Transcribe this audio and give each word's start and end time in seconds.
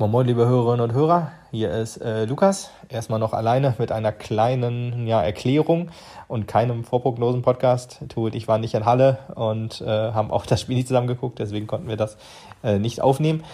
Moin 0.00 0.12
Moin, 0.12 0.26
liebe 0.26 0.46
Hörerinnen 0.46 0.80
und 0.80 0.94
Hörer, 0.94 1.30
hier 1.50 1.70
ist 1.72 1.98
äh, 1.98 2.24
Lukas. 2.24 2.70
Erstmal 2.88 3.18
noch 3.18 3.34
alleine 3.34 3.74
mit 3.76 3.92
einer 3.92 4.12
kleinen 4.12 5.06
ja, 5.06 5.22
Erklärung 5.22 5.90
und 6.26 6.48
keinem 6.48 6.84
Vorprognosen-Podcast. 6.84 7.98
Tu 8.08 8.24
und 8.24 8.34
ich 8.34 8.48
waren 8.48 8.62
nicht 8.62 8.72
in 8.72 8.86
Halle 8.86 9.18
und 9.34 9.82
äh, 9.82 9.86
haben 9.86 10.30
auch 10.30 10.46
das 10.46 10.62
Spiel 10.62 10.76
nicht 10.76 10.88
zusammen 10.88 11.06
geguckt, 11.06 11.38
deswegen 11.38 11.66
konnten 11.66 11.86
wir 11.86 11.98
das 11.98 12.16
äh, 12.64 12.78
nicht 12.78 13.02
aufnehmen. 13.02 13.44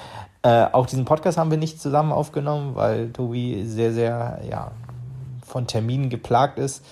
Äh, 0.42 0.66
auch 0.70 0.86
diesen 0.86 1.04
Podcast 1.04 1.36
haben 1.36 1.50
wir 1.50 1.58
nicht 1.58 1.80
zusammen 1.80 2.12
aufgenommen, 2.12 2.76
weil 2.76 3.10
Tobi 3.10 3.64
sehr, 3.66 3.92
sehr 3.92 4.40
ja, 4.48 4.70
von 5.44 5.66
Terminen 5.66 6.10
geplagt 6.10 6.60
ist, 6.60 6.84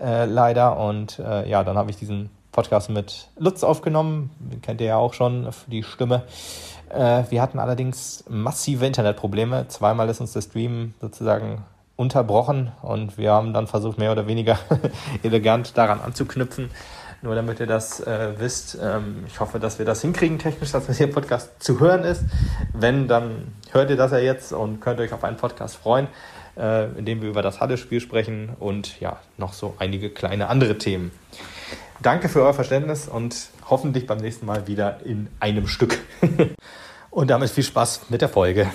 äh, 0.00 0.24
leider. 0.26 0.78
Und 0.78 1.18
äh, 1.18 1.50
ja, 1.50 1.64
dann 1.64 1.76
habe 1.76 1.90
ich 1.90 1.96
diesen 1.96 2.30
Podcast 2.52 2.90
mit 2.90 3.28
Lutz 3.36 3.64
aufgenommen. 3.64 4.30
Kennt 4.62 4.80
ihr 4.80 4.86
ja 4.86 4.96
auch 4.98 5.14
schon 5.14 5.48
die 5.66 5.82
Stimme. 5.82 6.22
Äh, 6.90 7.24
wir 7.30 7.40
hatten 7.40 7.58
allerdings 7.58 8.24
massive 8.28 8.86
Internetprobleme. 8.86 9.68
Zweimal 9.68 10.08
ist 10.08 10.20
uns 10.20 10.32
der 10.32 10.42
Stream 10.42 10.94
sozusagen 11.00 11.64
unterbrochen 11.96 12.72
und 12.82 13.18
wir 13.18 13.32
haben 13.32 13.52
dann 13.52 13.66
versucht, 13.66 13.98
mehr 13.98 14.12
oder 14.12 14.26
weniger 14.26 14.58
elegant 15.22 15.76
daran 15.76 16.00
anzuknüpfen. 16.00 16.70
Nur 17.22 17.34
damit 17.34 17.60
ihr 17.60 17.66
das 17.66 18.00
äh, 18.00 18.32
wisst, 18.38 18.78
ähm, 18.82 19.24
ich 19.26 19.38
hoffe, 19.40 19.60
dass 19.60 19.78
wir 19.78 19.84
das 19.84 20.00
hinkriegen 20.00 20.38
technisch, 20.38 20.72
dass 20.72 20.86
der 20.86 21.06
Podcast 21.08 21.62
zu 21.62 21.78
hören 21.78 22.02
ist. 22.04 22.24
Wenn, 22.72 23.08
dann 23.08 23.52
hört 23.72 23.90
ihr 23.90 23.96
das 23.96 24.12
ja 24.12 24.18
jetzt 24.18 24.54
und 24.54 24.80
könnt 24.80 25.00
euch 25.00 25.12
auf 25.12 25.22
einen 25.22 25.36
Podcast 25.36 25.76
freuen, 25.76 26.08
äh, 26.56 26.86
in 26.92 27.04
dem 27.04 27.20
wir 27.20 27.28
über 27.28 27.42
das 27.42 27.60
Halle-Spiel 27.60 28.00
sprechen 28.00 28.56
und 28.58 28.98
ja, 29.00 29.18
noch 29.36 29.52
so 29.52 29.74
einige 29.78 30.08
kleine 30.08 30.48
andere 30.48 30.78
Themen. 30.78 31.10
Danke 32.00 32.30
für 32.30 32.40
euer 32.40 32.54
Verständnis 32.54 33.08
und 33.08 33.49
hoffentlich 33.70 34.06
beim 34.06 34.18
nächsten 34.18 34.46
Mal 34.46 34.66
wieder 34.66 35.00
in 35.04 35.28
einem 35.38 35.66
Stück. 35.66 35.98
und 37.10 37.30
damit 37.30 37.50
viel 37.50 37.64
Spaß 37.64 38.10
mit 38.10 38.20
der 38.20 38.28
Folge. 38.28 38.70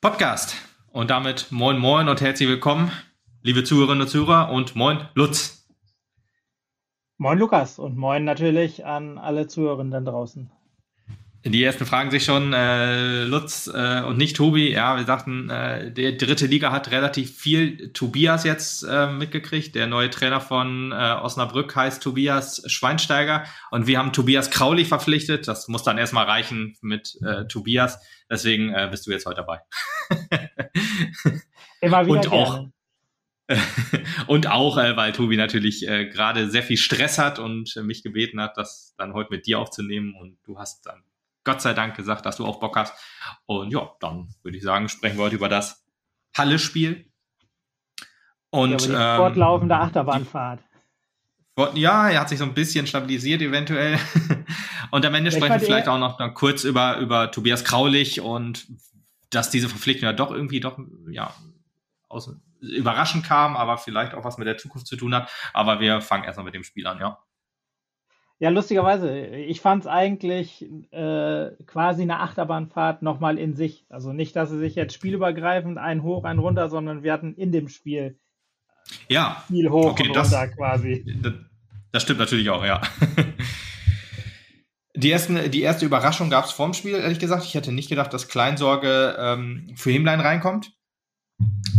Podcast. 0.00 0.56
Und 0.90 1.10
damit 1.10 1.46
moin 1.50 1.78
moin 1.78 2.08
und 2.08 2.20
herzlich 2.20 2.48
willkommen 2.48 2.92
liebe 3.42 3.64
Zuhörerinnen 3.64 4.02
und 4.02 4.08
Zuhörer 4.08 4.50
und 4.50 4.76
moin 4.76 5.08
Lutz. 5.14 5.61
Moin 7.22 7.38
Lukas 7.38 7.78
und 7.78 7.96
moin 7.96 8.24
natürlich 8.24 8.84
an 8.84 9.16
alle 9.16 9.46
Zuhörenden 9.46 10.04
draußen. 10.04 10.50
Die 11.44 11.62
ersten 11.62 11.86
fragen 11.86 12.10
sich 12.10 12.24
schon, 12.24 12.52
äh, 12.52 13.22
Lutz 13.22 13.70
äh, 13.72 14.02
und 14.02 14.18
nicht 14.18 14.34
Tobi. 14.34 14.72
Ja, 14.72 14.96
wir 14.96 15.04
sagten, 15.04 15.48
äh, 15.48 15.92
der 15.92 16.12
dritte 16.12 16.46
Liga 16.46 16.72
hat 16.72 16.90
relativ 16.90 17.38
viel 17.38 17.92
Tobias 17.92 18.42
jetzt 18.42 18.82
äh, 18.82 19.06
mitgekriegt. 19.06 19.76
Der 19.76 19.86
neue 19.86 20.10
Trainer 20.10 20.40
von 20.40 20.90
äh, 20.90 20.94
Osnabrück 20.94 21.76
heißt 21.76 22.02
Tobias 22.02 22.64
Schweinsteiger 22.66 23.44
und 23.70 23.86
wir 23.86 24.00
haben 24.00 24.12
Tobias 24.12 24.50
Kraulich 24.50 24.88
verpflichtet. 24.88 25.46
Das 25.46 25.68
muss 25.68 25.84
dann 25.84 25.98
erstmal 25.98 26.24
reichen 26.24 26.76
mit 26.80 27.20
äh, 27.24 27.46
Tobias. 27.46 28.00
Deswegen 28.28 28.74
äh, 28.74 28.88
bist 28.90 29.06
du 29.06 29.12
jetzt 29.12 29.26
heute 29.26 29.44
dabei. 29.46 29.60
Immer 31.80 32.04
wieder 32.04 32.14
und 32.16 32.22
gerne. 32.22 32.34
auch 32.34 32.66
und 34.26 34.48
auch, 34.48 34.78
äh, 34.78 34.96
weil 34.96 35.12
Tobi 35.12 35.36
natürlich 35.36 35.88
äh, 35.88 36.06
gerade 36.06 36.50
sehr 36.50 36.62
viel 36.62 36.76
Stress 36.76 37.18
hat 37.18 37.38
und 37.38 37.76
äh, 37.76 37.82
mich 37.82 38.02
gebeten 38.02 38.40
hat, 38.40 38.56
das 38.56 38.94
dann 38.96 39.14
heute 39.14 39.30
mit 39.30 39.46
dir 39.46 39.58
aufzunehmen. 39.58 40.14
Und 40.14 40.38
du 40.44 40.58
hast 40.58 40.86
dann 40.86 41.02
Gott 41.44 41.60
sei 41.60 41.74
Dank 41.74 41.96
gesagt, 41.96 42.26
dass 42.26 42.36
du 42.36 42.46
auch 42.46 42.60
Bock 42.60 42.76
hast. 42.76 42.94
Und 43.46 43.72
ja, 43.72 43.90
dann 44.00 44.34
würde 44.42 44.56
ich 44.56 44.62
sagen, 44.62 44.88
sprechen 44.88 45.18
wir 45.18 45.24
heute 45.24 45.36
über 45.36 45.48
das 45.48 45.84
Halle-Spiel. 46.36 47.10
Und 48.50 48.86
ja, 48.86 49.14
ähm, 49.14 49.16
fortlaufende 49.18 49.76
Achterbahnfahrt. 49.76 50.60
Die, 51.74 51.80
ja, 51.80 52.08
er 52.08 52.20
hat 52.20 52.28
sich 52.28 52.38
so 52.38 52.44
ein 52.44 52.54
bisschen 52.54 52.86
stabilisiert 52.86 53.42
eventuell. 53.42 53.98
und 54.90 55.04
am 55.04 55.14
Ende 55.14 55.28
ich 55.28 55.36
sprechen 55.36 55.60
wir 55.60 55.60
vielleicht 55.60 55.88
auch 55.88 55.98
noch 55.98 56.16
dann 56.16 56.34
kurz 56.34 56.64
über, 56.64 56.98
über 56.98 57.30
Tobias 57.30 57.64
Kraulich 57.64 58.20
und 58.20 58.66
dass 59.30 59.50
diese 59.50 59.68
Verpflichtung 59.68 60.06
ja 60.06 60.12
doch 60.12 60.30
irgendwie 60.30 60.60
doch, 60.60 60.78
ja, 61.10 61.34
aus, 62.08 62.34
überraschend 62.62 63.24
kam, 63.24 63.56
aber 63.56 63.76
vielleicht 63.76 64.14
auch 64.14 64.24
was 64.24 64.38
mit 64.38 64.46
der 64.46 64.56
Zukunft 64.56 64.86
zu 64.86 64.96
tun 64.96 65.14
hat. 65.14 65.30
Aber 65.52 65.80
wir 65.80 66.00
fangen 66.00 66.24
erstmal 66.24 66.44
mit 66.44 66.54
dem 66.54 66.64
Spiel 66.64 66.86
an, 66.86 66.98
ja. 66.98 67.18
Ja, 68.38 68.48
lustigerweise, 68.48 69.24
ich 69.26 69.60
fand 69.60 69.84
es 69.84 69.86
eigentlich 69.86 70.68
äh, 70.90 71.50
quasi 71.66 72.02
eine 72.02 72.18
Achterbahnfahrt 72.18 73.02
nochmal 73.02 73.38
in 73.38 73.54
sich. 73.54 73.86
Also 73.88 74.12
nicht, 74.12 74.34
dass 74.34 74.50
sie 74.50 74.58
sich 74.58 74.74
jetzt 74.74 74.94
spielübergreifend 74.94 75.78
ein 75.78 76.02
hoch, 76.02 76.24
ein 76.24 76.40
runter, 76.40 76.68
sondern 76.68 77.04
wir 77.04 77.12
hatten 77.12 77.34
in 77.34 77.52
dem 77.52 77.68
Spiel 77.68 78.18
ja. 79.08 79.44
viel 79.46 79.70
hoch 79.70 79.92
okay, 79.92 80.08
und 80.08 80.16
das, 80.16 80.32
runter 80.32 80.48
quasi. 80.48 81.04
Das, 81.22 81.34
das 81.92 82.02
stimmt 82.02 82.18
natürlich 82.18 82.50
auch, 82.50 82.64
ja. 82.64 82.80
Die, 84.94 85.10
ersten, 85.10 85.50
die 85.50 85.62
erste 85.62 85.86
Überraschung 85.86 86.28
gab 86.28 86.44
es 86.44 86.52
vorm 86.52 86.74
Spiel, 86.74 86.94
ehrlich 86.94 87.18
gesagt. 87.18 87.44
Ich 87.44 87.54
hätte 87.54 87.72
nicht 87.72 87.88
gedacht, 87.88 88.12
dass 88.12 88.28
Kleinsorge 88.28 89.16
ähm, 89.18 89.72
für 89.74 89.90
Himlein 89.90 90.20
reinkommt. 90.20 90.72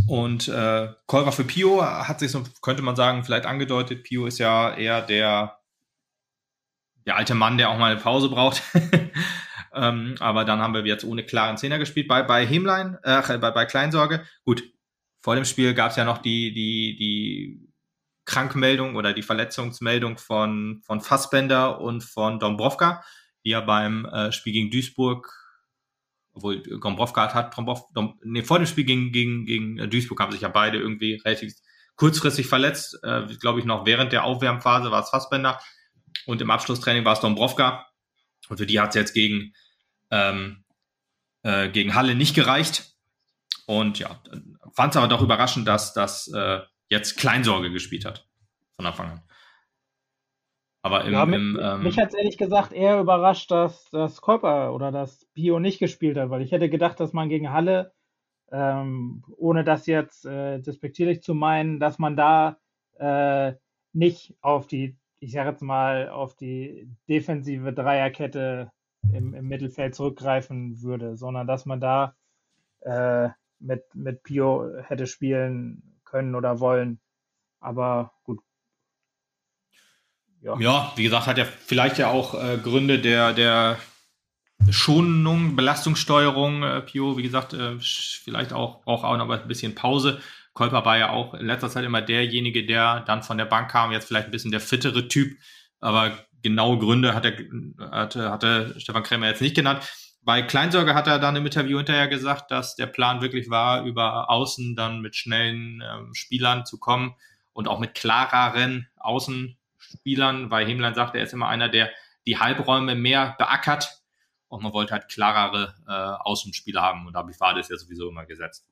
Und 0.08 0.48
äh, 0.48 0.90
Kolber 1.06 1.32
für 1.32 1.44
Pio 1.44 1.84
hat 1.84 2.20
sich 2.20 2.32
so, 2.32 2.44
könnte 2.62 2.82
man 2.82 2.96
sagen, 2.96 3.24
vielleicht 3.24 3.46
angedeutet. 3.46 4.04
Pio 4.04 4.26
ist 4.26 4.38
ja 4.38 4.74
eher 4.74 5.02
der, 5.02 5.60
der 7.06 7.16
alte 7.16 7.36
Mann, 7.36 7.58
der 7.58 7.70
auch 7.70 7.78
mal 7.78 7.92
eine 7.92 8.02
Pause 8.02 8.30
braucht. 8.30 8.62
ähm, 9.74 10.16
aber 10.20 10.46
dann 10.46 10.60
haben 10.60 10.74
wir 10.74 10.86
jetzt 10.86 11.06
ohne 11.06 11.24
klaren 11.24 11.58
Zehner 11.58 11.80
gespielt. 11.80 12.08
Bei, 12.08 12.22
bei 12.24 12.46
Hemlein, 12.46 12.98
äh, 13.04 13.38
bei, 13.38 13.52
bei 13.52 13.66
Kleinsorge, 13.66 14.26
gut, 14.44 14.64
vor 15.22 15.36
dem 15.36 15.46
Spiel 15.46 15.74
gab 15.74 15.92
es 15.92 15.98
ja 15.98 16.04
noch 16.04 16.18
die, 16.18 16.54
die, 16.54 16.98
die 16.98 17.74
Krankmeldung 18.26 18.96
oder 18.96 19.14
die 19.14 19.22
Verletzungsmeldung 19.22 20.18
von, 20.18 20.82
von 20.86 21.02
Fassbender 21.02 21.80
und 21.80 22.04
von 22.04 22.40
Dombrovka, 22.40 23.04
die 23.46 23.52
ja 23.52 23.62
beim 23.62 24.06
äh, 24.06 24.32
Spiel 24.34 24.54
gegen 24.54 24.70
Duisburg 24.70 25.43
obwohl 26.34 26.62
Gombrovka 26.62 27.34
hat 27.34 27.58
Dombrov, 27.58 27.92
Dom, 27.94 28.20
nee, 28.24 28.44
vor 28.44 28.58
dem 28.58 28.66
Spiel 28.66 28.86
gegen, 28.86 29.12
gegen, 29.12 29.46
gegen 29.46 29.90
Duisburg 29.90 30.20
haben 30.20 30.32
sich 30.32 30.42
ja 30.42 30.50
beide 30.50 30.80
irgendwie 30.80 31.16
relativ 31.24 31.54
kurzfristig 31.96 32.48
verletzt. 32.48 33.00
Äh, 33.04 33.28
Glaube 33.40 33.60
ich 33.60 33.66
noch 33.66 33.86
während 33.86 34.12
der 34.12 34.24
Aufwärmphase 34.24 34.92
war 34.92 35.04
es 35.04 35.10
Fassbender 35.10 35.60
und 36.26 36.42
im 36.42 36.52
Abschlusstraining 36.52 37.06
war 37.06 37.14
es 37.14 37.20
Dombrovka. 37.20 37.88
Und 38.50 38.58
für 38.58 38.66
die 38.66 38.80
hat 38.80 38.90
es 38.90 38.96
jetzt 38.96 39.14
gegen, 39.14 39.54
ähm, 40.12 40.64
äh, 41.44 41.70
gegen 41.70 41.96
Halle 41.96 42.16
nicht 42.16 42.36
gereicht. 42.36 42.94
Und 43.66 44.00
ja, 44.00 44.22
fand 44.74 44.94
es 44.94 44.98
aber 44.98 45.08
doch 45.08 45.22
überraschend, 45.22 45.68
dass 45.68 45.94
das 45.94 46.28
äh, 46.34 46.60
jetzt 46.90 47.18
Kleinsorge 47.18 47.72
gespielt 47.72 48.06
hat 48.06 48.28
von 48.76 48.86
Anfang 48.86 49.12
an. 49.12 49.24
Aber 50.84 51.06
im, 51.06 51.14
ja, 51.14 51.26
mich, 51.26 51.36
im, 51.36 51.60
ähm, 51.62 51.84
mich 51.84 51.98
hat 51.98 52.10
es 52.10 52.14
ehrlich 52.14 52.38
gesagt 52.38 52.74
eher 52.74 53.00
überrascht, 53.00 53.50
dass 53.50 53.90
das 53.92 54.22
Körper 54.22 54.74
oder 54.76 54.92
das 54.92 55.26
Bio 55.34 55.58
nicht 55.58 55.80
gespielt 55.80 56.18
hat, 56.18 56.30
weil 56.30 56.42
ich 56.42 56.52
hätte 56.52 56.70
gedacht, 56.70 57.00
dass 57.00 57.14
man 57.14 57.30
gegen 57.30 57.54
Halle, 57.54 57.94
ähm, 58.52 59.24
ohne 59.38 59.64
das 59.64 59.88
jetzt 59.88 60.26
äh, 60.26 60.60
despektierlich 60.60 61.24
zu 61.24 61.34
meinen, 61.34 61.80
dass 61.80 62.00
man 62.00 62.18
da 62.18 62.58
äh, 63.00 63.54
nicht 63.94 64.36
auf 64.42 64.68
die, 64.68 64.98
ich 65.20 65.32
sage 65.32 65.52
jetzt 65.52 65.62
mal, 65.62 66.10
auf 66.10 66.36
die 66.36 66.90
defensive 67.08 67.72
Dreierkette 67.72 68.70
im, 69.14 69.34
im 69.34 69.48
Mittelfeld 69.48 69.96
zurückgreifen 69.96 70.82
würde, 70.82 71.16
sondern 71.16 71.48
dass 71.48 71.66
man 71.66 71.80
da 71.80 72.16
äh, 72.82 73.30
mit, 73.60 73.84
mit 73.96 74.24
Pio 74.24 74.70
hätte 74.82 75.08
spielen 75.08 76.02
können 76.04 76.36
oder 76.36 76.60
wollen. 76.60 77.00
Aber 77.62 78.12
gut, 78.26 78.42
ja. 80.44 80.58
ja, 80.60 80.94
wie 80.96 81.04
gesagt, 81.04 81.28
hat 81.28 81.38
ja 81.38 81.46
vielleicht 81.46 81.98
ja 81.98 82.10
auch 82.10 82.34
äh, 82.34 82.58
Gründe 82.58 83.00
der, 83.00 83.34
der 83.34 83.78
Schonung, 84.70 85.56
Belastungssteuerung, 85.56 86.64
äh, 86.64 86.82
Pio, 86.82 87.18
wie 87.18 87.24
gesagt, 87.24 87.54
äh, 87.54 87.78
vielleicht 87.80 88.54
auch 88.54 88.84
braucht 88.84 89.06
auch 89.06 89.18
noch 89.18 89.30
ein 89.30 89.48
bisschen 89.48 89.76
Pause. 89.76 90.22
Kolper 90.54 90.86
war 90.86 90.98
ja 90.98 91.10
auch 91.10 91.34
in 91.34 91.46
letzter 91.46 91.70
Zeit 91.70 91.86
immer 91.86 92.02
derjenige, 92.02 92.66
der 92.66 93.02
dann 93.02 93.24
von 93.24 93.38
der 93.38 93.46
Bank 93.46 93.72
kam, 93.72 93.92
jetzt 93.92 94.08
vielleicht 94.08 94.28
ein 94.28 94.32
bisschen 94.32 94.52
der 94.52 94.60
fittere 94.60 95.08
Typ, 95.08 95.38
aber 95.80 96.12
genaue 96.44 96.78
Gründe 96.78 97.16
hat 97.16 97.26
er, 97.26 97.38
hatte, 97.92 98.30
hatte 98.30 98.76
Stefan 98.78 99.04
Krämer 99.04 99.28
jetzt 99.28 99.42
nicht 99.42 99.56
genannt. 99.56 99.82
Bei 100.22 100.42
Kleinsorge 100.42 100.94
hat 100.94 101.08
er 101.08 101.20
dann 101.20 101.36
im 101.36 101.46
Interview 101.46 101.78
hinterher 101.78 102.08
gesagt, 102.08 102.52
dass 102.52 102.76
der 102.76 102.86
Plan 102.86 103.22
wirklich 103.22 103.50
war, 103.50 103.84
über 103.84 104.30
Außen 104.30 104.76
dann 104.76 105.02
mit 105.02 105.16
schnellen 105.16 105.82
ähm, 105.82 106.14
Spielern 106.14 106.66
zu 106.66 106.80
kommen 106.80 107.16
und 107.52 107.68
auch 107.68 107.80
mit 107.80 107.96
klareren 107.96 108.88
Außen 108.98 109.58
Spielern, 109.98 110.52
weil 110.52 110.68
Hemlein 110.68 110.96
sagt, 110.96 111.16
er 111.16 111.24
ist 111.24 111.34
immer 111.34 111.48
einer, 111.48 111.70
der 111.70 111.90
die 112.26 112.40
Halbräume 112.40 112.96
mehr 112.96 113.36
beackert 113.38 114.02
und 114.48 114.64
man 114.64 114.74
wollte 114.74 114.94
halt 114.94 115.10
klarere 115.10 115.74
äh, 115.88 115.92
Außenspieler 115.92 116.82
haben 116.82 117.08
und 117.08 117.14
da 117.14 117.28
war 117.40 117.54
das 117.54 117.70
ja 117.70 117.78
sowieso 117.78 118.10
immer 118.10 118.26
gesetzt. 118.26 118.68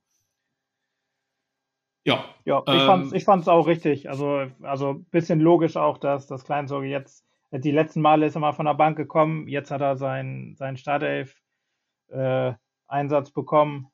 Ja, 2.03 2.25
ja 2.45 2.63
ich 2.67 2.73
ähm, 2.73 2.85
fand 2.85 3.05
es 3.07 3.13
ich 3.13 3.23
fand's 3.23 3.47
auch 3.47 3.67
richtig. 3.67 4.09
Also, 4.09 4.47
also 4.61 5.05
bisschen 5.11 5.39
logisch 5.39 5.77
auch, 5.77 5.97
dass 5.97 6.27
das 6.27 6.43
Kleinsorge 6.43 6.87
jetzt 6.87 7.25
die 7.59 7.71
letzten 7.71 8.01
Male 8.01 8.25
ist 8.25 8.35
er 8.35 8.41
mal 8.41 8.53
von 8.53 8.65
der 8.65 8.75
Bank 8.75 8.95
gekommen, 8.97 9.47
jetzt 9.47 9.71
hat 9.71 9.81
er 9.81 9.97
seinen, 9.97 10.55
seinen 10.55 10.77
Startelf-Einsatz 10.77 13.29
äh, 13.29 13.33
bekommen. 13.33 13.87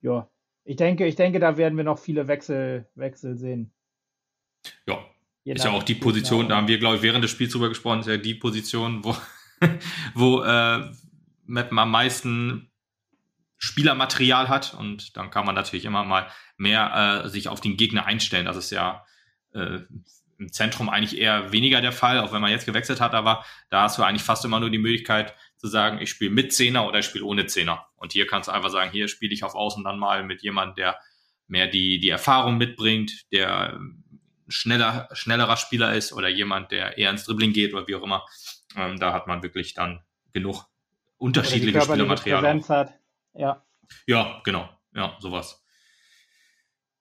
Ja, 0.00 0.30
ich 0.62 0.76
denke, 0.76 1.06
ich 1.06 1.16
denke, 1.16 1.40
da 1.40 1.56
werden 1.56 1.76
wir 1.76 1.82
noch 1.82 1.98
viele 1.98 2.28
Wechsel, 2.28 2.88
Wechsel 2.94 3.36
sehen. 3.36 3.72
Ja, 4.86 5.04
ist 5.56 5.64
ja 5.64 5.70
auch 5.70 5.82
die 5.82 5.94
Position, 5.94 6.48
da 6.48 6.56
haben 6.56 6.68
wir, 6.68 6.78
glaube 6.78 6.96
ich, 6.96 7.02
während 7.02 7.24
des 7.24 7.30
Spiels 7.30 7.52
drüber 7.52 7.68
gesprochen, 7.68 8.00
ist 8.00 8.06
ja 8.08 8.16
die 8.16 8.34
Position, 8.34 9.04
wo, 9.04 9.16
wo 10.14 10.42
äh, 10.42 10.90
Meppen 11.46 11.78
am 11.78 11.90
meisten 11.90 12.70
Spielermaterial 13.56 14.48
hat 14.48 14.74
und 14.74 15.16
dann 15.16 15.30
kann 15.30 15.44
man 15.44 15.54
natürlich 15.54 15.84
immer 15.84 16.04
mal 16.04 16.28
mehr 16.56 17.24
äh, 17.24 17.28
sich 17.28 17.48
auf 17.48 17.60
den 17.60 17.76
Gegner 17.76 18.06
einstellen. 18.06 18.46
Das 18.46 18.56
ist 18.56 18.70
ja 18.70 19.04
äh, 19.52 19.80
im 20.38 20.52
Zentrum 20.52 20.88
eigentlich 20.88 21.20
eher 21.20 21.50
weniger 21.52 21.80
der 21.80 21.92
Fall, 21.92 22.20
auch 22.20 22.32
wenn 22.32 22.40
man 22.40 22.52
jetzt 22.52 22.66
gewechselt 22.66 23.00
hat, 23.00 23.14
aber 23.14 23.44
da 23.70 23.82
hast 23.82 23.98
du 23.98 24.02
eigentlich 24.02 24.22
fast 24.22 24.44
immer 24.44 24.60
nur 24.60 24.70
die 24.70 24.78
Möglichkeit 24.78 25.34
zu 25.56 25.66
sagen, 25.66 26.00
ich 26.00 26.10
spiele 26.10 26.30
mit 26.30 26.52
Zehner 26.52 26.86
oder 26.86 27.00
ich 27.00 27.06
spiele 27.06 27.24
ohne 27.24 27.46
Zehner. 27.46 27.88
Und 27.96 28.12
hier 28.12 28.26
kannst 28.28 28.48
du 28.48 28.52
einfach 28.52 28.70
sagen, 28.70 28.92
hier 28.92 29.08
spiele 29.08 29.34
ich 29.34 29.42
auf 29.42 29.56
Außen 29.56 29.82
dann 29.82 29.98
mal 29.98 30.22
mit 30.22 30.42
jemandem, 30.42 30.76
der 30.76 30.98
mehr 31.48 31.66
die, 31.66 31.98
die 31.98 32.10
Erfahrung 32.10 32.56
mitbringt, 32.58 33.32
der 33.32 33.80
schneller, 34.48 35.08
schnellerer 35.12 35.56
Spieler 35.56 35.94
ist 35.94 36.12
oder 36.12 36.28
jemand, 36.28 36.70
der 36.70 36.98
eher 36.98 37.10
ins 37.10 37.24
Dribbling 37.24 37.52
geht 37.52 37.74
oder 37.74 37.86
wie 37.86 37.94
auch 37.94 38.02
immer. 38.02 38.26
Ähm, 38.76 38.98
da 38.98 39.12
hat 39.12 39.26
man 39.26 39.42
wirklich 39.42 39.74
dann 39.74 40.02
genug 40.32 40.64
unterschiedliche 41.16 41.80
Spielermaterial. 41.80 42.62
Hat. 42.68 42.94
Ja. 43.34 43.64
ja, 44.06 44.40
genau. 44.44 44.68
Ja, 44.94 45.16
sowas. 45.20 45.64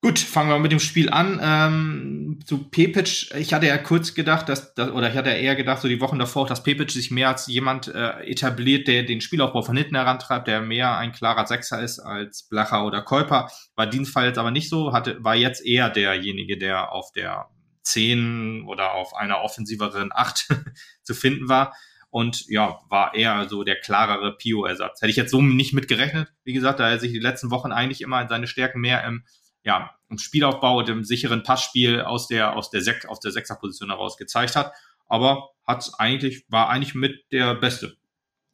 Gut, 0.03 0.19
fangen 0.19 0.51
wir 0.51 0.59
mit 0.59 0.71
dem 0.71 0.79
Spiel 0.79 1.09
an. 1.09 1.39
Ähm, 1.41 2.39
zu 2.45 2.69
Pepic, 2.69 3.31
ich 3.35 3.51
hatte 3.51 3.65
ja 3.65 3.79
kurz 3.79 4.13
gedacht, 4.13 4.47
dass, 4.47 4.75
dass, 4.75 4.91
oder 4.91 5.09
ich 5.09 5.15
hatte 5.15 5.31
eher 5.31 5.55
gedacht, 5.55 5.81
so 5.81 5.87
die 5.87 5.99
Wochen 5.99 6.19
davor, 6.19 6.45
dass 6.45 6.61
Pepic 6.61 6.91
sich 6.91 7.09
mehr 7.09 7.29
als 7.29 7.47
jemand 7.47 7.87
äh, 7.87 8.21
etabliert, 8.21 8.87
der 8.87 9.03
den 9.03 9.21
Spielaufbau 9.21 9.63
von 9.63 9.75
hinten 9.75 9.95
herantreibt, 9.95 10.47
der 10.47 10.61
mehr 10.61 10.97
ein 10.97 11.13
klarer 11.13 11.47
Sechser 11.47 11.81
ist 11.81 11.99
als 11.99 12.43
Blacher 12.43 12.85
oder 12.85 13.01
Käuper. 13.01 13.49
War 13.75 13.87
Dienstfall 13.87 14.27
jetzt 14.27 14.37
aber 14.37 14.51
nicht 14.51 14.69
so, 14.69 14.93
hatte, 14.93 15.17
war 15.23 15.35
jetzt 15.35 15.65
eher 15.65 15.89
derjenige, 15.89 16.59
der 16.59 16.91
auf 16.91 17.11
der 17.13 17.47
10 17.81 18.65
oder 18.67 18.93
auf 18.93 19.15
einer 19.15 19.41
offensiveren 19.41 20.11
8 20.13 20.47
zu 21.01 21.15
finden 21.15 21.49
war. 21.49 21.73
Und 22.11 22.45
ja, 22.47 22.81
war 22.87 23.15
eher 23.15 23.49
so 23.49 23.63
der 23.63 23.79
klarere 23.79 24.37
Pio-Ersatz. 24.37 25.01
Hätte 25.01 25.09
ich 25.09 25.17
jetzt 25.17 25.31
so 25.31 25.41
nicht 25.41 25.73
mitgerechnet. 25.73 26.29
Wie 26.43 26.53
gesagt, 26.53 26.79
da 26.79 26.89
er 26.89 26.99
sich 26.99 27.11
die 27.11 27.19
letzten 27.19 27.49
Wochen 27.49 27.71
eigentlich 27.71 28.01
immer 28.01 28.27
seine 28.29 28.47
Stärken 28.47 28.79
mehr 28.79 29.03
im 29.03 29.23
ja, 29.67 29.91
im 30.07 30.17
Spielaufbau 30.17 30.77
und 30.77 30.87
im 30.87 31.03
sicheren 31.03 31.43
Passspiel 31.43 32.01
aus 32.01 32.27
der, 32.27 32.55
aus 32.55 32.69
der, 32.69 32.81
Sek 32.81 33.05
aus 33.09 33.19
der 33.19 33.31
Sechserposition 33.31 33.89
heraus 33.89 34.15
gezeigt 34.15 34.55
hat. 34.55 34.71
Aber 35.07 35.49
hat 35.65 35.91
eigentlich, 35.97 36.45
war 36.49 36.69
eigentlich 36.69 36.95
mit 36.95 37.29
der 37.33 37.53
beste 37.53 37.97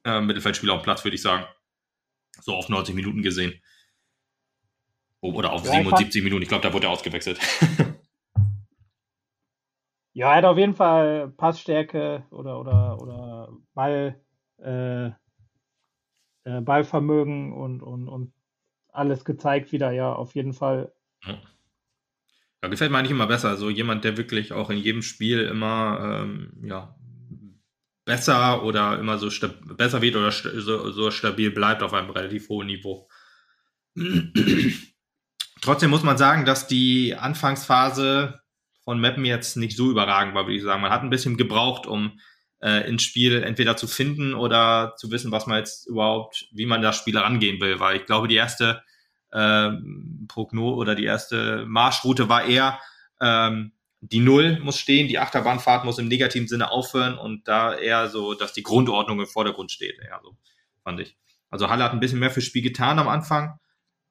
äh, 0.05 0.21
Mittelfeldspieler 0.21 0.73
auf 0.73 0.81
dem 0.81 0.85
Platz, 0.85 1.03
würde 1.03 1.13
ich 1.13 1.21
sagen. 1.21 1.45
So 2.41 2.55
auf 2.55 2.67
90 2.67 2.95
Minuten 2.95 3.21
gesehen. 3.21 3.61
Oder 5.21 5.53
auf 5.53 5.63
ja, 5.65 5.73
77 5.73 6.23
Minuten. 6.23 6.41
Ich 6.41 6.49
glaube, 6.49 6.63
da 6.63 6.73
wurde 6.73 6.87
er 6.87 6.91
ausgewechselt. 6.91 7.39
ja, 10.13 10.31
er 10.31 10.37
hat 10.37 10.45
auf 10.45 10.57
jeden 10.57 10.73
Fall 10.73 11.29
Passstärke 11.29 12.25
oder, 12.31 12.59
oder, 12.59 12.99
oder 12.99 13.49
Ball, 13.75 14.19
äh, 14.57 15.09
äh, 16.45 16.61
Ballvermögen 16.61 17.53
und, 17.53 17.83
und, 17.83 18.09
und 18.09 18.33
alles 18.89 19.23
gezeigt 19.25 19.71
wieder, 19.71 19.91
ja, 19.91 20.11
auf 20.11 20.33
jeden 20.33 20.53
Fall 20.53 20.91
ja, 21.25 22.69
gefällt 22.69 22.91
mir 22.91 22.97
eigentlich 22.97 23.11
immer 23.11 23.27
besser. 23.27 23.57
So 23.57 23.69
jemand, 23.69 24.03
der 24.03 24.17
wirklich 24.17 24.53
auch 24.53 24.69
in 24.69 24.77
jedem 24.77 25.01
Spiel 25.01 25.41
immer 25.41 26.21
ähm, 26.23 26.53
ja, 26.63 26.95
besser 28.05 28.63
oder 28.63 28.99
immer 28.99 29.17
so 29.17 29.29
besser 29.75 30.01
wird 30.01 30.15
oder 30.15 30.31
st 30.31 30.49
so, 30.57 30.91
so 30.91 31.11
stabil 31.11 31.51
bleibt 31.51 31.83
auf 31.83 31.93
einem 31.93 32.09
relativ 32.09 32.49
hohen 32.49 32.67
Niveau. 32.67 33.09
Trotzdem 35.61 35.89
muss 35.89 36.03
man 36.03 36.17
sagen, 36.17 36.45
dass 36.45 36.67
die 36.67 37.15
Anfangsphase 37.15 38.41
von 38.83 38.99
Mappen 38.99 39.23
jetzt 39.23 39.55
nicht 39.55 39.77
so 39.77 39.89
überragend 39.89 40.35
war, 40.35 40.45
würde 40.45 40.57
ich 40.57 40.63
sagen. 40.63 40.81
Man 40.81 40.91
hat 40.91 41.03
ein 41.03 41.09
bisschen 41.09 41.37
gebraucht, 41.37 41.85
um 41.85 42.19
äh, 42.61 42.87
ins 42.87 43.03
Spiel 43.03 43.43
entweder 43.43 43.77
zu 43.77 43.87
finden 43.87 44.33
oder 44.33 44.95
zu 44.97 45.09
wissen, 45.11 45.31
was 45.31 45.47
man 45.47 45.59
jetzt 45.59 45.87
überhaupt, 45.87 46.47
wie 46.51 46.65
man 46.65 46.81
das 46.81 46.97
Spiel 46.97 47.17
rangehen 47.17 47.61
will. 47.61 47.79
Weil 47.79 47.97
ich 47.97 48.05
glaube, 48.05 48.27
die 48.27 48.35
erste 48.35 48.81
ähm, 49.33 50.25
Prognose 50.27 50.75
oder 50.75 50.95
die 50.95 51.05
erste 51.05 51.65
Marschroute 51.67 52.29
war 52.29 52.45
eher, 52.45 52.79
ähm, 53.21 53.73
die 54.01 54.19
Null 54.19 54.59
muss 54.59 54.77
stehen, 54.77 55.07
die 55.07 55.19
Achterbahnfahrt 55.19 55.85
muss 55.85 55.97
im 55.97 56.07
negativen 56.07 56.47
Sinne 56.47 56.71
aufhören 56.71 57.17
und 57.17 57.47
da 57.47 57.73
eher 57.73 58.09
so, 58.09 58.33
dass 58.33 58.53
die 58.53 58.63
Grundordnung 58.63 59.19
im 59.19 59.27
Vordergrund 59.27 59.71
steht. 59.71 59.97
Ja, 60.07 60.19
so 60.21 60.35
fand 60.83 60.99
ich. 60.99 61.17
Also 61.49 61.69
Halle 61.69 61.83
hat 61.83 61.93
ein 61.93 61.99
bisschen 61.99 62.19
mehr 62.19 62.31
fürs 62.31 62.45
Spiel 62.45 62.63
getan 62.63 62.99
am 62.99 63.07
Anfang 63.07 63.59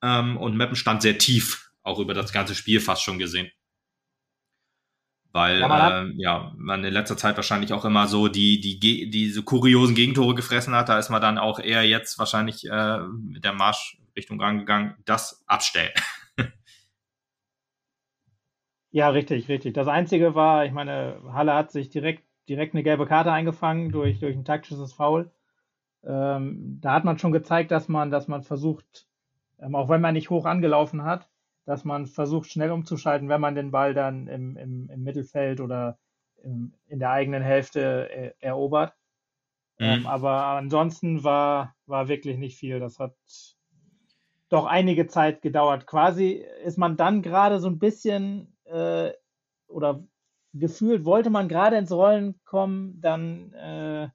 ähm, 0.03 0.37
und 0.39 0.57
Meppen 0.57 0.77
stand 0.77 1.03
sehr 1.03 1.19
tief, 1.19 1.71
auch 1.83 1.99
über 1.99 2.15
das 2.15 2.33
ganze 2.33 2.55
Spiel 2.55 2.81
fast 2.81 3.03
schon 3.03 3.19
gesehen. 3.19 3.51
Weil 5.33 5.61
ja, 5.61 5.69
man, 5.69 6.11
äh, 6.11 6.23
ja, 6.23 6.53
man 6.57 6.85
in 6.85 6.93
letzter 6.93 7.17
Zeit 7.17 7.37
wahrscheinlich 7.37 7.73
auch 7.73 7.87
immer 7.87 8.07
so 8.07 8.29
die, 8.29 8.61
die, 8.61 9.11
diese 9.11 9.43
kuriosen 9.43 9.95
Gegentore 9.95 10.35
gefressen 10.35 10.75
hat. 10.75 10.91
Da 10.91 10.99
ist 10.99 11.09
man 11.09 11.23
dann 11.23 11.39
auch 11.39 11.59
eher 11.59 11.85
jetzt 11.85 12.19
wahrscheinlich 12.19 12.69
äh, 12.69 12.99
mit 12.99 13.43
der 13.43 13.55
Marsch 13.55 13.99
Richtung 14.17 14.41
rangegangen, 14.41 14.97
das 15.05 15.45
abstellen. 15.47 15.93
ja, 18.91 19.09
richtig, 19.09 19.49
richtig. 19.49 19.75
Das 19.75 19.89
Einzige 19.89 20.35
war, 20.35 20.65
ich 20.65 20.73
meine, 20.73 21.21
Halle 21.33 21.55
hat 21.55 21.71
sich 21.71 21.91
direkt, 21.91 22.25
direkt 22.49 22.75
eine 22.75 22.83
gelbe 22.83 23.07
Karte 23.07 23.33
eingefangen 23.33 23.91
durch, 23.91 24.21
durch 24.21 24.37
ein 24.37 24.45
taktisches 24.45 24.93
Foul. 24.93 25.31
Ähm, 26.05 26.79
da 26.81 26.95
hat 26.95 27.05
man 27.05 27.19
schon 27.19 27.33
gezeigt, 27.33 27.71
dass 27.71 27.89
man, 27.89 28.11
dass 28.11 28.29
man 28.29 28.43
versucht, 28.43 29.07
ähm, 29.61 29.75
auch 29.75 29.89
wenn 29.89 30.01
man 30.01 30.15
nicht 30.15 30.31
hoch 30.31 30.47
angelaufen 30.47 31.05
hat, 31.05 31.29
dass 31.65 31.85
man 31.85 32.07
versucht, 32.07 32.51
schnell 32.51 32.73
umzuschalten, 32.73 33.29
wenn 33.29 33.41
man 33.41 33.55
den 33.55 33.71
Ball 33.71 33.95
dann 33.95 34.27
im, 34.27 34.57
im, 34.57 34.91
im 34.91 35.03
Mittelfeld 35.05 35.61
oder 35.61 35.99
im, 36.43 36.75
in 36.87 36.99
der 36.99 37.11
eigenen 37.11 37.43
Hälfte 37.43 38.09
er, 38.11 38.35
erobert. 38.43 38.95
Mhm. 39.79 39.87
Ähm, 39.87 40.07
aber 40.07 40.45
ansonsten 40.45 41.23
war, 41.25 41.77
war 41.87 42.09
wirklich 42.09 42.37
nicht 42.37 42.59
viel. 42.59 42.81
Das 42.81 42.99
hat, 42.99 43.15
doch 44.53 44.67
einige 44.67 45.07
Zeit 45.07 45.41
gedauert. 45.41 45.87
Quasi 45.87 46.45
ist 46.65 46.79
man 46.79 46.97
dann 46.97 47.23
gerade 47.23 47.59
so 47.59 47.69
ein 47.69 47.79
bisschen 47.79 48.55
äh, 48.67 49.11
oder 49.67 50.05
gefühlt 50.53 51.05
wollte 51.05 51.31
man 51.31 51.49
gerade 51.49 51.77
ins 51.77 51.91
Rollen 51.91 52.39
kommen, 52.45 53.01
dann 53.01 53.53
äh, 53.55 54.09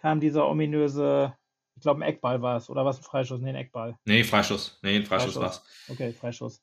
kam 0.00 0.20
dieser 0.20 0.48
ominöse, 0.48 1.34
ich 1.74 1.82
glaube 1.82 2.00
ein 2.00 2.08
Eckball 2.08 2.40
war 2.42 2.56
es, 2.56 2.70
oder 2.70 2.84
was 2.84 2.98
ein 2.98 3.02
Freischuss? 3.02 3.40
Nee, 3.40 3.50
ein 3.50 3.56
Eckball. 3.56 3.96
Nee, 4.04 4.22
Freischuss. 4.22 4.78
Nee, 4.82 4.96
ein 4.96 5.06
Freischuss, 5.06 5.34
Freischuss. 5.34 5.42
war's. 5.42 5.88
Okay, 5.88 6.12
Freischuss. 6.12 6.62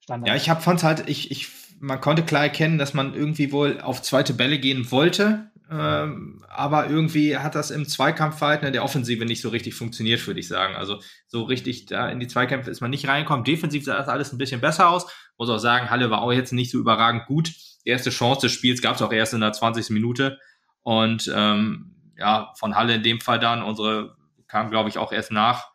Standard. 0.00 0.28
Ja, 0.28 0.36
ich 0.36 0.48
hab, 0.48 0.62
fand's 0.62 0.84
halt, 0.84 1.06
ich, 1.08 1.30
ich, 1.30 1.48
man 1.80 2.00
konnte 2.00 2.24
klar 2.24 2.44
erkennen, 2.44 2.78
dass 2.78 2.94
man 2.94 3.12
irgendwie 3.14 3.52
wohl 3.52 3.80
auf 3.80 4.00
zweite 4.00 4.32
Bälle 4.32 4.58
gehen 4.58 4.90
wollte, 4.90 5.50
ähm, 5.70 6.42
aber 6.48 6.88
irgendwie 6.88 7.36
hat 7.36 7.54
das 7.54 7.70
im 7.70 7.86
Zweikampfverhalten 7.86 8.66
in 8.66 8.72
der 8.72 8.84
Offensive 8.84 9.26
nicht 9.26 9.42
so 9.42 9.50
richtig 9.50 9.74
funktioniert, 9.74 10.26
würde 10.26 10.40
ich 10.40 10.48
sagen. 10.48 10.74
Also 10.74 11.00
so 11.26 11.42
richtig 11.42 11.86
da 11.86 12.08
in 12.08 12.20
die 12.20 12.26
Zweikämpfe 12.26 12.70
ist 12.70 12.80
man 12.80 12.90
nicht 12.90 13.06
reinkommen. 13.06 13.44
Defensiv 13.44 13.84
sah 13.84 13.98
das 13.98 14.08
alles 14.08 14.32
ein 14.32 14.38
bisschen 14.38 14.62
besser 14.62 14.88
aus. 14.88 15.06
Muss 15.36 15.50
auch 15.50 15.58
sagen, 15.58 15.90
Halle 15.90 16.10
war 16.10 16.22
auch 16.22 16.32
jetzt 16.32 16.52
nicht 16.52 16.70
so 16.70 16.78
überragend 16.78 17.26
gut. 17.26 17.52
Die 17.84 17.90
erste 17.90 18.10
Chance 18.10 18.42
des 18.46 18.52
Spiels 18.52 18.80
gab 18.80 18.96
es 18.96 19.02
auch 19.02 19.12
erst 19.12 19.34
in 19.34 19.40
der 19.40 19.52
20. 19.52 19.90
Minute. 19.90 20.38
Und 20.82 21.30
ähm, 21.34 21.94
ja, 22.16 22.52
von 22.56 22.74
Halle 22.74 22.94
in 22.94 23.02
dem 23.02 23.20
Fall 23.20 23.38
dann, 23.38 23.62
unsere 23.62 24.16
kam, 24.46 24.70
glaube 24.70 24.88
ich, 24.88 24.96
auch 24.96 25.12
erst 25.12 25.32
nach 25.32 25.66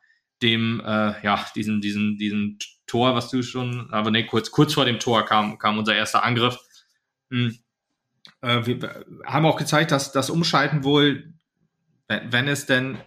dem, 0.41 0.81
äh, 0.83 1.23
ja, 1.23 1.45
diesen, 1.55 1.81
diesen, 1.81 2.17
diesen 2.17 2.57
Tor, 2.87 3.13
was 3.13 3.29
du 3.29 3.43
schon, 3.43 3.91
aber 3.91 4.09
nee, 4.09 4.25
kurz, 4.25 4.49
kurz 4.49 4.73
vor 4.73 4.85
dem 4.85 4.99
Tor 4.99 5.23
kam, 5.23 5.59
kam 5.59 5.77
unser 5.77 5.95
erster 5.95 6.23
Angriff. 6.23 6.57
Hm 7.29 7.62
äh, 8.41 8.65
wir 8.65 9.05
haben 9.25 9.45
auch 9.45 9.57
gezeigt, 9.57 9.91
dass 9.91 10.11
das 10.11 10.29
Umschalten 10.29 10.83
wohl, 10.83 11.33
wenn 12.07 12.47
es 12.47 12.65
denn 12.65 12.97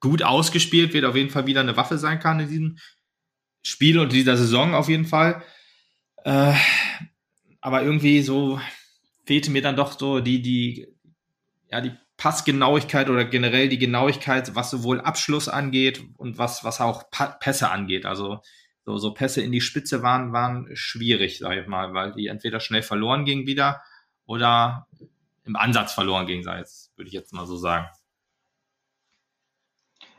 gut 0.00 0.22
ausgespielt 0.22 0.92
wird, 0.92 1.04
auf 1.04 1.16
jeden 1.16 1.30
Fall 1.30 1.46
wieder 1.46 1.60
eine 1.60 1.76
Waffe 1.76 1.98
sein 1.98 2.20
kann 2.20 2.40
in 2.40 2.48
diesem 2.48 2.78
Spiel 3.62 3.98
und 3.98 4.12
dieser 4.12 4.36
Saison 4.36 4.74
auf 4.74 4.88
jeden 4.88 5.04
Fall. 5.04 5.42
Äh, 6.24 6.54
aber 7.60 7.82
irgendwie 7.82 8.22
so 8.22 8.60
fehlte 9.26 9.50
mir 9.50 9.62
dann 9.62 9.76
doch 9.76 9.98
so 9.98 10.20
die, 10.20 10.40
die, 10.40 10.86
ja, 11.70 11.80
die 11.80 11.92
Passgenauigkeit 12.16 13.10
oder 13.10 13.24
generell 13.24 13.68
die 13.68 13.78
Genauigkeit, 13.78 14.54
was 14.54 14.70
sowohl 14.70 15.00
Abschluss 15.00 15.48
angeht 15.48 16.02
und 16.16 16.38
was, 16.38 16.64
was 16.64 16.80
auch 16.80 17.10
pa 17.10 17.26
Pässe 17.26 17.70
angeht. 17.70 18.06
Also 18.06 18.40
so, 18.84 18.96
so 18.96 19.12
Pässe 19.12 19.42
in 19.42 19.52
die 19.52 19.60
Spitze 19.60 20.02
waren, 20.02 20.32
waren 20.32 20.68
schwierig, 20.74 21.38
sag 21.38 21.58
ich 21.58 21.66
mal, 21.66 21.92
weil 21.92 22.12
die 22.12 22.28
entweder 22.28 22.60
schnell 22.60 22.82
verloren 22.82 23.24
gingen 23.24 23.46
wieder 23.46 23.82
oder 24.28 24.86
im 25.44 25.56
Ansatz 25.56 25.94
verloren 25.94 26.28
es, 26.60 26.92
würde 26.94 27.08
ich 27.08 27.14
jetzt 27.14 27.32
mal 27.32 27.46
so 27.46 27.56
sagen. 27.56 27.86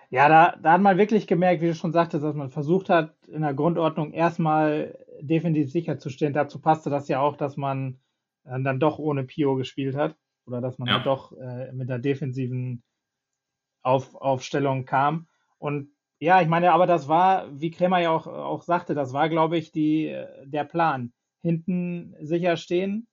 Ja, 0.10 0.28
da, 0.28 0.56
da 0.60 0.74
hat 0.74 0.82
man 0.82 0.98
wirklich 0.98 1.28
gemerkt, 1.28 1.62
wie 1.62 1.68
du 1.68 1.76
schon 1.76 1.94
sagtest, 1.94 2.24
dass 2.24 2.36
man 2.36 2.50
versucht 2.50 2.90
hat, 2.90 3.16
in 3.28 3.44
der 3.44 3.54
Grundordnung 3.54 4.12
erstmal 4.12 4.98
defensiv 5.22 5.72
sicherzustehen. 5.72 6.34
Dazu 6.34 6.60
passte 6.60 6.90
das 6.90 7.08
ja 7.08 7.20
auch, 7.20 7.38
dass 7.38 7.58
man 7.58 8.00
äh, 8.46 8.60
dann 8.60 8.80
doch 8.80 8.98
ohne 8.98 9.24
Pio 9.24 9.56
gespielt 9.56 9.96
hat 9.96 10.18
oder 10.48 10.62
dass 10.62 10.80
man 10.80 10.88
ja. 10.88 10.96
halt 10.96 11.06
doch 11.06 11.32
äh, 11.34 11.72
mit 11.72 11.90
der 11.90 12.00
defensiven 12.00 12.82
Auf, 13.84 14.16
Aufstellung 14.16 14.86
kam. 14.86 15.28
Und 15.60 15.92
ja, 16.18 16.42
ich 16.42 16.48
meine, 16.48 16.74
aber 16.74 16.88
das 16.88 17.08
war, 17.08 17.48
wie 17.62 17.70
Krämer 17.70 18.00
ja 18.00 18.10
auch, 18.10 18.26
auch 18.26 18.64
sagte, 18.64 18.96
das 18.96 19.14
war, 19.14 19.30
glaube 19.30 19.60
ich, 19.60 19.72
die, 19.72 20.08
der 20.46 20.64
Plan. 20.64 21.14
Hinten 21.42 22.16
sicher 22.20 22.58
stehen, 22.58 23.08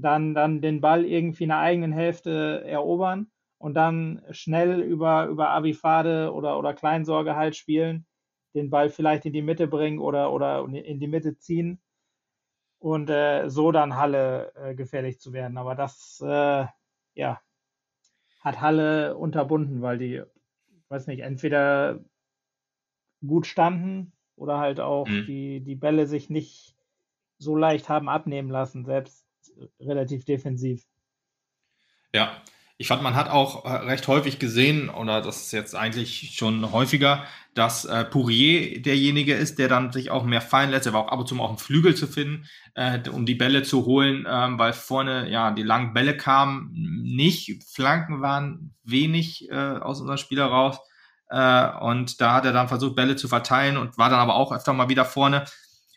dann, 0.00 0.34
dann 0.34 0.60
den 0.60 0.80
Ball 0.80 1.04
irgendwie 1.04 1.44
in 1.44 1.50
der 1.50 1.58
eigenen 1.58 1.92
Hälfte 1.92 2.62
erobern 2.64 3.30
und 3.58 3.74
dann 3.74 4.22
schnell 4.30 4.80
über, 4.80 5.26
über 5.26 5.50
Avifade 5.50 6.32
oder, 6.32 6.58
oder 6.58 6.74
Kleinsorge 6.74 7.36
halt 7.36 7.56
spielen, 7.56 8.06
den 8.54 8.70
Ball 8.70 8.88
vielleicht 8.90 9.26
in 9.26 9.32
die 9.32 9.42
Mitte 9.42 9.66
bringen 9.66 9.98
oder, 9.98 10.32
oder 10.32 10.64
in 10.64 11.00
die 11.00 11.08
Mitte 11.08 11.36
ziehen 11.38 11.80
und 12.78 13.10
äh, 13.10 13.48
so 13.48 13.72
dann 13.72 13.96
Halle 13.96 14.52
äh, 14.54 14.74
gefährlich 14.74 15.20
zu 15.20 15.32
werden. 15.32 15.58
Aber 15.58 15.74
das, 15.74 16.22
äh, 16.24 16.66
ja, 17.14 17.40
hat 18.40 18.60
Halle 18.60 19.16
unterbunden, 19.16 19.82
weil 19.82 19.98
die, 19.98 20.22
weiß 20.88 21.08
nicht, 21.08 21.20
entweder 21.20 21.98
gut 23.26 23.46
standen 23.46 24.12
oder 24.36 24.58
halt 24.58 24.78
auch 24.78 25.08
mhm. 25.08 25.26
die, 25.26 25.60
die 25.60 25.74
Bälle 25.74 26.06
sich 26.06 26.30
nicht 26.30 26.76
so 27.38 27.56
leicht 27.56 27.88
haben 27.88 28.08
abnehmen 28.08 28.50
lassen, 28.50 28.84
selbst 28.84 29.27
relativ 29.80 30.24
defensiv. 30.24 30.84
Ja, 32.12 32.42
ich 32.80 32.86
fand, 32.86 33.02
man 33.02 33.16
hat 33.16 33.28
auch 33.28 33.64
äh, 33.64 33.70
recht 33.70 34.06
häufig 34.06 34.38
gesehen, 34.38 34.88
oder 34.88 35.20
das 35.20 35.42
ist 35.42 35.52
jetzt 35.52 35.74
eigentlich 35.74 36.36
schon 36.36 36.70
häufiger, 36.70 37.24
dass 37.54 37.84
äh, 37.84 38.04
Pourier 38.04 38.80
derjenige 38.80 39.34
ist, 39.34 39.58
der 39.58 39.66
dann 39.66 39.90
sich 39.90 40.12
auch 40.12 40.22
mehr 40.22 40.40
fallen 40.40 40.70
lässt. 40.70 40.86
Er 40.86 40.92
war 40.92 41.02
auch 41.02 41.08
ab 41.08 41.18
und 41.18 41.26
zu 41.26 41.34
mal 41.34 41.42
auf 41.42 41.56
dem 41.56 41.58
Flügel 41.58 41.96
zu 41.96 42.06
finden, 42.06 42.46
äh, 42.74 43.00
um 43.08 43.26
die 43.26 43.34
Bälle 43.34 43.64
zu 43.64 43.84
holen, 43.84 44.26
ähm, 44.30 44.60
weil 44.60 44.72
vorne 44.72 45.28
ja 45.28 45.50
die 45.50 45.64
langen 45.64 45.92
Bälle 45.92 46.16
kamen 46.16 46.70
nicht, 46.72 47.64
Flanken 47.64 48.20
waren 48.22 48.76
wenig 48.84 49.50
äh, 49.50 49.54
aus 49.54 50.00
unserem 50.00 50.18
Spieler 50.18 50.46
raus. 50.46 50.78
Äh, 51.30 51.70
und 51.80 52.20
da 52.20 52.34
hat 52.34 52.44
er 52.44 52.52
dann 52.52 52.68
versucht, 52.68 52.94
Bälle 52.94 53.16
zu 53.16 53.26
verteilen 53.26 53.76
und 53.76 53.98
war 53.98 54.08
dann 54.08 54.20
aber 54.20 54.36
auch 54.36 54.52
öfter 54.52 54.72
mal 54.72 54.88
wieder 54.88 55.04
vorne. 55.04 55.46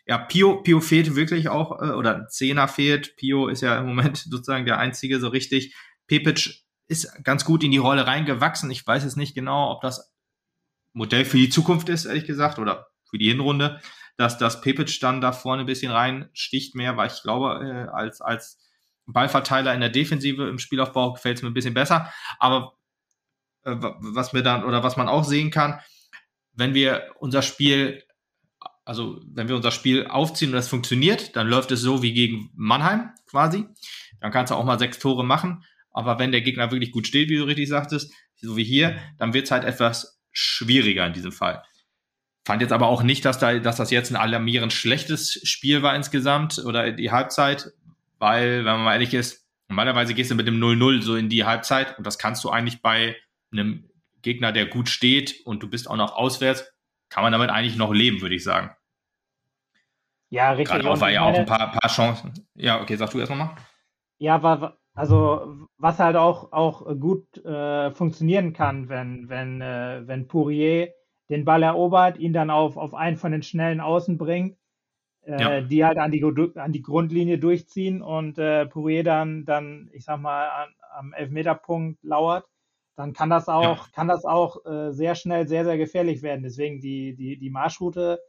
Ja, 0.06 0.18
Pio, 0.18 0.62
Pio 0.62 0.80
fehlt 0.80 1.14
wirklich 1.14 1.48
auch, 1.48 1.80
äh, 1.80 1.92
oder 1.92 2.26
Zehner 2.28 2.68
fehlt. 2.68 3.16
Pio 3.16 3.48
ist 3.48 3.60
ja 3.60 3.78
im 3.78 3.86
Moment 3.86 4.16
sozusagen 4.28 4.66
der 4.66 4.78
einzige 4.78 5.20
so 5.20 5.28
richtig. 5.28 5.74
Pepic 6.06 6.62
ist 6.88 7.24
ganz 7.24 7.44
gut 7.44 7.64
in 7.64 7.70
die 7.70 7.78
Rolle 7.78 8.06
reingewachsen. 8.06 8.70
Ich 8.70 8.86
weiß 8.86 9.04
jetzt 9.04 9.16
nicht 9.16 9.34
genau, 9.34 9.70
ob 9.70 9.80
das 9.80 10.12
Modell 10.92 11.24
für 11.24 11.38
die 11.38 11.48
Zukunft 11.48 11.88
ist, 11.88 12.04
ehrlich 12.04 12.26
gesagt, 12.26 12.58
oder 12.58 12.88
für 13.08 13.18
die 13.18 13.28
Hinrunde, 13.28 13.80
dass 14.16 14.38
das 14.38 14.60
Pepic 14.60 14.98
dann 15.00 15.20
da 15.20 15.32
vorne 15.32 15.62
ein 15.62 15.66
bisschen 15.66 15.92
reinsticht 15.92 16.74
mehr, 16.74 16.96
weil 16.96 17.08
ich 17.08 17.22
glaube, 17.22 17.60
äh, 17.64 17.90
als, 17.90 18.20
als 18.20 18.58
Ballverteiler 19.06 19.74
in 19.74 19.80
der 19.80 19.90
Defensive 19.90 20.48
im 20.48 20.58
Spielaufbau 20.58 21.14
gefällt 21.14 21.38
es 21.38 21.42
mir 21.42 21.50
ein 21.50 21.54
bisschen 21.54 21.74
besser. 21.74 22.12
Aber 22.38 22.74
äh, 23.64 23.76
was 23.78 24.32
mir 24.32 24.42
dann, 24.42 24.64
oder 24.64 24.82
was 24.82 24.96
man 24.96 25.08
auch 25.08 25.24
sehen 25.24 25.50
kann, 25.50 25.80
wenn 26.52 26.74
wir 26.74 27.14
unser 27.18 27.42
Spiel, 27.42 28.04
also 28.84 29.20
wenn 29.26 29.48
wir 29.48 29.56
unser 29.56 29.70
Spiel 29.70 30.06
aufziehen 30.06 30.50
und 30.50 30.56
das 30.56 30.68
funktioniert, 30.68 31.36
dann 31.36 31.48
läuft 31.48 31.70
es 31.70 31.80
so 31.80 32.02
wie 32.02 32.12
gegen 32.12 32.50
Mannheim 32.54 33.10
quasi. 33.26 33.66
Dann 34.20 34.32
kannst 34.32 34.50
du 34.50 34.56
auch 34.56 34.64
mal 34.64 34.78
sechs 34.78 34.98
Tore 34.98 35.24
machen. 35.24 35.64
Aber 35.90 36.18
wenn 36.18 36.32
der 36.32 36.40
Gegner 36.40 36.70
wirklich 36.70 36.92
gut 36.92 37.06
steht, 37.06 37.28
wie 37.28 37.36
du 37.36 37.44
richtig 37.44 37.68
sagtest, 37.68 38.12
so 38.36 38.56
wie 38.56 38.64
hier, 38.64 38.98
dann 39.18 39.34
wird 39.34 39.44
es 39.44 39.50
halt 39.50 39.64
etwas 39.64 40.20
schwieriger 40.32 41.06
in 41.06 41.12
diesem 41.12 41.32
Fall. 41.32 41.62
Fand 42.44 42.60
jetzt 42.60 42.72
aber 42.72 42.88
auch 42.88 43.02
nicht, 43.02 43.24
dass, 43.24 43.38
da, 43.38 43.58
dass 43.58 43.76
das 43.76 43.90
jetzt 43.90 44.10
ein 44.10 44.16
alarmierend 44.16 44.72
schlechtes 44.72 45.40
Spiel 45.44 45.82
war 45.82 45.94
insgesamt 45.94 46.58
oder 46.58 46.90
die 46.90 47.12
Halbzeit, 47.12 47.70
weil, 48.18 48.58
wenn 48.58 48.74
man 48.74 48.84
mal 48.84 48.92
ehrlich 48.94 49.14
ist, 49.14 49.46
normalerweise 49.68 50.14
gehst 50.14 50.30
du 50.30 50.34
mit 50.34 50.48
dem 50.48 50.60
0-0 50.60 51.02
so 51.02 51.14
in 51.14 51.28
die 51.28 51.44
Halbzeit 51.44 51.96
und 51.98 52.06
das 52.06 52.18
kannst 52.18 52.42
du 52.42 52.50
eigentlich 52.50 52.82
bei 52.82 53.16
einem 53.52 53.88
Gegner, 54.22 54.50
der 54.50 54.66
gut 54.66 54.88
steht 54.88 55.40
und 55.44 55.62
du 55.62 55.68
bist 55.68 55.88
auch 55.88 55.96
noch 55.96 56.12
auswärts, 56.12 56.64
kann 57.12 57.24
man 57.24 57.32
damit 57.32 57.50
eigentlich 57.50 57.76
noch 57.76 57.92
leben, 57.92 58.22
würde 58.22 58.34
ich 58.34 58.42
sagen. 58.42 58.70
Ja, 60.30 60.52
richtig. 60.52 60.78
Gerade 60.78 60.90
auch, 60.90 60.98
weil 60.98 61.12
ja 61.12 61.22
auch 61.22 61.34
ein 61.34 61.44
paar, 61.44 61.70
paar 61.70 61.90
Chancen. 61.90 62.32
Ja, 62.54 62.80
okay, 62.80 62.96
sag 62.96 63.10
du 63.10 63.18
erst 63.18 63.30
nochmal. 63.30 63.54
Ja, 64.16 64.42
war, 64.42 64.78
also 64.94 65.68
was 65.76 65.98
halt 65.98 66.16
auch, 66.16 66.52
auch 66.52 66.86
gut 66.98 67.36
äh, 67.44 67.90
funktionieren 67.90 68.54
kann, 68.54 68.88
wenn, 68.88 69.28
wenn, 69.28 69.60
äh, 69.60 70.02
wenn 70.06 70.26
Pourier 70.26 70.94
den 71.28 71.44
Ball 71.44 71.62
erobert, 71.62 72.16
ihn 72.16 72.32
dann 72.32 72.48
auf, 72.48 72.78
auf 72.78 72.94
einen 72.94 73.18
von 73.18 73.32
den 73.32 73.42
schnellen 73.42 73.82
Außen 73.82 74.16
bringt, 74.16 74.56
äh, 75.26 75.38
ja. 75.38 75.60
die 75.60 75.84
halt 75.84 75.98
an 75.98 76.12
die, 76.12 76.24
an 76.54 76.72
die 76.72 76.82
Grundlinie 76.82 77.36
durchziehen 77.36 78.00
und 78.00 78.38
äh, 78.38 78.64
Pourier 78.64 79.04
dann, 79.04 79.44
dann, 79.44 79.90
ich 79.92 80.04
sag 80.04 80.18
mal, 80.18 80.48
an, 80.48 80.70
am 80.94 81.12
Elfmeterpunkt 81.12 82.02
lauert, 82.02 82.46
dann 82.96 83.12
kann 83.12 83.30
das 83.30 83.48
auch, 83.48 83.86
ja. 83.86 83.92
kann 83.92 84.08
das 84.08 84.24
auch 84.24 84.64
äh, 84.66 84.92
sehr 84.92 85.14
schnell 85.14 85.48
sehr, 85.48 85.64
sehr 85.64 85.78
gefährlich 85.78 86.22
werden. 86.22 86.42
Deswegen 86.42 86.80
die, 86.80 87.14
die, 87.14 87.38
die 87.38 87.50
Marschroute 87.50 88.20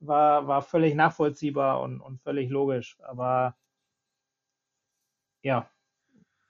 war, 0.00 0.46
war 0.46 0.62
völlig 0.62 0.94
nachvollziehbar 0.94 1.80
und, 1.80 2.00
und 2.00 2.20
völlig 2.20 2.50
logisch. 2.50 2.98
Aber 3.02 3.56
ja, 5.42 5.70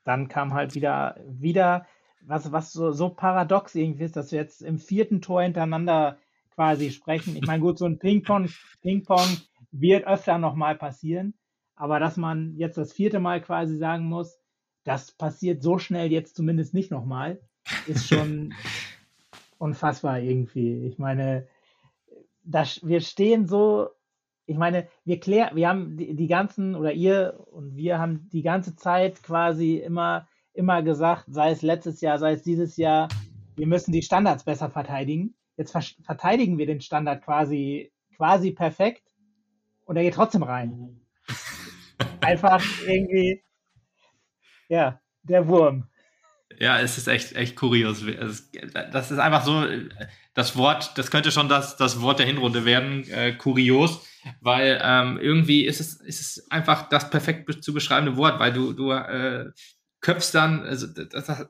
dann 0.05 0.29
kam 0.29 0.55
halt 0.55 0.75
wieder, 0.75 1.17
wieder 1.27 1.87
was, 2.23 2.53
was 2.53 2.73
so, 2.73 2.93
so 2.93 3.11
paradox 3.11 3.75
irgendwie 3.75 4.05
ist, 4.05 4.17
dass 4.17 4.33
wir 4.33 4.41
jetzt 4.41 4.63
im 4.63 4.79
vierten 4.79 5.21
Tor 5.23 5.43
hintereinander 5.43 6.19
quasi 6.55 6.91
sprechen. 6.91 7.37
Ich 7.37 7.47
meine, 7.47 7.63
gut, 7.63 7.79
so 7.79 7.87
ein 7.87 7.99
Ping-Pong, 7.99 8.49
Ping-Pong 8.83 9.39
wird 9.71 10.07
öfter 10.07 10.39
nochmal 10.39 10.77
passieren, 10.77 11.35
aber 11.77 12.01
dass 12.01 12.17
man 12.17 12.57
jetzt 12.57 12.77
das 12.77 12.93
vierte 12.93 13.21
Mal 13.21 13.41
quasi 13.41 13.79
sagen 13.79 14.05
muss, 14.07 14.39
das 14.85 15.13
passiert 15.13 15.63
so 15.63 15.79
schnell 15.79 16.11
jetzt 16.11 16.37
zumindest 16.37 16.75
nicht 16.75 16.91
nochmal, 16.91 17.41
ist 17.87 18.09
schon 18.09 18.55
unfassbar 19.59 20.21
irgendwie. 20.21 20.87
Ich 20.87 20.99
meine, 20.99 21.47
das, 22.45 22.81
wir 22.83 23.01
stehen 23.01 23.47
so 23.47 23.91
ich 24.51 24.57
meine, 24.57 24.89
wir 25.05 25.21
klären, 25.21 25.55
wir 25.55 25.69
haben 25.69 25.97
die, 25.97 26.17
die, 26.17 26.27
ganzen 26.27 26.75
oder 26.75 26.93
ihr 26.93 27.39
und 27.53 27.77
wir 27.77 28.01
haben 28.01 28.29
die 28.33 28.43
ganze 28.43 28.75
Zeit 28.75 29.23
quasi 29.23 29.77
immer, 29.77 30.27
immer 30.55 30.83
gesagt, 30.83 31.27
sei 31.29 31.53
es 31.53 31.63
letztes 31.63 32.01
Jahr, 32.01 32.19
sei 32.19 32.33
es 32.33 32.43
dieses 32.43 32.77
Jahr, 32.77 33.07
wir 33.55 33.69
müssen 33.69 33.93
die 33.93 34.03
Standards 34.03 34.43
besser 34.43 34.69
verteidigen. 34.69 35.37
Jetzt 35.57 35.71
verteidigen 36.05 36.59
wir 36.59 36.67
den 36.67 36.81
Standard 36.81 37.23
quasi, 37.23 37.93
quasi 38.17 38.51
perfekt 38.51 39.15
und 39.85 39.97
er 39.97 40.03
geht 40.03 40.15
trotzdem 40.15 40.43
rein. 40.43 41.01
Einfach 42.21 42.65
irgendwie, 42.85 43.45
ja, 44.69 45.01
der 45.23 45.47
Wurm. 45.47 45.90
Ja, 46.59 46.81
es 46.81 46.99
ist 46.99 47.09
echt, 47.09 47.37
echt 47.37 47.57
kurios. 47.57 48.05
Das 48.93 49.11
ist 49.11 49.19
einfach 49.19 49.45
so, 49.45 49.65
das 50.35 50.57
Wort, 50.57 50.99
das 50.99 51.11
könnte 51.11 51.31
schon 51.31 51.49
das, 51.49 51.77
das 51.77 52.01
Wort 52.01 52.19
der 52.19 52.27
Hinrunde 52.27 52.65
werden, 52.65 53.09
äh, 53.09 53.33
kurios 53.33 54.01
weil 54.41 54.81
ähm, 54.83 55.19
irgendwie 55.21 55.65
ist 55.65 55.81
es, 55.81 56.01
ist 56.01 56.21
es 56.21 56.51
einfach 56.51 56.89
das 56.89 57.11
perfekt 57.11 57.63
zu 57.63 57.73
beschreibende 57.73 58.17
Wort, 58.17 58.39
weil 58.39 58.53
du, 58.53 58.73
du 58.73 58.93
äh, 58.93 59.51
köpfst 60.01 60.35
dann, 60.35 60.63
also 60.63 60.87
das, 60.87 61.27
das 61.27 61.49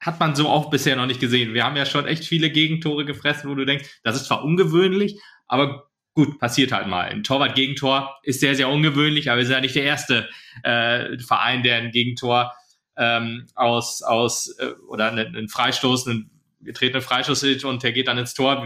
hat 0.00 0.20
man 0.20 0.34
so 0.34 0.48
auch 0.48 0.70
bisher 0.70 0.96
noch 0.96 1.06
nicht 1.06 1.20
gesehen. 1.20 1.54
Wir 1.54 1.64
haben 1.64 1.76
ja 1.76 1.86
schon 1.86 2.06
echt 2.06 2.24
viele 2.24 2.50
Gegentore 2.50 3.04
gefressen, 3.04 3.50
wo 3.50 3.54
du 3.54 3.66
denkst, 3.66 4.00
das 4.04 4.16
ist 4.16 4.26
zwar 4.26 4.44
ungewöhnlich, 4.44 5.20
aber 5.46 5.90
gut, 6.14 6.38
passiert 6.38 6.72
halt 6.72 6.86
mal. 6.86 7.08
Ein 7.08 7.24
Torwart-Gegentor 7.24 8.16
ist 8.22 8.40
sehr, 8.40 8.54
sehr 8.54 8.68
ungewöhnlich, 8.68 9.30
aber 9.30 9.38
wir 9.38 9.46
sind 9.46 9.54
ja 9.54 9.60
nicht 9.60 9.74
der 9.74 9.84
erste 9.84 10.28
äh, 10.62 11.18
Verein, 11.18 11.62
der 11.62 11.76
ein 11.76 11.90
Gegentor 11.90 12.54
ähm, 12.98 13.46
aus, 13.54 14.02
aus 14.02 14.48
äh, 14.58 14.72
oder 14.88 15.10
einen, 15.10 15.34
einen 15.34 15.48
Freistoß, 15.48 16.06
einen 16.08 16.30
getretene 16.60 17.00
Freischuss 17.00 17.44
und 17.64 17.82
der 17.82 17.92
geht 17.92 18.08
dann 18.08 18.18
ins 18.18 18.34
Tor. 18.34 18.64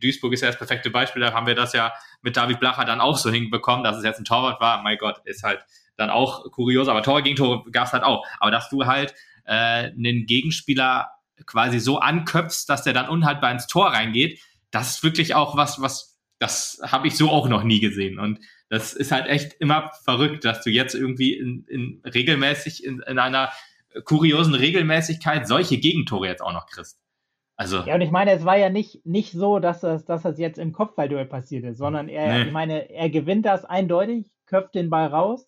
Duisburg 0.00 0.32
ist 0.32 0.42
ja 0.42 0.48
das 0.48 0.58
perfekte 0.58 0.90
Beispiel, 0.90 1.22
da 1.22 1.32
haben 1.32 1.46
wir 1.46 1.54
das 1.54 1.72
ja 1.72 1.92
mit 2.22 2.36
David 2.36 2.60
Blacher 2.60 2.84
dann 2.84 3.00
auch 3.00 3.18
so 3.18 3.30
hinbekommen, 3.30 3.84
dass 3.84 3.96
es 3.96 4.04
jetzt 4.04 4.20
ein 4.20 4.24
Torwart 4.24 4.60
war. 4.60 4.82
Mein 4.82 4.96
Gott, 4.98 5.20
ist 5.24 5.42
halt 5.42 5.64
dann 5.96 6.10
auch 6.10 6.50
kurios, 6.52 6.88
aber 6.88 7.02
Tor 7.02 7.22
gegen 7.22 7.36
Tor 7.36 7.64
gab 7.70 7.88
es 7.88 7.92
halt 7.92 8.04
auch. 8.04 8.24
Aber 8.38 8.50
dass 8.50 8.68
du 8.70 8.86
halt 8.86 9.14
äh, 9.44 9.90
einen 9.90 10.26
Gegenspieler 10.26 11.10
quasi 11.44 11.80
so 11.80 11.98
anköpfst, 11.98 12.68
dass 12.68 12.84
der 12.84 12.92
dann 12.92 13.08
unhaltbar 13.08 13.50
ins 13.50 13.66
Tor 13.66 13.88
reingeht, 13.88 14.40
das 14.70 14.90
ist 14.90 15.02
wirklich 15.02 15.34
auch 15.34 15.56
was, 15.56 15.80
was, 15.80 16.20
das 16.38 16.80
habe 16.82 17.08
ich 17.08 17.16
so 17.16 17.28
auch 17.28 17.48
noch 17.48 17.64
nie 17.64 17.80
gesehen. 17.80 18.20
Und 18.20 18.38
das 18.68 18.94
ist 18.94 19.12
halt 19.12 19.26
echt 19.26 19.54
immer 19.54 19.90
verrückt, 20.04 20.44
dass 20.44 20.62
du 20.62 20.70
jetzt 20.70 20.94
irgendwie 20.94 21.34
in, 21.34 21.66
in 21.68 22.02
regelmäßig 22.06 22.84
in, 22.84 23.00
in 23.00 23.18
einer 23.18 23.50
kuriosen 24.04 24.54
Regelmäßigkeit 24.54 25.46
solche 25.46 25.78
Gegentore 25.78 26.26
jetzt 26.26 26.42
auch 26.42 26.52
noch 26.52 26.66
kriegst. 26.66 27.00
Also, 27.56 27.80
ja, 27.80 27.94
und 27.94 28.00
ich 28.00 28.10
meine, 28.10 28.32
es 28.32 28.44
war 28.44 28.56
ja 28.56 28.70
nicht, 28.70 29.04
nicht 29.04 29.32
so, 29.32 29.58
dass 29.58 29.80
das, 29.80 30.04
dass 30.04 30.22
das 30.22 30.38
jetzt 30.38 30.58
im 30.58 30.72
Kopfballduell 30.72 31.26
passiert 31.26 31.64
ist, 31.64 31.78
sondern 31.78 32.08
er, 32.08 32.38
nee. 32.38 32.42
ich 32.46 32.52
meine, 32.52 32.90
er 32.90 33.10
gewinnt 33.10 33.46
das 33.46 33.64
eindeutig, 33.64 34.32
köpft 34.46 34.74
den 34.74 34.90
Ball 34.90 35.08
raus 35.08 35.46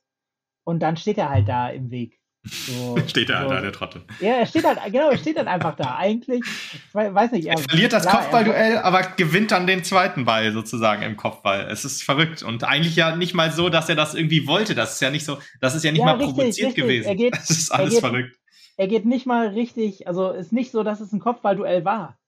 und 0.65 0.81
dann 0.81 0.97
steht 0.97 1.19
er 1.19 1.31
halt 1.31 1.49
da 1.49 1.69
im 1.71 1.91
Weg. 1.91 2.21
So, 2.45 2.99
steht 3.07 3.31
er 3.31 3.43
so. 3.43 3.49
da, 3.49 3.61
der 3.61 3.73
Trottel. 3.73 4.03
Ja, 4.21 4.35
er 4.35 4.47
steht 4.47 4.65
halt, 4.65 4.79
genau, 4.93 5.11
er 5.11 5.17
steht 5.17 5.37
halt 5.39 5.49
einfach 5.49 5.75
da. 5.77 5.97
Eigentlich, 5.97 6.43
ich 6.45 6.95
weiß 6.95 7.33
nicht. 7.33 7.47
Er, 7.47 7.55
er 7.55 7.59
verliert 7.59 7.93
das 7.93 8.03
klar, 8.03 8.21
Kopfballduell, 8.21 8.79
aber 8.79 9.03
gewinnt 9.03 9.51
dann 9.51 9.67
den 9.67 9.83
zweiten 9.83 10.25
Ball 10.25 10.53
sozusagen 10.53 11.03
im 11.03 11.17
Kopfball. 11.17 11.67
Es 11.71 11.85
ist 11.85 12.03
verrückt. 12.03 12.43
Und 12.43 12.65
eigentlich 12.65 12.97
ja 12.97 13.17
nicht 13.17 13.35
mal 13.35 13.51
so, 13.51 13.71
dass 13.71 13.89
er 13.89 13.97
das 13.97 14.15
irgendwie 14.15 14.47
wollte. 14.47 14.75
Das 14.75 14.95
ist 14.95 15.01
ja 15.01 15.11
nicht 15.11 15.25
so, 15.25 15.39
das 15.61 15.75
ist 15.75 15.85
ja 15.85 15.93
nicht 15.93 16.01
ja, 16.01 16.07
mal 16.07 16.17
richtig, 16.17 16.35
provoziert 16.35 16.69
richtig. 16.69 16.85
gewesen. 16.85 17.09
Er 17.09 17.17
geht, 17.17 17.35
das 17.37 17.51
ist 17.51 17.73
alles 17.73 17.95
geht, 17.95 18.01
verrückt. 18.01 18.39
Er 18.77 18.89
geht 18.89 19.07
nicht 19.07 19.25
mal 19.25 19.49
richtig, 19.49 20.07
also 20.07 20.31
ist 20.31 20.53
nicht 20.53 20.71
so, 20.71 20.83
dass 20.83 21.01
es 21.01 21.13
ein 21.13 21.21
Kopfballduell 21.21 21.85
war. 21.85 22.19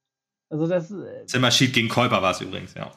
Also 0.48 0.66
das. 0.66 0.90
Äh, 0.90 1.26
Zimmerschied 1.26 1.72
gegen 1.72 1.88
Kolper 1.88 2.22
war 2.22 2.30
es 2.30 2.40
übrigens, 2.40 2.74
ja. 2.74 2.90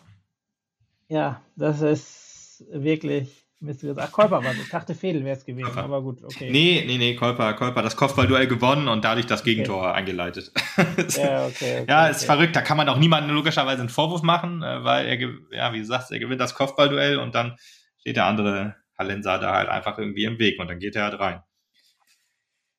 Ja, 1.10 1.42
das 1.56 1.82
ist 1.82 2.64
wirklich 2.72 3.49
mysteriös. 3.60 3.98
Ach, 4.00 4.12
Kolper 4.12 4.44
war. 4.44 4.54
Ich 4.54 4.70
dachte, 4.70 4.96
Fedel 4.96 5.24
wäre 5.26 5.38
es 5.38 5.46
gewesen, 5.46 5.66
Kolper. 5.66 5.84
aber 5.84 6.02
gut, 6.02 6.24
okay. 6.24 6.50
Nee, 6.50 6.84
nee, 6.88 6.98
nee, 6.98 7.16
Kolper, 7.16 7.54
Kolper. 7.54 7.82
Das 7.82 7.96
Kopfballduell 7.96 8.48
gewonnen 8.48 8.88
und 8.88 9.04
dadurch 9.04 9.26
das 9.26 9.44
Gegentor 9.44 9.82
okay. 9.82 9.98
eingeleitet. 9.98 10.52
ja, 10.78 11.46
okay, 11.46 11.82
okay, 11.82 11.86
ja, 11.88 12.08
ist 12.08 12.26
verrückt. 12.26 12.56
Da 12.56 12.62
kann 12.62 12.78
man 12.78 12.90
auch 12.90 12.98
niemandem 12.98 13.36
logischerweise 13.36 13.82
einen 13.82 13.90
Vorwurf 13.90 14.22
machen, 14.22 14.64
äh, 14.64 14.84
weil 14.84 15.06
er, 15.08 15.20
ja, 15.52 15.74
wie 15.74 15.80
du 15.80 15.86
sagst, 15.86 16.12
er 16.12 16.20
gewinnt 16.20 16.42
das 16.42 16.56
Kopfballduell 16.56 17.18
und 17.18 17.36
dann 17.36 17.56
steht 18.00 18.16
der 18.16 18.26
andere 18.26 18.76
Hallenser 18.98 19.40
da 19.40 19.54
halt 19.54 19.70
einfach 19.70 19.98
irgendwie 19.98 20.26
im 20.26 20.40
Weg 20.40 20.60
und 20.60 20.70
dann 20.70 20.80
geht 20.80 20.96
er 20.96 21.04
halt 21.04 21.20
rein. 21.20 21.42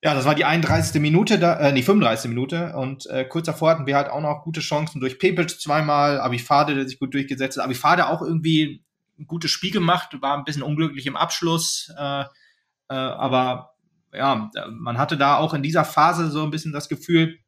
Ja, 0.03 0.15
das 0.15 0.25
war 0.25 0.35
die 0.35 0.47
31. 0.47 0.99
Minute, 1.01 1.39
da, 1.39 1.59
äh, 1.59 1.73
nee, 1.73 1.83
35. 1.83 2.31
Minute. 2.31 2.75
Und 2.75 3.07
äh, 3.07 3.25
kurz 3.25 3.47
davor 3.47 3.71
hatten 3.71 3.87
wir 3.87 3.97
halt 3.97 4.09
auch 4.09 4.23
noch 4.23 4.43
gute 4.45 4.61
Chancen 4.61 4.99
durch 4.99 5.19
Pepic 5.19 5.61
zweimal, 5.61 6.19
Abifade, 6.21 6.75
der 6.75 6.89
sich 6.89 6.99
gut 6.99 7.13
durchgesetzt 7.13 7.59
hat. 7.59 7.65
Abifade 7.65 8.09
auch 8.09 8.23
irgendwie 8.23 8.83
ein 9.21 9.27
gutes 9.27 9.51
Spiel 9.51 9.71
gemacht, 9.71 10.21
war 10.21 10.37
ein 10.37 10.45
bisschen 10.45 10.63
unglücklich 10.63 11.07
im 11.07 11.17
Abschluss. 11.17 11.93
Äh, 11.97 12.23
äh, 12.23 12.95
aber 12.95 13.75
ja, 14.13 14.51
man 14.71 14.99
hatte 14.99 15.17
da 15.17 15.37
auch 15.37 15.55
in 15.55 15.63
dieser 15.63 15.85
Phase 15.85 16.31
so 16.31 16.43
ein 16.43 16.51
bisschen 16.51 16.73
das 16.73 16.89
Gefühl, 16.89 17.39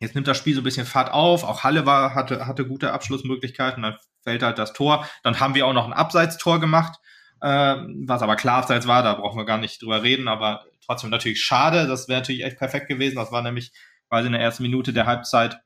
jetzt 0.00 0.14
nimmt 0.14 0.26
das 0.26 0.38
Spiel 0.38 0.54
so 0.54 0.60
ein 0.60 0.64
bisschen 0.64 0.86
Fahrt 0.86 1.12
auf. 1.12 1.44
Auch 1.44 1.64
Halle 1.64 1.84
war, 1.86 2.14
hatte, 2.14 2.46
hatte 2.46 2.66
gute 2.66 2.92
Abschlussmöglichkeiten, 2.92 3.82
dann 3.82 3.96
fällt 4.22 4.42
halt 4.42 4.58
das 4.58 4.72
Tor. 4.72 5.06
Dann 5.22 5.40
haben 5.40 5.54
wir 5.54 5.66
auch 5.66 5.72
noch 5.72 5.86
ein 5.86 5.92
Abseitstor 5.92 6.60
gemacht, 6.60 6.98
äh, 7.40 7.76
was 8.06 8.22
aber 8.22 8.36
klar 8.36 8.58
abseits 8.58 8.86
war, 8.86 9.02
da 9.02 9.14
brauchen 9.14 9.38
wir 9.38 9.44
gar 9.44 9.58
nicht 9.58 9.82
drüber 9.82 10.02
reden, 10.02 10.28
aber 10.28 10.64
trotzdem 10.84 11.10
natürlich 11.10 11.42
schade. 11.42 11.86
Das 11.86 12.08
wäre 12.08 12.20
natürlich 12.20 12.44
echt 12.44 12.58
perfekt 12.58 12.88
gewesen. 12.88 13.16
Das 13.16 13.32
war 13.32 13.42
nämlich 13.42 13.72
quasi 14.08 14.26
in 14.26 14.32
der 14.32 14.42
ersten 14.42 14.62
Minute 14.62 14.92
der 14.92 15.06
Halbzeit. 15.06 15.58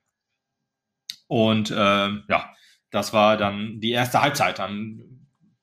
Und 1.29 1.71
äh, 1.71 1.75
ja, 1.75 2.51
das 2.91 3.13
war 3.13 3.37
dann 3.37 3.81
die 3.81 3.91
erste 3.91 4.23
Halbzeit. 4.23 4.59
Dann 4.59 5.16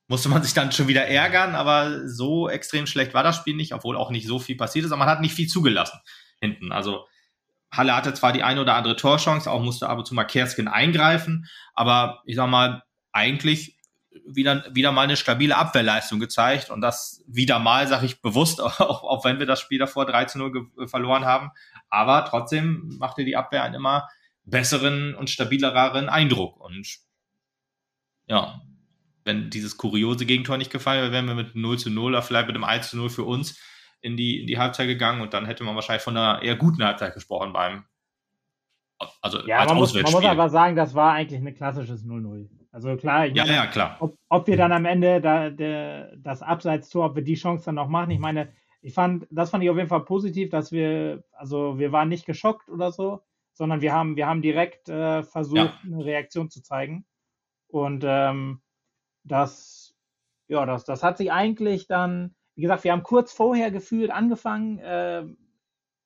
musste 0.06 0.28
man 0.28 0.42
sich 0.42 0.52
dann 0.52 0.72
schon 0.72 0.88
wieder 0.88 1.06
ärgern, 1.06 1.54
aber 1.54 2.08
so 2.08 2.48
extrem 2.48 2.86
schlecht 2.86 3.14
war 3.14 3.22
das 3.22 3.36
Spiel 3.36 3.56
nicht, 3.56 3.74
obwohl 3.74 3.96
auch 3.96 4.10
nicht 4.10 4.26
so 4.26 4.38
viel 4.38 4.56
passiert 4.56 4.84
ist, 4.84 4.92
aber 4.92 5.00
man 5.00 5.08
hat 5.08 5.20
nicht 5.20 5.34
viel 5.34 5.48
zugelassen 5.48 5.98
hinten. 6.40 6.72
Also 6.72 7.06
Halle 7.72 7.96
hatte 7.96 8.14
zwar 8.14 8.32
die 8.32 8.42
eine 8.42 8.60
oder 8.60 8.74
andere 8.74 8.96
Torchance, 8.96 9.50
auch 9.50 9.62
musste 9.62 9.88
ab 9.88 9.98
und 9.98 10.06
zu 10.06 10.14
mal 10.14 10.24
Kerskin 10.24 10.68
eingreifen, 10.68 11.46
aber 11.74 12.22
ich 12.26 12.36
sag 12.36 12.48
mal, 12.48 12.82
eigentlich 13.12 13.78
wieder, 14.26 14.64
wieder 14.72 14.92
mal 14.92 15.02
eine 15.02 15.16
stabile 15.16 15.56
Abwehrleistung 15.56 16.20
gezeigt 16.20 16.70
und 16.70 16.80
das 16.80 17.22
wieder 17.26 17.58
mal, 17.58 17.88
sage 17.88 18.06
ich 18.06 18.20
bewusst, 18.20 18.60
auch, 18.62 18.80
auch 18.80 19.24
wenn 19.24 19.38
wir 19.38 19.46
das 19.46 19.60
Spiel 19.60 19.78
davor 19.78 20.06
3 20.06 20.26
zu 20.26 20.38
0 20.38 20.70
verloren 20.86 21.24
haben. 21.24 21.50
Aber 21.88 22.24
trotzdem 22.24 22.96
machte 22.98 23.24
die 23.24 23.36
Abwehr 23.36 23.62
einen 23.62 23.74
immer 23.74 24.08
besseren 24.44 25.14
und 25.14 25.30
stabileren 25.30 26.08
Eindruck. 26.08 26.60
Und 26.60 26.98
ja, 28.26 28.60
wenn 29.24 29.50
dieses 29.50 29.76
kuriose 29.76 30.26
Gegentor 30.26 30.58
nicht 30.58 30.70
gefallen 30.70 31.02
wäre, 31.02 31.12
wären 31.12 31.26
wir 31.26 31.34
mit 31.34 31.54
0 31.54 31.78
zu 31.78 31.90
0 31.90 32.12
oder 32.12 32.22
vielleicht 32.22 32.46
mit 32.46 32.56
einem 32.56 32.64
1 32.64 32.90
zu 32.90 32.96
0 32.96 33.10
für 33.10 33.24
uns 33.24 33.58
in 34.00 34.16
die, 34.16 34.40
in 34.40 34.46
die 34.46 34.58
Halbzeit 34.58 34.86
gegangen 34.86 35.22
und 35.22 35.32
dann 35.32 35.46
hätte 35.46 35.64
man 35.64 35.74
wahrscheinlich 35.74 36.02
von 36.02 36.16
einer 36.16 36.42
eher 36.42 36.56
guten 36.56 36.84
Halbzeit 36.84 37.14
gesprochen 37.14 37.52
beim 37.52 37.84
also 39.20 39.40
ja, 39.46 39.64
man 39.64 39.76
muss, 39.76 39.92
man 39.92 40.02
muss 40.04 40.24
aber 40.24 40.48
sagen, 40.48 40.76
das 40.76 40.94
war 40.94 41.12
eigentlich 41.12 41.40
ein 41.40 41.54
klassisches 41.54 42.04
0-0. 42.04 42.48
Also 42.70 42.96
klar, 42.96 43.26
ja, 43.26 43.44
meine, 43.44 43.56
ja, 43.56 43.66
klar. 43.66 43.96
Ob, 44.00 44.16
ob, 44.28 44.46
wir 44.46 44.56
dann 44.56 44.72
am 44.72 44.84
Ende 44.84 45.20
da, 45.20 45.50
der, 45.50 46.16
das 46.16 46.42
Abseitstor, 46.42 47.06
ob 47.06 47.16
wir 47.16 47.22
die 47.22 47.34
Chance 47.34 47.66
dann 47.66 47.76
noch 47.76 47.88
machen. 47.88 48.10
Ich 48.10 48.18
meine, 48.18 48.52
ich 48.82 48.94
fand, 48.94 49.26
das 49.30 49.50
fand 49.50 49.64
ich 49.64 49.70
auf 49.70 49.76
jeden 49.76 49.88
Fall 49.88 50.04
positiv, 50.04 50.50
dass 50.50 50.72
wir, 50.72 51.24
also 51.32 51.78
wir 51.78 51.92
waren 51.92 52.08
nicht 52.08 52.26
geschockt 52.26 52.68
oder 52.68 52.92
so, 52.92 53.22
sondern 53.52 53.80
wir 53.80 53.92
haben, 53.92 54.16
wir 54.16 54.26
haben 54.26 54.42
direkt 54.42 54.88
äh, 54.88 55.22
versucht, 55.22 55.56
ja. 55.56 55.72
eine 55.84 56.04
Reaktion 56.04 56.50
zu 56.50 56.62
zeigen. 56.62 57.06
Und 57.68 58.04
ähm, 58.06 58.60
das, 59.24 59.94
ja, 60.48 60.64
das, 60.66 60.84
das 60.84 61.02
hat 61.02 61.18
sich 61.18 61.32
eigentlich 61.32 61.86
dann, 61.86 62.34
wie 62.54 62.62
gesagt, 62.62 62.84
wir 62.84 62.92
haben 62.92 63.02
kurz 63.02 63.32
vorher 63.32 63.70
gefühlt 63.70 64.10
angefangen, 64.10 64.78
äh, 64.78 65.24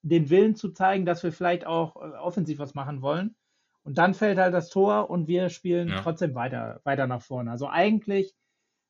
den 0.02 0.30
Willen 0.30 0.54
zu 0.54 0.70
zeigen, 0.70 1.04
dass 1.04 1.22
wir 1.22 1.32
vielleicht 1.32 1.66
auch 1.66 1.96
äh, 1.96 2.16
offensiv 2.16 2.58
was 2.58 2.74
machen 2.74 3.02
wollen. 3.02 3.36
Und 3.82 3.98
dann 3.98 4.14
fällt 4.14 4.38
halt 4.38 4.54
das 4.54 4.70
Tor 4.70 5.10
und 5.10 5.28
wir 5.28 5.48
spielen 5.48 5.88
ja. 5.88 6.00
trotzdem 6.00 6.34
weiter, 6.34 6.80
weiter 6.84 7.06
nach 7.06 7.22
vorne. 7.22 7.50
Also 7.50 7.68
eigentlich, 7.68 8.34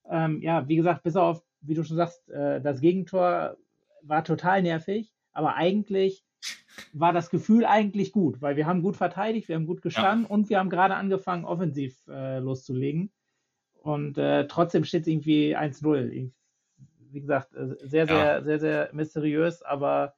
ähm, 0.09 0.43
ja, 0.43 0.69
wie 0.69 0.77
gesagt, 0.77 1.03
bis 1.03 1.17
auf, 1.17 1.43
wie 1.61 1.75
du 1.75 1.85
schon 1.85 1.97
sagst, 1.97 2.29
äh, 2.31 2.61
das 2.61 2.81
Gegentor 2.81 3.57
war 4.03 4.25
total 4.25 4.63
nervig, 4.63 5.13
aber 5.33 5.55
eigentlich 5.55 6.25
war 6.93 7.13
das 7.13 7.31
Gefühl 7.31 7.65
eigentlich 7.65 8.13
gut, 8.13 8.41
weil 8.41 8.57
wir 8.57 8.67
haben 8.67 8.83
gut 8.83 8.97
verteidigt, 8.97 9.49
wir 9.49 9.57
haben 9.57 9.67
gut 9.67 9.83
gestanden 9.83 10.25
ja. 10.25 10.31
und 10.31 10.49
wir 10.51 10.59
haben 10.59 10.71
gerade 10.71 10.95
angefangen, 10.95 11.45
offensiv 11.45 12.07
äh, 12.09 12.39
loszulegen. 12.39 13.13
Und 13.81 14.19
äh, 14.19 14.47
trotzdem 14.47 14.85
steht 14.85 15.03
es 15.03 15.09
irgendwie 15.09 15.57
1-0. 15.57 16.31
Wie 17.11 17.21
gesagt, 17.21 17.55
äh, 17.55 17.77
sehr, 17.81 18.07
sehr, 18.07 18.17
ja. 18.17 18.43
sehr, 18.43 18.59
sehr 18.59 18.91
mysteriös, 18.93 19.63
aber 19.63 20.15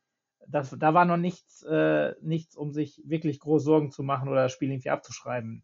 das, 0.48 0.74
da 0.78 0.94
war 0.94 1.04
noch 1.04 1.16
nichts, 1.16 1.62
äh, 1.62 2.14
nichts, 2.20 2.56
um 2.56 2.72
sich 2.72 3.00
wirklich 3.04 3.38
groß 3.38 3.62
Sorgen 3.62 3.90
zu 3.90 4.02
machen 4.02 4.28
oder 4.28 4.44
das 4.44 4.52
Spiel 4.52 4.70
irgendwie 4.70 4.90
abzuschreiben. 4.90 5.62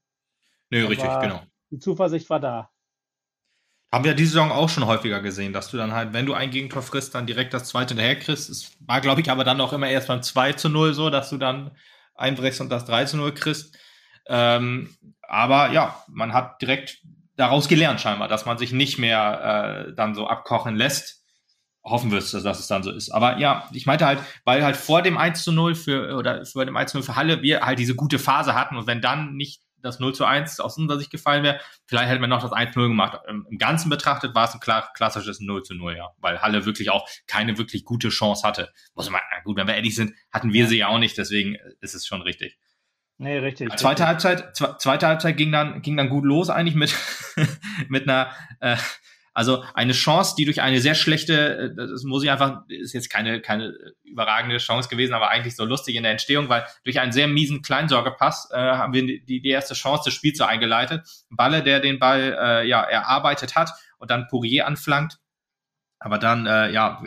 Nö, 0.71 0.83
nee, 0.83 0.87
richtig, 0.87 1.09
genau. 1.21 1.43
Die 1.71 1.79
Zuversicht 1.79 2.31
war 2.31 2.41
da. 2.41 2.71
Haben 3.93 4.05
wir 4.05 4.15
diese 4.15 4.33
Saison 4.33 4.51
auch 4.51 4.69
schon 4.69 4.87
häufiger 4.87 5.21
gesehen, 5.21 5.53
dass 5.53 5.71
du 5.71 5.77
dann 5.77 5.93
halt, 5.93 6.13
wenn 6.13 6.27
du 6.27 6.35
ein 6.35 6.51
Gegentor 6.51 6.83
frisst, 6.83 7.15
dann 7.15 7.27
direkt 7.27 7.55
das 7.55 7.69
zweite 7.69 7.95
daher 7.95 8.17
kriegst. 8.17 8.51
Es 8.51 8.77
war, 8.81 9.01
glaube 9.01 9.21
ich, 9.21 9.31
aber 9.31 9.45
dann 9.45 9.61
auch 9.61 9.73
immer 9.73 9.89
erst 9.89 10.09
beim 10.09 10.23
2 10.23 10.55
zu 10.55 10.69
0 10.69 10.93
so, 10.93 11.09
dass 11.09 11.31
du 11.31 11.39
dann 11.39 11.71
einbrechst 12.15 12.61
und 12.61 12.69
das 12.69 12.85
3 12.85 13.05
zu 13.05 13.17
0 13.17 13.33
kriegst. 13.33 13.79
Ähm, 14.27 14.95
aber 15.23 15.71
ja, 15.73 16.03
man 16.09 16.33
hat 16.33 16.61
direkt 16.61 17.01
daraus 17.37 17.69
gelernt 17.69 18.01
scheinbar, 18.01 18.29
dass 18.29 18.47
man 18.47 18.59
sich 18.59 18.73
nicht 18.73 18.99
mehr 18.99 19.87
äh, 19.89 19.95
dann 19.95 20.15
so 20.15 20.27
abkochen 20.27 20.77
lässt 20.77 21.23
hoffen 21.87 22.11
wir, 22.11 22.19
dass 22.19 22.35
es 22.35 22.67
dann 22.67 22.83
so 22.83 22.91
ist. 22.91 23.11
Aber 23.11 23.39
ja, 23.39 23.69
ich 23.73 23.87
meinte 23.87 24.07
halt, 24.07 24.19
weil 24.45 24.65
halt 24.65 24.77
vor 24.77 25.03
dem 25.03 25.17
1 25.17 25.45
zu 25.45 25.53
0 25.53 25.75
für, 25.75 26.17
oder 26.17 26.45
vor 26.45 26.67
dem 26.67 26.77
1 26.77 26.91
zu 26.91 26.99
0 26.99 27.05
für 27.05 27.17
Halle 27.17 27.43
wir 27.43 27.61
halt 27.61 27.79
diese 27.79 27.95
gute 27.95 28.19
Phase 28.19 28.55
hatten 28.55 28.77
und 28.77 28.87
wenn 28.87 29.01
dann 29.01 29.35
nicht 29.37 29.63
das 29.83 30.01
0 30.01 30.15
zu 30.15 30.25
1 30.25 30.59
aus 30.59 30.77
unserer 30.79 30.99
Sicht 30.99 31.13
gefallen 31.13 31.45
wäre, 31.45 31.61
vielleicht 31.87 32.11
hätten 32.11 32.21
wir 32.21 32.29
noch 32.29 32.43
das 32.43 32.53
1 32.53 32.73
zu 32.73 32.81
0 32.81 32.89
gemacht. 32.89 33.21
Im, 33.29 33.47
Im, 33.49 33.59
Ganzen 33.59 33.89
betrachtet 33.89 34.35
war 34.35 34.49
es 34.49 34.55
ein 34.55 34.61
klar, 34.61 34.91
klassisches 34.95 35.41
0 35.41 35.63
zu 35.63 35.75
0, 35.75 35.97
ja, 35.97 36.11
weil 36.19 36.43
Halle 36.43 36.67
wirklich 36.67 36.91
auch 36.91 37.09
keine 37.29 37.57
wirklich 37.57 37.85
gute 37.85 38.09
Chance 38.09 38.47
hatte. 38.47 38.73
Muss 38.95 39.09
man, 39.09 39.21
gut, 39.45 39.57
wenn 39.57 39.69
wir 39.69 39.77
ehrlich 39.77 39.95
sind, 39.95 40.13
hatten 40.33 40.53
wir 40.53 40.67
sie 40.67 40.79
ja 40.79 40.89
auch 40.89 40.99
nicht, 40.99 41.17
deswegen 41.17 41.57
ist 41.81 41.95
es 41.95 42.05
schon 42.05 42.23
richtig. 42.23 42.59
Nee, 43.19 43.39
richtig. 43.39 43.71
Zweite 43.77 44.07
richtig. 44.07 44.07
Halbzeit, 44.07 44.57
zweite 44.81 45.07
Halbzeit 45.07 45.37
ging 45.37 45.51
dann, 45.51 45.81
ging 45.83 45.97
dann 45.97 46.09
gut 46.09 46.25
los 46.25 46.51
eigentlich 46.51 46.75
mit, 46.75 46.95
mit 47.89 48.09
einer, 48.09 48.31
äh, 48.61 48.77
also 49.33 49.65
eine 49.75 49.93
Chance, 49.93 50.35
die 50.37 50.45
durch 50.45 50.61
eine 50.61 50.81
sehr 50.81 50.95
schlechte, 50.95 51.57
äh, 51.57 51.75
das 51.75 52.05
muss 52.05 52.25
ich 52.25 52.31
einfach, 52.31 52.63
ist 52.69 52.93
jetzt 52.93 53.09
keine, 53.09 53.41
keine 53.41 53.75
überragende 54.05 54.59
Chance 54.59 54.89
gewesen, 54.89 55.15
aber 55.15 55.31
eigentlich 55.31 55.57
so 55.57 55.65
lustig 55.65 55.95
in 55.95 56.03
der 56.03 56.13
Entstehung, 56.13 56.49
weil 56.49 56.67
durch 56.85 57.01
einen 57.01 57.13
sehr 57.13 57.29
miesen 57.29 57.63
Kleinsorgepass 57.63 58.51
äh, 58.53 58.57
haben 58.57 58.93
wir 58.93 59.07
die, 59.07 59.41
die 59.41 59.49
erste 59.49 59.75
Chance 59.75 60.05
des 60.05 60.15
Spiels 60.15 60.39
so 60.39 60.45
eingeleitet. 60.45 61.03
Balle, 61.31 61.63
der 61.63 61.81
den 61.81 61.99
Ball 61.99 62.37
äh, 62.39 62.69
ja 62.69 62.83
erarbeitet 62.83 63.57
hat 63.57 63.71
und 63.99 64.11
dann 64.11 64.27
Pourier 64.29 64.67
anflankt 64.67 65.19
aber 65.99 66.19
dann, 66.19 66.47
äh, 66.47 66.71
ja, 66.73 67.03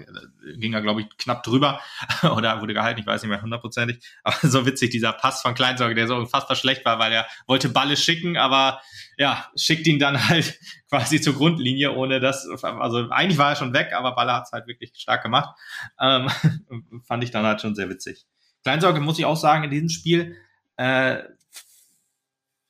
ging 0.58 0.74
er, 0.74 0.82
glaube 0.82 1.02
ich, 1.02 1.18
knapp 1.18 1.44
drüber 1.44 1.80
oder 2.24 2.60
wurde 2.62 2.74
gehalten, 2.74 3.00
ich 3.00 3.06
weiß 3.06 3.22
nicht 3.22 3.30
mehr 3.30 3.42
hundertprozentig. 3.42 4.04
Aber 4.24 4.36
so 4.42 4.66
witzig, 4.66 4.90
dieser 4.90 5.14
Pass 5.14 5.42
von 5.42 5.54
Kleinsorge, 5.54 5.96
der 5.96 6.08
so 6.08 6.16
unfassbar 6.16 6.56
schlecht 6.56 6.86
war, 6.86 6.98
weil 6.98 7.12
er 7.12 7.28
wollte 7.46 7.70
Balle 7.70 7.98
schicken, 7.98 8.38
aber 8.38 8.82
ja, 9.18 9.48
schickt 9.56 9.86
ihn 9.88 10.00
dann 10.00 10.28
halt 10.28 10.60
quasi 10.90 11.22
zur 11.22 11.36
Grundlinie, 11.36 11.94
ohne 11.94 12.20
das, 12.20 12.48
also 12.64 13.10
eigentlich 13.10 13.38
war 13.38 13.52
er 13.52 13.56
schon 13.56 13.74
weg, 13.74 13.94
aber 13.94 14.16
Balle 14.16 14.34
hat 14.34 14.46
es 14.46 14.52
halt 14.52 14.68
wirklich 14.68 14.92
stark 14.96 15.22
gemacht. 15.22 15.56
Ähm, 16.00 16.30
fand 17.08 17.24
ich 17.24 17.32
dann 17.32 17.46
halt 17.46 17.62
schon 17.62 17.76
sehr 17.76 17.90
witzig. 17.90 18.26
Kleinsorge, 18.64 19.00
muss 19.00 19.20
ich 19.20 19.26
auch 19.26 19.38
sagen, 19.38 19.64
in 19.64 19.70
diesem 19.70 19.90
Spiel 19.90 20.36
äh, 20.78 21.20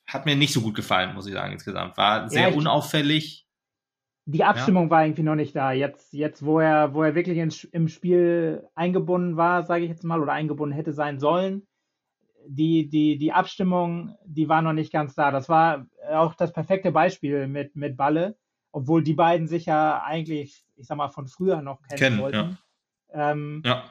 hat 0.06 0.26
mir 0.26 0.36
nicht 0.36 0.52
so 0.52 0.60
gut 0.60 0.74
gefallen, 0.74 1.14
muss 1.14 1.26
ich 1.26 1.32
sagen, 1.32 1.52
insgesamt. 1.52 1.96
War 1.96 2.28
sehr 2.28 2.50
ja, 2.50 2.54
unauffällig 2.54 3.46
die 4.30 4.44
Abstimmung 4.44 4.84
ja. 4.84 4.90
war 4.90 5.04
irgendwie 5.04 5.22
noch 5.22 5.34
nicht 5.34 5.56
da. 5.56 5.72
Jetzt, 5.72 6.12
jetzt 6.12 6.44
wo 6.44 6.60
er, 6.60 6.94
wo 6.94 7.02
er 7.02 7.14
wirklich 7.14 7.38
ins, 7.38 7.64
im 7.64 7.88
Spiel 7.88 8.66
eingebunden 8.74 9.36
war, 9.36 9.64
sage 9.64 9.84
ich 9.84 9.90
jetzt 9.90 10.04
mal, 10.04 10.20
oder 10.20 10.32
eingebunden 10.32 10.74
hätte 10.74 10.92
sein 10.92 11.18
sollen, 11.18 11.66
die, 12.46 12.88
die, 12.88 13.18
die 13.18 13.32
Abstimmung, 13.32 14.16
die 14.24 14.48
war 14.48 14.62
noch 14.62 14.72
nicht 14.72 14.92
ganz 14.92 15.14
da. 15.14 15.30
Das 15.30 15.48
war 15.48 15.86
auch 16.10 16.34
das 16.34 16.52
perfekte 16.52 16.92
Beispiel 16.92 17.46
mit, 17.46 17.76
mit 17.76 17.96
Balle, 17.96 18.36
obwohl 18.72 19.02
die 19.02 19.14
beiden 19.14 19.46
sich 19.46 19.66
ja 19.66 20.02
eigentlich, 20.02 20.64
ich 20.76 20.86
sag 20.86 20.96
mal, 20.96 21.08
von 21.08 21.26
früher 21.26 21.62
noch 21.62 21.82
kennen, 21.82 21.98
kennen 21.98 22.18
wollten. 22.20 22.58
Ja. 23.12 23.32
Ähm, 23.32 23.62
ja. 23.64 23.84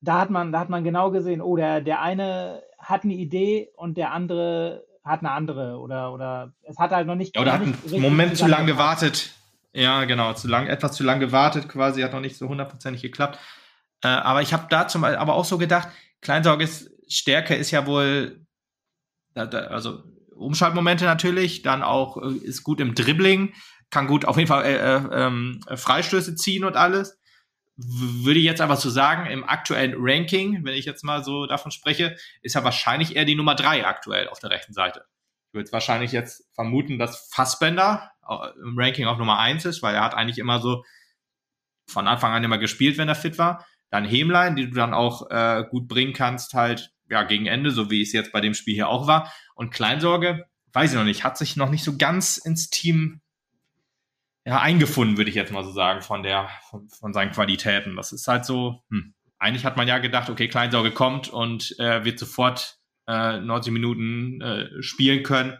da 0.00 0.20
hat 0.20 0.30
man, 0.30 0.52
da 0.52 0.60
hat 0.60 0.70
man 0.70 0.84
genau 0.84 1.10
gesehen, 1.10 1.42
oh, 1.42 1.56
der, 1.56 1.80
der 1.80 2.00
eine 2.00 2.62
hat 2.78 3.04
eine 3.04 3.14
Idee 3.14 3.70
und 3.76 3.96
der 3.96 4.12
andere 4.12 4.84
hat 5.04 5.20
eine 5.20 5.30
andere 5.30 5.78
oder, 5.78 6.12
oder 6.12 6.52
es 6.62 6.78
hat 6.78 6.90
halt 6.90 7.06
noch 7.06 7.14
nicht. 7.14 7.34
Ja, 7.34 7.42
oder 7.42 7.52
hat 7.54 7.62
einen 7.62 8.02
Moment 8.02 8.36
zu 8.36 8.46
lang 8.46 8.66
gewartet. 8.66 9.34
Ja, 9.72 10.04
genau, 10.04 10.32
zu 10.32 10.48
lang, 10.48 10.66
etwas 10.66 10.92
zu 10.92 11.04
lang 11.04 11.20
gewartet 11.20 11.68
quasi, 11.68 12.02
hat 12.02 12.12
noch 12.12 12.20
nicht 12.20 12.36
so 12.36 12.48
hundertprozentig 12.48 13.02
geklappt. 13.02 13.38
Äh, 14.02 14.08
aber 14.08 14.42
ich 14.42 14.52
habe 14.52 14.66
da 14.70 14.88
zum 14.88 15.04
aber 15.04 15.34
auch 15.34 15.44
so 15.44 15.58
gedacht, 15.58 15.88
Kleinsorges 16.20 16.90
Stärke 17.08 17.54
ist 17.54 17.70
ja 17.70 17.86
wohl, 17.86 18.44
also 19.34 20.02
Umschaltmomente 20.34 21.04
natürlich, 21.04 21.62
dann 21.62 21.82
auch 21.82 22.16
äh, 22.22 22.36
ist 22.36 22.64
gut 22.64 22.80
im 22.80 22.94
Dribbling, 22.94 23.54
kann 23.90 24.06
gut 24.06 24.24
auf 24.24 24.36
jeden 24.36 24.48
Fall 24.48 24.64
äh, 24.64 24.96
äh, 24.96 25.26
ähm, 25.26 25.60
Freistöße 25.74 26.34
ziehen 26.34 26.64
und 26.64 26.76
alles. 26.76 27.18
Würde 27.76 28.40
ich 28.40 28.44
jetzt 28.44 28.60
aber 28.60 28.76
so 28.76 28.90
sagen, 28.90 29.30
im 29.30 29.44
aktuellen 29.44 29.94
Ranking, 29.96 30.64
wenn 30.64 30.74
ich 30.74 30.84
jetzt 30.84 31.04
mal 31.04 31.22
so 31.22 31.46
davon 31.46 31.70
spreche, 31.70 32.16
ist 32.42 32.56
er 32.56 32.64
wahrscheinlich 32.64 33.14
eher 33.14 33.24
die 33.24 33.36
Nummer 33.36 33.54
drei 33.54 33.86
aktuell 33.86 34.28
auf 34.28 34.40
der 34.40 34.50
rechten 34.50 34.72
Seite. 34.72 35.04
Ich 35.46 35.54
würde 35.54 35.70
wahrscheinlich 35.70 36.10
jetzt 36.10 36.44
vermuten, 36.54 36.98
dass 36.98 37.28
Fassbender 37.32 38.10
im 38.62 38.78
Ranking 38.78 39.06
auf 39.06 39.18
Nummer 39.18 39.38
eins 39.38 39.64
ist, 39.64 39.82
weil 39.82 39.94
er 39.94 40.04
hat 40.04 40.14
eigentlich 40.14 40.38
immer 40.38 40.60
so 40.60 40.84
von 41.88 42.06
Anfang 42.06 42.32
an 42.32 42.44
immer 42.44 42.58
gespielt, 42.58 42.98
wenn 42.98 43.08
er 43.08 43.14
fit 43.14 43.38
war. 43.38 43.66
Dann 43.90 44.04
Hemlein, 44.04 44.56
die 44.56 44.68
du 44.68 44.74
dann 44.74 44.92
auch 44.92 45.30
äh, 45.30 45.64
gut 45.70 45.88
bringen 45.88 46.12
kannst, 46.12 46.54
halt 46.54 46.92
ja 47.08 47.22
gegen 47.22 47.46
Ende, 47.46 47.70
so 47.70 47.90
wie 47.90 48.02
es 48.02 48.12
jetzt 48.12 48.32
bei 48.32 48.40
dem 48.40 48.54
Spiel 48.54 48.74
hier 48.74 48.88
auch 48.88 49.06
war. 49.06 49.32
Und 49.54 49.70
Kleinsorge, 49.70 50.46
weiß 50.72 50.90
ich 50.92 50.96
noch 50.96 51.04
nicht, 51.04 51.24
hat 51.24 51.38
sich 51.38 51.56
noch 51.56 51.70
nicht 51.70 51.84
so 51.84 51.96
ganz 51.96 52.36
ins 52.36 52.68
Team 52.68 53.20
ja, 54.44 54.60
eingefunden, 54.60 55.16
würde 55.16 55.30
ich 55.30 55.36
jetzt 55.36 55.52
mal 55.52 55.64
so 55.64 55.72
sagen, 55.72 56.02
von 56.02 56.22
der, 56.22 56.48
von, 56.70 56.88
von 56.88 57.12
seinen 57.12 57.32
Qualitäten. 57.32 57.96
Das 57.96 58.12
ist 58.12 58.28
halt 58.28 58.44
so, 58.44 58.82
hm. 58.90 59.14
eigentlich 59.38 59.64
hat 59.64 59.76
man 59.76 59.88
ja 59.88 59.98
gedacht, 59.98 60.30
okay, 60.30 60.48
Kleinsorge 60.48 60.90
kommt 60.90 61.28
und 61.28 61.78
äh, 61.78 62.04
wird 62.04 62.18
sofort 62.18 62.78
äh, 63.06 63.40
90 63.40 63.72
Minuten 63.72 64.40
äh, 64.40 64.82
spielen 64.82 65.22
können. 65.22 65.58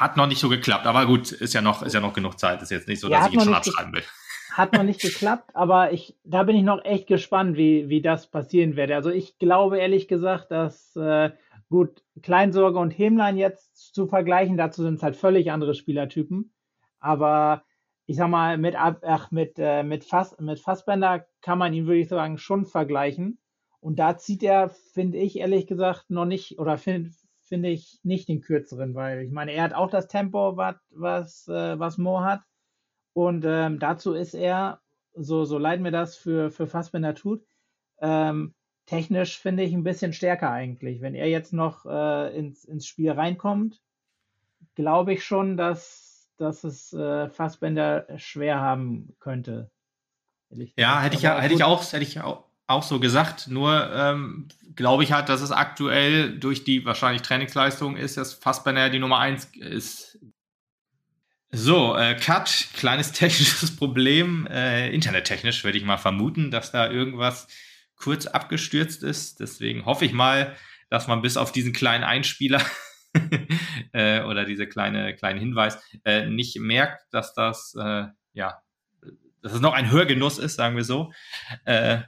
Hat 0.00 0.16
noch 0.16 0.26
nicht 0.26 0.40
so 0.40 0.48
geklappt, 0.48 0.86
aber 0.86 1.04
gut, 1.04 1.30
ist 1.30 1.52
ja 1.52 1.60
noch, 1.60 1.82
ist 1.82 1.92
ja 1.92 2.00
noch 2.00 2.14
genug 2.14 2.38
Zeit. 2.38 2.62
Ist 2.62 2.70
jetzt 2.70 2.88
nicht 2.88 3.00
so, 3.00 3.10
ja, 3.10 3.18
dass 3.18 3.28
ich 3.28 3.34
ihn 3.34 3.40
schon 3.40 3.52
abschreiben 3.52 3.92
will. 3.92 4.02
Hat 4.50 4.72
noch 4.72 4.82
nicht 4.82 5.02
geklappt, 5.02 5.50
aber 5.52 5.92
ich, 5.92 6.16
da 6.24 6.42
bin 6.44 6.56
ich 6.56 6.62
noch 6.62 6.82
echt 6.86 7.06
gespannt, 7.06 7.58
wie, 7.58 7.90
wie 7.90 8.00
das 8.00 8.30
passieren 8.30 8.76
wird. 8.76 8.90
Also 8.92 9.10
ich 9.10 9.38
glaube 9.38 9.78
ehrlich 9.78 10.08
gesagt, 10.08 10.52
dass 10.52 10.96
äh, 10.96 11.32
gut, 11.68 12.02
Kleinsorge 12.22 12.78
und 12.78 12.92
Hemlein 12.92 13.36
jetzt 13.36 13.94
zu 13.94 14.06
vergleichen, 14.06 14.56
dazu 14.56 14.82
sind 14.82 14.94
es 14.94 15.02
halt 15.02 15.16
völlig 15.16 15.52
andere 15.52 15.74
Spielertypen. 15.74 16.50
Aber 16.98 17.64
ich 18.06 18.16
sag 18.16 18.30
mal, 18.30 18.56
mit, 18.56 18.76
ach, 18.76 19.30
mit, 19.30 19.58
äh, 19.58 19.82
mit, 19.82 20.04
Fass, 20.04 20.34
mit 20.40 20.60
Fassbender 20.60 21.26
kann 21.42 21.58
man 21.58 21.74
ihn, 21.74 21.86
würde 21.86 22.00
ich 22.00 22.08
sagen, 22.08 22.38
schon 22.38 22.64
vergleichen. 22.64 23.38
Und 23.80 23.98
da 23.98 24.16
zieht 24.16 24.42
er, 24.42 24.70
finde 24.70 25.18
ich, 25.18 25.38
ehrlich 25.38 25.66
gesagt, 25.66 26.08
noch 26.08 26.24
nicht, 26.24 26.58
oder 26.58 26.78
finde 27.50 27.68
find 27.68 27.78
ich 27.78 28.00
nicht 28.04 28.28
den 28.28 28.40
kürzeren, 28.40 28.94
weil 28.94 29.22
ich 29.22 29.32
meine, 29.32 29.52
er 29.52 29.64
hat 29.64 29.74
auch 29.74 29.90
das 29.90 30.06
Tempo, 30.06 30.56
wat, 30.56 30.78
was, 30.90 31.48
äh, 31.48 31.78
was 31.78 31.98
Mo 31.98 32.20
hat. 32.20 32.40
Und 33.12 33.44
ähm, 33.44 33.78
dazu 33.80 34.14
ist 34.14 34.34
er, 34.34 34.80
so, 35.14 35.44
so 35.44 35.58
leid 35.58 35.80
mir 35.80 35.90
das 35.90 36.16
für, 36.16 36.50
für 36.50 36.68
Fassbender 36.68 37.14
tut, 37.14 37.44
ähm, 38.00 38.54
technisch 38.86 39.38
finde 39.38 39.64
ich 39.64 39.72
ein 39.74 39.82
bisschen 39.82 40.12
stärker 40.12 40.50
eigentlich. 40.50 41.00
Wenn 41.00 41.14
er 41.14 41.28
jetzt 41.28 41.52
noch 41.52 41.84
äh, 41.86 42.36
ins, 42.38 42.64
ins 42.64 42.86
Spiel 42.86 43.10
reinkommt, 43.10 43.82
glaube 44.76 45.12
ich 45.12 45.24
schon, 45.24 45.56
dass, 45.56 46.30
dass 46.36 46.62
es 46.62 46.92
äh, 46.92 47.28
Fassbender 47.30 48.06
schwer 48.16 48.60
haben 48.60 49.16
könnte. 49.18 49.70
Ja, 50.76 51.00
hätte 51.00 51.16
ich, 51.16 51.22
ja, 51.22 51.40
hätte 51.40 51.54
ich 51.54 51.64
auch, 51.64 51.92
hätte 51.92 52.04
ich 52.04 52.20
auch, 52.20 52.44
auch 52.70 52.82
so 52.82 53.00
gesagt. 53.00 53.48
Nur 53.48 53.90
ähm, 53.92 54.48
glaube 54.76 55.04
ich 55.04 55.12
halt, 55.12 55.28
dass 55.28 55.40
es 55.40 55.50
aktuell 55.50 56.38
durch 56.38 56.64
die 56.64 56.84
wahrscheinlich 56.84 57.22
Trainingsleistung 57.22 57.96
ist, 57.96 58.16
dass 58.16 58.34
Fassbender 58.34 58.90
die 58.90 58.98
Nummer 58.98 59.18
eins 59.18 59.46
ist 59.56 60.18
so, 61.52 61.96
äh, 61.96 62.14
Cut, 62.14 62.68
kleines 62.74 63.12
technisches 63.12 63.74
Problem, 63.74 64.46
äh, 64.46 64.88
internettechnisch 64.90 65.64
würde 65.64 65.78
ich 65.78 65.84
mal 65.84 65.96
vermuten, 65.96 66.50
dass 66.50 66.70
da 66.70 66.88
irgendwas 66.88 67.48
kurz 67.96 68.26
abgestürzt 68.26 69.02
ist. 69.02 69.40
Deswegen 69.40 69.84
hoffe 69.84 70.04
ich 70.04 70.12
mal, 70.12 70.54
dass 70.90 71.08
man 71.08 71.22
bis 71.22 71.36
auf 71.36 71.50
diesen 71.50 71.72
kleinen 71.72 72.04
Einspieler 72.04 72.62
äh, 73.92 74.22
oder 74.22 74.44
diese 74.44 74.68
kleine 74.68 75.14
kleinen 75.16 75.40
Hinweis 75.40 75.82
äh, 76.04 76.26
nicht 76.26 76.58
merkt, 76.60 77.02
dass 77.12 77.34
das 77.34 77.74
äh, 77.74 78.04
ja, 78.32 78.62
dass 79.42 79.52
es 79.52 79.60
noch 79.60 79.74
ein 79.74 79.90
Hörgenuss 79.90 80.38
ist, 80.38 80.54
sagen 80.54 80.76
wir 80.76 80.84
so. 80.84 81.12
Äh, 81.64 82.02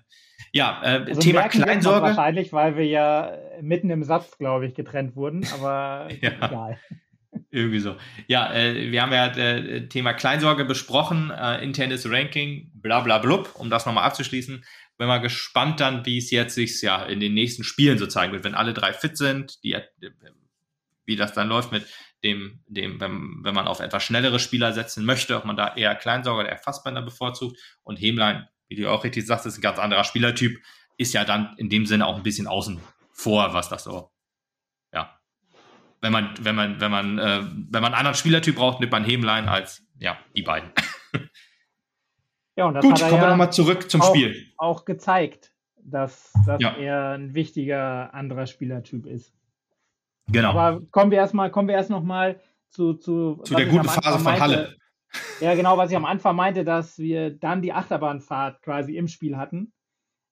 ja, 0.52 0.80
äh, 0.82 1.04
also 1.08 1.20
Thema 1.20 1.48
Kleinsorge. 1.48 2.02
Wahrscheinlich, 2.02 2.52
weil 2.52 2.76
wir 2.76 2.86
ja 2.86 3.36
mitten 3.60 3.90
im 3.90 4.04
Satz, 4.04 4.36
glaube 4.38 4.66
ich, 4.66 4.74
getrennt 4.74 5.16
wurden, 5.16 5.46
aber 5.54 6.08
ja. 6.20 6.30
egal. 6.30 6.78
Irgendwie 7.50 7.78
so. 7.78 7.96
Ja, 8.26 8.52
äh, 8.52 8.90
wir 8.90 9.00
haben 9.00 9.12
ja 9.12 9.26
äh, 9.28 9.88
Thema 9.88 10.12
Kleinsorge 10.12 10.66
besprochen, 10.66 11.30
äh, 11.30 11.62
internes 11.62 12.10
Ranking, 12.10 12.70
bla 12.74 13.00
bla 13.00 13.18
blub, 13.18 13.54
um 13.54 13.70
das 13.70 13.86
nochmal 13.86 14.04
abzuschließen. 14.04 14.64
Bin 14.98 15.06
mal 15.08 15.18
gespannt 15.18 15.80
dann, 15.80 16.04
wie 16.04 16.18
es 16.18 16.30
jetzt 16.30 16.54
sich 16.54 16.80
ja 16.82 17.02
in 17.04 17.20
den 17.20 17.32
nächsten 17.32 17.64
Spielen 17.64 17.96
so 17.96 18.06
zeigen 18.06 18.32
wird, 18.32 18.44
wenn 18.44 18.54
alle 18.54 18.74
drei 18.74 18.92
fit 18.92 19.16
sind, 19.16 19.64
die, 19.64 19.76
wie 21.06 21.16
das 21.16 21.32
dann 21.32 21.48
läuft 21.48 21.72
mit 21.72 21.86
dem, 22.22 22.60
dem 22.68 23.00
wenn, 23.00 23.42
wenn 23.42 23.54
man 23.54 23.66
auf 23.66 23.80
etwas 23.80 24.04
schnellere 24.04 24.38
Spieler 24.38 24.72
setzen 24.72 25.04
möchte, 25.04 25.36
ob 25.36 25.44
man 25.44 25.56
da 25.56 25.74
eher 25.74 25.94
Kleinsorge 25.94 26.42
oder 26.42 26.50
eher 26.50 26.58
Fassbender 26.58 27.02
bevorzugt. 27.02 27.58
Und 27.82 27.96
Hemlein, 27.96 28.46
wie 28.76 28.82
du 28.82 28.90
auch 28.90 29.04
richtig 29.04 29.26
sagst, 29.26 29.46
ist 29.46 29.58
ein 29.58 29.62
ganz 29.62 29.78
anderer 29.78 30.04
Spielertyp, 30.04 30.60
ist 30.98 31.14
ja 31.14 31.24
dann 31.24 31.54
in 31.56 31.68
dem 31.68 31.86
Sinne 31.86 32.06
auch 32.06 32.16
ein 32.16 32.22
bisschen 32.22 32.46
außen 32.46 32.80
vor, 33.12 33.54
was 33.54 33.68
das 33.68 33.84
so 33.84 34.12
wenn 36.02 36.12
man, 36.12 36.34
wenn 36.40 36.54
man, 36.54 36.80
wenn 36.80 36.90
man, 36.90 37.18
äh, 37.18 37.42
wenn 37.70 37.80
man 37.80 37.84
einen 37.86 37.94
anderen 37.94 38.16
Spielertyp 38.16 38.56
braucht, 38.56 38.80
nimmt 38.80 38.92
man 38.92 39.04
Hemlein 39.04 39.48
als 39.48 39.82
ja, 39.98 40.18
die 40.36 40.42
beiden. 40.42 40.70
Ja, 42.54 42.66
und 42.66 42.74
das 42.74 42.84
Gut, 42.84 43.00
kommen 43.00 43.14
ja 43.14 43.20
wir 43.22 43.28
nochmal 43.30 43.50
zurück 43.50 43.90
zum 43.90 44.02
auch, 44.02 44.10
Spiel. 44.10 44.46
Auch 44.58 44.84
gezeigt, 44.84 45.54
dass, 45.76 46.34
dass 46.44 46.60
ja. 46.60 46.76
er 46.76 47.12
ein 47.12 47.32
wichtiger 47.32 48.12
anderer 48.12 48.46
Spielertyp 48.46 49.06
ist. 49.06 49.32
Genau. 50.28 50.50
Aber 50.50 50.82
kommen 50.90 51.10
wir 51.10 51.16
erstmal, 51.16 51.50
kommen 51.50 51.68
wir 51.68 51.76
erst 51.76 51.88
nochmal 51.88 52.38
zu, 52.68 52.92
zu, 52.92 53.40
zu 53.42 53.54
der 53.54 53.64
guten 53.64 53.88
Phase 53.88 54.18
von. 54.18 54.38
Halle. 54.38 54.76
Ja, 55.40 55.54
genau, 55.54 55.76
was 55.76 55.90
ich 55.90 55.96
am 55.96 56.04
Anfang 56.04 56.36
meinte, 56.36 56.64
dass 56.64 56.98
wir 56.98 57.30
dann 57.30 57.62
die 57.62 57.72
Achterbahnfahrt 57.72 58.62
quasi 58.62 58.96
im 58.96 59.08
Spiel 59.08 59.36
hatten. 59.36 59.72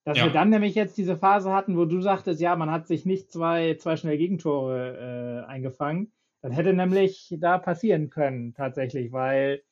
Dass 0.04 0.18
ja. 0.18 0.24
wir 0.24 0.32
dann 0.32 0.50
nämlich 0.50 0.74
jetzt 0.74 0.96
diese 0.96 1.16
Phase 1.16 1.52
hatten, 1.52 1.76
wo 1.76 1.84
du 1.84 2.00
sagtest, 2.00 2.40
ja, 2.40 2.56
man 2.56 2.70
hat 2.70 2.86
sich 2.86 3.04
nicht 3.04 3.30
zwei, 3.30 3.74
zwei 3.74 3.96
schnell 3.96 4.16
Gegentore 4.16 5.44
äh, 5.46 5.50
eingefangen. 5.50 6.12
Das 6.42 6.56
hätte 6.56 6.72
nämlich 6.72 7.36
da 7.38 7.58
passieren 7.58 8.08
können, 8.08 8.54
tatsächlich, 8.54 9.12
weil 9.12 9.62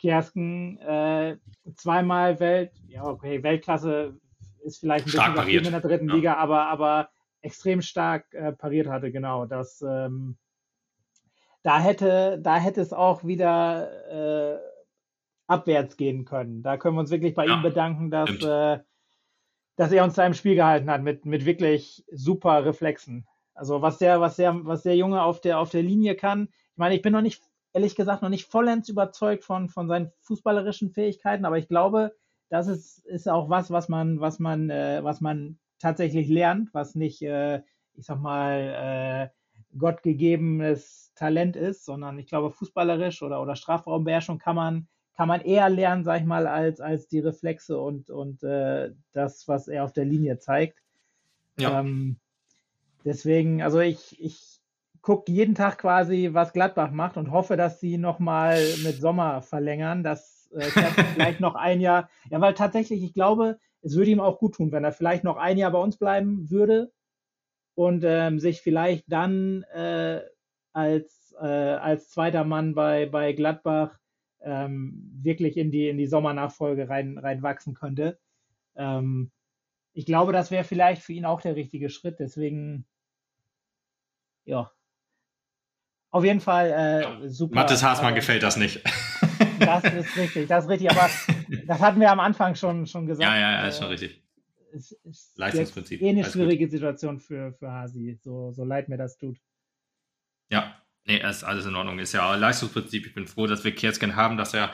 Kersken 0.00 0.78
äh, 0.78 1.36
zweimal 1.76 2.40
Welt, 2.40 2.72
ja, 2.88 3.04
okay, 3.04 3.42
Weltklasse 3.42 4.18
ist 4.64 4.78
vielleicht 4.78 5.06
ein 5.06 5.10
stark 5.10 5.34
bisschen 5.36 5.66
in 5.66 5.70
der 5.70 5.80
dritten 5.80 6.08
ja. 6.08 6.14
Liga, 6.14 6.34
aber, 6.34 6.66
aber 6.66 7.10
extrem 7.40 7.80
stark 7.80 8.34
äh, 8.34 8.52
pariert 8.52 8.88
hatte, 8.88 9.12
genau. 9.12 9.46
Das, 9.46 9.82
ähm, 9.82 10.36
da 11.66 11.80
hätte, 11.80 12.38
da 12.40 12.58
hätte 12.58 12.80
es 12.80 12.92
auch 12.92 13.24
wieder 13.24 14.54
äh, 14.54 14.58
abwärts 15.48 15.96
gehen 15.96 16.24
können. 16.24 16.62
Da 16.62 16.76
können 16.76 16.94
wir 16.94 17.00
uns 17.00 17.10
wirklich 17.10 17.34
bei 17.34 17.44
ja, 17.44 17.56
ihm 17.56 17.62
bedanken, 17.62 18.08
dass, 18.08 18.30
äh, 18.40 18.78
dass 19.74 19.90
er 19.90 20.04
uns 20.04 20.14
da 20.14 20.24
im 20.24 20.34
Spiel 20.34 20.54
gehalten 20.54 20.88
hat 20.88 21.02
mit, 21.02 21.26
mit 21.26 21.44
wirklich 21.44 22.04
super 22.12 22.64
Reflexen. 22.64 23.26
Also 23.52 23.82
was 23.82 23.98
der, 23.98 24.20
was 24.20 24.36
der, 24.36 24.64
was 24.64 24.84
der 24.84 24.96
Junge 24.96 25.24
auf 25.24 25.40
der, 25.40 25.58
auf 25.58 25.70
der 25.70 25.82
Linie 25.82 26.14
kann. 26.14 26.50
Ich 26.70 26.76
meine, 26.76 26.94
ich 26.94 27.02
bin 27.02 27.12
noch 27.12 27.20
nicht, 27.20 27.42
ehrlich 27.72 27.96
gesagt, 27.96 28.22
noch 28.22 28.28
nicht 28.28 28.46
vollends 28.46 28.88
überzeugt 28.88 29.42
von, 29.42 29.68
von 29.68 29.88
seinen 29.88 30.12
fußballerischen 30.20 30.90
Fähigkeiten, 30.90 31.44
aber 31.44 31.58
ich 31.58 31.66
glaube, 31.66 32.14
das 32.48 32.68
ist, 32.68 33.04
ist 33.06 33.28
auch 33.28 33.50
was, 33.50 33.72
was 33.72 33.88
man, 33.88 34.20
was 34.20 34.38
man, 34.38 34.70
äh, 34.70 35.02
was 35.02 35.20
man 35.20 35.58
tatsächlich 35.80 36.28
lernt, 36.28 36.72
was 36.74 36.94
nicht, 36.94 37.22
äh, 37.22 37.60
ich 37.94 38.06
sag 38.06 38.20
mal, 38.20 39.32
äh, 39.32 39.36
gottgegebenes 39.78 41.12
Talent 41.14 41.56
ist, 41.56 41.84
sondern 41.84 42.18
ich 42.18 42.26
glaube, 42.26 42.50
fußballerisch 42.50 43.22
oder, 43.22 43.42
oder 43.42 43.56
Strafraumbeherrschung 43.56 44.38
kann 44.38 44.56
man, 44.56 44.88
kann 45.14 45.28
man 45.28 45.40
eher 45.40 45.68
lernen, 45.70 46.04
sag 46.04 46.20
ich 46.20 46.26
mal, 46.26 46.46
als, 46.46 46.80
als 46.80 47.08
die 47.08 47.20
Reflexe 47.20 47.80
und, 47.80 48.10
und 48.10 48.42
äh, 48.42 48.92
das, 49.12 49.48
was 49.48 49.68
er 49.68 49.84
auf 49.84 49.92
der 49.92 50.04
Linie 50.04 50.38
zeigt. 50.38 50.78
Ja. 51.58 51.80
Ähm, 51.80 52.18
deswegen, 53.04 53.62
also 53.62 53.80
ich, 53.80 54.20
ich 54.20 54.60
gucke 55.00 55.32
jeden 55.32 55.54
Tag 55.54 55.78
quasi, 55.78 56.30
was 56.32 56.52
Gladbach 56.52 56.90
macht 56.90 57.16
und 57.16 57.30
hoffe, 57.30 57.56
dass 57.56 57.80
sie 57.80 57.96
nochmal 57.96 58.60
mit 58.84 59.00
Sommer 59.00 59.40
verlängern, 59.40 60.02
dass 60.02 60.50
äh, 60.52 60.60
vielleicht 61.14 61.40
noch 61.40 61.54
ein 61.54 61.80
Jahr, 61.80 62.10
ja, 62.28 62.40
weil 62.40 62.54
tatsächlich, 62.54 63.02
ich 63.02 63.14
glaube, 63.14 63.58
es 63.82 63.96
würde 63.96 64.10
ihm 64.10 64.20
auch 64.20 64.38
gut 64.38 64.56
tun, 64.56 64.72
wenn 64.72 64.84
er 64.84 64.92
vielleicht 64.92 65.24
noch 65.24 65.36
ein 65.36 65.58
Jahr 65.58 65.70
bei 65.70 65.78
uns 65.78 65.96
bleiben 65.96 66.50
würde 66.50 66.92
und 67.76 68.04
ähm, 68.04 68.40
sich 68.40 68.62
vielleicht 68.62 69.04
dann 69.06 69.62
äh, 69.74 70.22
als, 70.72 71.34
äh, 71.40 71.46
als 71.46 72.08
zweiter 72.10 72.42
Mann 72.42 72.74
bei, 72.74 73.06
bei 73.06 73.32
Gladbach 73.34 73.98
ähm, 74.40 75.10
wirklich 75.22 75.56
in 75.56 75.70
die, 75.70 75.88
in 75.88 75.98
die 75.98 76.06
Sommernachfolge 76.06 76.88
rein, 76.88 77.18
reinwachsen 77.18 77.74
könnte. 77.74 78.18
Ähm, 78.76 79.30
ich 79.92 80.06
glaube, 80.06 80.32
das 80.32 80.50
wäre 80.50 80.64
vielleicht 80.64 81.02
für 81.02 81.12
ihn 81.12 81.26
auch 81.26 81.40
der 81.40 81.54
richtige 81.54 81.90
Schritt. 81.90 82.18
Deswegen, 82.18 82.86
ja. 84.44 84.70
Auf 86.10 86.24
jeden 86.24 86.40
Fall 86.40 86.70
äh, 87.22 87.28
super. 87.28 87.56
Mathis 87.56 87.82
Haasmann 87.82 88.06
also, 88.06 88.16
gefällt 88.16 88.42
das 88.42 88.56
nicht. 88.56 88.82
Das 89.58 89.84
ist 89.84 90.16
richtig, 90.16 90.48
das 90.48 90.64
ist 90.64 90.70
richtig. 90.70 90.90
Aber 90.90 91.10
das 91.66 91.80
hatten 91.80 92.00
wir 92.00 92.10
am 92.10 92.20
Anfang 92.20 92.54
schon, 92.54 92.86
schon 92.86 93.06
gesagt. 93.06 93.28
Ja, 93.28 93.36
ja, 93.38 93.52
ja, 93.52 93.68
ist 93.68 93.78
schon 93.78 93.88
äh, 93.88 93.90
richtig. 93.90 94.25
Es 94.76 94.92
ist 95.04 95.38
Leistungsprinzip. 95.38 96.02
Eh 96.02 96.08
eine 96.08 96.22
Alles 96.22 96.32
schwierige 96.32 96.66
gut. 96.66 96.70
Situation 96.70 97.18
für, 97.18 97.52
für 97.54 97.70
Hasi, 97.70 98.18
so, 98.22 98.52
so 98.52 98.64
leid 98.64 98.88
mir 98.88 98.98
das 98.98 99.16
tut. 99.16 99.38
Ja, 100.50 100.76
nee, 101.04 101.18
ist 101.18 101.44
alles 101.44 101.66
in 101.66 101.74
Ordnung. 101.74 101.98
Ist 101.98 102.12
ja 102.12 102.34
Leistungsprinzip. 102.34 103.06
Ich 103.06 103.14
bin 103.14 103.26
froh, 103.26 103.46
dass 103.46 103.64
wir 103.64 103.74
Kersken 103.74 104.16
haben, 104.16 104.36
dass 104.36 104.54
er 104.54 104.70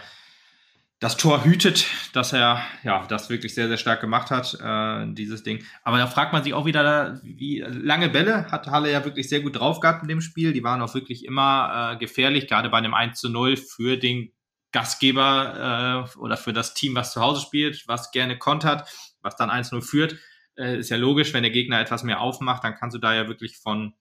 das 1.03 1.17
Tor 1.17 1.45
hütet, 1.45 1.87
dass 2.13 2.33
er 2.33 2.63
ja 2.85 3.05
das 3.09 3.29
wirklich 3.29 3.55
sehr, 3.55 3.67
sehr 3.67 3.77
stark 3.77 4.01
gemacht 4.01 4.31
hat, 4.31 4.57
äh, 4.63 5.13
dieses 5.15 5.43
Ding. 5.43 5.65
Aber 5.83 5.99
da 5.99 6.07
fragt 6.07 6.33
man 6.33 6.45
sich 6.45 6.55
auch 6.55 6.65
wieder, 6.65 7.21
wie 7.25 7.59
lange 7.61 8.09
Bälle 8.09 8.53
hat 8.53 8.69
Halle 8.69 8.93
ja 8.93 9.05
wirklich 9.05 9.29
sehr 9.29 9.41
gut 9.41 9.59
drauf 9.59 9.81
gehabt 9.81 10.03
in 10.03 10.09
dem 10.09 10.21
Spiel. 10.21 10.53
Die 10.53 10.63
waren 10.63 10.81
auch 10.81 10.95
wirklich 10.95 11.25
immer 11.25 11.95
äh, 11.95 11.97
gefährlich, 11.99 12.47
gerade 12.47 12.71
bei 12.71 12.79
einem 12.79 12.95
1 12.95 13.19
zu 13.19 13.31
0 13.31 13.57
für 13.57 13.97
den 13.97 14.33
Gastgeber 14.71 16.07
äh, 16.15 16.19
oder 16.19 16.37
für 16.37 16.53
das 16.53 16.75
Team, 16.75 16.95
was 16.95 17.13
zu 17.13 17.21
Hause 17.21 17.41
spielt, 17.41 17.87
was 17.89 18.13
gerne 18.13 18.39
kontert, 18.39 18.89
was 19.23 19.37
dann 19.37 19.51
1-0 19.51 19.83
führt. 19.83 20.17
Äh, 20.57 20.79
ist 20.79 20.91
ja 20.91 20.97
logisch, 20.97 21.33
wenn 21.33 21.43
der 21.43 21.53
Gegner 21.53 21.81
etwas 21.81 22.03
mehr 22.03 22.21
aufmacht, 22.21 22.65
dann 22.65 22.75
kannst 22.75 22.95
du 22.95 23.01
da 23.01 23.15
ja 23.15 23.29
wirklich 23.29 23.59
von 23.59 23.95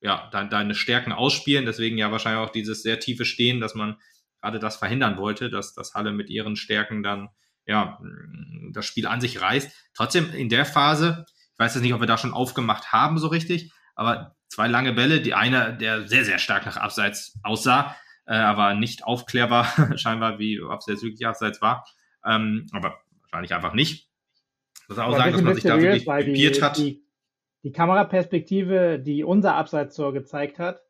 ja, 0.00 0.30
de 0.32 0.48
deine 0.48 0.74
Stärken 0.74 1.12
ausspielen. 1.12 1.66
Deswegen 1.66 1.98
ja 1.98 2.12
wahrscheinlich 2.12 2.46
auch 2.46 2.52
dieses 2.52 2.82
sehr 2.82 3.00
tiefe 3.00 3.24
Stehen, 3.24 3.60
dass 3.60 3.74
man 3.74 3.96
gerade 4.40 4.58
das 4.58 4.76
verhindern 4.76 5.16
wollte, 5.16 5.50
dass 5.50 5.74
das 5.74 5.94
Halle 5.94 6.12
mit 6.12 6.30
ihren 6.30 6.56
Stärken 6.56 7.02
dann 7.02 7.28
ja 7.66 8.00
das 8.72 8.86
Spiel 8.86 9.06
an 9.06 9.20
sich 9.20 9.40
reißt. 9.40 9.70
Trotzdem 9.94 10.32
in 10.32 10.48
der 10.48 10.64
Phase, 10.64 11.26
ich 11.52 11.58
weiß 11.58 11.74
jetzt 11.74 11.82
nicht, 11.82 11.94
ob 11.94 12.00
wir 12.00 12.06
da 12.06 12.18
schon 12.18 12.32
aufgemacht 12.32 12.92
haben 12.92 13.18
so 13.18 13.28
richtig, 13.28 13.72
aber 13.94 14.36
zwei 14.48 14.68
lange 14.68 14.92
Bälle, 14.92 15.20
die 15.20 15.34
eine, 15.34 15.76
der 15.76 16.06
sehr, 16.06 16.24
sehr 16.24 16.38
stark 16.38 16.66
nach 16.66 16.76
Abseits 16.76 17.38
aussah, 17.42 17.96
äh, 18.26 18.34
aber 18.34 18.74
nicht 18.74 19.04
aufklärbar 19.04 19.66
scheinbar, 19.98 20.38
wie 20.38 20.60
ob 20.60 20.80
es 20.80 20.86
jetzt 20.86 21.02
wirklich 21.02 21.26
Abseits 21.26 21.60
war. 21.60 21.86
Ähm, 22.24 22.66
aber 22.72 23.00
wahrscheinlich 23.22 23.54
einfach 23.54 23.74
nicht. 23.74 24.07
Muss 24.88 24.98
auch 24.98 25.16
sagen, 25.16 25.32
dass 25.32 25.42
man 25.42 25.54
sich 25.54 25.64
da 25.64 25.80
wirklich 25.80 26.06
probiert 26.06 26.62
hat. 26.62 26.78
Die, 26.78 27.02
die 27.62 27.72
Kameraperspektive, 27.72 28.98
die 28.98 29.24
unser 29.24 29.54
Abseitstor 29.54 30.12
gezeigt 30.12 30.58
hat, 30.58 30.82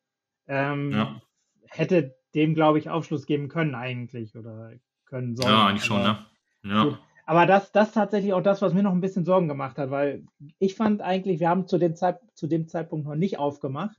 ähm, 0.47 0.93
ja. 0.93 1.21
hätte 1.67 2.17
dem, 2.35 2.55
glaube 2.55 2.79
ich, 2.79 2.91
Aufschluss 2.91 3.27
geben 3.27 3.49
können 3.49 3.75
eigentlich 3.75 4.37
oder 4.37 4.73
können 5.07 5.37
sollen. 5.37 5.53
Ja, 5.53 5.67
eigentlich 5.67 5.85
schon, 5.85 6.03
ne? 6.03 6.19
Ja. 6.63 6.99
Aber 7.27 7.45
das, 7.45 7.73
das 7.73 7.93
tatsächlich 7.93 8.33
auch 8.33 8.43
das, 8.43 8.63
was 8.63 8.73
mir 8.73 8.83
noch 8.83 8.93
ein 8.93 9.01
bisschen 9.01 9.25
Sorgen 9.25 9.49
gemacht 9.49 9.77
hat, 9.77 9.91
weil 9.91 10.25
ich 10.59 10.75
fand 10.75 11.03
eigentlich, 11.03 11.41
wir 11.41 11.49
haben 11.49 11.67
zu 11.67 11.77
dem, 11.77 11.95
Zeit, 11.95 12.21
zu 12.35 12.47
dem 12.47 12.69
Zeitpunkt 12.69 13.07
noch 13.07 13.17
nicht 13.17 13.39
aufgemacht 13.39 13.99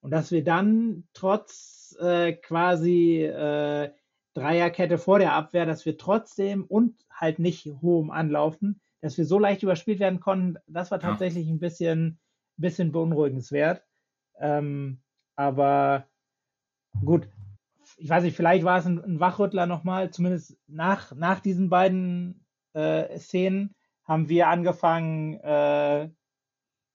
und 0.00 0.10
dass 0.10 0.30
wir 0.30 0.44
dann 0.44 1.04
trotz 1.12 1.96
äh, 2.00 2.32
quasi 2.32 3.22
äh, 3.22 3.90
Dreierkette 4.32 4.98
vor 4.98 5.18
der 5.18 5.34
Abwehr, 5.34 5.66
dass 5.66 5.84
wir 5.84 5.98
trotzdem 5.98 6.64
und 6.64 7.04
halt 7.10 7.38
nicht 7.38 7.66
hohem 7.82 8.10
Anlaufen, 8.10 8.80
dass 9.04 9.18
wir 9.18 9.26
so 9.26 9.38
leicht 9.38 9.62
überspielt 9.62 10.00
werden 10.00 10.18
konnten, 10.18 10.56
das 10.66 10.90
war 10.90 10.98
tatsächlich 10.98 11.46
ja. 11.46 11.52
ein 11.52 11.60
bisschen, 11.60 12.18
bisschen 12.56 12.90
beunruhigenswert. 12.90 13.84
Ähm, 14.40 15.02
aber 15.36 16.08
gut, 17.04 17.28
ich 17.98 18.08
weiß 18.08 18.24
nicht, 18.24 18.34
vielleicht 18.34 18.64
war 18.64 18.78
es 18.78 18.86
ein, 18.86 19.04
ein 19.04 19.20
Wachrüttler 19.20 19.66
nochmal, 19.66 20.10
zumindest 20.10 20.56
nach, 20.68 21.14
nach 21.14 21.40
diesen 21.40 21.68
beiden 21.68 22.46
äh, 22.72 23.18
Szenen 23.18 23.74
haben 24.04 24.30
wir 24.30 24.48
angefangen, 24.48 25.34
äh, 25.34 26.08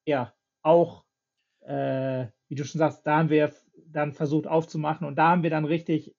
ja, 0.06 0.34
auch, 0.64 1.06
äh, 1.62 2.26
wie 2.48 2.56
du 2.56 2.66
schon 2.66 2.80
sagst, 2.80 3.06
da 3.06 3.20
haben 3.20 3.30
wir 3.30 3.54
dann 3.86 4.14
versucht 4.14 4.48
aufzumachen 4.48 5.06
und 5.06 5.16
da 5.16 5.30
haben 5.30 5.44
wir 5.44 5.52
dann 5.52 5.66
richtig 5.66 6.16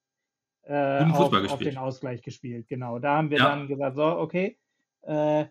äh, 0.61 1.03
auf, 1.03 1.33
auf, 1.33 1.59
den 1.59 1.77
Ausgleich 1.77 2.21
gespielt. 2.21 2.69
Genau, 2.69 2.99
da 2.99 3.17
haben 3.17 3.29
wir 3.29 3.39
ja. 3.39 3.49
dann 3.49 3.67
gesagt, 3.67 3.97
so, 3.97 4.05
okay, 4.05 4.57
äh, 5.01 5.47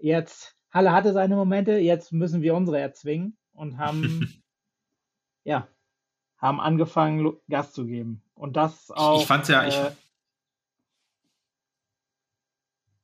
jetzt, 0.00 0.56
Halle 0.70 0.92
hatte 0.92 1.12
seine 1.12 1.36
Momente, 1.36 1.72
jetzt 1.72 2.12
müssen 2.12 2.42
wir 2.42 2.54
unsere 2.54 2.80
erzwingen 2.80 3.36
und 3.52 3.78
haben, 3.78 4.42
ja, 5.44 5.68
haben 6.38 6.60
angefangen, 6.60 7.32
Gas 7.48 7.72
zu 7.72 7.86
geben. 7.86 8.22
Und 8.34 8.56
das 8.56 8.90
auch. 8.90 9.20
Ich 9.20 9.26
fand's 9.26 9.48
ja, 9.48 9.64
äh, 9.64 9.68
ich, 9.68 9.78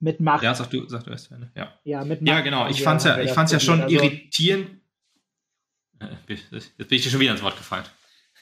mit 0.05 0.21
Macht. 0.21 0.45
Ja, 0.45 0.55
sag 0.55 0.71
du, 0.71 0.87
sag 0.87 1.05
du 1.05 1.11
erst. 1.11 1.31
Ja, 1.55 1.73
ja 1.83 2.05
mit 2.05 2.21
Macht. 2.21 2.29
Ja, 2.29 2.41
genau. 2.43 2.69
Ich 2.69 2.83
fand's 2.83 3.05
ja, 3.05 3.19
ich 3.19 3.33
fand's 3.33 3.53
ja 3.53 3.59
schon 3.59 3.83
also, 3.83 3.95
irritierend. 3.95 4.81
Jetzt 6.29 6.49
bin 6.89 6.99
ich 6.99 7.03
dir 7.03 7.11
schon 7.11 7.21
wieder 7.21 7.33
ins 7.33 7.43
Wort 7.43 7.57
gefallen. 7.57 7.85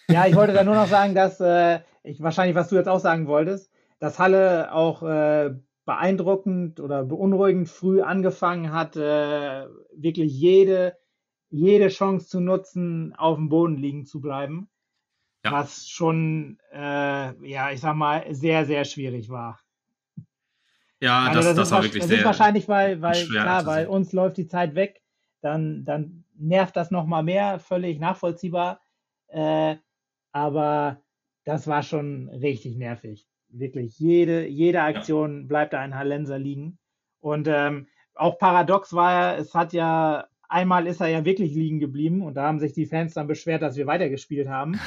Ja, 0.08 0.26
ich 0.26 0.34
wollte 0.34 0.52
da 0.52 0.64
nur 0.64 0.74
noch 0.74 0.88
sagen, 0.88 1.14
dass 1.14 1.40
äh, 1.40 1.80
ich 2.02 2.20
wahrscheinlich, 2.20 2.56
was 2.56 2.68
du 2.68 2.76
jetzt 2.76 2.88
auch 2.88 2.98
sagen 2.98 3.26
wolltest, 3.28 3.70
dass 4.00 4.18
Halle 4.18 4.72
auch 4.72 5.02
äh, 5.04 5.54
beeindruckend 5.84 6.80
oder 6.80 7.04
beunruhigend 7.04 7.68
früh 7.68 8.02
angefangen 8.02 8.72
hat, 8.72 8.96
äh, 8.96 9.66
wirklich 9.94 10.32
jede, 10.32 10.96
jede 11.50 11.88
Chance 11.88 12.28
zu 12.28 12.40
nutzen, 12.40 13.14
auf 13.16 13.36
dem 13.36 13.48
Boden 13.48 13.76
liegen 13.76 14.06
zu 14.06 14.20
bleiben 14.20 14.68
ja. 15.44 15.52
was 15.52 15.88
schon, 15.88 16.58
äh, 16.72 17.48
ja, 17.48 17.70
ich 17.70 17.80
sag 17.80 17.94
mal, 17.94 18.24
sehr, 18.34 18.64
sehr 18.64 18.84
schwierig 18.84 19.28
war. 19.28 19.60
Ja, 21.00 21.24
also 21.24 21.34
das, 21.34 21.46
das, 21.46 21.56
das 21.56 21.70
war 21.72 21.82
wirklich 21.82 22.02
das 22.02 22.08
sehr. 22.08 22.18
Das 22.18 22.32
ist 22.32 22.38
wahrscheinlich, 22.38 22.68
weil, 22.68 23.02
weil 23.02 23.26
klar, 23.26 23.66
weil 23.66 23.86
uns 23.88 24.12
läuft 24.12 24.36
die 24.36 24.46
Zeit 24.46 24.74
weg, 24.74 25.02
dann, 25.40 25.84
dann 25.84 26.24
nervt 26.36 26.76
das 26.76 26.90
nochmal 26.90 27.24
mehr, 27.24 27.58
völlig 27.58 27.98
nachvollziehbar. 27.98 28.80
Äh, 29.28 29.76
aber 30.30 31.02
das 31.44 31.66
war 31.66 31.82
schon 31.82 32.28
richtig 32.28 32.76
nervig. 32.76 33.26
Wirklich, 33.52 33.98
jede, 33.98 34.46
jede 34.46 34.82
Aktion 34.82 35.42
ja. 35.42 35.46
bleibt 35.46 35.72
da 35.74 35.80
ein 35.80 35.94
Hallenser 35.94 36.38
liegen. 36.38 36.78
Und 37.20 37.48
ähm, 37.48 37.86
auch 38.14 38.38
paradox 38.38 38.92
war 38.94 39.12
ja, 39.12 39.36
es 39.36 39.54
hat 39.54 39.72
ja, 39.72 40.26
einmal 40.48 40.86
ist 40.86 41.00
er 41.00 41.08
ja 41.08 41.24
wirklich 41.24 41.54
liegen 41.54 41.78
geblieben 41.78 42.22
und 42.22 42.34
da 42.34 42.44
haben 42.44 42.58
sich 42.58 42.72
die 42.72 42.86
Fans 42.86 43.14
dann 43.14 43.26
beschwert, 43.26 43.62
dass 43.62 43.76
wir 43.76 43.86
weitergespielt 43.86 44.48
haben. 44.48 44.80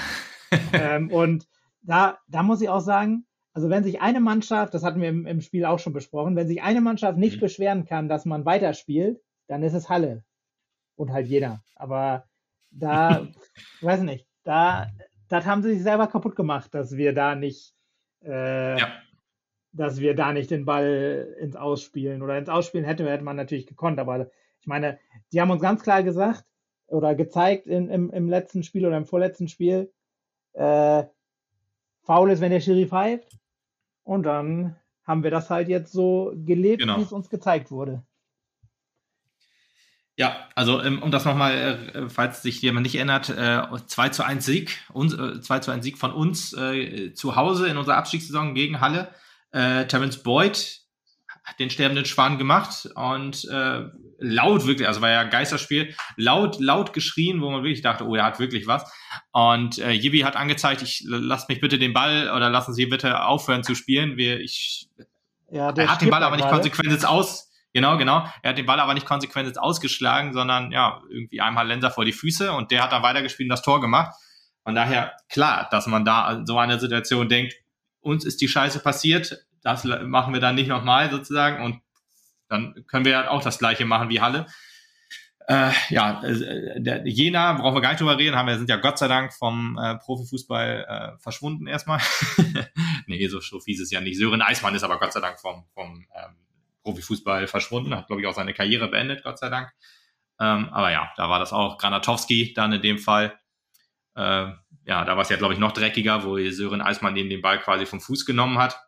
ähm, 0.73 1.12
und 1.12 1.47
da, 1.82 2.17
da 2.28 2.43
muss 2.43 2.62
ich 2.62 2.69
auch 2.69 2.82
sagen, 2.82 3.25
also 3.54 3.69
wenn 3.69 3.84
sich 3.84 4.01
eine 4.01 4.19
Mannschaft, 4.19 4.73
das 4.73 4.84
hatten 4.84 4.99
wir 4.99 5.10
im, 5.10 5.25
im 5.25 5.41
Spiel 5.41 5.65
auch 5.65 5.80
schon 5.80 5.93
besprochen, 5.93 6.36
wenn 6.36 6.47
sich 6.47 6.62
eine 6.62 6.82
Mannschaft 6.82 7.17
nicht 7.17 7.38
mhm. 7.38 7.41
beschweren 7.41 7.86
kann, 7.86 8.10
dass 8.10 8.25
man 8.25 8.45
weiterspielt, 8.45 9.21
dann 9.47 9.63
ist 9.63 9.73
es 9.73 9.89
Halle. 9.89 10.23
Und 10.95 11.12
halt 11.12 11.28
jeder. 11.28 11.63
Aber 11.75 12.25
da, 12.71 13.28
ich 13.78 13.84
weiß 13.84 14.01
nicht, 14.01 14.28
da, 14.43 14.88
das 15.30 15.45
haben 15.45 15.63
sie 15.63 15.73
sich 15.73 15.84
selber 15.84 16.08
kaputt 16.08 16.36
gemacht, 16.36 16.73
dass 16.73 16.97
wir 16.97 17.13
da 17.13 17.36
nicht, 17.36 17.75
äh, 18.26 18.80
ja. 18.80 18.88
dass 19.72 20.00
wir 20.00 20.16
da 20.16 20.34
nicht 20.34 20.52
den 20.52 20.66
Ball 20.66 21.36
ins 21.40 21.56
Ausspielen 21.56 22.22
oder 22.22 22.38
ins 22.38 22.50
Ausspielen 22.50 22.86
hätte, 22.86 23.10
hätte 23.10 23.24
man 23.24 23.36
natürlich 23.36 23.68
gekonnt. 23.68 24.00
Aber 24.00 24.30
ich 24.62 24.68
meine, 24.68 25.00
die 25.32 25.42
haben 25.42 25.52
uns 25.52 25.62
ganz 25.62 25.84
klar 25.84 26.04
gesagt 26.04 26.46
oder 26.88 27.16
gezeigt 27.16 27.68
in, 27.68 27.90
im, 27.90 28.12
im 28.12 28.30
letzten 28.30 28.64
Spiel 28.64 28.86
oder 28.86 28.98
im 28.98 29.06
vorletzten 29.06 29.48
Spiel, 29.48 29.92
äh, 30.54 31.04
faul 32.04 32.32
ist, 32.32 32.42
wenn 32.42 32.52
der 32.52 32.62
Schiri 32.62 32.88
pfeift. 32.88 33.38
Und 34.04 34.24
dann 34.24 34.76
haben 35.04 35.24
wir 35.24 35.32
das 35.32 35.50
halt 35.50 35.68
jetzt 35.68 35.92
so 35.92 36.34
gelebt, 36.36 36.82
genau. 36.82 36.98
wie 36.98 37.04
es 37.04 37.12
uns 37.12 37.30
gezeigt 37.30 37.72
wurde. 37.72 38.04
Ja, 40.17 40.47
also 40.56 40.82
ähm, 40.82 41.01
um 41.01 41.12
das 41.12 41.25
nochmal, 41.25 41.89
äh, 41.93 42.10
falls 42.10 42.41
sich 42.41 42.62
jemand 42.62 42.86
nicht 42.86 42.95
erinnert, 42.95 43.30
äh, 43.30 43.62
2 43.86 44.10
zu 44.10 44.23
1 44.23 44.45
Sieg, 44.45 44.82
uns, 44.93 45.13
äh, 45.13 45.41
2 45.41 45.60
zu 45.60 45.71
1 45.71 45.84
Sieg 45.84 45.97
von 45.97 46.13
uns 46.13 46.54
äh, 46.54 47.13
zu 47.13 47.36
Hause 47.36 47.67
in 47.67 47.78
unserer 47.78 47.97
Abstiegssaison 47.97 48.56
gegen 48.56 48.80
Halle. 48.80 49.13
Äh, 49.51 49.88
Terence 49.88 50.23
Boyd 50.23 50.86
hat 51.43 51.60
den 51.60 51.69
sterbenden 51.69 52.06
Schwan 52.06 52.38
gemacht 52.38 52.89
und 52.95 53.45
äh, 53.51 53.84
laut 54.17 54.65
wirklich, 54.65 54.88
also 54.88 55.01
war 55.01 55.12
ja 55.12 55.19
ein 55.19 55.30
Geisterspiel, 55.30 55.93
laut, 56.15 56.60
laut 56.60 56.93
geschrien, 56.93 57.41
wo 57.41 57.51
man 57.51 57.63
wirklich 57.63 57.82
dachte, 57.82 58.08
oh, 58.08 58.15
er 58.15 58.23
hat 58.23 58.39
wirklich 58.39 58.67
was. 58.67 58.89
Und 59.32 59.78
äh, 59.80 59.91
Jibi 59.91 60.21
hat 60.21 60.38
angezeigt, 60.38 60.82
ich 60.82 61.04
lasst 61.06 61.49
mich 61.49 61.60
bitte 61.60 61.78
den 61.78 61.93
Ball 61.93 62.32
oder 62.32 62.49
lassen 62.49 62.73
Sie 62.73 62.86
bitte 62.86 63.25
aufhören 63.25 63.63
zu 63.63 63.75
spielen. 63.75 64.17
Wir, 64.17 64.39
ich, 64.39 64.88
ja, 65.51 65.71
er 65.71 65.91
hat 65.91 66.01
den 66.01 66.10
Ball 66.10 66.23
aber 66.23 66.38
nicht 66.38 66.49
konsequent 66.49 66.91
jetzt 66.91 67.06
aus. 67.06 67.51
Genau, 67.76 67.98
genau. 67.98 68.26
Er 68.42 68.52
hat 68.52 68.58
den 68.58 68.66
Ball 68.66 68.80
aber 68.80 68.94
nicht 68.94 69.06
konsequent 69.06 69.48
jetzt 69.48 69.60
ausgeschlagen, 69.60 70.32
sondern 70.32 70.72
ja, 70.72 71.02
irgendwie 71.10 71.42
einmal 71.42 71.68
Lenser 71.68 71.92
vor 71.92 72.06
die 72.06 72.14
Füße 72.14 72.54
und 72.54 72.72
der 72.72 72.82
hat 72.82 72.94
dann 72.94 73.04
weitergespielt 73.04 73.48
und 73.48 73.50
das 73.50 73.64
Tor 73.64 73.82
gemacht. 73.82 74.16
Von 74.64 74.76
daher 74.76 75.18
klar, 75.28 75.68
dass 75.70 75.86
man 75.86 76.06
da 76.06 76.42
so 76.46 76.58
eine 76.58 76.80
Situation 76.80 77.28
denkt, 77.28 77.54
uns 78.00 78.24
ist 78.24 78.40
die 78.40 78.48
Scheiße 78.48 78.80
passiert, 78.80 79.46
das 79.62 79.84
machen 79.84 80.34
wir 80.34 80.40
dann 80.40 80.56
nicht 80.56 80.70
nochmal 80.70 81.12
sozusagen 81.12 81.66
und 81.66 81.82
dann 82.48 82.86
können 82.88 83.04
wir 83.04 83.12
ja 83.12 83.30
auch 83.30 83.44
das 83.44 83.60
gleiche 83.60 83.84
machen 83.84 84.08
wie 84.08 84.22
Halle. 84.22 84.46
Äh, 85.46 85.72
ja, 85.90 86.24
äh, 86.24 86.80
der 86.82 87.06
Jena, 87.06 87.54
brauchen 87.54 87.76
wir 87.76 87.82
gar 87.82 87.90
nicht 87.90 88.00
drüber 88.00 88.18
reden, 88.18 88.38
haben 88.38 88.48
wir 88.48 88.58
sind 88.58 88.70
ja 88.70 88.78
Gott 88.78 88.98
sei 88.98 89.10
Dank 89.10 89.34
vom 89.34 89.78
äh, 89.78 89.98
Profifußball 89.98 90.86
äh, 90.88 91.22
verschwunden 91.22 91.68
erstmal. 91.68 92.00
nee, 93.08 93.28
so, 93.28 93.42
so 93.42 93.60
fies 93.60 93.82
ist 93.82 93.92
ja 93.92 94.00
nicht. 94.00 94.18
Sören 94.18 94.42
Eismann 94.42 94.76
ist 94.76 94.84
aber 94.84 94.98
Gott 94.98 95.12
sei 95.12 95.20
Dank 95.20 95.42
vom, 95.42 95.66
vom 95.74 96.08
ähm, 96.16 96.38
Profifußball 96.86 97.48
verschwunden, 97.48 97.95
hat, 97.95 98.08
glaube 98.08 98.21
ich, 98.21 98.28
auch 98.28 98.36
seine 98.36 98.54
Karriere 98.54 98.88
beendet, 98.88 99.24
Gott 99.24 99.39
sei 99.39 99.50
Dank. 99.50 99.74
Ähm, 100.39 100.69
aber 100.69 100.91
ja, 100.91 101.12
da 101.17 101.30
war 101.30 101.39
das 101.39 101.52
auch 101.52 101.78
Granatowski 101.78 102.54
dann 102.54 102.71
in 102.74 102.82
dem 102.82 103.00
Fall. 103.00 103.38
Äh, 104.15 104.52
ja, 104.86 105.04
da 105.04 105.15
war 105.15 105.21
es 105.21 105.30
ja, 105.30 105.38
glaube 105.38 105.54
ich, 105.54 105.60
noch 105.60 105.71
dreckiger, 105.71 106.24
wo 106.24 106.38
Sören 106.52 106.82
Eismann 106.82 107.15
den, 107.15 107.30
den 107.30 107.41
Ball 107.41 107.60
quasi 107.60 107.86
vom 107.86 108.00
Fuß 108.00 108.26
genommen 108.26 108.60
hat. 108.60 108.80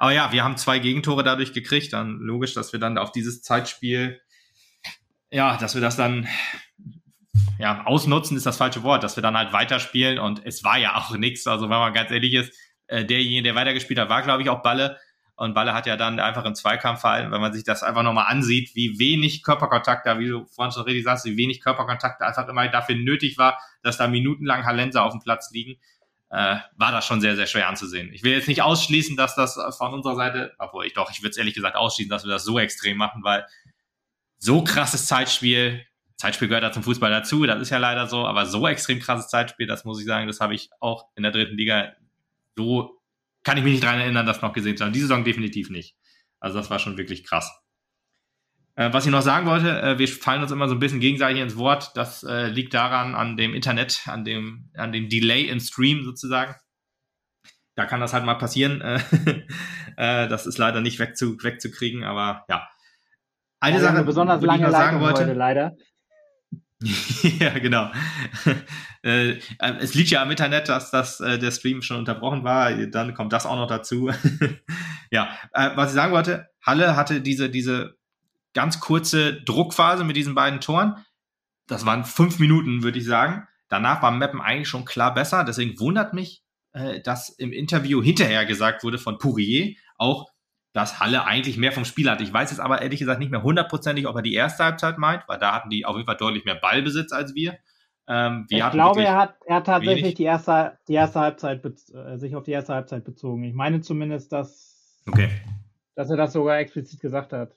Aber 0.00 0.12
ja, 0.12 0.32
wir 0.32 0.42
haben 0.42 0.56
zwei 0.56 0.80
Gegentore 0.80 1.22
dadurch 1.22 1.52
gekriegt. 1.52 1.92
Dann 1.92 2.18
logisch, 2.18 2.54
dass 2.54 2.72
wir 2.72 2.80
dann 2.80 2.98
auf 2.98 3.12
dieses 3.12 3.42
Zeitspiel, 3.42 4.20
ja, 5.30 5.56
dass 5.56 5.74
wir 5.74 5.80
das 5.80 5.96
dann 5.96 6.28
ja, 7.58 7.84
ausnutzen 7.84 8.36
ist 8.36 8.46
das 8.46 8.56
falsche 8.56 8.82
Wort, 8.82 9.02
dass 9.02 9.16
wir 9.16 9.22
dann 9.22 9.36
halt 9.36 9.52
weiterspielen 9.52 10.18
und 10.18 10.44
es 10.44 10.62
war 10.62 10.78
ja 10.78 10.96
auch 10.96 11.16
nichts. 11.16 11.46
Also 11.46 11.64
wenn 11.68 11.78
man 11.78 11.92
ganz 11.92 12.10
ehrlich 12.10 12.34
ist, 12.34 12.52
äh, 12.86 13.04
derjenige, 13.04 13.42
der 13.42 13.54
weitergespielt 13.54 13.98
hat, 13.98 14.08
war, 14.08 14.22
glaube 14.22 14.42
ich, 14.42 14.48
auch 14.48 14.62
Balle. 14.62 14.98
Und 15.38 15.54
Balle 15.54 15.72
hat 15.72 15.86
ja 15.86 15.96
dann 15.96 16.18
einfach 16.18 16.44
im 16.44 16.56
Zweikampf 16.56 17.02
verhalten, 17.02 17.30
wenn 17.30 17.40
man 17.40 17.52
sich 17.52 17.62
das 17.62 17.84
einfach 17.84 18.02
nochmal 18.02 18.26
ansieht, 18.26 18.74
wie 18.74 18.98
wenig 18.98 19.44
Körperkontakt 19.44 20.04
da, 20.04 20.18
wie 20.18 20.26
du 20.26 20.46
vorhin 20.46 20.72
schon 20.72 20.82
richtig 20.82 21.04
sagst, 21.04 21.26
wie 21.26 21.36
wenig 21.36 21.60
Körperkontakt 21.60 22.20
einfach 22.22 22.48
immer 22.48 22.66
dafür 22.66 22.96
nötig 22.96 23.38
war, 23.38 23.56
dass 23.84 23.96
da 23.96 24.08
minutenlang 24.08 24.66
Hallenser 24.66 25.04
auf 25.04 25.12
dem 25.12 25.20
Platz 25.20 25.52
liegen, 25.52 25.78
äh, 26.30 26.56
war 26.76 26.90
das 26.90 27.06
schon 27.06 27.20
sehr, 27.20 27.36
sehr 27.36 27.46
schwer 27.46 27.68
anzusehen. 27.68 28.12
Ich 28.12 28.24
will 28.24 28.32
jetzt 28.32 28.48
nicht 28.48 28.62
ausschließen, 28.62 29.16
dass 29.16 29.36
das 29.36 29.56
von 29.78 29.94
unserer 29.94 30.16
Seite, 30.16 30.56
obwohl 30.58 30.86
ich 30.86 30.94
doch, 30.94 31.08
ich 31.12 31.22
würde 31.22 31.30
es 31.30 31.36
ehrlich 31.36 31.54
gesagt 31.54 31.76
ausschließen, 31.76 32.10
dass 32.10 32.24
wir 32.24 32.32
das 32.32 32.42
so 32.42 32.58
extrem 32.58 32.96
machen, 32.96 33.22
weil 33.22 33.46
so 34.38 34.64
krasses 34.64 35.06
Zeitspiel, 35.06 35.86
Zeitspiel 36.16 36.48
gehört 36.48 36.64
ja 36.64 36.72
zum 36.72 36.82
Fußball 36.82 37.12
dazu, 37.12 37.46
das 37.46 37.60
ist 37.60 37.70
ja 37.70 37.78
leider 37.78 38.08
so, 38.08 38.26
aber 38.26 38.44
so 38.44 38.66
extrem 38.66 38.98
krasses 38.98 39.28
Zeitspiel, 39.28 39.68
das 39.68 39.84
muss 39.84 40.00
ich 40.00 40.06
sagen, 40.06 40.26
das 40.26 40.40
habe 40.40 40.56
ich 40.56 40.68
auch 40.80 41.06
in 41.14 41.22
der 41.22 41.30
dritten 41.30 41.56
Liga 41.56 41.92
so 42.56 42.97
kann 43.48 43.56
ich 43.56 43.64
mich 43.64 43.72
nicht 43.72 43.84
daran 43.84 44.00
erinnern, 44.00 44.26
das 44.26 44.42
noch 44.42 44.52
gesehen 44.52 44.76
zu 44.76 44.84
haben. 44.84 44.92
Diese 44.92 45.06
Saison 45.06 45.24
definitiv 45.24 45.70
nicht. 45.70 45.96
Also 46.38 46.58
das 46.58 46.68
war 46.68 46.78
schon 46.78 46.98
wirklich 46.98 47.24
krass. 47.24 47.50
Äh, 48.74 48.92
was 48.92 49.06
ich 49.06 49.10
noch 49.10 49.22
sagen 49.22 49.46
wollte, 49.46 49.80
äh, 49.80 49.98
wir 49.98 50.06
fallen 50.06 50.42
uns 50.42 50.50
immer 50.50 50.68
so 50.68 50.74
ein 50.74 50.80
bisschen 50.80 51.00
gegenseitig 51.00 51.40
ins 51.40 51.56
Wort. 51.56 51.96
Das 51.96 52.22
äh, 52.24 52.48
liegt 52.48 52.74
daran, 52.74 53.14
an 53.14 53.38
dem 53.38 53.54
Internet, 53.54 54.02
an 54.06 54.26
dem, 54.26 54.70
an 54.74 54.92
dem 54.92 55.08
Delay 55.08 55.44
im 55.44 55.60
Stream 55.60 56.04
sozusagen. 56.04 56.56
Da 57.74 57.86
kann 57.86 58.00
das 58.00 58.12
halt 58.12 58.24
mal 58.24 58.34
passieren. 58.34 58.82
Äh, 59.96 60.28
das 60.28 60.46
ist 60.46 60.58
leider 60.58 60.80
nicht 60.80 61.00
wegzu, 61.00 61.36
wegzukriegen, 61.42 62.04
aber 62.04 62.44
ja. 62.48 62.68
Eine 63.58 63.78
ja, 63.78 63.82
Sache, 63.82 63.96
eine 63.96 64.04
besonders 64.04 64.40
lange 64.42 64.60
ich 64.60 64.66
noch 64.66 64.70
sagen 64.70 65.00
wollte, 65.00 65.22
heute, 65.22 65.32
leider. 65.32 65.76
ja, 67.40 67.58
genau. 67.58 67.90
Äh, 69.04 69.34
äh, 69.34 69.38
es 69.78 69.94
liegt 69.94 70.10
ja 70.10 70.20
am 70.20 70.30
Internet, 70.32 70.68
dass 70.68 70.90
das, 70.90 71.20
äh, 71.20 71.38
der 71.38 71.52
Stream 71.52 71.82
schon 71.82 71.98
unterbrochen 71.98 72.42
war. 72.42 72.72
Dann 72.88 73.14
kommt 73.14 73.32
das 73.32 73.46
auch 73.46 73.54
noch 73.54 73.68
dazu. 73.68 74.10
ja, 75.12 75.38
was 75.52 75.90
ich 75.90 75.94
sagen 75.94 76.12
wollte, 76.12 76.48
Halle 76.66 76.96
hatte 76.96 77.20
diese, 77.20 77.48
diese 77.48 77.96
ganz 78.54 78.80
kurze 78.80 79.40
Druckphase 79.42 80.02
mit 80.02 80.16
diesen 80.16 80.34
beiden 80.34 80.60
Toren. 80.60 80.96
Das 81.68 81.86
waren 81.86 82.04
fünf 82.04 82.40
Minuten, 82.40 82.82
würde 82.82 82.98
ich 82.98 83.04
sagen. 83.04 83.46
Danach 83.68 84.02
war 84.02 84.10
Mappen 84.10 84.40
eigentlich 84.40 84.68
schon 84.68 84.84
klar 84.84 85.14
besser. 85.14 85.44
Deswegen 85.44 85.78
wundert 85.78 86.12
mich, 86.12 86.42
dass 87.04 87.28
im 87.28 87.52
Interview 87.52 88.02
hinterher 88.02 88.46
gesagt 88.46 88.82
wurde 88.82 88.98
von 88.98 89.18
Pourier 89.18 89.76
auch, 89.96 90.26
dass 90.78 91.00
Halle 91.00 91.24
eigentlich 91.24 91.56
mehr 91.56 91.72
vom 91.72 91.84
Spiel 91.84 92.08
hat. 92.08 92.20
Ich 92.20 92.32
weiß 92.32 92.52
jetzt 92.52 92.60
aber 92.60 92.80
ehrlich 92.80 93.00
gesagt 93.00 93.18
nicht 93.18 93.32
mehr 93.32 93.42
hundertprozentig, 93.42 94.06
ob 94.06 94.14
er 94.14 94.22
die 94.22 94.34
erste 94.34 94.62
Halbzeit 94.62 94.96
meint, 94.96 95.24
weil 95.26 95.36
da 95.36 95.52
hatten 95.52 95.70
die 95.70 95.84
auf 95.84 95.96
jeden 95.96 96.06
Fall 96.06 96.16
deutlich 96.16 96.44
mehr 96.44 96.54
Ballbesitz 96.54 97.10
als 97.10 97.34
wir. 97.34 97.58
Ähm, 98.06 98.46
wir 98.48 98.64
ich 98.64 98.70
glaube, 98.70 99.02
er 99.02 99.16
hat, 99.16 99.34
er 99.44 99.56
hat 99.56 99.66
tatsächlich 99.66 100.14
die 100.14 100.22
erste, 100.22 100.78
die 100.86 100.94
erste 100.94 101.18
Halbzeit 101.18 101.64
äh, 101.64 102.16
sich 102.16 102.36
auf 102.36 102.44
die 102.44 102.52
erste 102.52 102.74
Halbzeit 102.74 103.04
bezogen. 103.04 103.42
Ich 103.42 103.54
meine 103.54 103.80
zumindest, 103.80 104.30
dass, 104.30 105.02
okay. 105.08 105.30
dass 105.96 106.10
er 106.10 106.16
das 106.16 106.32
sogar 106.32 106.58
explizit 106.58 107.00
gesagt 107.00 107.32
hat. 107.32 107.56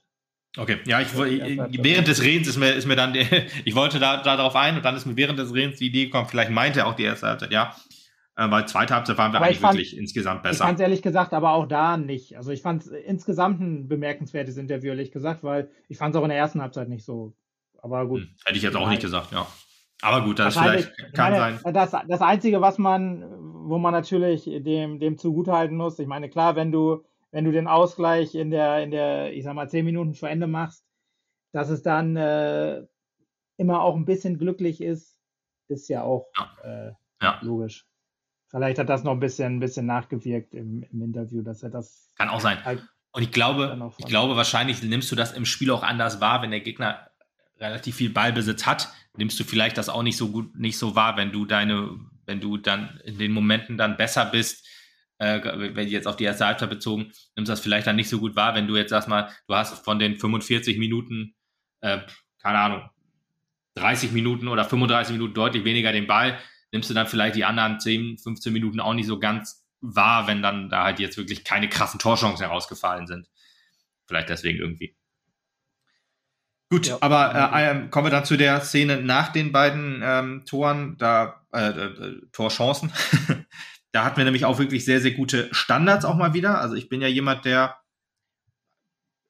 Okay, 0.58 0.80
ja, 0.86 1.00
ich, 1.00 1.14
während 1.14 2.08
des 2.08 2.24
Redens 2.24 2.48
ist 2.48 2.58
mir, 2.58 2.72
ist 2.72 2.88
mir 2.88 2.96
dann, 2.96 3.14
ich 3.66 3.76
wollte 3.76 4.00
da, 4.00 4.18
da 4.18 4.36
darauf 4.36 4.56
ein 4.56 4.78
und 4.78 4.84
dann 4.84 4.96
ist 4.96 5.06
mir 5.06 5.16
während 5.16 5.38
des 5.38 5.54
Redens 5.54 5.78
die 5.78 5.86
Idee 5.86 6.06
gekommen, 6.06 6.28
vielleicht 6.28 6.50
meinte 6.50 6.80
er 6.80 6.88
auch 6.88 6.96
die 6.96 7.04
erste 7.04 7.28
Halbzeit, 7.28 7.52
ja. 7.52 7.76
Äh, 8.36 8.50
weil 8.50 8.68
zweite 8.68 8.96
Halbzeit 8.96 9.18
waren 9.18 9.34
wir 9.34 9.38
aber 9.38 9.48
eigentlich 9.48 9.60
fand, 9.60 9.76
wirklich 9.76 9.98
insgesamt 9.98 10.44
besser. 10.44 10.64
Ich 10.64 10.68
fand 10.68 10.80
es 10.80 10.82
ehrlich 10.82 11.02
gesagt 11.02 11.34
aber 11.34 11.52
auch 11.52 11.68
da 11.68 11.98
nicht. 11.98 12.38
Also 12.38 12.52
ich 12.52 12.62
fand 12.62 12.84
es 12.84 12.88
insgesamt 12.88 13.60
ein 13.60 13.88
bemerkenswertes 13.88 14.58
Interview, 14.58 14.90
ehrlich 14.90 15.12
gesagt, 15.12 15.44
weil 15.44 15.70
ich 15.90 15.98
fand 15.98 16.16
es 16.16 16.20
auch 16.20 16.24
in 16.24 16.30
der 16.30 16.38
ersten 16.38 16.62
Halbzeit 16.62 16.88
nicht 16.88 17.04
so. 17.04 17.34
Aber 17.82 18.08
gut. 18.08 18.22
Hm, 18.22 18.30
hätte 18.46 18.58
ich 18.58 18.64
jetzt 18.64 18.76
auch 18.76 18.90
nicht 18.90 19.02
gesagt, 19.02 19.32
ja. 19.32 19.48
Aber 20.02 20.24
gut, 20.24 20.40
das 20.40 20.58
vielleicht 20.58 20.92
kann 21.14 21.34
meine, 21.34 21.58
sein. 21.58 21.74
Das, 21.74 21.92
das 22.08 22.22
Einzige, 22.22 22.60
was 22.62 22.78
man, 22.78 23.24
wo 23.70 23.78
man 23.78 23.94
natürlich 23.94 24.46
dem, 24.46 25.00
dem 25.00 25.18
zugutehalten 25.18 25.78
muss, 25.78 26.00
ich 26.00 26.08
meine, 26.08 26.30
klar, 26.30 26.56
wenn 26.56 26.72
du, 26.72 27.04
wenn 27.32 27.46
du 27.46 27.52
den 27.52 27.68
Ausgleich 27.68 28.34
in 28.34 28.50
der, 28.50 28.82
in 28.82 28.92
der, 28.92 29.34
ich 29.34 29.44
sag 29.44 29.54
mal, 29.54 29.70
zehn 29.70 29.86
Minuten 29.86 30.16
vor 30.16 30.30
Ende 30.30 30.48
machst, 30.48 30.86
dass 31.52 31.70
es 31.70 31.84
dann 31.84 32.16
äh, 32.16 32.84
immer 33.58 33.82
auch 33.84 33.96
ein 33.96 34.06
bisschen 34.06 34.40
glücklich 34.40 34.82
ist, 34.82 35.20
ist 35.68 35.88
ja 35.88 36.04
auch 36.04 36.28
ja. 36.36 36.88
Äh, 36.88 36.92
ja. 37.22 37.40
logisch. 37.42 37.86
Vielleicht 38.52 38.80
hat 38.80 38.90
das 38.90 39.04
noch 39.04 39.14
ein 39.14 39.20
bisschen, 39.20 39.56
ein 39.56 39.60
bisschen 39.60 39.86
nachgewirkt 39.86 40.54
im, 40.54 40.84
im 40.92 41.02
Interview, 41.02 41.42
dass 41.42 41.64
er 41.64 41.70
das. 41.70 42.12
Kann 42.18 42.30
auch 42.30 42.42
sein. 42.42 42.64
Halt 42.64 42.84
und 43.14 43.24
ich 43.24 43.32
glaube, 43.32 43.92
ich 43.98 44.06
glaube, 44.06 44.36
wahrscheinlich 44.36 44.82
nimmst 44.84 45.12
du 45.12 45.16
das 45.16 45.34
im 45.34 45.46
Spiel 45.46 45.72
auch 45.72 45.84
anders 45.84 46.22
wahr, 46.22 46.42
wenn 46.42 46.52
der 46.52 46.62
Gegner 46.62 47.10
relativ 47.60 47.96
viel 47.96 48.10
Ballbesitz 48.10 48.66
hat, 48.66 48.90
nimmst 49.18 49.40
du 49.40 49.44
vielleicht 49.44 49.78
das 49.78 49.90
auch 49.90 50.04
nicht 50.04 50.18
so 50.18 50.30
gut, 50.32 50.56
nicht 50.58 50.78
so 50.78 50.96
wahr, 50.96 51.18
wenn 51.18 51.32
du 51.32 51.46
deine, 51.46 52.00
wenn 52.26 52.40
du 52.40 52.58
dann 52.58 53.00
in 53.04 53.18
den 53.18 53.32
Momenten 53.32 53.78
dann 53.78 53.98
besser 53.98 54.26
bist, 54.26 54.66
äh, 55.18 55.42
wenn 55.76 55.88
jetzt 55.88 56.08
auf 56.08 56.16
die 56.16 56.24
erste 56.24 56.46
Halbzeit 56.46 56.70
bezogen, 56.70 57.12
nimmst 57.36 57.50
du 57.50 57.52
das 57.52 57.60
vielleicht 57.60 57.86
dann 57.86 57.98
nicht 57.98 58.10
so 58.10 58.20
gut 58.20 58.36
wahr, 58.36 58.56
wenn 58.56 58.68
du 58.68 58.78
jetzt 58.78 58.92
erstmal, 58.92 59.30
du 59.48 59.56
hast 59.56 59.84
von 59.84 60.00
den 60.00 60.18
45 60.18 60.78
Minuten, 60.80 61.36
äh, 61.82 62.00
keine 62.42 62.60
Ahnung, 62.60 62.90
30 63.76 64.12
Minuten 64.12 64.48
oder 64.48 64.66
35 64.66 65.14
Minuten 65.14 65.34
deutlich 65.34 65.64
weniger 65.66 65.92
den 65.92 66.08
Ball, 66.08 66.40
nimmst 66.72 66.90
du 66.90 66.94
dann 66.94 67.08
vielleicht 67.08 67.36
die 67.36 67.46
anderen 67.46 67.80
10, 67.80 68.18
15 68.18 68.54
Minuten 68.54 68.80
auch 68.80 68.94
nicht 68.94 69.08
so 69.08 69.20
ganz 69.20 69.66
wahr, 69.82 70.28
wenn 70.28 70.42
dann 70.42 70.70
da 70.70 70.84
halt 70.86 71.00
jetzt 71.00 71.18
wirklich 71.18 71.44
keine 71.44 71.70
krassen 71.70 72.00
Torchancen 72.00 72.46
herausgefallen 72.46 73.08
sind. 73.08 73.28
Vielleicht 74.08 74.30
deswegen 74.30 74.60
irgendwie. 74.60 74.96
Gut, 76.70 76.88
ja. 76.88 76.98
aber 77.02 77.54
äh, 77.54 77.72
äh, 77.72 77.88
kommen 77.90 78.06
wir 78.06 78.12
dann 78.12 78.24
zu 78.24 78.38
der 78.38 78.62
Szene 78.62 79.02
nach 79.02 79.34
den 79.34 79.52
beiden 79.52 80.02
ähm, 80.04 80.46
Toren, 80.46 80.98
da 80.98 81.46
äh, 81.52 81.68
äh, 81.68 82.22
Torchancen. 82.32 82.94
da 83.92 84.06
hatten 84.06 84.18
wir 84.18 84.24
nämlich 84.24 84.46
auch 84.46 84.58
wirklich 84.58 84.86
sehr, 84.86 85.02
sehr 85.02 85.12
gute 85.12 85.54
Standards 85.54 86.06
auch 86.06 86.16
mal 86.16 86.34
wieder. 86.34 86.60
Also 86.60 86.76
ich 86.76 86.88
bin 86.88 87.02
ja 87.02 87.10
jemand, 87.10 87.44
der 87.44 87.78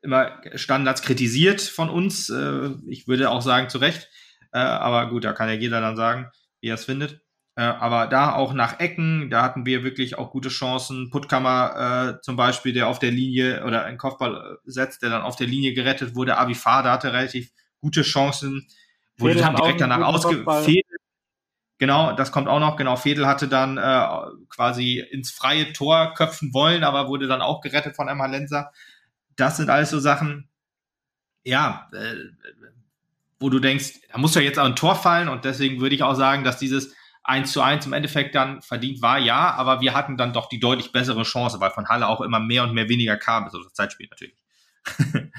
immer 0.04 0.40
Standards 0.56 1.02
kritisiert 1.02 1.62
von 1.62 1.90
uns. 1.90 2.30
Äh, 2.30 2.72
ich 2.88 3.08
würde 3.08 3.32
auch 3.32 3.42
sagen, 3.42 3.70
zu 3.70 3.80
Recht. 3.80 4.10
Äh, 4.52 4.60
aber 4.60 5.10
gut, 5.10 5.24
da 5.24 5.34
kann 5.34 5.50
ja 5.50 5.56
jeder 5.56 5.82
dann 5.82 5.96
sagen, 5.96 6.30
wie 6.60 6.68
er 6.68 6.76
es 6.76 6.86
findet. 6.86 7.22
Äh, 7.62 7.66
aber 7.66 8.08
da 8.08 8.34
auch 8.34 8.54
nach 8.54 8.80
Ecken, 8.80 9.30
da 9.30 9.44
hatten 9.44 9.68
wir 9.68 9.84
wirklich 9.84 10.18
auch 10.18 10.32
gute 10.32 10.50
Chancen. 10.50 11.12
Puttkammer 11.12 12.16
äh, 12.18 12.22
zum 12.22 12.36
Beispiel, 12.36 12.74
der 12.74 12.88
auf 12.88 12.98
der 12.98 13.12
Linie 13.12 13.64
oder 13.64 13.86
ein 13.86 14.00
Kopfball 14.00 14.36
äh, 14.36 14.58
setzt, 14.66 15.04
der 15.04 15.12
dann 15.12 15.22
auf 15.22 15.36
der 15.36 15.46
Linie 15.46 15.76
gerettet 15.76 16.16
wurde. 16.16 16.40
Avifada 16.40 16.92
hatte 16.92 17.14
relativ 17.14 17.52
gute 17.80 18.02
Chancen, 18.02 18.68
wurde 19.18 19.34
Fedel 19.34 19.46
dann 19.46 19.56
direkt 19.58 19.80
danach 19.80 20.02
ausgefehlt. 20.02 20.88
Genau, 21.78 22.14
das 22.14 22.32
kommt 22.32 22.48
auch 22.48 22.60
noch. 22.60 22.78
Genau, 22.78 22.96
Fedel 22.96 23.28
hatte 23.28 23.48
dann 23.48 23.78
äh, 23.78 24.08
quasi 24.50 25.00
ins 25.00 25.30
freie 25.30 25.72
Tor 25.72 26.16
köpfen 26.16 26.56
wollen, 26.56 26.84
aber 26.84 27.10
wurde 27.10 27.28
dann 27.28 27.44
auch 27.44 27.62
gerettet 27.62 27.96
von 27.96 28.08
Emma 28.08 28.26
Lenser. 28.26 28.72
Das 29.36 29.58
sind 29.58 29.70
alles 29.70 29.92
so 29.92 30.00
Sachen, 30.00 30.50
ja, 31.44 31.92
äh, 31.94 32.16
wo 33.40 33.52
du 33.52 33.60
denkst, 33.60 34.00
da 34.12 34.18
muss 34.18 34.34
ja 34.34 34.42
jetzt 34.42 34.58
auch 34.58 34.66
ein 34.66 34.76
Tor 34.76 34.96
fallen 34.96 35.30
und 35.30 35.46
deswegen 35.46 35.80
würde 35.80 35.94
ich 35.94 36.02
auch 36.02 36.16
sagen, 36.16 36.44
dass 36.44 36.58
dieses 36.58 36.96
1 37.24 37.52
zu 37.52 37.62
1 37.62 37.86
im 37.86 37.94
Endeffekt 37.94 38.36
dann 38.36 38.62
verdient 38.62 39.02
war, 39.02 39.20
ja, 39.20 39.52
aber 39.54 39.82
wir 39.82 39.94
hatten 39.94 40.18
dann 40.18 40.34
doch 40.34 40.50
die 40.50 40.60
deutlich 40.60 40.92
bessere 40.92 41.24
Chance, 41.24 41.60
weil 41.60 41.72
von 41.72 41.88
Halle 41.88 42.08
auch 42.08 42.22
immer 42.22 42.40
mehr 42.40 42.64
und 42.64 42.74
mehr 42.74 42.90
weniger 42.90 43.18
kam, 43.18 43.44
also 43.44 43.62
das 43.62 43.74
Zeitspiel 43.74 44.08
natürlich. 44.10 44.36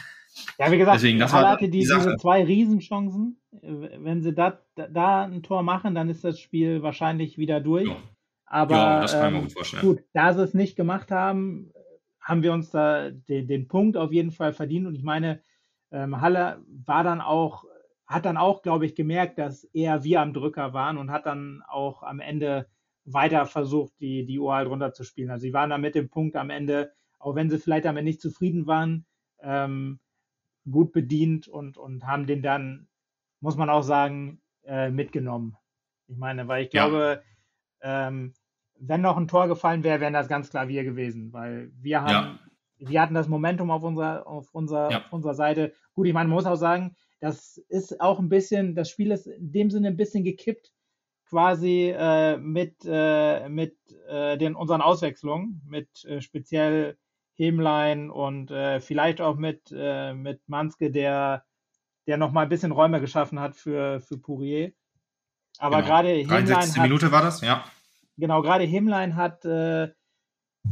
ja, 0.58 0.70
wie 0.70 0.78
gesagt, 0.78 0.96
Deswegen, 0.96 1.32
Halle 1.32 1.48
hatte 1.48 1.64
die, 1.64 1.70
die 1.70 1.78
diese 1.80 2.16
zwei 2.16 2.44
Riesenchancen. 2.44 3.40
Wenn 3.50 4.22
sie 4.22 4.32
da, 4.32 4.60
da 4.74 5.24
ein 5.24 5.42
Tor 5.42 5.62
machen, 5.62 5.94
dann 5.94 6.08
ist 6.08 6.24
das 6.24 6.38
Spiel 6.38 6.82
wahrscheinlich 6.82 7.36
wieder 7.36 7.60
durch. 7.60 7.88
Ja. 7.88 7.96
Aber 8.46 8.76
ja, 8.76 9.00
das 9.00 9.12
kann 9.12 9.34
ähm, 9.34 9.40
gut 9.42 9.52
vorstellen. 9.52 9.82
Gut, 9.82 10.00
da 10.12 10.34
sie 10.34 10.42
es 10.42 10.54
nicht 10.54 10.76
gemacht 10.76 11.10
haben, 11.10 11.72
haben 12.20 12.42
wir 12.42 12.52
uns 12.52 12.70
da 12.70 13.10
den, 13.10 13.48
den 13.48 13.66
Punkt 13.66 13.96
auf 13.96 14.12
jeden 14.12 14.30
Fall 14.30 14.52
verdient. 14.52 14.87
Und 14.87 14.94
ich 14.94 15.02
meine, 15.02 15.42
ähm, 15.90 16.20
Halle 16.20 16.62
war 16.85 17.02
dann 17.02 17.20
auch 17.20 17.64
hat 18.13 18.25
dann 18.25 18.37
auch, 18.37 18.63
glaube 18.63 18.87
ich, 18.87 18.94
gemerkt, 18.94 19.38
dass 19.38 19.65
eher 19.65 20.04
wir 20.04 20.21
am 20.21 20.33
Drücker 20.33 20.73
waren 20.73 20.98
und 20.98 21.10
hat 21.10 21.27
dann 21.27 21.63
auch 21.69 22.02
am 22.02 22.21
Ende 22.21 22.69
weiter 23.04 23.46
versucht, 23.46 23.92
die, 24.00 24.25
die 24.25 24.38
Uhr 24.38 24.54
halt 24.54 24.69
runterzuspielen. 24.69 25.31
Also 25.31 25.42
sie 25.42 25.52
waren 25.52 25.71
da 25.71 25.79
mit 25.79 25.94
dem 25.94 26.08
Punkt 26.08 26.37
am 26.37 26.50
Ende, 26.50 26.92
auch 27.19 27.35
wenn 27.35 27.50
sie 27.50 27.58
vielleicht 27.58 27.85
damit 27.85 28.04
nicht 28.04 28.21
zufrieden 28.21 28.67
waren, 28.67 29.06
ähm, 29.40 29.98
gut 30.71 30.92
bedient 30.92 31.48
und, 31.48 31.77
und 31.77 32.06
haben 32.06 32.27
den 32.27 32.42
dann, 32.42 32.88
muss 33.40 33.56
man 33.56 33.71
auch 33.71 33.83
sagen, 33.83 34.40
äh, 34.65 34.90
mitgenommen. 34.90 35.56
Ich 36.06 36.17
meine, 36.17 36.46
weil 36.46 36.65
ich 36.65 36.71
glaube, 36.71 37.23
ja. 37.83 38.08
ähm, 38.08 38.35
wenn 38.79 39.00
noch 39.00 39.17
ein 39.17 39.29
Tor 39.29 39.48
gefallen 39.48 39.85
wäre, 39.85 40.00
wären 40.00 40.13
das 40.13 40.29
ganz 40.29 40.50
klar 40.50 40.69
wir 40.69 40.85
gewesen, 40.85 41.33
weil 41.33 41.73
wir 41.81 42.02
haben, 42.02 42.38
ja. 42.79 42.88
wir 42.88 43.00
hatten 43.00 43.15
das 43.15 43.29
Momentum 43.29 43.71
auf 43.71 43.83
unserer, 43.83 44.27
auf 44.27 44.52
unserer, 44.52 44.90
ja. 44.90 44.98
auf 44.98 45.13
unserer 45.13 45.35
Seite. 45.35 45.73
Gut, 45.94 46.06
ich 46.06 46.13
meine, 46.13 46.29
man 46.29 46.37
muss 46.37 46.46
auch 46.46 46.56
sagen, 46.56 46.94
das 47.23 47.56
ist 47.68 48.00
auch 48.00 48.18
ein 48.18 48.29
bisschen, 48.29 48.75
das 48.75 48.90
Spiel 48.90 49.12
ist 49.12 49.29
in 49.29 49.52
dem 49.52 49.70
Sinne 49.70 49.88
ein 49.88 49.96
bisschen 49.96 50.25
gekippt, 50.25 50.73
quasi 51.29 51.94
äh, 51.96 52.37
mit, 52.37 52.79
äh, 52.85 53.48
mit 53.48 53.77
äh, 54.08 54.37
den, 54.37 54.56
unseren 54.56 54.83
Auswechslungen, 54.83 55.62
mit 55.64 56.04
äh, 56.04 56.20
speziell 56.20 56.98
Hemlein 57.35 58.10
und 58.10 58.50
äh, 58.50 58.81
vielleicht 58.81 59.20
auch 59.20 59.37
mit, 59.37 59.73
äh, 59.73 60.14
mit 60.14 60.40
Manske, 60.48 60.90
der, 60.90 61.44
der 62.08 62.16
nochmal 62.16 62.46
ein 62.46 62.48
bisschen 62.48 62.73
Räume 62.73 63.00
geschaffen 63.00 63.38
hat 63.38 63.54
für, 63.54 64.00
für 64.00 64.18
Pourier. 64.18 64.73
Aber 65.58 65.77
genau. 65.77 65.88
gerade 65.88 66.08
Hemlein. 66.08 66.56
Hat, 66.56 66.77
Minute 66.83 67.12
war 67.12 67.23
das, 67.23 67.40
ja. 67.40 67.64
Genau, 68.16 68.42
gerade 68.42 68.64
Hemlein 68.64 69.14
hat, 69.14 69.44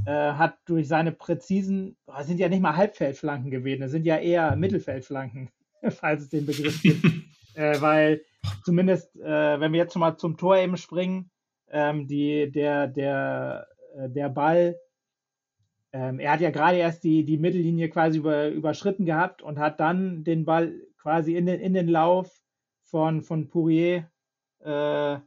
hat 0.06 0.58
durch 0.66 0.88
seine 0.88 1.12
präzisen, 1.12 1.96
sind 2.22 2.38
ja 2.38 2.48
nicht 2.48 2.60
mal 2.60 2.76
Halbfeldflanken 2.76 3.50
gewesen, 3.50 3.82
das 3.82 3.92
sind 3.92 4.04
ja 4.04 4.16
eher 4.18 4.56
Mittelfeldflanken, 4.56 5.50
falls 5.90 6.22
es 6.22 6.28
den 6.28 6.46
Begriff 6.46 6.82
gibt. 6.82 7.04
äh, 7.54 7.80
weil 7.80 8.22
zumindest, 8.64 9.16
äh, 9.16 9.60
wenn 9.60 9.72
wir 9.72 9.78
jetzt 9.78 9.96
mal 9.96 10.16
zum 10.16 10.36
Tor 10.36 10.56
eben 10.56 10.76
springen, 10.76 11.30
ähm, 11.70 12.06
die, 12.06 12.50
der, 12.50 12.86
der, 12.86 13.66
äh, 13.96 14.08
der 14.08 14.28
Ball, 14.28 14.78
ähm, 15.92 16.20
er 16.20 16.32
hat 16.32 16.40
ja 16.40 16.50
gerade 16.50 16.78
erst 16.78 17.02
die, 17.04 17.24
die 17.24 17.38
Mittellinie 17.38 17.88
quasi 17.88 18.18
über, 18.18 18.48
überschritten 18.48 19.06
gehabt 19.06 19.42
und 19.42 19.58
hat 19.58 19.80
dann 19.80 20.24
den 20.24 20.44
Ball 20.44 20.72
quasi 20.98 21.34
in 21.34 21.46
den, 21.46 21.60
in 21.60 21.74
den 21.74 21.88
Lauf 21.88 22.30
von, 22.84 23.22
von 23.22 23.48
Pourier 23.48 24.08
äh, 24.60 25.18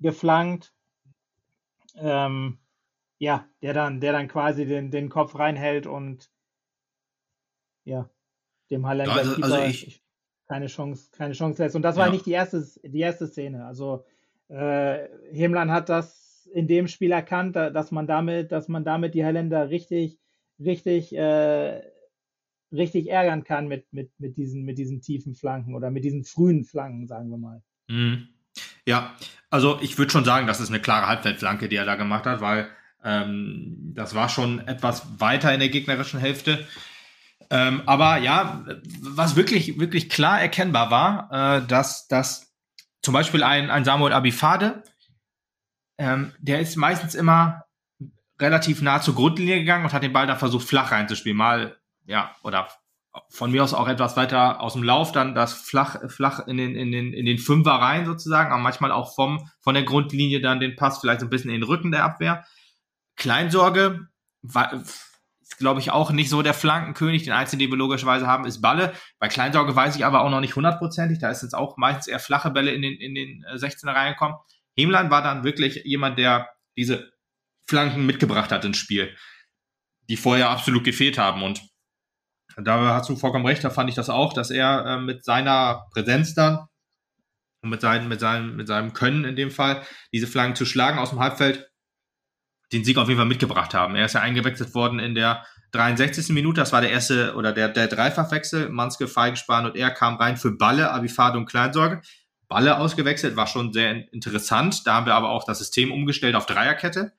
geflankt. 0.00 0.72
Ähm, 1.96 2.58
ja, 3.18 3.48
der 3.62 3.74
dann, 3.74 4.00
der 4.00 4.12
dann 4.12 4.28
quasi 4.28 4.64
den, 4.64 4.92
den 4.92 5.08
Kopf 5.08 5.36
reinhält 5.36 5.86
und 5.88 6.30
ja, 7.84 8.08
dem 8.70 8.86
Holländer 8.86 9.12
also, 9.12 9.42
also 9.42 9.58
ich, 9.62 10.02
keine 10.46 10.66
Chance, 10.66 11.10
keine 11.12 11.34
Chance 11.34 11.62
lässt. 11.62 11.76
Und 11.76 11.82
das 11.82 11.96
war 11.96 12.06
ja. 12.06 12.12
nicht 12.12 12.26
die 12.26 12.32
erste, 12.32 12.66
die 12.82 13.00
erste 13.00 13.26
Szene. 13.26 13.66
Also 13.66 14.04
äh, 14.48 15.08
Hemlan 15.32 15.70
hat 15.70 15.88
das 15.88 16.48
in 16.52 16.66
dem 16.66 16.88
Spiel 16.88 17.12
erkannt, 17.12 17.56
dass 17.56 17.90
man 17.90 18.06
damit, 18.06 18.52
dass 18.52 18.68
man 18.68 18.84
damit 18.84 19.14
die 19.14 19.24
Holländer 19.24 19.68
richtig, 19.68 20.18
richtig, 20.58 21.14
äh, 21.14 21.82
richtig 22.72 23.10
ärgern 23.10 23.44
kann 23.44 23.68
mit, 23.68 23.92
mit, 23.92 24.10
mit, 24.18 24.36
diesen, 24.36 24.64
mit 24.64 24.78
diesen 24.78 25.00
tiefen 25.02 25.34
Flanken 25.34 25.74
oder 25.74 25.90
mit 25.90 26.04
diesen 26.04 26.24
frühen 26.24 26.64
Flanken, 26.64 27.06
sagen 27.06 27.30
wir 27.30 27.38
mal. 27.38 27.62
Mhm. 27.88 28.28
Ja, 28.86 29.14
also 29.50 29.78
ich 29.82 29.98
würde 29.98 30.10
schon 30.10 30.24
sagen, 30.24 30.46
das 30.46 30.60
ist 30.60 30.70
eine 30.70 30.80
klare 30.80 31.06
Halbfeldflanke, 31.06 31.68
die 31.68 31.76
er 31.76 31.84
da 31.84 31.96
gemacht 31.96 32.24
hat, 32.24 32.40
weil 32.40 32.68
ähm, 33.04 33.92
das 33.94 34.14
war 34.14 34.28
schon 34.28 34.66
etwas 34.66 35.20
weiter 35.20 35.52
in 35.52 35.60
der 35.60 35.68
gegnerischen 35.68 36.20
Hälfte. 36.20 36.66
Ähm, 37.50 37.82
aber 37.86 38.18
ja, 38.18 38.64
was 39.00 39.36
wirklich, 39.36 39.78
wirklich 39.78 40.10
klar 40.10 40.40
erkennbar 40.40 40.90
war, 40.90 41.28
äh, 41.32 41.66
dass, 41.66 42.08
dass 42.08 42.52
zum 43.02 43.14
Beispiel 43.14 43.42
ein, 43.42 43.70
ein 43.70 43.84
Samuel 43.84 44.12
Abifade, 44.12 44.82
ähm, 45.96 46.32
der 46.38 46.60
ist 46.60 46.76
meistens 46.76 47.14
immer 47.14 47.64
relativ 48.40 48.82
nah 48.82 49.00
zur 49.00 49.14
Grundlinie 49.14 49.58
gegangen 49.58 49.84
und 49.84 49.92
hat 49.92 50.02
den 50.02 50.12
Ball 50.12 50.26
da 50.26 50.36
versucht, 50.36 50.68
flach 50.68 50.92
reinzuspielen. 50.92 51.36
Mal, 51.36 51.76
ja, 52.06 52.34
oder 52.42 52.68
von 53.30 53.50
mir 53.50 53.64
aus 53.64 53.74
auch 53.74 53.88
etwas 53.88 54.16
weiter 54.16 54.60
aus 54.60 54.74
dem 54.74 54.82
Lauf, 54.82 55.12
dann 55.12 55.34
das 55.34 55.54
flach, 55.54 55.96
flach 56.08 56.46
in 56.46 56.56
den, 56.56 56.76
in 56.76 56.92
den, 56.92 57.12
in 57.12 57.26
den 57.26 57.38
Fünfer 57.38 57.72
rein 57.72 58.06
sozusagen, 58.06 58.52
aber 58.52 58.62
manchmal 58.62 58.92
auch 58.92 59.14
vom, 59.14 59.50
von 59.60 59.74
der 59.74 59.82
Grundlinie 59.82 60.40
dann 60.40 60.60
den 60.60 60.76
Pass 60.76 60.98
vielleicht 60.98 61.20
so 61.20 61.26
ein 61.26 61.30
bisschen 61.30 61.50
in 61.50 61.60
den 61.60 61.68
Rücken 61.68 61.90
der 61.90 62.04
Abwehr. 62.04 62.44
Kleinsorge 63.16 64.08
ist, 64.42 65.07
glaube 65.56 65.80
ich, 65.80 65.90
auch 65.90 66.10
nicht 66.10 66.28
so 66.28 66.42
der 66.42 66.54
Flankenkönig. 66.54 67.22
Den 67.22 67.32
einzigen, 67.32 67.60
den 67.60 67.70
wir 67.70 67.78
logischerweise 67.78 68.26
haben, 68.26 68.44
ist 68.44 68.60
Balle. 68.60 68.92
Bei 69.18 69.28
Kleinsorge 69.28 69.74
weiß 69.74 69.96
ich 69.96 70.04
aber 70.04 70.22
auch 70.22 70.30
noch 70.30 70.40
nicht 70.40 70.56
hundertprozentig. 70.56 71.18
Da 71.18 71.30
ist 71.30 71.42
jetzt 71.42 71.54
auch 71.54 71.76
meistens 71.76 72.06
eher 72.06 72.20
flache 72.20 72.50
Bälle 72.50 72.72
in 72.72 72.82
den, 72.82 72.94
in 72.94 73.14
den 73.14 73.44
16er 73.44 73.88
äh, 73.88 73.90
reingekommen. 73.92 74.36
Hemlein 74.76 75.10
war 75.10 75.22
dann 75.22 75.44
wirklich 75.44 75.82
jemand, 75.84 76.18
der 76.18 76.48
diese 76.76 77.10
Flanken 77.66 78.06
mitgebracht 78.06 78.52
hat 78.52 78.64
ins 78.64 78.76
Spiel, 78.76 79.16
die 80.08 80.16
vorher 80.16 80.50
absolut 80.50 80.84
gefehlt 80.84 81.18
haben. 81.18 81.42
Und 81.42 81.62
da 82.56 82.94
hast 82.94 83.08
du 83.08 83.16
vollkommen 83.16 83.46
recht, 83.46 83.64
da 83.64 83.70
fand 83.70 83.88
ich 83.88 83.96
das 83.96 84.10
auch, 84.10 84.32
dass 84.32 84.50
er 84.50 84.84
äh, 84.86 85.00
mit 85.00 85.24
seiner 85.24 85.86
Präsenz 85.92 86.34
dann 86.34 86.66
und 87.62 87.70
mit, 87.70 87.80
seinen, 87.80 88.08
mit, 88.08 88.20
seinem, 88.20 88.56
mit 88.56 88.68
seinem 88.68 88.92
Können 88.92 89.24
in 89.24 89.36
dem 89.36 89.50
Fall, 89.50 89.82
diese 90.12 90.26
Flanken 90.26 90.56
zu 90.56 90.64
schlagen 90.64 90.98
aus 90.98 91.10
dem 91.10 91.20
Halbfeld, 91.20 91.67
den 92.72 92.84
Sieg 92.84 92.98
auf 92.98 93.08
jeden 93.08 93.18
Fall 93.18 93.28
mitgebracht 93.28 93.74
haben. 93.74 93.94
Er 93.94 94.06
ist 94.06 94.14
ja 94.14 94.20
eingewechselt 94.20 94.74
worden 94.74 94.98
in 94.98 95.14
der 95.14 95.44
63. 95.72 96.30
Minute. 96.30 96.60
Das 96.60 96.72
war 96.72 96.80
der 96.80 96.90
erste 96.90 97.34
oder 97.34 97.52
der, 97.52 97.68
der 97.68 97.88
Dreifachwechsel. 97.88 98.68
Manske, 98.68 99.08
Feigenspahn 99.08 99.66
und 99.66 99.76
er 99.76 99.90
kam 99.90 100.16
rein 100.16 100.36
für 100.36 100.52
Balle, 100.52 100.90
Abifade 100.90 101.38
und 101.38 101.46
Kleinsorge. 101.46 102.02
Balle 102.48 102.78
ausgewechselt, 102.78 103.36
war 103.36 103.46
schon 103.46 103.72
sehr 103.72 104.12
interessant. 104.12 104.86
Da 104.86 104.94
haben 104.94 105.06
wir 105.06 105.14
aber 105.14 105.30
auch 105.30 105.44
das 105.44 105.58
System 105.58 105.92
umgestellt 105.92 106.34
auf 106.34 106.46
Dreierkette. 106.46 107.12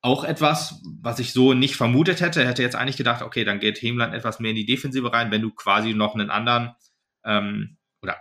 Auch 0.00 0.24
etwas, 0.24 0.82
was 1.00 1.18
ich 1.18 1.32
so 1.32 1.54
nicht 1.54 1.76
vermutet 1.76 2.20
hätte. 2.20 2.42
Er 2.42 2.48
hätte 2.48 2.62
jetzt 2.62 2.76
eigentlich 2.76 2.96
gedacht, 2.96 3.22
okay, 3.22 3.44
dann 3.44 3.60
geht 3.60 3.80
Hemland 3.80 4.12
etwas 4.12 4.40
mehr 4.40 4.50
in 4.50 4.56
die 4.56 4.66
Defensive 4.66 5.12
rein, 5.12 5.30
wenn 5.30 5.42
du 5.42 5.50
quasi 5.50 5.94
noch 5.94 6.14
einen 6.14 6.30
anderen 6.30 6.74
ähm, 7.24 7.78
oder 8.02 8.18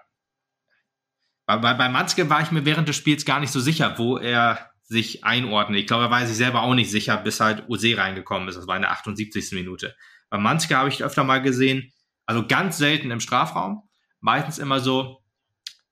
bei, 1.46 1.58
bei, 1.58 1.74
bei 1.74 1.89
Manske 1.89 2.30
war 2.30 2.41
ich 2.41 2.52
mir 2.52 2.66
während 2.66 2.88
des 2.88 2.96
Spiels 2.96 3.26
gar 3.26 3.39
nicht 3.39 3.52
so 3.52 3.60
sicher, 3.60 3.98
wo 3.98 4.18
er 4.18 4.73
sich 4.94 5.24
einordnen. 5.24 5.78
Ich 5.78 5.88
glaube, 5.88 6.06
er 6.06 6.12
war 6.12 6.26
sich 6.26 6.38
selber 6.38 6.62
auch 6.62 6.76
nicht 6.76 6.89
sicher, 6.91 7.18
bis 7.18 7.39
halt 7.39 7.68
Ose 7.68 7.98
reingekommen 7.98 8.48
ist. 8.48 8.56
Das 8.56 8.68
war 8.68 8.76
in 8.76 8.84
der 8.84 8.91
78. 8.91 9.52
Minute. 9.52 9.96
Bei 10.30 10.38
Manske 10.38 10.78
habe 10.78 10.89
ich 10.89 11.04
öfter 11.04 11.24
mal 11.24 11.41
gesehen, 11.41 11.91
also 12.26 12.48
ganz 12.48 12.78
selten 12.78 13.12
im 13.12 13.20
Strafraum, 13.20 13.89
meistens 14.22 14.60
immer 14.60 14.80
so, 14.80 15.22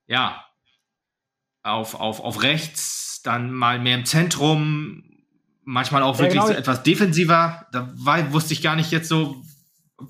ja, 0.06 0.44
auf, 1.62 1.94
auf, 1.94 2.20
auf 2.20 2.42
rechts, 2.42 3.20
dann 3.22 3.52
mal 3.52 3.78
mehr 3.78 3.96
im 3.96 4.04
Zentrum, 4.04 5.04
manchmal 5.64 6.02
auch 6.02 6.18
wirklich 6.18 6.36
ja, 6.36 6.42
genau. 6.42 6.54
so 6.54 6.58
etwas 6.58 6.82
defensiver. 6.82 7.66
Da 7.72 7.92
war, 7.94 8.32
wusste 8.32 8.52
ich 8.52 8.62
gar 8.62 8.76
nicht 8.76 8.90
jetzt 8.90 9.08
so, 9.08 9.42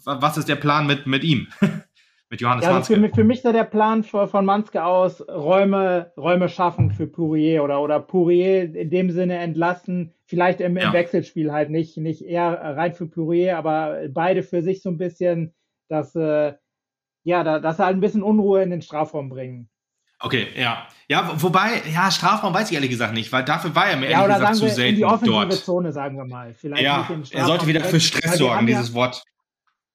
was 0.05 0.37
ist 0.37 0.49
der 0.49 0.57
Plan 0.57 0.87
mit, 0.87 1.07
mit 1.07 1.25
ihm? 1.25 1.49
mit 2.33 2.41
Johannes 2.41 2.65
ja, 2.65 2.75
also 2.75 2.95
für, 2.95 3.09
für, 3.15 3.25
mich 3.25 3.43
sah 3.43 3.53
der 3.53 3.65
Plan 3.65 4.03
von, 4.03 4.27
von 4.27 4.47
Manske 4.47 4.83
aus, 4.83 5.21
Räume, 5.29 6.13
Räume 6.17 6.49
schaffen 6.49 6.91
für 6.91 7.07
Pourier 7.07 7.63
oder, 7.63 7.83
oder 7.83 8.01
Pourier 8.01 8.75
in 8.75 8.89
dem 8.89 9.11
Sinne 9.11 9.37
entlassen, 9.37 10.15
vielleicht 10.25 10.63
im, 10.63 10.79
im 10.79 10.83
ja. 10.83 10.93
Wechselspiel 10.95 11.53
halt 11.53 11.69
nicht, 11.69 11.99
nicht 11.99 12.23
eher 12.23 12.53
rein 12.53 12.95
für 12.95 13.07
Pourier, 13.07 13.59
aber 13.59 14.09
beide 14.09 14.43
für 14.43 14.63
sich 14.63 14.81
so 14.81 14.89
ein 14.89 14.97
bisschen, 14.97 15.53
dass, 15.89 16.17
äh, 16.17 16.55
ja, 17.23 17.45
da, 17.45 17.61
dass 17.61 17.79
halt 17.79 17.97
ein 17.97 18.01
bisschen 18.01 18.23
Unruhe 18.23 18.63
in 18.63 18.71
den 18.71 18.81
Strafraum 18.81 19.29
bringen. 19.29 19.69
Okay, 20.19 20.47
ja. 20.57 20.87
Ja, 21.09 21.35
wobei, 21.37 21.83
ja, 21.93 22.11
Strafraum 22.11 22.55
weiß 22.55 22.71
ich 22.71 22.77
ehrlich 22.77 22.91
gesagt 22.91 23.13
nicht, 23.13 23.31
weil 23.31 23.45
dafür 23.45 23.75
war 23.75 23.89
er 23.89 23.99
mir 23.99 24.09
ja, 24.09 24.23
ehrlich 24.23 24.37
gesagt 24.37 24.57
zu 24.57 24.69
selten 24.71 24.91
in 24.91 24.97
die 24.97 25.05
offensive 25.05 25.49
dort. 25.49 25.53
Zone, 25.53 25.93
sagen 25.93 26.17
wir 26.17 26.25
mal. 26.25 26.55
Vielleicht 26.55 26.83
ja, 26.83 27.07
er 27.31 27.45
sollte 27.45 27.67
wieder 27.67 27.85
für 27.85 28.01
Stress 28.01 28.39
sorgen, 28.39 28.67
dieses 28.67 28.95
Wort. 28.95 29.23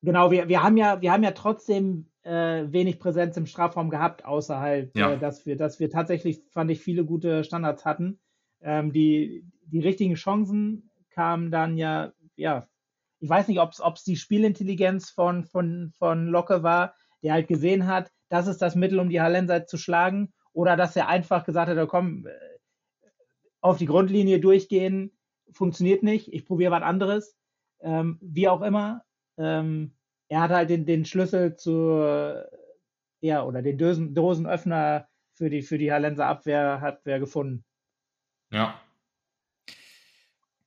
Genau, 0.03 0.29
wir, 0.29 0.47
wir 0.47 0.61
haben 0.61 0.77
ja, 0.77 1.01
wir 1.01 1.11
haben 1.11 1.23
ja 1.23 1.31
trotzdem 1.31 2.05
äh, 2.27 2.71
wenig 2.71 2.99
Präsenz 2.99 3.37
im 3.37 3.45
Strafraum 3.45 3.89
gehabt, 3.89 4.25
außer 4.25 4.59
halt, 4.59 4.95
ja. 4.95 5.13
äh, 5.13 5.17
dass 5.17 5.45
wir, 5.45 5.55
dass 5.55 5.79
wir 5.79 5.89
tatsächlich, 5.89 6.41
fand 6.51 6.69
ich, 6.69 6.81
viele 6.81 7.05
gute 7.05 7.43
Standards 7.43 7.85
hatten. 7.85 8.19
Ähm, 8.61 8.91
die, 8.91 9.45
die 9.61 9.79
richtigen 9.79 10.15
Chancen 10.15 10.91
kamen 11.11 11.51
dann 11.51 11.77
ja, 11.77 12.11
ja, 12.35 12.67
ich 13.19 13.29
weiß 13.29 13.47
nicht, 13.47 13.59
ob 13.59 13.71
es 13.71 14.03
die 14.03 14.17
Spielintelligenz 14.17 15.09
von, 15.09 15.43
von, 15.45 15.91
von 15.97 16.27
Locke 16.27 16.61
war, 16.61 16.93
der 17.23 17.33
halt 17.33 17.47
gesehen 17.47 17.87
hat, 17.87 18.11
das 18.29 18.47
ist 18.47 18.61
das 18.61 18.75
Mittel, 18.75 18.99
um 18.99 19.09
die 19.09 19.21
Hallenser 19.21 19.65
zu 19.65 19.77
schlagen, 19.77 20.33
oder 20.53 20.75
dass 20.75 20.95
er 20.95 21.07
einfach 21.07 21.45
gesagt 21.45 21.69
hat, 21.69 21.87
komm, 21.87 22.27
äh, 22.27 22.31
auf 23.61 23.77
die 23.77 23.85
Grundlinie 23.85 24.39
durchgehen, 24.39 25.17
funktioniert 25.51 26.03
nicht, 26.03 26.31
ich 26.33 26.45
probiere 26.45 26.71
was 26.71 26.83
anderes. 26.83 27.35
Ähm, 27.79 28.17
wie 28.21 28.47
auch 28.47 28.61
immer. 28.61 29.03
Ähm, 29.37 29.96
er 30.29 30.41
hat 30.41 30.51
halt 30.51 30.69
den, 30.69 30.85
den 30.85 31.05
Schlüssel 31.05 31.55
zu, 31.55 32.43
ja, 33.21 33.43
oder 33.43 33.61
den 33.61 33.77
Dosen, 33.77 34.13
Dosenöffner 34.13 35.07
für 35.33 35.49
die, 35.49 35.61
für 35.61 35.77
die 35.77 35.91
Hallenser 35.91 36.25
Abwehr 36.25 36.81
hat 36.81 37.01
wer 37.03 37.19
gefunden. 37.19 37.63
Ja. 38.51 38.79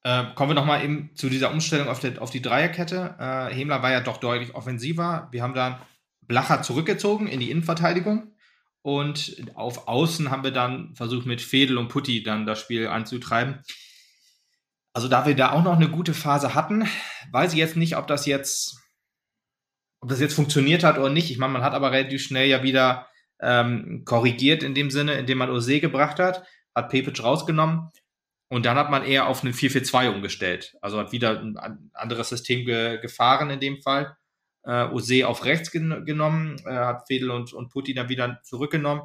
Äh, 0.03 0.25
kommen 0.35 0.51
wir 0.51 0.55
nochmal 0.55 0.83
eben 0.83 1.11
zu 1.15 1.29
dieser 1.29 1.51
Umstellung 1.51 1.89
auf, 1.89 2.01
der, 2.01 2.23
auf 2.23 2.31
die 2.31 2.41
Dreierkette. 2.41 3.17
Äh, 3.19 3.55
Hemler 3.55 3.83
war 3.83 3.91
ja 3.93 4.01
doch 4.01 4.17
deutlich 4.17 4.55
offensiver. 4.55 5.29
Wir 5.31 5.43
haben 5.43 5.55
dann 5.55 5.79
Blacher 6.23 6.63
zurückgezogen 6.63 7.27
in 7.27 7.41
die 7.41 7.51
Innenverteidigung. 7.51 8.33
Und 8.83 9.37
auf 9.55 9.89
Außen 9.89 10.31
haben 10.31 10.43
wir 10.43 10.53
dann 10.53 10.95
versucht, 10.95 11.27
mit 11.27 11.43
Fedel 11.43 11.77
und 11.77 11.89
Putti 11.89 12.23
dann 12.23 12.47
das 12.47 12.61
Spiel 12.61 12.87
anzutreiben. 12.87 13.59
Also 14.95 15.09
da 15.09 15.27
wir 15.27 15.37
da 15.37 15.53
auch 15.53 15.63
noch 15.63 15.77
eine 15.77 15.91
gute 15.91 16.15
Phase 16.15 16.55
hatten, 16.55 16.89
weiß 17.31 17.53
ich 17.53 17.59
jetzt 17.59 17.77
nicht, 17.77 17.97
ob 17.97 18.07
das 18.07 18.25
jetzt 18.25 18.81
ob 20.01 20.09
das 20.09 20.21
jetzt 20.21 20.35
funktioniert 20.35 20.85
hat 20.85 20.99
oder 20.99 21.11
nicht. 21.11 21.31
Ich 21.31 21.39
meine, 21.39 21.53
man 21.53 21.63
hat 21.63 21.75
aber 21.75 21.93
relativ 21.93 22.23
schnell 22.23 22.49
ja 22.49 22.63
wieder 22.63 23.09
ähm, 23.41 24.03
korrigiert 24.05 24.63
in 24.63 24.75
dem 24.75 24.91
Sinne, 24.91 25.15
indem 25.15 25.39
man 25.39 25.51
Ose 25.51 25.81
gebracht 25.81 26.19
hat, 26.19 26.45
hat 26.75 26.89
Pepic 26.89 27.23
rausgenommen. 27.23 27.91
Und 28.49 28.67
dann 28.67 28.77
hat 28.77 28.91
man 28.91 29.05
eher 29.05 29.29
auf 29.29 29.45
einen 29.45 29.55
4-4-2 29.55 30.11
umgestellt. 30.11 30.77
Also 30.81 30.99
hat 30.99 31.13
wieder 31.13 31.41
ein 31.41 31.91
anderes 31.93 32.31
System 32.31 32.67
ge 32.67 32.99
gefahren 33.01 33.51
in 33.51 33.61
dem 33.61 33.81
Fall. 33.81 34.17
Äh, 34.65 34.87
Ose 34.87 35.27
auf 35.27 35.45
rechts 35.45 35.71
gen 35.71 36.05
genommen, 36.05 36.61
äh, 36.67 36.73
hat 36.73 37.07
Fedel 37.07 37.31
und, 37.31 37.53
und 37.53 37.71
Putti 37.71 37.95
dann 37.95 38.09
wieder 38.09 38.41
zurückgenommen. 38.43 39.03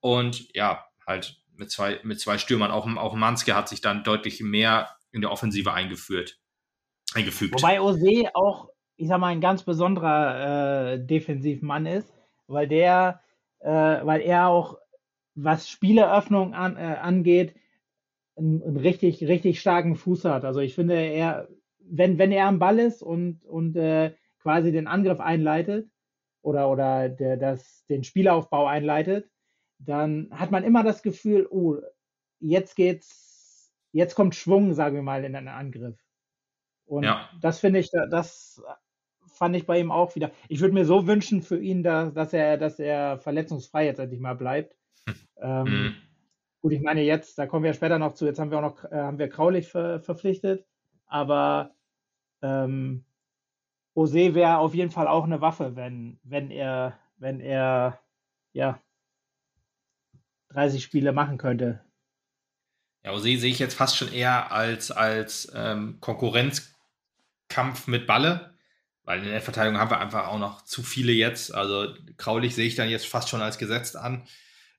Und 0.00 0.46
ja, 0.54 0.84
halt 1.06 1.42
mit 1.56 1.70
zwei, 1.70 2.00
mit 2.04 2.20
zwei 2.20 2.38
Stürmern. 2.38 2.70
Auch, 2.70 2.86
auch 2.96 3.14
Manske 3.14 3.54
hat 3.54 3.68
sich 3.68 3.80
dann 3.80 4.04
deutlich 4.04 4.40
mehr 4.40 4.96
in 5.10 5.20
der 5.20 5.30
Offensive 5.30 5.72
eingeführt, 5.72 6.38
eingefügt. 7.14 7.54
Wobei 7.54 7.80
Ose 7.80 8.30
auch, 8.34 8.68
ich 8.96 9.08
sag 9.08 9.18
mal, 9.18 9.28
ein 9.28 9.40
ganz 9.40 9.62
besonderer 9.62 10.92
äh, 10.92 11.04
Defensivmann 11.04 11.86
ist, 11.86 12.12
weil 12.46 12.68
der, 12.68 13.20
äh, 13.60 13.70
weil 13.70 14.20
er 14.20 14.48
auch, 14.48 14.78
was 15.34 15.68
Spieleröffnung 15.68 16.54
an, 16.54 16.76
äh, 16.76 16.96
angeht, 17.00 17.56
einen, 18.36 18.62
einen, 18.62 18.76
richtig, 18.76 19.26
richtig 19.26 19.60
starken 19.60 19.96
Fuß 19.96 20.24
hat. 20.26 20.44
Also 20.44 20.60
ich 20.60 20.74
finde, 20.74 20.94
er, 20.94 21.48
wenn, 21.80 22.18
wenn 22.18 22.30
er 22.32 22.46
am 22.46 22.58
Ball 22.58 22.78
ist 22.78 23.02
und, 23.02 23.44
und 23.44 23.76
äh, 23.76 24.14
quasi 24.38 24.70
den 24.70 24.86
Angriff 24.86 25.20
einleitet 25.20 25.90
oder, 26.42 26.70
oder 26.70 27.08
der, 27.08 27.36
das, 27.36 27.84
den 27.86 28.04
Spielaufbau 28.04 28.66
einleitet, 28.66 29.28
dann 29.78 30.28
hat 30.30 30.50
man 30.50 30.62
immer 30.62 30.84
das 30.84 31.02
Gefühl, 31.02 31.48
oh, 31.50 31.78
jetzt 32.38 32.76
geht's, 32.76 33.72
jetzt 33.92 34.14
kommt 34.14 34.34
Schwung, 34.34 34.74
sagen 34.74 34.94
wir 34.94 35.02
mal, 35.02 35.24
in 35.24 35.34
einen 35.34 35.48
Angriff. 35.48 35.98
Und 36.86 37.04
ja. 37.04 37.28
das 37.40 37.60
finde 37.60 37.80
ich, 37.80 37.90
das 37.90 38.62
fand 39.44 39.56
ich 39.56 39.66
bei 39.66 39.78
ihm 39.78 39.92
auch 39.92 40.14
wieder. 40.14 40.30
Ich 40.48 40.60
würde 40.60 40.72
mir 40.72 40.86
so 40.86 41.06
wünschen 41.06 41.42
für 41.42 41.60
ihn, 41.60 41.82
dass, 41.82 42.14
dass 42.14 42.32
er, 42.32 42.56
dass 42.56 42.78
er 42.78 43.18
verletzungsfrei 43.18 43.84
jetzt 43.84 43.98
endlich 43.98 44.20
mal 44.20 44.32
bleibt. 44.32 44.74
Hm. 45.06 45.14
Ähm, 45.36 45.64
mhm. 45.64 45.94
Gut, 46.62 46.72
ich 46.72 46.80
meine 46.80 47.02
jetzt, 47.02 47.36
da 47.36 47.46
kommen 47.46 47.62
wir 47.62 47.74
später 47.74 47.98
noch 47.98 48.14
zu, 48.14 48.24
jetzt 48.24 48.38
haben 48.38 48.50
wir 48.50 48.56
auch 48.56 48.62
noch, 48.62 48.90
äh, 48.90 48.96
haben 48.96 49.18
wir 49.18 49.28
Kraulich 49.28 49.68
ver, 49.68 50.00
verpflichtet, 50.00 50.64
aber 51.04 51.74
ähm, 52.40 53.04
Ose 53.92 54.34
wäre 54.34 54.56
auf 54.56 54.74
jeden 54.74 54.90
Fall 54.90 55.08
auch 55.08 55.24
eine 55.24 55.42
Waffe, 55.42 55.76
wenn, 55.76 56.18
wenn 56.22 56.50
er, 56.50 56.98
wenn 57.18 57.40
er, 57.40 58.00
ja, 58.54 58.80
30 60.54 60.82
Spiele 60.82 61.12
machen 61.12 61.36
könnte. 61.36 61.84
Ja, 63.04 63.12
Ose 63.12 63.24
sehe 63.36 63.50
ich 63.50 63.58
jetzt 63.58 63.74
fast 63.74 63.98
schon 63.98 64.10
eher 64.10 64.52
als, 64.52 64.90
als 64.90 65.52
ähm, 65.54 65.98
Konkurrenzkampf 66.00 67.88
mit 67.88 68.06
Balle, 68.06 68.53
weil 69.04 69.22
in 69.22 69.30
der 69.30 69.42
Verteidigung 69.42 69.78
haben 69.78 69.90
wir 69.90 70.00
einfach 70.00 70.28
auch 70.28 70.38
noch 70.38 70.64
zu 70.64 70.82
viele 70.82 71.12
jetzt. 71.12 71.54
Also 71.54 71.94
Kraulich 72.16 72.54
sehe 72.54 72.66
ich 72.66 72.74
dann 72.74 72.88
jetzt 72.88 73.06
fast 73.06 73.28
schon 73.28 73.42
als 73.42 73.58
gesetzt 73.58 73.96
an. 73.96 74.26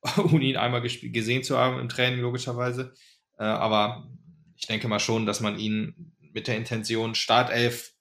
ohne 0.17 0.43
ihn 0.43 0.57
einmal 0.57 0.81
gesehen 0.81 1.43
zu 1.43 1.57
haben 1.57 1.79
im 1.79 1.89
Training, 1.89 2.19
logischerweise. 2.19 2.93
Äh, 3.37 3.43
aber 3.43 4.07
ich 4.55 4.67
denke 4.67 4.87
mal 4.87 4.99
schon, 4.99 5.25
dass 5.25 5.41
man 5.41 5.57
ihn 5.57 6.13
mit 6.19 6.47
der 6.47 6.57
Intention 6.57 7.15
Startelf 7.15 7.93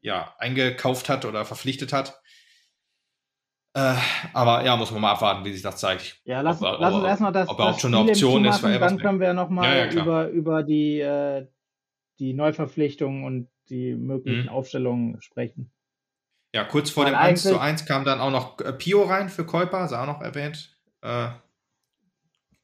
ja, 0.00 0.34
eingekauft 0.38 1.08
hat 1.08 1.24
oder 1.24 1.44
verpflichtet 1.44 1.92
hat. 1.92 2.20
Äh, 3.74 3.94
aber 4.32 4.64
ja, 4.64 4.76
muss 4.76 4.90
man 4.90 5.00
mal 5.00 5.12
abwarten, 5.12 5.44
wie 5.44 5.52
sich 5.52 5.62
das 5.62 5.76
zeigt. 5.76 6.20
Ja, 6.24 6.40
lass, 6.40 6.60
ob, 6.60 6.80
lass 6.80 6.94
uns 6.94 7.04
erstmal 7.04 7.32
das, 7.32 7.48
ob 7.48 7.58
das 7.58 7.80
schon 7.80 7.94
eine 7.94 8.10
Option 8.10 8.44
ist. 8.44 8.62
Machen, 8.62 8.80
dann 8.80 8.98
können 8.98 9.20
wir 9.20 9.32
nochmal 9.32 9.76
ja, 9.76 9.84
ja, 9.84 10.02
über, 10.02 10.28
über 10.28 10.62
die, 10.62 11.00
äh, 11.00 11.46
die 12.18 12.32
Neuverpflichtung 12.32 13.24
und 13.24 13.48
die 13.70 13.94
möglichen 13.94 14.44
mhm. 14.44 14.48
Aufstellungen 14.48 15.20
sprechen. 15.22 15.72
Ja, 16.52 16.64
kurz 16.64 16.90
vor 16.90 17.04
Weil 17.04 17.12
dem 17.12 17.18
1 17.18 17.42
zu 17.42 17.60
1 17.60 17.86
kam 17.86 18.04
dann 18.04 18.20
auch 18.20 18.30
noch 18.30 18.60
äh, 18.60 18.72
Pio 18.72 19.04
rein 19.04 19.28
für 19.28 19.46
Käuper, 19.46 19.84
ist 19.84 19.92
auch 19.92 20.06
noch 20.06 20.20
erwähnt. 20.20 20.76
Äh, 21.02 21.28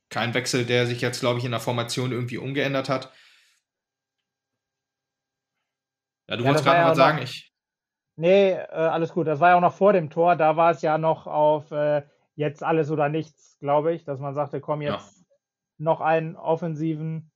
kein 0.09 0.35
Wechsel, 0.35 0.65
der 0.65 0.87
sich 0.87 1.01
jetzt, 1.01 1.21
glaube 1.21 1.39
ich, 1.39 1.45
in 1.45 1.53
der 1.53 1.61
Formation 1.61 2.13
irgendwie 2.13 2.39
umgeändert 2.39 2.89
hat. 2.89 3.13
Ja, 6.29 6.37
du 6.37 6.43
ja, 6.43 6.49
wolltest 6.49 6.65
gerade 6.65 6.79
ja 6.79 6.91
was 6.91 6.97
sagen. 6.97 7.19
ich... 7.23 7.53
Nee, 8.17 8.53
äh, 8.53 8.65
alles 8.71 9.13
gut. 9.13 9.27
Das 9.27 9.41
war 9.41 9.51
ja 9.51 9.57
auch 9.57 9.61
noch 9.61 9.75
vor 9.75 9.93
dem 9.93 10.11
Tor. 10.11 10.37
Da 10.37 10.57
war 10.57 10.71
es 10.71 10.83
ja 10.83 10.97
noch 10.99 11.27
auf 11.27 11.71
äh, 11.71 12.03
jetzt 12.35 12.63
alles 12.63 12.91
oder 12.91 13.09
nichts, 13.09 13.59
glaube 13.61 13.95
ich, 13.95 14.05
dass 14.05 14.21
man 14.21 14.35
sagte, 14.35 14.61
komm, 14.61 14.81
jetzt 14.81 15.19
ja. 15.19 15.25
noch 15.79 16.01
einen 16.01 16.35
offensiven. 16.35 17.31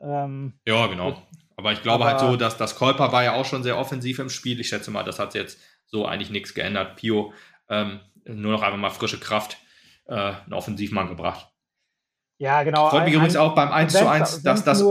Ähm, 0.00 0.60
ja, 0.66 0.86
genau. 0.88 1.16
Aber 1.56 1.72
ich 1.72 1.82
glaube 1.82 2.04
halt 2.04 2.16
aber, 2.16 2.22
halt 2.22 2.32
so, 2.32 2.36
dass 2.36 2.56
das 2.56 2.76
Kolper 2.76 3.12
war 3.12 3.22
ja 3.22 3.34
auch 3.34 3.44
schon 3.44 3.62
sehr 3.62 3.78
offensiv 3.78 4.18
im 4.18 4.28
Spiel. 4.28 4.60
Ich 4.60 4.68
schätze 4.68 4.90
mal, 4.90 5.04
das 5.04 5.18
hat 5.18 5.34
jetzt 5.34 5.60
so 5.86 6.06
eigentlich 6.06 6.30
nichts 6.30 6.54
geändert. 6.54 6.96
Pio, 6.96 7.32
ähm, 7.68 8.00
nur 8.24 8.52
noch 8.52 8.62
einfach 8.62 8.78
mal 8.78 8.90
frische 8.90 9.20
Kraft 9.20 9.58
äh, 10.06 10.14
einen 10.14 10.52
Offensivmann 10.52 11.08
gebracht. 11.08 11.50
Ja, 12.38 12.62
genau. 12.62 12.90
Freut 12.90 13.04
mich 13.04 13.14
übrigens 13.14 13.36
auch 13.36 13.54
beim 13.54 13.70
1 13.70 13.92
zu 13.92 14.08
1, 14.08 14.42
dass 14.42 14.64
das. 14.64 14.84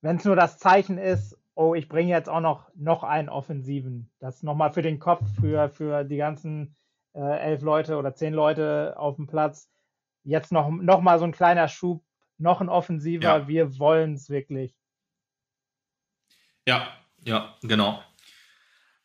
Wenn 0.00 0.16
es 0.16 0.24
nur 0.24 0.36
das 0.36 0.58
Zeichen 0.58 0.96
ist, 0.96 1.36
oh, 1.56 1.74
ich 1.74 1.88
bringe 1.88 2.10
jetzt 2.10 2.28
auch 2.28 2.40
noch, 2.40 2.70
noch 2.76 3.02
einen 3.02 3.28
Offensiven. 3.28 4.12
Das 4.20 4.44
nochmal 4.44 4.72
für 4.72 4.82
den 4.82 5.00
Kopf, 5.00 5.24
für, 5.40 5.70
für 5.70 6.04
die 6.04 6.16
ganzen 6.16 6.76
äh, 7.14 7.38
elf 7.40 7.62
Leute 7.62 7.96
oder 7.96 8.14
zehn 8.14 8.32
Leute 8.32 8.94
auf 8.96 9.16
dem 9.16 9.26
Platz. 9.26 9.68
Jetzt 10.22 10.52
noch, 10.52 10.70
noch 10.70 11.00
mal 11.00 11.18
so 11.18 11.24
ein 11.24 11.32
kleiner 11.32 11.66
Schub, 11.66 12.04
noch 12.38 12.60
ein 12.60 12.68
Offensiver. 12.68 13.24
Ja. 13.24 13.48
Wir 13.48 13.78
wollen 13.80 14.14
es 14.14 14.30
wirklich. 14.30 14.77
Ja, 16.68 16.86
ja, 17.24 17.54
genau. 17.62 18.02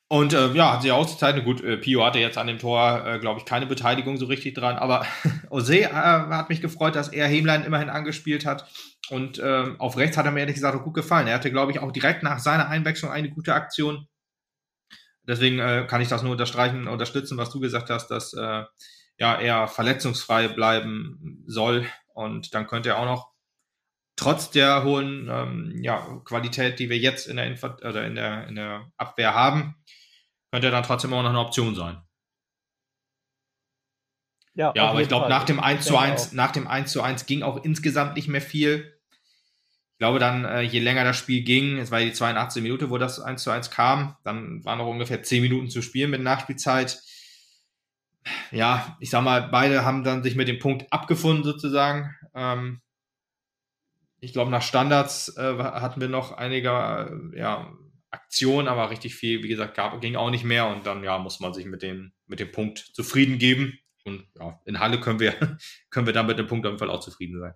Und 0.09 0.33
äh, 0.33 0.51
ja, 0.51 0.73
hat 0.73 0.81
sich 0.81 0.91
ausgezeichnet. 0.91 1.45
Gut, 1.45 1.63
äh, 1.63 1.77
Pio 1.77 2.03
hatte 2.03 2.19
jetzt 2.19 2.37
an 2.37 2.47
dem 2.47 2.59
Tor, 2.59 3.07
äh, 3.07 3.19
glaube 3.19 3.39
ich, 3.39 3.45
keine 3.45 3.65
Beteiligung 3.65 4.17
so 4.17 4.25
richtig 4.25 4.55
dran. 4.55 4.75
Aber 4.75 5.05
Ose 5.49 5.79
äh, 5.79 5.87
hat 5.87 6.49
mich 6.49 6.59
gefreut, 6.59 6.97
dass 6.97 7.07
er 7.07 7.25
Hemlein 7.25 7.63
immerhin 7.63 7.89
angespielt 7.89 8.45
hat. 8.45 8.69
Und 9.09 9.41
ähm, 9.41 9.79
auf 9.79 9.95
rechts 9.95 10.17
hat 10.17 10.25
er 10.25 10.33
mir 10.33 10.41
ehrlich 10.41 10.55
gesagt 10.55 10.75
auch 10.75 10.83
gut 10.83 10.93
gefallen. 10.93 11.27
Er 11.27 11.35
hatte, 11.35 11.51
glaube 11.51 11.71
ich, 11.71 11.79
auch 11.79 11.93
direkt 11.93 12.21
nach 12.21 12.39
seiner 12.39 12.67
Einwechslung 12.67 13.11
eine 13.11 13.29
gute 13.29 13.53
Aktion. 13.53 14.09
Deswegen 15.25 15.59
äh, 15.59 15.87
kann 15.87 16.01
ich 16.01 16.09
das 16.09 16.21
nur 16.21 16.33
unterstreichen, 16.33 16.89
unterstützen, 16.89 17.37
was 17.37 17.49
du 17.49 17.61
gesagt 17.61 17.89
hast, 17.89 18.07
dass 18.07 18.33
äh, 18.33 18.65
ja, 19.19 19.35
er 19.39 19.69
verletzungsfrei 19.69 20.49
bleiben 20.49 21.45
soll. 21.47 21.85
Und 22.13 22.53
dann 22.53 22.67
könnte 22.67 22.89
er 22.89 22.99
auch 22.99 23.05
noch 23.05 23.32
trotz 24.23 24.49
der 24.51 24.83
hohen 24.83 25.27
ähm, 25.29 25.83
ja, 25.83 26.21
Qualität, 26.25 26.79
die 26.79 26.89
wir 26.89 26.97
jetzt 26.97 27.27
in 27.27 27.35
der, 27.35 27.47
Inf 27.47 27.63
oder 27.63 28.05
in 28.05 28.15
der, 28.15 28.47
in 28.47 28.55
der 28.55 28.91
Abwehr 28.97 29.33
haben, 29.33 29.75
könnte 30.51 30.71
dann 30.71 30.83
trotzdem 30.83 31.13
auch 31.13 31.23
noch 31.23 31.29
eine 31.29 31.39
Option 31.39 31.75
sein. 31.75 32.01
Ja, 34.55 34.71
ja 34.75 34.85
aber 34.85 35.01
ich 35.01 35.07
glaube, 35.07 35.29
nach 35.29 35.43
dem 35.43 35.59
1 35.59 35.85
zu 35.85 35.97
1, 35.97 36.33
nach 36.33 36.51
dem 36.51 36.67
1 36.67 36.91
zu 36.91 37.01
1 37.01 37.25
ging 37.25 37.41
auch 37.41 37.63
insgesamt 37.63 38.15
nicht 38.15 38.27
mehr 38.27 38.41
viel. 38.41 38.93
Ich 39.93 39.97
glaube 39.99 40.19
dann, 40.19 40.45
äh, 40.45 40.61
je 40.61 40.79
länger 40.79 41.03
das 41.03 41.17
Spiel 41.17 41.43
ging, 41.43 41.77
es 41.77 41.91
war 41.91 41.99
die 41.99 42.13
82 42.13 42.61
Minute, 42.61 42.89
wo 42.89 42.97
das 42.97 43.19
1 43.19 43.41
zu 43.41 43.51
1 43.51 43.71
kam, 43.71 44.15
dann 44.23 44.63
waren 44.63 44.77
noch 44.77 44.87
ungefähr 44.87 45.23
10 45.23 45.41
Minuten 45.41 45.69
zu 45.69 45.81
spielen 45.81 46.11
mit 46.11 46.21
Nachspielzeit. 46.21 47.01
Ja, 48.51 48.95
ich 48.99 49.09
sag 49.09 49.23
mal, 49.23 49.49
beide 49.49 49.83
haben 49.83 50.03
dann 50.03 50.23
sich 50.23 50.35
mit 50.35 50.47
dem 50.47 50.59
Punkt 50.59 50.91
abgefunden 50.93 51.43
sozusagen. 51.43 52.15
Ähm, 52.35 52.82
ich 54.23 54.31
glaube, 54.31 54.51
nach 54.51 54.61
Standards 54.61 55.35
äh, 55.37 55.57
hatten 55.57 55.99
wir 55.99 56.07
noch 56.07 56.31
einige 56.31 56.69
äh, 56.69 57.39
ja, 57.39 57.73
Aktion, 58.09 58.69
aber 58.69 58.89
richtig 58.89 59.15
viel, 59.15 59.43
wie 59.43 59.49
gesagt, 59.49 59.75
gab, 59.75 59.99
ging 59.99 60.15
auch 60.15 60.29
nicht 60.29 60.45
mehr 60.45 60.67
und 60.67 60.85
dann 60.85 61.03
ja, 61.03 61.17
muss 61.17 61.41
man 61.41 61.53
sich 61.53 61.65
mit 61.65 61.81
dem, 61.81 62.13
mit 62.25 62.39
dem 62.39 62.51
Punkt 62.51 62.79
zufrieden 62.79 63.37
geben. 63.37 63.77
Und 64.05 64.25
ja, 64.39 64.61
in 64.65 64.79
Halle 64.79 65.01
können 65.01 65.19
wir, 65.19 65.33
können 65.89 66.05
wir 66.05 66.13
dann 66.13 66.27
mit 66.27 66.39
dem 66.39 66.47
Punkt 66.47 66.65
auf 66.65 66.71
jeden 66.71 66.79
Fall 66.79 66.89
auch 66.89 67.01
zufrieden 67.01 67.39
sein. 67.39 67.53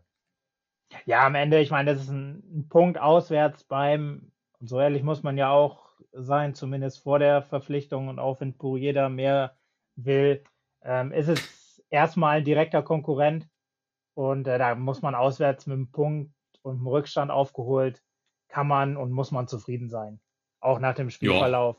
Ja, 1.06 1.26
am 1.26 1.36
Ende, 1.36 1.62
ich 1.62 1.72
meine, 1.72 1.94
das 1.94 2.04
ist 2.04 2.10
ein, 2.10 2.44
ein 2.54 2.68
Punkt 2.68 2.98
auswärts 2.98 3.64
beim, 3.64 4.34
und 4.60 4.68
so 4.68 4.80
ehrlich 4.82 5.04
muss 5.04 5.24
man 5.24 5.38
ja 5.38 5.50
auch 5.50 5.88
sein, 6.12 6.54
zumindest 6.54 7.02
vor 7.02 7.20
der 7.20 7.44
Verpflichtung 7.44 8.10
und 8.10 8.20
auch 8.20 8.42
wenn 8.42 8.56
jeder 8.78 9.08
mehr 9.08 9.58
will, 9.96 10.44
ähm, 10.84 11.14
ist 11.14 11.30
es 11.30 11.82
erstmal 11.90 12.40
ein 12.40 12.44
direkter 12.44 12.84
Konkurrent 12.84 13.48
und 14.16 14.48
äh, 14.48 14.58
da 14.58 14.76
muss 14.76 15.02
man 15.02 15.16
auswärts 15.16 15.66
mit 15.68 15.76
einem 15.76 15.92
Punkt 15.92 16.37
und 16.68 16.78
einem 16.78 16.88
Rückstand 16.88 17.32
aufgeholt, 17.32 18.04
kann 18.48 18.68
man 18.68 18.98
und 18.98 19.12
muss 19.12 19.32
man 19.32 19.48
zufrieden 19.48 19.90
sein. 19.90 20.20
Auch 20.60 20.80
nach 20.80 20.96
dem 20.96 21.10
Spielverlauf 21.10 21.78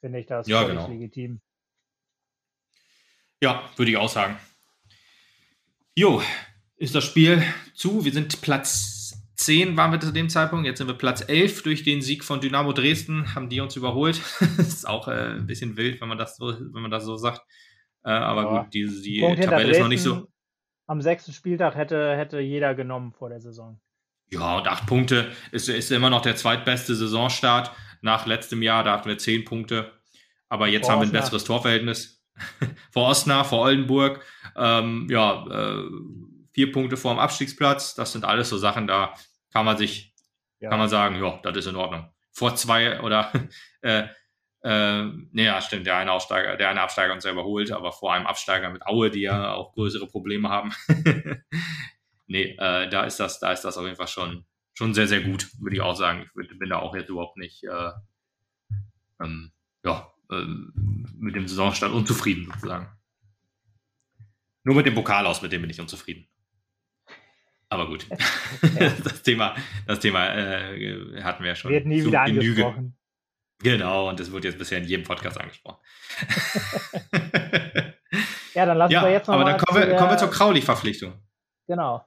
finde 0.00 0.20
ich 0.20 0.26
das 0.26 0.46
ja, 0.46 0.62
völlig 0.62 0.76
genau. 0.76 0.88
legitim. 0.88 1.40
Ja, 3.40 3.62
würde 3.76 3.90
ich 3.90 3.96
auch 3.96 4.08
sagen. 4.08 4.36
Jo, 5.94 6.22
ist 6.76 6.94
das 6.94 7.04
Spiel 7.04 7.42
zu. 7.74 8.04
Wir 8.04 8.12
sind 8.12 8.40
Platz 8.40 8.98
10 9.36 9.76
waren 9.76 9.92
wir 9.92 10.00
zu 10.00 10.12
dem 10.12 10.28
Zeitpunkt. 10.28 10.66
Jetzt 10.66 10.78
sind 10.78 10.88
wir 10.88 10.98
Platz 10.98 11.24
11 11.26 11.62
durch 11.62 11.84
den 11.84 12.02
Sieg 12.02 12.24
von 12.24 12.40
Dynamo 12.40 12.72
Dresden. 12.72 13.34
Haben 13.34 13.48
die 13.48 13.60
uns 13.60 13.76
überholt. 13.76 14.20
das 14.56 14.68
ist 14.68 14.88
auch 14.88 15.08
äh, 15.08 15.36
ein 15.36 15.46
bisschen 15.46 15.76
wild, 15.76 16.00
wenn 16.00 16.08
man 16.08 16.18
das 16.18 16.36
so, 16.36 16.46
wenn 16.46 16.82
man 16.82 16.90
das 16.90 17.04
so 17.04 17.16
sagt. 17.16 17.42
Äh, 18.04 18.10
aber 18.10 18.42
ja. 18.42 18.62
gut, 18.62 18.74
die, 18.74 18.86
die 18.86 19.20
Tabelle 19.20 19.70
ist 19.70 19.80
noch 19.80 19.88
nicht 19.88 20.02
so. 20.02 20.26
Am 20.86 21.00
sechsten 21.02 21.32
Spieltag 21.32 21.76
hätte, 21.76 22.16
hätte 22.16 22.40
jeder 22.40 22.74
genommen 22.74 23.12
vor 23.12 23.28
der 23.28 23.40
Saison. 23.40 23.80
Ja, 24.30 24.58
und 24.58 24.68
acht 24.68 24.86
Punkte 24.86 25.32
ist, 25.52 25.68
ist 25.68 25.90
immer 25.90 26.10
noch 26.10 26.22
der 26.22 26.36
zweitbeste 26.36 26.94
Saisonstart 26.94 27.70
nach 28.00 28.26
letztem 28.26 28.62
Jahr, 28.62 28.84
da 28.84 28.92
hatten 28.92 29.08
wir 29.08 29.18
zehn 29.18 29.44
Punkte. 29.44 29.92
Aber 30.48 30.68
jetzt 30.68 30.86
vor 30.86 30.94
haben 30.94 31.00
wir 31.00 31.08
ein 31.08 31.12
besseres 31.12 31.44
Torverhältnis. 31.44 32.24
vor 32.92 33.08
Osnabrück, 33.08 33.48
vor 33.48 33.60
Oldenburg. 33.60 34.24
Ähm, 34.56 35.06
ja, 35.10 35.46
äh, 35.46 35.84
vier 36.52 36.72
Punkte 36.72 36.96
vor 36.96 37.14
dem 37.14 37.18
Abstiegsplatz. 37.18 37.94
Das 37.94 38.12
sind 38.12 38.24
alles 38.24 38.48
so 38.48 38.58
Sachen, 38.58 38.86
da 38.86 39.14
kann 39.52 39.64
man 39.64 39.76
sich, 39.76 40.14
ja. 40.60 40.70
kann 40.70 40.78
man 40.78 40.88
sagen, 40.88 41.22
ja, 41.22 41.38
das 41.42 41.56
ist 41.56 41.66
in 41.66 41.76
Ordnung. 41.76 42.10
Vor 42.32 42.54
zwei 42.54 43.00
oder 43.00 43.32
äh, 43.82 44.04
äh, 44.62 45.04
naja, 45.32 45.60
stimmt, 45.60 45.86
der 45.86 45.96
eine 45.96 46.12
Aufsteiger, 46.12 46.56
der 46.56 46.68
eine 46.68 46.80
Absteiger 46.80 47.12
uns 47.12 47.22
selber 47.22 47.44
holt, 47.44 47.70
aber 47.70 47.92
vor 47.92 48.12
einem 48.12 48.26
Absteiger 48.26 48.70
mit 48.70 48.86
Aue, 48.86 49.10
die 49.10 49.20
ja 49.20 49.54
auch 49.54 49.72
größere 49.72 50.06
Probleme 50.06 50.48
haben. 50.48 50.72
nee, 52.28 52.56
äh, 52.58 52.88
da 52.88 53.04
ist 53.04 53.18
das, 53.18 53.40
da 53.40 53.52
ist 53.52 53.62
das 53.62 53.76
auf 53.76 53.84
jeden 53.84 53.96
Fall 53.96 54.08
schon, 54.08 54.44
schon 54.74 54.94
sehr, 54.94 55.08
sehr 55.08 55.22
gut, 55.22 55.48
würde 55.60 55.76
ich 55.76 55.82
auch 55.82 55.96
sagen. 55.96 56.30
Ich 56.40 56.58
bin 56.58 56.70
da 56.70 56.78
auch 56.78 56.94
jetzt 56.94 57.08
überhaupt 57.08 57.36
nicht, 57.36 57.64
äh, 57.64 57.90
ähm, 59.20 59.52
ja, 59.84 60.12
äh, 60.30 60.44
mit 61.16 61.34
dem 61.34 61.48
Saisonstand 61.48 61.94
unzufrieden 61.94 62.44
sozusagen. 62.52 62.88
Nur 64.62 64.76
mit 64.76 64.86
dem 64.86 64.94
Pokal 64.94 65.26
aus, 65.26 65.42
mit 65.42 65.50
dem 65.50 65.62
bin 65.62 65.70
ich 65.70 65.80
unzufrieden. 65.80 66.28
Aber 67.70 67.86
gut, 67.86 68.06
das 69.04 69.22
Thema, 69.22 69.54
das 69.86 70.00
Thema 70.00 70.34
äh, 70.34 71.22
hatten 71.22 71.42
wir 71.42 71.50
ja 71.50 71.56
schon. 71.56 71.70
Wird 71.70 71.86
nie 71.86 72.04
wieder 72.04 72.24
Genüge. 72.24 72.64
angesprochen. 72.64 72.94
Genau, 73.60 74.08
und 74.08 74.20
das 74.20 74.30
wird 74.30 74.44
jetzt 74.44 74.58
bisher 74.58 74.78
in 74.78 74.84
jedem 74.84 75.04
Podcast 75.04 75.38
angesprochen. 75.40 75.78
ja, 78.54 78.64
dann 78.64 78.78
lassen 78.78 78.92
ja, 78.92 79.02
wir 79.02 79.10
jetzt 79.10 79.26
noch 79.26 79.34
Aber 79.34 79.44
dann 79.44 79.58
kommen 79.58 79.82
wir, 79.82 79.96
kommen 79.96 80.10
wir 80.10 80.18
zur 80.18 80.30
Kraulich-Verpflichtung. 80.30 81.20
Genau. 81.66 82.06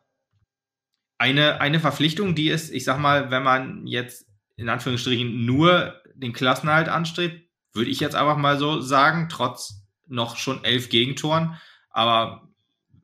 Eine, 1.21 1.61
eine 1.61 1.79
Verpflichtung, 1.79 2.33
die 2.33 2.49
ist, 2.49 2.73
ich 2.73 2.83
sag 2.83 2.97
mal, 2.97 3.29
wenn 3.29 3.43
man 3.43 3.85
jetzt 3.85 4.27
in 4.55 4.69
Anführungsstrichen 4.69 5.45
nur 5.45 5.93
den 6.15 6.33
Klassenhalt 6.33 6.89
anstrebt, 6.89 7.47
würde 7.73 7.91
ich 7.91 7.99
jetzt 7.99 8.15
einfach 8.15 8.37
mal 8.37 8.57
so 8.57 8.81
sagen, 8.81 9.27
trotz 9.29 9.85
noch 10.07 10.35
schon 10.35 10.63
elf 10.63 10.89
Gegentoren, 10.89 11.61
aber 11.91 12.49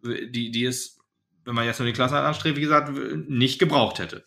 die, 0.04 0.50
die 0.50 0.66
es, 0.66 1.00
wenn 1.46 1.54
man 1.54 1.66
jetzt 1.66 1.78
nur 1.78 1.86
den 1.86 1.94
Klassenhalt 1.94 2.26
anstrebt, 2.26 2.58
wie 2.58 2.62
gesagt, 2.62 2.90
nicht 3.30 3.60
gebraucht 3.60 4.00
hätte. 4.00 4.24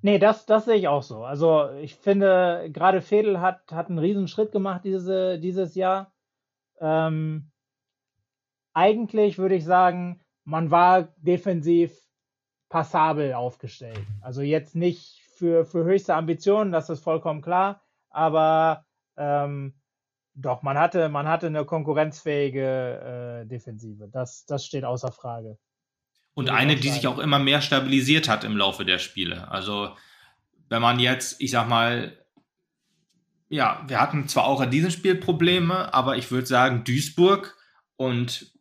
Nee, 0.00 0.20
das, 0.20 0.46
das 0.46 0.66
sehe 0.66 0.76
ich 0.76 0.86
auch 0.86 1.02
so. 1.02 1.24
Also 1.24 1.70
ich 1.82 1.96
finde, 1.96 2.70
gerade 2.72 3.02
Fedel 3.02 3.40
hat, 3.40 3.72
hat 3.72 3.88
einen 3.88 3.98
riesen 3.98 4.28
Schritt 4.28 4.52
gemacht 4.52 4.82
diese, 4.84 5.40
dieses 5.40 5.74
Jahr. 5.74 6.12
Ähm, 6.78 7.50
eigentlich 8.72 9.36
würde 9.38 9.56
ich 9.56 9.64
sagen, 9.64 10.20
man 10.44 10.70
war 10.70 11.08
defensiv 11.16 11.90
passabel 12.70 13.34
aufgestellt. 13.34 14.06
Also 14.22 14.40
jetzt 14.40 14.74
nicht 14.74 15.20
für, 15.34 15.66
für 15.66 15.84
höchste 15.84 16.14
Ambitionen, 16.14 16.72
das 16.72 16.88
ist 16.88 17.04
vollkommen 17.04 17.42
klar, 17.42 17.82
aber 18.08 18.86
ähm, 19.18 19.74
doch, 20.34 20.62
man 20.62 20.78
hatte, 20.78 21.10
man 21.10 21.28
hatte 21.28 21.48
eine 21.48 21.66
konkurrenzfähige 21.66 23.42
äh, 23.42 23.46
Defensive. 23.46 24.08
Das, 24.10 24.46
das 24.46 24.64
steht 24.64 24.84
außer 24.84 25.12
Frage. 25.12 25.58
Und 26.34 26.48
eine, 26.48 26.76
die 26.76 26.88
sich 26.88 27.06
auch 27.06 27.18
immer 27.18 27.38
mehr 27.38 27.60
stabilisiert 27.60 28.28
hat 28.28 28.44
im 28.44 28.56
Laufe 28.56 28.84
der 28.84 28.98
Spiele. 28.98 29.50
Also, 29.50 29.94
wenn 30.68 30.80
man 30.80 31.00
jetzt, 31.00 31.40
ich 31.40 31.50
sag 31.50 31.68
mal, 31.68 32.16
ja, 33.48 33.84
wir 33.88 34.00
hatten 34.00 34.28
zwar 34.28 34.46
auch 34.46 34.60
in 34.60 34.70
diesem 34.70 34.92
Spiel 34.92 35.16
Probleme, 35.16 35.92
aber 35.92 36.16
ich 36.16 36.30
würde 36.30 36.46
sagen, 36.46 36.84
Duisburg 36.84 37.58
und 37.96 38.52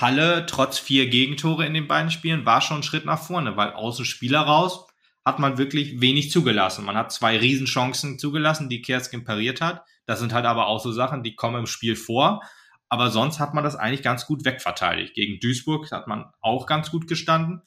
Halle, 0.00 0.46
trotz 0.46 0.78
vier 0.78 1.08
Gegentore 1.08 1.66
in 1.66 1.74
den 1.74 1.88
beiden 1.88 2.10
Spielen, 2.10 2.46
war 2.46 2.60
schon 2.60 2.78
ein 2.78 2.82
Schritt 2.82 3.04
nach 3.04 3.22
vorne, 3.22 3.56
weil 3.56 3.72
außen 3.72 4.04
Spieler 4.04 4.40
raus 4.40 4.86
hat 5.24 5.40
man 5.40 5.58
wirklich 5.58 6.00
wenig 6.00 6.30
zugelassen. 6.30 6.84
Man 6.84 6.96
hat 6.96 7.10
zwei 7.10 7.36
Riesenchancen 7.36 8.18
zugelassen, 8.18 8.68
die 8.68 8.80
Kerskin 8.80 9.24
pariert 9.24 9.60
hat. 9.60 9.82
Das 10.06 10.20
sind 10.20 10.32
halt 10.32 10.44
aber 10.44 10.68
auch 10.68 10.78
so 10.78 10.92
Sachen, 10.92 11.24
die 11.24 11.34
kommen 11.34 11.58
im 11.58 11.66
Spiel 11.66 11.96
vor. 11.96 12.42
Aber 12.88 13.10
sonst 13.10 13.40
hat 13.40 13.52
man 13.52 13.64
das 13.64 13.74
eigentlich 13.74 14.02
ganz 14.02 14.26
gut 14.26 14.44
wegverteidigt. 14.44 15.14
Gegen 15.14 15.40
Duisburg 15.40 15.90
hat 15.90 16.06
man 16.06 16.30
auch 16.40 16.66
ganz 16.66 16.92
gut 16.92 17.08
gestanden 17.08 17.62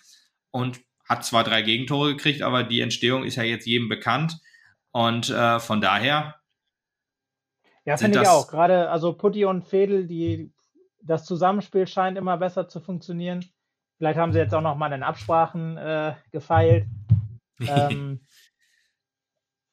und 0.52 0.80
hat 1.04 1.26
zwar 1.26 1.44
drei 1.44 1.62
Gegentore 1.62 2.16
gekriegt, 2.16 2.44
aber 2.44 2.64
die 2.64 2.80
Entstehung 2.80 3.26
ist 3.26 3.36
ja 3.36 3.44
jetzt 3.44 3.66
jedem 3.66 3.90
bekannt. 3.90 4.40
Und 4.92 5.30
äh, 5.30 5.60
von 5.60 5.82
daher. 5.82 6.36
Ja, 7.84 7.98
finde 7.98 8.22
ich 8.22 8.28
auch. 8.28 8.48
Gerade, 8.48 8.90
also 8.90 9.14
Putti 9.14 9.44
und 9.44 9.64
Fedel, 9.64 10.08
die, 10.08 10.54
das 11.02 11.26
Zusammenspiel 11.26 11.88
scheint 11.88 12.18
immer 12.18 12.38
besser 12.38 12.68
zu 12.68 12.80
funktionieren. 12.80 13.46
Vielleicht 13.98 14.20
haben 14.20 14.32
sie 14.32 14.40
jetzt 14.40 14.54
auch 14.54 14.62
noch 14.62 14.78
mal 14.78 14.92
in 14.94 15.04
Absprachen 15.04 15.78
äh, 15.78 16.14
gefeilt. 16.32 16.86
ähm, 17.60 18.22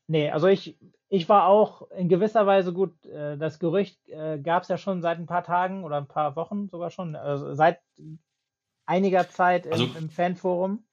nee, 0.08 0.30
also 0.30 0.48
ich, 0.48 0.76
ich 1.08 1.28
war 1.28 1.46
auch 1.46 1.90
in 1.92 2.08
gewisser 2.08 2.46
Weise 2.46 2.72
gut. 2.72 3.06
Äh, 3.06 3.38
das 3.38 3.58
Gerücht 3.58 4.08
äh, 4.08 4.38
gab 4.40 4.64
es 4.64 4.68
ja 4.68 4.78
schon 4.78 5.02
seit 5.02 5.18
ein 5.18 5.26
paar 5.26 5.44
Tagen 5.44 5.84
oder 5.84 5.96
ein 5.98 6.08
paar 6.08 6.34
Wochen 6.36 6.68
sogar 6.68 6.90
schon, 6.90 7.14
also 7.14 7.54
seit 7.54 7.80
einiger 8.86 9.28
Zeit 9.28 9.66
im, 9.66 9.72
also, 9.72 9.88
im 9.96 10.10
Fanforum. 10.10 10.84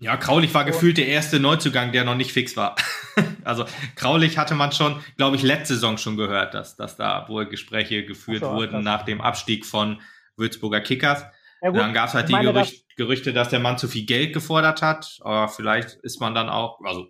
Ja, 0.00 0.16
Kraulich 0.16 0.54
war 0.54 0.64
gefühlt 0.64 0.96
der 0.96 1.08
erste 1.08 1.40
Neuzugang, 1.40 1.92
der 1.92 2.04
noch 2.04 2.14
nicht 2.14 2.32
fix 2.32 2.56
war. 2.56 2.76
also 3.48 3.64
Kraulich 3.96 4.36
hatte 4.36 4.54
man 4.54 4.72
schon, 4.72 5.02
glaube 5.16 5.36
ich, 5.36 5.42
letzte 5.42 5.74
Saison 5.74 5.96
schon 5.96 6.16
gehört, 6.16 6.54
dass, 6.54 6.76
dass 6.76 6.96
da 6.96 7.28
wohl 7.28 7.46
Gespräche 7.46 8.04
geführt 8.04 8.42
so, 8.42 8.50
wurden 8.52 8.82
nach 8.84 9.04
dem 9.04 9.20
Abstieg 9.20 9.64
von 9.64 10.00
Würzburger 10.36 10.80
Kickers. 10.80 11.24
Ja, 11.62 11.72
dann 11.72 11.94
gab 11.94 12.08
es 12.08 12.14
halt 12.14 12.28
die 12.28 12.32
meine, 12.32 12.52
Gerücht, 12.52 12.84
das 12.88 12.96
Gerüchte, 12.96 13.32
dass 13.32 13.48
der 13.48 13.58
Mann 13.58 13.78
zu 13.78 13.88
viel 13.88 14.04
Geld 14.04 14.32
gefordert 14.32 14.82
hat. 14.82 15.18
Aber 15.22 15.48
vielleicht 15.48 15.94
ist 16.02 16.20
man 16.20 16.34
dann 16.34 16.48
auch, 16.48 16.80
also 16.84 17.08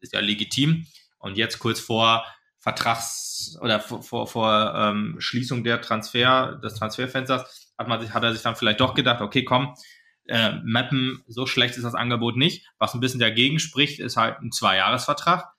ist 0.00 0.14
ja 0.14 0.20
legitim, 0.20 0.86
und 1.18 1.36
jetzt 1.36 1.58
kurz 1.58 1.80
vor 1.80 2.24
Vertrags- 2.58 3.58
oder 3.60 3.80
vor, 3.80 4.02
vor, 4.02 4.26
vor 4.26 4.74
ähm, 4.74 5.16
Schließung 5.18 5.64
der 5.64 5.80
Transfer, 5.80 6.58
des 6.62 6.74
Transferfensters 6.74 7.72
hat 7.76 7.88
man 7.88 8.00
sich, 8.00 8.14
hat 8.14 8.22
er 8.22 8.32
sich 8.32 8.42
dann 8.42 8.56
vielleicht 8.56 8.80
doch 8.80 8.94
gedacht, 8.94 9.20
okay, 9.20 9.44
komm, 9.44 9.74
äh, 10.26 10.52
Mappen, 10.64 11.22
so 11.26 11.46
schlecht 11.46 11.76
ist 11.76 11.84
das 11.84 11.94
Angebot 11.94 12.36
nicht. 12.36 12.66
Was 12.78 12.94
ein 12.94 13.00
bisschen 13.00 13.20
dagegen 13.20 13.58
spricht, 13.58 14.00
ist 14.00 14.16
halt 14.16 14.40
ein 14.40 14.52
Zweijahresvertrag. 14.52 15.50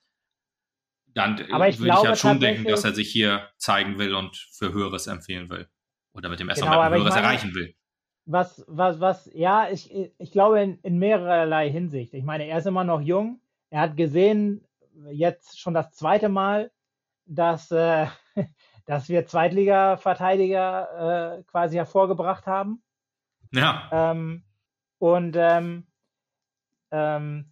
Dann 1.14 1.38
äh, 1.38 1.48
würde 1.48 1.68
ich 1.68 1.80
ja 1.80 2.16
schon 2.16 2.40
denken, 2.40 2.64
dass 2.64 2.84
er 2.84 2.94
sich 2.94 3.10
hier 3.10 3.48
zeigen 3.56 3.98
will 3.98 4.14
und 4.14 4.36
für 4.36 4.72
Höheres 4.72 5.06
empfehlen 5.06 5.50
will. 5.50 5.68
Oder 6.14 6.28
mit 6.28 6.40
dem 6.40 6.48
ersten 6.48 6.64
genau, 6.64 6.82
Höheres 6.82 7.14
meine, 7.14 7.26
erreichen 7.26 7.54
will. 7.54 7.74
Was, 8.24 8.64
was, 8.68 9.00
was, 9.00 9.30
ja, 9.34 9.68
ich, 9.70 9.92
ich 10.18 10.30
glaube 10.30 10.60
in, 10.60 10.78
in 10.82 10.98
mehrerlei 10.98 11.70
Hinsicht. 11.70 12.14
Ich 12.14 12.24
meine, 12.24 12.46
er 12.46 12.58
ist 12.58 12.66
immer 12.66 12.84
noch 12.84 13.00
jung. 13.00 13.40
Er 13.70 13.80
hat 13.80 13.96
gesehen, 13.96 14.66
jetzt 15.10 15.58
schon 15.58 15.74
das 15.74 15.92
zweite 15.92 16.28
Mal, 16.28 16.70
dass, 17.26 17.70
äh, 17.70 18.06
dass 18.86 19.08
wir 19.08 19.26
Zweitliga-Verteidiger 19.26 21.38
äh, 21.38 21.42
quasi 21.44 21.76
hervorgebracht 21.76 22.46
haben. 22.46 22.82
Ja. 23.52 23.88
Ähm, 23.92 24.44
und 24.98 25.36
ähm, 25.36 25.86
ähm, 26.90 27.51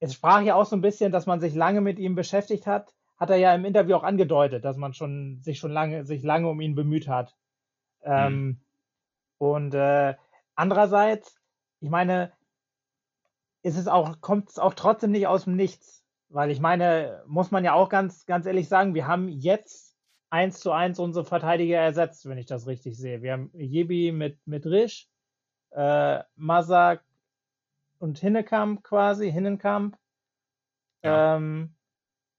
es 0.00 0.14
sprach 0.14 0.42
ja 0.42 0.54
auch 0.54 0.66
so 0.66 0.76
ein 0.76 0.80
bisschen, 0.80 1.12
dass 1.12 1.26
man 1.26 1.40
sich 1.40 1.54
lange 1.54 1.80
mit 1.80 1.98
ihm 1.98 2.14
beschäftigt 2.14 2.66
hat. 2.66 2.94
Hat 3.16 3.30
er 3.30 3.36
ja 3.36 3.54
im 3.54 3.64
Interview 3.64 3.96
auch 3.96 4.04
angedeutet, 4.04 4.64
dass 4.64 4.76
man 4.76 4.94
schon 4.94 5.40
sich 5.40 5.58
schon 5.58 5.72
lange 5.72 6.04
sich 6.04 6.22
lange 6.22 6.48
um 6.48 6.60
ihn 6.60 6.76
bemüht 6.76 7.08
hat. 7.08 7.36
Ähm, 8.02 8.44
mhm. 8.44 8.60
Und 9.38 9.74
äh, 9.74 10.14
andererseits, 10.54 11.36
ich 11.80 11.90
meine, 11.90 12.32
ist 13.62 13.76
es 13.76 13.88
auch 13.88 14.20
kommt 14.20 14.50
es 14.50 14.58
auch 14.58 14.74
trotzdem 14.74 15.10
nicht 15.10 15.26
aus 15.26 15.44
dem 15.44 15.56
Nichts. 15.56 16.04
Weil 16.30 16.50
ich 16.50 16.60
meine, 16.60 17.22
muss 17.26 17.50
man 17.50 17.64
ja 17.64 17.72
auch 17.72 17.88
ganz, 17.88 18.26
ganz 18.26 18.44
ehrlich 18.46 18.68
sagen, 18.68 18.94
wir 18.94 19.06
haben 19.06 19.28
jetzt 19.28 19.96
eins 20.30 20.60
zu 20.60 20.72
eins 20.72 20.98
unsere 20.98 21.24
Verteidiger 21.24 21.78
ersetzt, 21.78 22.28
wenn 22.28 22.38
ich 22.38 22.46
das 22.46 22.66
richtig 22.66 22.98
sehe. 22.98 23.22
Wir 23.22 23.32
haben 23.32 23.50
Jebi 23.54 24.12
mit, 24.12 24.38
mit 24.46 24.66
Risch, 24.66 25.08
äh, 25.70 26.22
Masak 26.36 27.02
und 27.98 28.18
Hinnekamp 28.18 28.82
quasi, 28.82 29.30
Hinnenkamp. 29.30 29.96
Ja. 31.02 31.36
Ähm, 31.36 31.74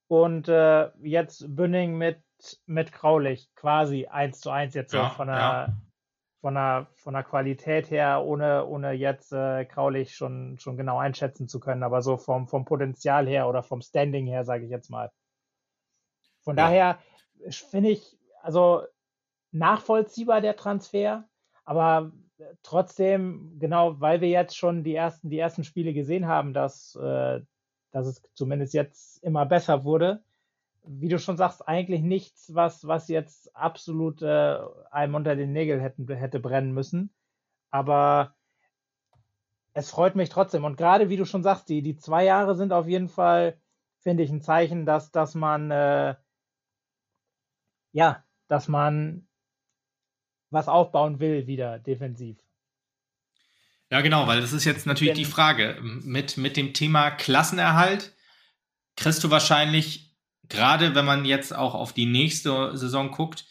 und 0.08 0.48
äh, 0.48 0.90
jetzt 1.02 1.56
Bünning 1.56 1.98
mit, 1.98 2.22
mit 2.66 2.92
Graulich, 2.92 3.54
quasi 3.56 4.08
eins 4.08 4.40
zu 4.42 4.50
eins 4.50 4.74
jetzt 4.74 4.94
ja, 4.94 5.10
so 5.10 5.16
von 5.16 5.28
der, 5.28 5.38
ja 5.38 5.74
von 6.42 6.54
der, 6.54 6.88
von 6.96 7.14
der 7.14 7.24
Qualität 7.24 7.92
her, 7.92 8.24
ohne, 8.24 8.66
ohne 8.66 8.94
jetzt 8.94 9.34
äh, 9.34 9.66
Kraulich 9.66 10.16
schon, 10.16 10.58
schon 10.58 10.78
genau 10.78 10.98
einschätzen 10.98 11.48
zu 11.48 11.60
können, 11.60 11.84
aber 11.84 12.02
so 12.02 12.18
vom, 12.18 12.48
vom 12.48 12.66
Potenzial 12.66 13.28
her 13.28 13.48
oder 13.48 13.62
vom 13.62 13.82
Standing 13.82 14.26
her, 14.26 14.46
sage 14.46 14.64
ich 14.64 14.72
jetzt 14.72 14.90
mal. 14.90 15.12
Von 16.42 16.56
daher 16.56 17.00
finde 17.50 17.90
ich, 17.90 18.18
also 18.42 18.84
nachvollziehbar 19.52 20.40
der 20.42 20.56
Transfer, 20.56 21.28
aber 21.66 22.12
trotzdem, 22.64 23.58
genau, 23.60 24.00
weil 24.00 24.22
wir 24.22 24.30
jetzt 24.30 24.58
schon 24.58 24.84
die 24.84 24.96
ersten, 24.96 25.30
die 25.30 25.40
ersten 25.40 25.64
Spiele 25.64 25.94
gesehen 25.94 26.28
haben, 26.28 26.54
dass, 26.54 26.96
äh, 26.96 27.42
dass 27.92 28.08
es 28.08 28.22
zumindest 28.34 28.74
jetzt 28.74 29.24
immer 29.24 29.46
besser 29.46 29.84
wurde, 29.84 30.24
wie 30.84 31.10
du 31.10 31.20
schon 31.20 31.38
sagst, 31.38 31.68
eigentlich 31.68 32.02
nichts, 32.02 32.54
was, 32.56 32.88
was 32.88 33.08
jetzt 33.10 33.56
absolut 33.56 34.22
äh, 34.22 34.58
einem 34.92 35.16
unter 35.16 35.36
den 35.36 35.52
Nägeln 35.52 35.80
hätten, 35.80 36.08
hätte 36.08 36.40
brennen 36.40 36.74
müssen. 36.74 37.14
Aber 37.70 38.36
es 39.74 39.92
freut 39.92 40.16
mich 40.16 40.30
trotzdem. 40.30 40.64
Und 40.64 40.78
gerade 40.78 41.10
wie 41.10 41.18
du 41.18 41.26
schon 41.26 41.44
sagst, 41.44 41.70
die, 41.70 41.82
die 41.82 41.96
zwei 41.96 42.26
Jahre 42.26 42.56
sind 42.56 42.74
auf 42.74 42.88
jeden 42.88 43.10
Fall, 43.10 43.60
finde 44.00 44.24
ich, 44.24 44.32
ein 44.32 44.42
Zeichen, 44.42 44.86
dass, 44.86 45.12
dass 45.12 45.36
man, 45.36 45.70
äh, 45.72 46.16
ja, 47.92 48.24
dass 48.48 48.68
man 48.68 49.29
was 50.50 50.68
aufbauen 50.68 51.20
will 51.20 51.48
wieder 51.48 51.80
defensiv. 51.80 52.38
Ja, 53.92 54.02
genau, 54.02 54.28
weil 54.28 54.42
das 54.42 54.54
ist 54.54 54.66
jetzt 54.66 54.86
natürlich 54.86 55.14
Denn, 55.14 55.24
die 55.24 55.30
Frage. 55.30 55.78
Mit, 55.82 56.38
mit 56.38 56.58
dem 56.58 56.74
Thema 56.74 57.10
Klassenerhalt 57.10 58.14
kriegst 58.96 59.24
du 59.24 59.32
wahrscheinlich, 59.32 60.16
gerade 60.48 60.94
wenn 60.94 61.06
man 61.06 61.26
jetzt 61.26 61.56
auch 61.56 61.74
auf 61.74 61.94
die 61.94 62.06
nächste 62.06 62.78
Saison 62.78 63.12
guckt, 63.12 63.46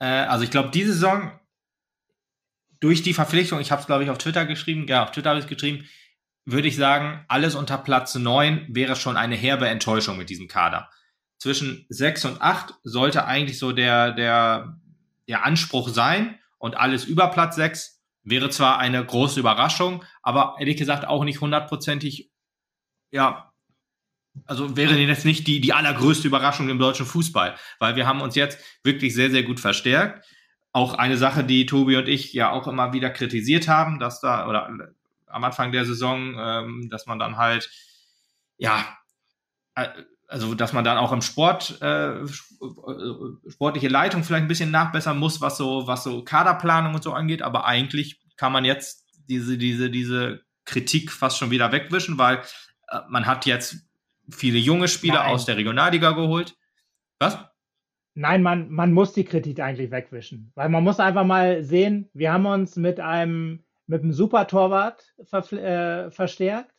äh, 0.00 0.06
also 0.06 0.44
ich 0.44 0.50
glaube, 0.50 0.70
diese 0.70 0.92
Saison 0.92 1.38
durch 2.80 3.02
die 3.02 3.14
Verpflichtung, 3.14 3.60
ich 3.60 3.70
habe 3.70 3.80
es 3.80 3.86
glaube 3.86 4.04
ich 4.04 4.10
auf 4.10 4.18
Twitter 4.18 4.46
geschrieben, 4.46 4.86
ja, 4.88 5.04
auf 5.04 5.12
Twitter 5.12 5.30
habe 5.30 5.38
ich 5.38 5.44
es 5.44 5.48
geschrieben, 5.48 5.84
würde 6.44 6.68
ich 6.68 6.76
sagen, 6.76 7.24
alles 7.28 7.54
unter 7.54 7.78
Platz 7.78 8.14
9 8.14 8.66
wäre 8.70 8.96
schon 8.96 9.16
eine 9.16 9.36
herbe 9.36 9.68
Enttäuschung 9.68 10.16
mit 10.16 10.30
diesem 10.30 10.48
Kader. 10.48 10.90
Zwischen 11.38 11.86
6 11.88 12.24
und 12.24 12.42
8 12.42 12.74
sollte 12.82 13.26
eigentlich 13.26 13.58
so 13.58 13.72
der, 13.72 14.12
der, 14.12 14.80
der 15.28 15.44
Anspruch 15.44 15.88
sein 15.88 16.38
und 16.58 16.76
alles 16.76 17.04
über 17.04 17.28
Platz 17.28 17.56
6 17.56 18.02
wäre 18.24 18.50
zwar 18.50 18.78
eine 18.78 19.04
große 19.04 19.40
Überraschung, 19.40 20.04
aber 20.22 20.56
ehrlich 20.58 20.76
gesagt 20.76 21.06
auch 21.06 21.24
nicht 21.24 21.40
hundertprozentig, 21.40 22.30
ja, 23.10 23.52
also 24.46 24.76
wäre 24.76 24.96
jetzt 24.96 25.24
nicht 25.24 25.46
die, 25.46 25.60
die 25.60 25.72
allergrößte 25.72 26.28
Überraschung 26.28 26.68
im 26.68 26.78
deutschen 26.78 27.06
Fußball, 27.06 27.56
weil 27.78 27.96
wir 27.96 28.06
haben 28.06 28.20
uns 28.20 28.34
jetzt 28.34 28.58
wirklich 28.84 29.14
sehr, 29.14 29.30
sehr 29.30 29.42
gut 29.42 29.60
verstärkt. 29.60 30.26
Auch 30.72 30.94
eine 30.94 31.16
Sache, 31.16 31.44
die 31.44 31.66
Tobi 31.66 31.96
und 31.96 32.08
ich 32.08 32.32
ja 32.34 32.50
auch 32.50 32.68
immer 32.68 32.92
wieder 32.92 33.10
kritisiert 33.10 33.68
haben, 33.68 33.98
dass 33.98 34.20
da, 34.20 34.46
oder 34.46 34.68
am 35.26 35.44
Anfang 35.44 35.72
der 35.72 35.84
Saison, 35.86 36.36
ähm, 36.38 36.88
dass 36.90 37.06
man 37.06 37.18
dann 37.18 37.36
halt, 37.36 37.70
ja, 38.58 38.96
äh, 39.74 39.88
also 40.28 40.54
dass 40.54 40.72
man 40.72 40.84
dann 40.84 40.98
auch 40.98 41.12
im 41.12 41.22
Sport 41.22 41.80
äh, 41.82 42.26
sportliche 43.48 43.88
Leitung 43.88 44.22
vielleicht 44.22 44.44
ein 44.44 44.48
bisschen 44.48 44.70
nachbessern 44.70 45.18
muss, 45.18 45.40
was 45.40 45.56
so 45.56 45.86
was 45.86 46.04
so 46.04 46.22
Kaderplanung 46.22 46.94
und 46.94 47.02
so 47.02 47.12
angeht, 47.12 47.42
aber 47.42 47.64
eigentlich 47.64 48.20
kann 48.36 48.52
man 48.52 48.64
jetzt 48.64 49.06
diese 49.28 49.58
diese 49.58 49.90
diese 49.90 50.42
Kritik 50.64 51.10
fast 51.10 51.38
schon 51.38 51.50
wieder 51.50 51.72
wegwischen, 51.72 52.18
weil 52.18 52.42
äh, 52.88 53.00
man 53.08 53.26
hat 53.26 53.46
jetzt 53.46 53.88
viele 54.30 54.58
junge 54.58 54.86
Spieler 54.86 55.22
Nein. 55.22 55.32
aus 55.32 55.46
der 55.46 55.56
Regionalliga 55.56 56.12
geholt. 56.12 56.56
Was? 57.18 57.38
Nein, 58.14 58.42
man, 58.42 58.70
man 58.70 58.92
muss 58.92 59.12
die 59.12 59.24
Kritik 59.24 59.60
eigentlich 59.60 59.90
wegwischen. 59.90 60.52
Weil 60.54 60.68
man 60.68 60.84
muss 60.84 61.00
einfach 61.00 61.24
mal 61.24 61.62
sehen, 61.62 62.10
wir 62.12 62.32
haben 62.32 62.46
uns 62.46 62.76
mit 62.76 63.00
einem, 63.00 63.64
mit 63.86 64.02
einem 64.02 64.12
Super-Torwart 64.12 65.14
ver, 65.24 65.52
äh, 65.52 66.10
verstärkt. 66.10 66.74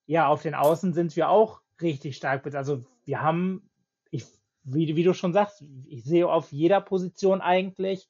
ja, 0.07 0.29
auf 0.29 0.43
den 0.43 0.55
Außen 0.55 0.93
sind 0.93 1.17
wir 1.17 1.31
auch 1.31 1.62
richtig 1.81 2.17
stark. 2.17 2.47
Also 2.55 2.85
wir 3.05 3.23
haben, 3.23 3.71
ich, 4.11 4.25
wie, 4.63 4.97
wie 4.97 5.03
du 5.05 5.15
schon 5.15 5.33
sagst, 5.33 5.65
ich 5.87 6.05
sehe 6.05 6.29
auf 6.29 6.53
jeder 6.53 6.81
Position 6.81 7.41
eigentlich, 7.41 8.09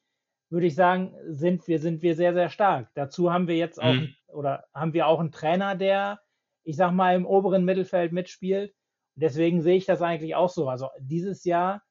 würde 0.49 0.67
ich 0.67 0.75
sagen, 0.75 1.13
sind 1.27 1.67
wir, 1.67 1.79
sind 1.79 2.01
wir 2.01 2.15
sehr, 2.15 2.33
sehr 2.33 2.49
stark. 2.49 2.89
Dazu 2.93 3.31
haben 3.31 3.47
wir 3.47 3.57
jetzt 3.57 3.81
auch, 3.81 3.93
mhm. 3.93 4.15
oder 4.27 4.65
haben 4.73 4.93
wir 4.93 5.07
auch 5.07 5.19
einen 5.19 5.31
Trainer, 5.31 5.75
der, 5.75 6.19
ich 6.63 6.75
sag 6.75 6.91
mal, 6.91 7.15
im 7.15 7.25
oberen 7.25 7.65
Mittelfeld 7.65 8.11
mitspielt 8.11 8.73
deswegen 9.15 9.61
sehe 9.61 9.77
ich 9.77 9.85
das 9.85 10.01
eigentlich 10.01 10.35
auch 10.35 10.49
so. 10.49 10.69
Also 10.69 10.89
dieses 10.99 11.43
Jahr 11.43 11.81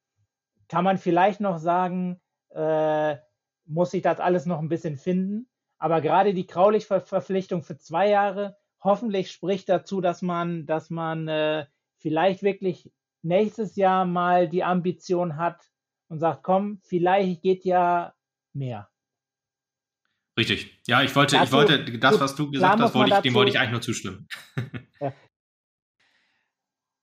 kann 0.68 0.84
man 0.84 0.98
vielleicht 0.98 1.40
noch 1.40 1.58
sagen, 1.58 2.20
äh, 2.50 3.16
muss 3.66 3.90
sich 3.90 4.02
das 4.02 4.20
alles 4.20 4.46
noch 4.46 4.60
ein 4.60 4.68
bisschen 4.68 4.96
finden. 4.96 5.48
Aber 5.78 6.00
gerade 6.00 6.34
die 6.34 6.46
Kraulich-Verpflichtung 6.46 7.62
für 7.62 7.76
zwei 7.76 8.08
Jahre, 8.08 8.56
hoffentlich 8.80 9.30
spricht 9.30 9.68
dazu, 9.68 10.00
dass 10.00 10.22
man, 10.22 10.66
dass 10.66 10.90
man 10.90 11.28
äh, 11.28 11.66
vielleicht 12.04 12.42
wirklich 12.42 12.92
nächstes 13.22 13.76
Jahr 13.76 14.04
mal 14.04 14.46
die 14.46 14.62
Ambition 14.62 15.38
hat 15.38 15.58
und 16.08 16.18
sagt, 16.18 16.42
komm, 16.42 16.80
vielleicht 16.84 17.40
geht 17.40 17.64
ja 17.64 18.12
mehr. 18.52 18.90
Richtig. 20.38 20.78
Ja, 20.86 21.02
ich 21.02 21.16
wollte, 21.16 21.36
dazu, 21.36 21.46
ich 21.46 21.52
wollte 21.52 21.98
das, 21.98 22.20
was 22.20 22.34
du 22.34 22.50
gesagt 22.50 22.78
hast, 22.78 22.94
wollte 22.94 23.14
ich, 23.14 23.20
dem 23.20 23.32
wollte 23.32 23.52
ich 23.52 23.58
eigentlich 23.58 23.72
nur 23.72 23.80
zustimmen. 23.80 24.28
Ja, 25.00 25.12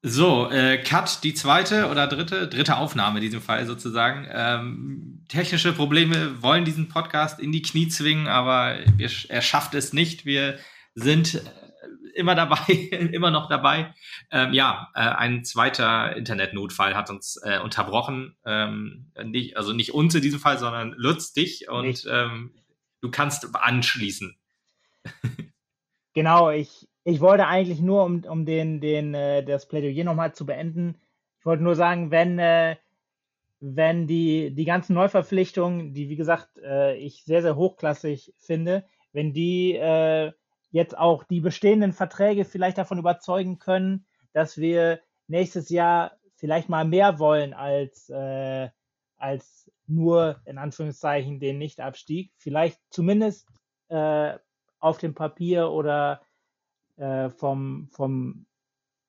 so, 0.03 0.49
äh, 0.49 0.79
Cut, 0.79 1.23
die 1.23 1.35
zweite 1.35 1.87
oder 1.87 2.07
dritte, 2.07 2.47
dritte 2.47 2.77
Aufnahme 2.77 3.19
in 3.19 3.21
diesem 3.21 3.41
Fall 3.41 3.67
sozusagen. 3.67 4.27
Ähm, 4.31 5.25
technische 5.27 5.73
Probleme 5.73 6.41
wollen 6.41 6.65
diesen 6.65 6.89
Podcast 6.89 7.39
in 7.39 7.51
die 7.51 7.61
Knie 7.61 7.87
zwingen, 7.87 8.27
aber 8.27 8.79
wir, 8.95 9.11
er 9.29 9.41
schafft 9.43 9.75
es 9.75 9.93
nicht. 9.93 10.25
Wir 10.25 10.57
sind 10.95 11.43
immer 12.15 12.35
dabei, 12.35 12.57
immer 13.11 13.31
noch 13.31 13.49
dabei. 13.49 13.93
Ähm, 14.31 14.53
ja, 14.53 14.89
äh, 14.95 14.99
ein 15.01 15.43
zweiter 15.43 16.15
Internetnotfall 16.15 16.95
hat 16.95 17.09
uns 17.09 17.39
äh, 17.43 17.59
unterbrochen. 17.59 18.35
Ähm, 18.45 19.11
nicht, 19.23 19.57
also 19.57 19.73
nicht 19.73 19.93
uns 19.93 20.15
in 20.15 20.21
diesem 20.21 20.39
Fall, 20.39 20.57
sondern 20.57 20.93
Lutz 20.97 21.33
dich 21.33 21.69
und 21.69 22.07
ähm, 22.09 22.53
du 23.01 23.11
kannst 23.11 23.55
anschließen. 23.55 24.37
Genau, 26.13 26.51
ich, 26.51 26.89
ich 27.05 27.21
wollte 27.21 27.47
eigentlich 27.47 27.79
nur, 27.79 28.03
um, 28.03 28.25
um 28.25 28.45
den, 28.45 28.81
den, 28.81 29.13
äh, 29.13 29.45
das 29.45 29.69
Plädoyer 29.69 30.03
nochmal 30.03 30.33
zu 30.33 30.45
beenden, 30.45 30.97
ich 31.39 31.45
wollte 31.45 31.63
nur 31.63 31.75
sagen, 31.75 32.11
wenn, 32.11 32.37
äh, 32.37 32.75
wenn 33.59 34.07
die, 34.07 34.53
die 34.53 34.65
ganzen 34.65 34.93
Neuverpflichtungen, 34.93 35.93
die 35.93 36.09
wie 36.09 36.15
gesagt 36.15 36.59
äh, 36.59 36.95
ich 36.97 37.23
sehr, 37.23 37.41
sehr 37.41 37.55
hochklassig 37.55 38.33
finde, 38.37 38.85
wenn 39.13 39.33
die 39.33 39.73
äh, 39.73 40.33
jetzt 40.71 40.97
auch 40.97 41.23
die 41.23 41.41
bestehenden 41.41 41.93
Verträge 41.93 42.45
vielleicht 42.45 42.77
davon 42.77 42.97
überzeugen 42.97 43.59
können, 43.59 44.05
dass 44.33 44.57
wir 44.57 45.01
nächstes 45.27 45.69
Jahr 45.69 46.17
vielleicht 46.35 46.69
mal 46.69 46.85
mehr 46.85 47.19
wollen 47.19 47.53
als, 47.53 48.09
äh, 48.09 48.69
als 49.17 49.71
nur 49.87 50.41
in 50.45 50.57
Anführungszeichen 50.57 51.39
den 51.39 51.57
Nichtabstieg, 51.57 52.31
vielleicht 52.37 52.79
zumindest 52.89 53.47
äh, 53.89 54.37
auf 54.79 54.97
dem 54.97 55.13
Papier 55.13 55.69
oder 55.69 56.21
äh, 56.97 57.29
vom, 57.29 57.89
vom 57.91 58.45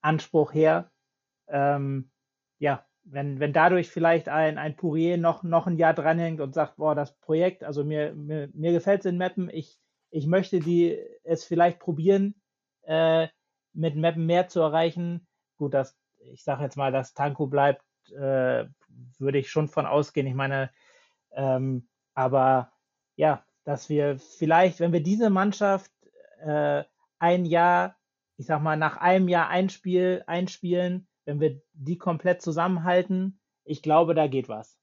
Anspruch 0.00 0.52
her. 0.52 0.90
Ähm, 1.48 2.10
ja, 2.58 2.84
wenn, 3.04 3.40
wenn 3.40 3.52
dadurch 3.52 3.90
vielleicht 3.90 4.28
ein, 4.28 4.58
ein 4.58 4.76
Pourier 4.76 5.18
noch, 5.18 5.42
noch 5.42 5.66
ein 5.66 5.76
Jahr 5.76 5.94
dranhängt 5.94 6.40
und 6.40 6.54
sagt, 6.54 6.76
boah, 6.76 6.94
das 6.94 7.16
Projekt, 7.18 7.64
also 7.64 7.84
mir, 7.84 8.14
mir, 8.14 8.48
mir 8.52 8.72
gefällt 8.72 9.00
es 9.00 9.06
in 9.06 9.18
Mappen, 9.18 9.50
ich, 9.50 9.80
ich 10.12 10.26
möchte 10.26 10.60
die, 10.60 10.98
es 11.24 11.44
vielleicht 11.44 11.80
probieren, 11.80 12.34
äh, 12.82 13.28
mit 13.72 13.96
Mappen 13.96 14.26
mehr 14.26 14.46
zu 14.46 14.60
erreichen. 14.60 15.26
Gut, 15.56 15.74
das, 15.74 15.96
ich 16.18 16.44
sage 16.44 16.62
jetzt 16.62 16.76
mal, 16.76 16.92
dass 16.92 17.14
Tanko 17.14 17.46
bleibt, 17.46 17.82
äh, 18.10 18.66
würde 19.18 19.38
ich 19.38 19.50
schon 19.50 19.68
von 19.68 19.86
ausgehen. 19.86 20.26
Ich 20.26 20.34
meine, 20.34 20.70
ähm, 21.32 21.88
aber 22.14 22.72
ja, 23.16 23.44
dass 23.64 23.88
wir 23.88 24.18
vielleicht, 24.18 24.80
wenn 24.80 24.92
wir 24.92 25.02
diese 25.02 25.30
Mannschaft 25.30 25.90
äh, 26.40 26.84
ein 27.18 27.46
Jahr, 27.46 27.96
ich 28.36 28.46
sag 28.46 28.60
mal, 28.60 28.76
nach 28.76 28.98
einem 28.98 29.28
Jahr 29.28 29.48
Einspiel, 29.48 30.24
einspielen, 30.26 31.08
wenn 31.24 31.40
wir 31.40 31.62
die 31.72 31.96
komplett 31.96 32.42
zusammenhalten, 32.42 33.40
ich 33.64 33.82
glaube, 33.82 34.14
da 34.14 34.26
geht 34.26 34.48
was. 34.48 34.76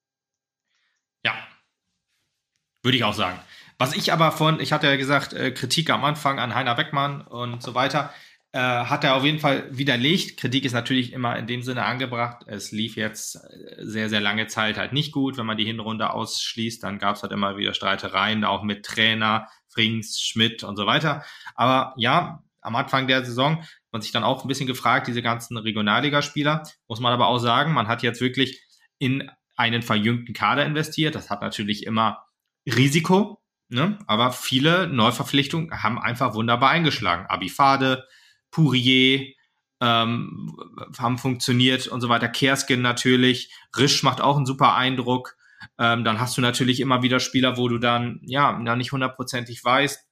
Würde 2.84 2.98
ich 2.98 3.04
auch 3.04 3.14
sagen. 3.14 3.40
Was 3.78 3.96
ich 3.96 4.12
aber 4.12 4.32
von, 4.32 4.60
ich 4.60 4.74
hatte 4.74 4.88
ja 4.88 4.98
gesagt, 4.98 5.34
äh, 5.34 5.52
Kritik 5.52 5.90
am 5.90 6.04
Anfang 6.04 6.40
an 6.40 6.54
Heiner 6.54 6.76
Beckmann 6.76 7.22
und 7.22 7.64
so 7.64 7.76
weiter, 7.76 8.14
äh, 8.52 8.60
hat 8.60 9.04
er 9.04 9.16
auf 9.16 9.24
jeden 9.24 9.40
Fall 9.40 9.68
widerlegt. 9.70 10.38
Kritik 10.38 10.66
ist 10.66 10.74
natürlich 10.74 11.14
immer 11.14 11.38
in 11.38 11.48
dem 11.48 11.62
Sinne 11.62 11.86
angebracht. 11.86 12.44
Es 12.48 12.72
lief 12.72 12.96
jetzt 12.96 13.36
äh, 13.36 13.86
sehr, 13.86 14.10
sehr 14.10 14.22
lange 14.22 14.48
Zeit 14.48 14.78
halt 14.78 14.92
nicht 14.92 15.12
gut. 15.12 15.38
Wenn 15.38 15.46
man 15.46 15.58
die 15.58 15.66
Hinrunde 15.66 16.12
ausschließt, 16.12 16.84
dann 16.84 17.00
gab 17.00 17.16
es 17.16 17.22
halt 17.22 17.32
immer 17.32 17.58
wieder 17.58 17.74
Streitereien, 17.74 18.44
auch 18.44 18.64
mit 18.64 18.86
Trainer, 18.86 19.48
Frings, 19.68 20.20
Schmidt 20.20 20.64
und 20.64 20.76
so 20.78 20.86
weiter. 20.86 21.24
Aber 21.56 21.94
ja, 21.98 22.44
am 22.62 22.76
Anfang 22.76 23.08
der 23.08 23.24
Saison 23.24 23.64
man 23.92 24.02
sich 24.02 24.12
dann 24.12 24.24
auch 24.24 24.44
ein 24.44 24.48
bisschen 24.48 24.68
gefragt, 24.68 25.08
diese 25.08 25.22
ganzen 25.22 25.58
Regionalligaspieler, 25.58 26.64
muss 26.88 27.00
man 27.00 27.14
aber 27.14 27.28
auch 27.28 27.40
sagen, 27.40 27.74
man 27.74 27.88
hat 27.88 28.04
jetzt 28.04 28.22
wirklich 28.22 28.64
in 29.00 29.32
einen 29.56 29.82
verjüngten 29.82 30.34
Kader 30.34 30.66
investiert. 30.66 31.16
Das 31.16 31.30
hat 31.30 31.42
natürlich 31.42 31.86
immer 31.86 32.26
Risiko, 32.66 33.42
ne? 33.70 34.00
aber 34.08 34.32
viele 34.32 34.88
Neuverpflichtungen 34.88 35.84
haben 35.84 36.00
einfach 36.00 36.34
wunderbar 36.34 36.70
eingeschlagen. 36.70 37.26
Abifade, 37.28 38.06
Pourier, 38.52 39.34
ähm, 39.82 40.56
haben 40.98 41.18
funktioniert 41.18 41.88
und 41.88 42.02
so 42.02 42.10
weiter. 42.10 42.28
Kerskin 42.28 42.82
natürlich, 42.82 43.54
Risch 43.78 44.04
macht 44.04 44.22
auch 44.22 44.38
einen 44.38 44.46
super 44.46 44.76
Eindruck. 44.76 45.38
Ähm, 45.78 46.04
dann 46.04 46.20
hast 46.20 46.38
du 46.38 46.42
natürlich 46.42 46.80
immer 46.80 47.02
wieder 47.02 47.20
Spieler, 47.20 47.58
wo 47.58 47.68
du 47.68 47.78
dann 47.78 48.20
ja 48.24 48.58
nicht 48.76 48.92
hundertprozentig 48.92 49.64
weißt, 49.64 50.09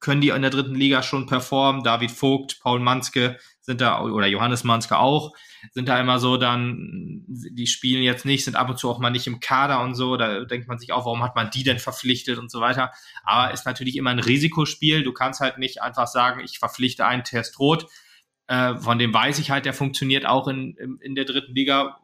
können 0.00 0.20
die 0.20 0.30
in 0.30 0.42
der 0.42 0.50
dritten 0.50 0.74
Liga 0.74 1.02
schon 1.02 1.26
performen. 1.26 1.84
David 1.84 2.10
Vogt, 2.10 2.58
Paul 2.60 2.80
Manske 2.80 3.38
sind 3.60 3.80
da, 3.80 4.02
oder 4.02 4.26
Johannes 4.26 4.64
Manske 4.64 4.98
auch, 4.98 5.34
sind 5.72 5.88
da 5.88 6.00
immer 6.00 6.18
so 6.18 6.38
dann, 6.38 7.24
die 7.28 7.66
spielen 7.66 8.02
jetzt 8.02 8.24
nicht, 8.24 8.44
sind 8.44 8.56
ab 8.56 8.70
und 8.70 8.78
zu 8.78 8.88
auch 8.88 8.98
mal 8.98 9.10
nicht 9.10 9.26
im 9.26 9.40
Kader 9.40 9.82
und 9.82 9.94
so. 9.94 10.16
Da 10.16 10.44
denkt 10.44 10.68
man 10.68 10.78
sich 10.78 10.92
auch, 10.92 11.04
warum 11.04 11.22
hat 11.22 11.36
man 11.36 11.50
die 11.50 11.62
denn 11.62 11.78
verpflichtet 11.78 12.38
und 12.38 12.50
so 12.50 12.60
weiter. 12.60 12.92
Aber 13.22 13.52
ist 13.52 13.66
natürlich 13.66 13.96
immer 13.96 14.10
ein 14.10 14.18
Risikospiel. 14.18 15.02
Du 15.02 15.12
kannst 15.12 15.40
halt 15.40 15.58
nicht 15.58 15.82
einfach 15.82 16.06
sagen, 16.06 16.40
ich 16.40 16.58
verpflichte 16.58 17.06
einen 17.06 17.24
Test 17.24 17.58
rot. 17.58 17.86
Äh, 18.46 18.76
von 18.76 18.98
dem 18.98 19.12
weiß 19.12 19.38
ich 19.38 19.50
halt, 19.50 19.66
der 19.66 19.74
funktioniert 19.74 20.24
auch 20.24 20.48
in, 20.48 20.74
in, 20.76 20.98
in 21.00 21.14
der 21.14 21.26
dritten 21.26 21.54
Liga. 21.54 22.00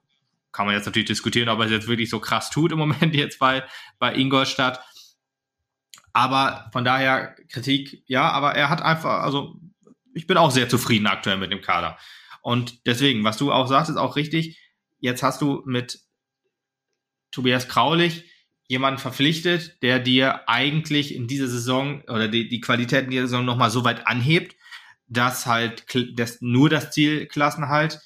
Kann 0.53 0.67
man 0.67 0.75
jetzt 0.75 0.87
natürlich 0.87 1.09
diskutieren, 1.09 1.49
ob 1.49 1.59
er 1.61 1.67
es 1.67 1.73
jetzt 1.73 1.89
wirklich 1.89 2.11
so 2.11 2.21
krass 2.21 2.51
tut 2.51 2.73
im 2.73 2.79
Moment 2.79 3.15
jetzt 3.15 3.39
bei, 3.39 3.65
bei 3.99 4.15
Ingolstadt. 4.15 4.81
Aber 6.17 6.71
von 6.73 6.83
daher 6.83 7.37
Kritik, 7.51 8.03
ja, 8.07 8.31
aber 8.31 8.55
er 8.55 8.71
hat 8.71 8.81
einfach, 8.81 9.23
also 9.23 9.61
ich 10.15 10.27
bin 10.27 10.39
auch 10.39 10.51
sehr 10.51 10.67
zufrieden 10.67 11.07
aktuell 11.07 11.37
mit 11.37 11.53
dem 11.53 11.61
Kader. 11.61 11.99
Und 12.41 12.87
deswegen, 12.87 13.23
was 13.23 13.37
du 13.37 13.53
auch 13.53 13.67
sagst, 13.67 13.91
ist 13.91 13.99
auch 13.99 14.17
richtig. 14.17 14.59
Jetzt 14.99 15.23
hast 15.23 15.43
du 15.43 15.63
mit 15.67 16.01
Tobias 17.33 17.69
Kraulich 17.69 18.33
jemanden 18.67 18.99
verpflichtet, 18.99 19.83
der 19.83 19.99
dir 19.99 20.49
eigentlich 20.49 21.15
in 21.15 21.29
dieser 21.29 21.49
Saison 21.49 22.01
oder 22.05 22.29
die, 22.29 22.49
die 22.49 22.63
Qualität 22.63 23.05
in 23.05 23.11
dieser 23.11 23.27
Saison 23.27 23.45
nochmal 23.45 23.69
so 23.71 23.85
weit 23.85 24.07
anhebt, 24.07 24.57
dass 25.09 25.45
halt 25.45 25.85
das, 26.15 26.41
nur 26.41 26.71
das 26.71 26.93
Ziel 26.93 27.27
Klassenhalt. 27.27 28.01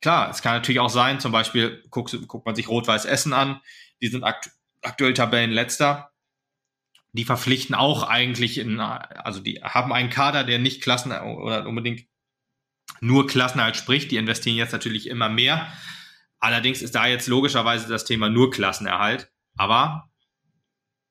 Klar, 0.00 0.30
es 0.30 0.40
kann 0.40 0.54
natürlich 0.54 0.78
auch 0.78 0.88
sein, 0.88 1.18
zum 1.18 1.32
Beispiel 1.32 1.82
guckt, 1.90 2.16
guckt 2.28 2.46
man 2.46 2.54
sich 2.54 2.68
Rot-Weiß 2.68 3.06
Essen 3.06 3.32
an, 3.32 3.60
die 4.00 4.06
sind 4.06 4.22
akt 4.22 4.52
aktuell 4.82 5.14
Tabellenletzter 5.14 6.11
die 7.12 7.24
verpflichten 7.24 7.74
auch 7.74 8.04
eigentlich 8.04 8.58
in, 8.58 8.80
also 8.80 9.40
die 9.40 9.62
haben 9.62 9.92
einen 9.92 10.10
Kader, 10.10 10.44
der 10.44 10.58
nicht 10.58 10.82
Klassen 10.82 11.12
oder 11.12 11.66
unbedingt 11.66 12.06
nur 13.00 13.26
Klassenerhalt 13.26 13.76
spricht. 13.76 14.10
Die 14.10 14.16
investieren 14.16 14.56
jetzt 14.56 14.72
natürlich 14.72 15.08
immer 15.08 15.28
mehr. 15.28 15.70
Allerdings 16.38 16.82
ist 16.82 16.94
da 16.94 17.06
jetzt 17.06 17.28
logischerweise 17.28 17.88
das 17.88 18.04
Thema 18.04 18.28
nur 18.28 18.50
Klassenerhalt. 18.50 19.30
Aber 19.56 20.10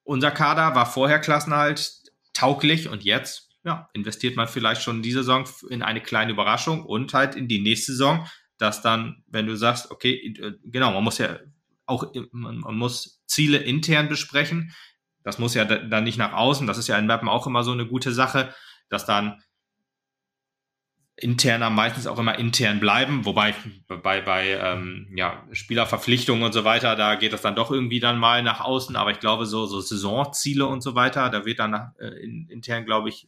unser 0.03 0.31
Kader 0.31 0.75
war 0.75 0.85
vorher 0.85 1.19
Klassenerhalt 1.19 2.01
tauglich 2.33 2.89
und 2.89 3.03
jetzt 3.03 3.49
ja, 3.63 3.89
investiert 3.93 4.35
man 4.35 4.47
vielleicht 4.47 4.81
schon 4.81 5.03
diese 5.03 5.19
Saison 5.19 5.47
in 5.69 5.83
eine 5.83 6.01
kleine 6.01 6.31
Überraschung 6.31 6.83
und 6.83 7.13
halt 7.13 7.35
in 7.35 7.47
die 7.47 7.61
nächste 7.61 7.91
Saison, 7.91 8.27
dass 8.57 8.81
dann, 8.81 9.23
wenn 9.27 9.45
du 9.45 9.55
sagst, 9.55 9.91
okay, 9.91 10.33
genau, 10.65 10.91
man 10.91 11.03
muss 11.03 11.19
ja 11.19 11.39
auch, 11.85 12.11
man 12.31 12.75
muss 12.75 13.23
Ziele 13.27 13.57
intern 13.57 14.07
besprechen. 14.07 14.73
Das 15.23 15.39
muss 15.39 15.53
ja 15.53 15.65
dann 15.65 16.03
nicht 16.03 16.17
nach 16.17 16.33
außen. 16.33 16.67
Das 16.67 16.77
ist 16.77 16.87
ja 16.87 16.97
in 16.97 17.07
Mappen 17.07 17.29
auch 17.29 17.47
immer 17.47 17.63
so 17.63 17.71
eine 17.71 17.85
gute 17.85 18.11
Sache, 18.11 18.53
dass 18.89 19.05
dann 19.05 19.41
interner 21.15 21.69
meistens 21.69 22.07
auch 22.07 22.17
immer 22.17 22.39
intern 22.39 22.79
bleiben, 22.79 23.25
wobei 23.25 23.53
bei, 23.87 24.21
bei 24.21 24.49
ähm, 24.59 25.07
ja, 25.15 25.45
Spielerverpflichtungen 25.51 26.43
und 26.43 26.53
so 26.53 26.63
weiter, 26.63 26.95
da 26.95 27.15
geht 27.15 27.33
das 27.33 27.41
dann 27.41 27.55
doch 27.55 27.69
irgendwie 27.69 27.99
dann 27.99 28.17
mal 28.17 28.41
nach 28.41 28.61
außen, 28.61 28.95
aber 28.95 29.11
ich 29.11 29.19
glaube, 29.19 29.45
so, 29.45 29.65
so 29.67 29.81
Saisonziele 29.81 30.65
und 30.65 30.81
so 30.81 30.95
weiter, 30.95 31.29
da 31.29 31.45
wird 31.45 31.59
dann 31.59 31.71
nach, 31.71 31.95
äh, 31.99 32.07
in, 32.23 32.47
intern, 32.49 32.85
glaube 32.85 33.09
ich, 33.09 33.27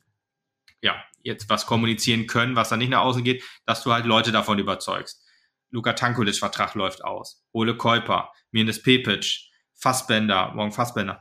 ja, 0.81 0.95
jetzt 1.21 1.49
was 1.49 1.65
kommunizieren 1.65 2.25
können, 2.25 2.55
was 2.55 2.69
dann 2.69 2.79
nicht 2.79 2.89
nach 2.89 3.01
außen 3.01 3.23
geht, 3.23 3.43
dass 3.65 3.83
du 3.83 3.93
halt 3.93 4.05
Leute 4.05 4.31
davon 4.31 4.59
überzeugst. 4.59 5.23
Luka 5.69 5.93
Tankulic 5.93 6.35
Vertrag 6.35 6.75
läuft 6.75 7.03
aus. 7.03 7.45
Ole 7.51 7.77
Käuper, 7.77 8.31
Mirnes 8.51 8.81
Pepic, 8.81 9.49
Fassbender, 9.73 10.51
morgen 10.53 10.71
Fassbender. 10.71 11.19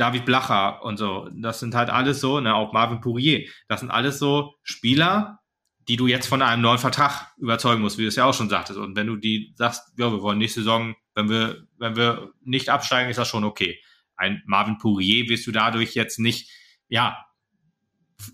David 0.00 0.24
Blacher 0.24 0.82
und 0.82 0.96
so. 0.96 1.28
Das 1.32 1.60
sind 1.60 1.74
halt 1.74 1.90
alles 1.90 2.20
so, 2.20 2.40
ne, 2.40 2.54
auch 2.54 2.72
Marvin 2.72 3.00
Pourier. 3.00 3.46
Das 3.68 3.80
sind 3.80 3.90
alles 3.90 4.18
so 4.18 4.54
Spieler, 4.62 5.40
die 5.88 5.96
du 5.96 6.06
jetzt 6.06 6.26
von 6.26 6.40
einem 6.40 6.62
neuen 6.62 6.78
Vertrag 6.78 7.32
überzeugen 7.36 7.82
musst, 7.82 7.98
wie 7.98 8.02
du 8.02 8.08
es 8.08 8.16
ja 8.16 8.24
auch 8.24 8.32
schon 8.32 8.48
sagtest. 8.48 8.78
Und 8.78 8.96
wenn 8.96 9.06
du 9.06 9.16
die 9.16 9.52
sagst, 9.56 9.92
ja, 9.98 10.10
wir 10.10 10.22
wollen 10.22 10.38
nächste 10.38 10.60
Saison, 10.60 10.94
wenn 11.14 11.28
wir, 11.28 11.66
wenn 11.78 11.96
wir 11.96 12.32
nicht 12.40 12.70
absteigen, 12.70 13.10
ist 13.10 13.18
das 13.18 13.28
schon 13.28 13.44
okay. 13.44 13.78
Ein 14.16 14.42
Marvin 14.46 14.78
Pourier 14.78 15.28
wirst 15.28 15.46
du 15.46 15.52
dadurch 15.52 15.94
jetzt 15.94 16.18
nicht, 16.18 16.50
ja, 16.88 17.26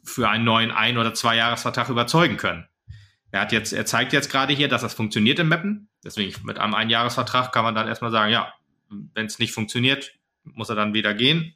für 0.04 0.28
einen 0.28 0.44
neuen 0.44 0.70
Ein- 0.70 0.98
oder 0.98 1.14
Zwei-Jahres-Vertrag 1.14 1.88
überzeugen 1.88 2.36
können. 2.36 2.68
Er 3.32 3.40
hat 3.40 3.52
jetzt, 3.52 3.72
er 3.72 3.86
zeigt 3.86 4.12
jetzt 4.12 4.30
gerade 4.30 4.52
hier, 4.52 4.68
dass 4.68 4.82
das 4.82 4.94
funktioniert 4.94 5.38
im 5.40 5.48
Mappen. 5.48 5.88
Deswegen 6.04 6.34
mit 6.44 6.58
einem 6.58 6.74
Einjahresvertrag 6.74 7.52
kann 7.52 7.64
man 7.64 7.74
dann 7.74 7.88
erstmal 7.88 8.12
sagen, 8.12 8.32
ja, 8.32 8.52
wenn 8.88 9.26
es 9.26 9.38
nicht 9.38 9.52
funktioniert, 9.52 10.12
muss 10.44 10.68
er 10.68 10.76
dann 10.76 10.94
wieder 10.94 11.14
gehen. 11.14 11.55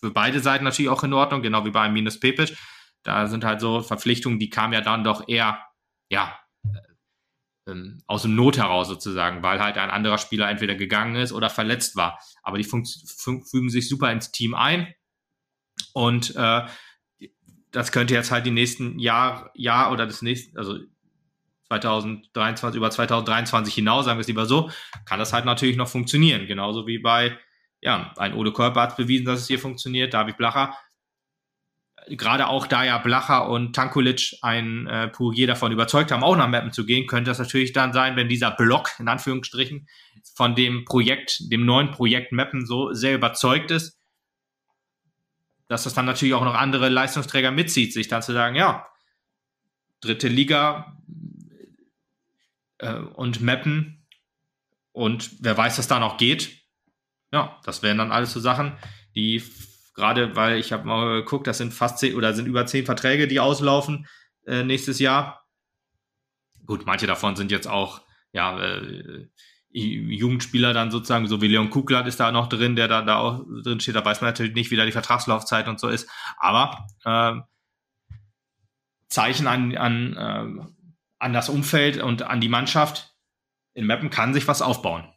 Für 0.00 0.10
beide 0.10 0.40
Seiten 0.40 0.64
natürlich 0.64 0.90
auch 0.90 1.04
in 1.04 1.12
Ordnung, 1.12 1.42
genau 1.42 1.64
wie 1.64 1.70
bei 1.70 1.88
Minus 1.88 2.20
Pepic. 2.20 2.54
Da 3.02 3.26
sind 3.26 3.44
halt 3.44 3.60
so 3.60 3.80
Verpflichtungen, 3.80 4.38
die 4.38 4.50
kamen 4.50 4.72
ja 4.72 4.80
dann 4.80 5.04
doch 5.04 5.28
eher, 5.28 5.62
ja, 6.08 6.38
äh, 6.64 7.70
ähm, 7.70 8.02
aus 8.06 8.22
dem 8.22 8.34
Not 8.34 8.58
heraus 8.58 8.88
sozusagen, 8.88 9.42
weil 9.42 9.60
halt 9.60 9.78
ein 9.78 9.90
anderer 9.90 10.18
Spieler 10.18 10.48
entweder 10.48 10.74
gegangen 10.74 11.16
ist 11.16 11.32
oder 11.32 11.50
verletzt 11.50 11.96
war. 11.96 12.18
Aber 12.42 12.58
die 12.58 12.64
fügen 12.64 13.70
sich 13.70 13.88
super 13.88 14.10
ins 14.10 14.32
Team 14.32 14.54
ein. 14.54 14.92
Und 15.92 16.34
äh, 16.36 16.66
das 17.70 17.92
könnte 17.92 18.14
jetzt 18.14 18.30
halt 18.30 18.46
die 18.46 18.50
nächsten 18.50 18.98
Jahr, 18.98 19.50
Jahr 19.54 19.92
oder 19.92 20.06
das 20.06 20.22
nächste, 20.22 20.58
also 20.58 20.78
2023, 21.68 22.76
über 22.76 22.90
2023 22.90 23.74
hinaus, 23.74 24.04
sagen 24.04 24.18
wir 24.18 24.22
es 24.22 24.28
lieber 24.28 24.46
so, 24.46 24.70
kann 25.04 25.18
das 25.18 25.32
halt 25.32 25.44
natürlich 25.44 25.76
noch 25.76 25.88
funktionieren. 25.88 26.46
Genauso 26.46 26.86
wie 26.86 26.98
bei 26.98 27.38
ja, 27.80 28.12
ein 28.16 28.34
Ole 28.34 28.52
Körper 28.52 28.82
hat 28.82 28.96
bewiesen, 28.96 29.26
dass 29.26 29.40
es 29.40 29.46
hier 29.46 29.58
funktioniert. 29.58 30.14
David 30.14 30.36
Blacher, 30.36 30.76
gerade 32.08 32.48
auch 32.48 32.66
da 32.66 32.84
ja 32.84 32.98
Blacher 32.98 33.48
und 33.48 33.74
Tankulic 33.74 34.36
ein 34.42 34.86
äh, 34.86 35.08
Pourier 35.08 35.46
davon 35.46 35.72
überzeugt 35.72 36.12
haben, 36.12 36.22
auch 36.22 36.36
nach 36.36 36.48
Mappen 36.48 36.72
zu 36.72 36.86
gehen, 36.86 37.06
könnte 37.06 37.30
das 37.30 37.38
natürlich 37.38 37.72
dann 37.72 37.92
sein, 37.92 38.16
wenn 38.16 38.28
dieser 38.28 38.50
Block, 38.50 38.90
in 38.98 39.08
Anführungsstrichen, 39.08 39.88
von 40.34 40.54
dem 40.54 40.84
Projekt, 40.84 41.50
dem 41.50 41.64
neuen 41.64 41.90
Projekt 41.90 42.32
Mappen 42.32 42.66
so 42.66 42.92
sehr 42.92 43.14
überzeugt 43.14 43.70
ist, 43.70 43.98
dass 45.68 45.84
das 45.84 45.94
dann 45.94 46.06
natürlich 46.06 46.34
auch 46.34 46.44
noch 46.44 46.54
andere 46.54 46.88
Leistungsträger 46.88 47.50
mitzieht, 47.50 47.92
sich 47.92 48.08
dann 48.08 48.22
zu 48.22 48.32
sagen, 48.32 48.54
ja, 48.54 48.86
dritte 50.00 50.28
Liga 50.28 50.96
äh, 52.78 52.94
und 52.94 53.40
Mappen 53.40 54.06
und 54.92 55.30
wer 55.40 55.56
weiß, 55.56 55.78
was 55.78 55.88
da 55.88 55.98
noch 55.98 56.16
geht, 56.18 56.65
ja, 57.32 57.60
das 57.64 57.82
wären 57.82 57.98
dann 57.98 58.12
alles 58.12 58.32
so 58.32 58.40
Sachen, 58.40 58.76
die 59.14 59.42
gerade, 59.94 60.36
weil 60.36 60.58
ich 60.58 60.72
habe 60.72 60.86
mal 60.86 61.22
geguckt, 61.22 61.46
das 61.46 61.58
sind 61.58 61.74
fast 61.74 61.98
zehn 61.98 62.14
oder 62.14 62.34
sind 62.34 62.46
über 62.46 62.66
zehn 62.66 62.84
Verträge, 62.84 63.26
die 63.26 63.40
auslaufen 63.40 64.06
äh, 64.46 64.62
nächstes 64.62 64.98
Jahr. 64.98 65.44
Gut, 66.66 66.86
manche 66.86 67.06
davon 67.06 67.36
sind 67.36 67.50
jetzt 67.50 67.66
auch, 67.66 68.02
ja, 68.32 68.60
äh, 68.60 69.28
Jugendspieler 69.70 70.72
dann 70.72 70.90
sozusagen, 70.90 71.26
so 71.26 71.42
wie 71.42 71.48
Leon 71.48 71.68
Kugler 71.68 72.06
ist 72.06 72.18
da 72.18 72.32
noch 72.32 72.48
drin, 72.48 72.76
der 72.76 72.88
da, 72.88 73.02
da 73.02 73.18
auch 73.18 73.44
drin 73.62 73.78
steht. 73.78 73.94
Da 73.94 74.04
weiß 74.04 74.22
man 74.22 74.30
natürlich 74.30 74.54
nicht, 74.54 74.70
wie 74.70 74.76
da 74.76 74.86
die 74.86 74.92
Vertragslaufzeit 74.92 75.68
und 75.68 75.78
so 75.78 75.88
ist. 75.88 76.08
Aber 76.38 76.86
äh, 77.04 77.34
Zeichen 79.08 79.46
an, 79.46 79.76
an, 79.76 80.16
äh, 80.16 80.64
an 81.18 81.32
das 81.34 81.50
Umfeld 81.50 82.02
und 82.02 82.22
an 82.22 82.40
die 82.40 82.48
Mannschaft 82.48 83.14
in 83.74 83.86
Mappen 83.86 84.08
kann 84.08 84.32
sich 84.32 84.48
was 84.48 84.62
aufbauen 84.62 85.12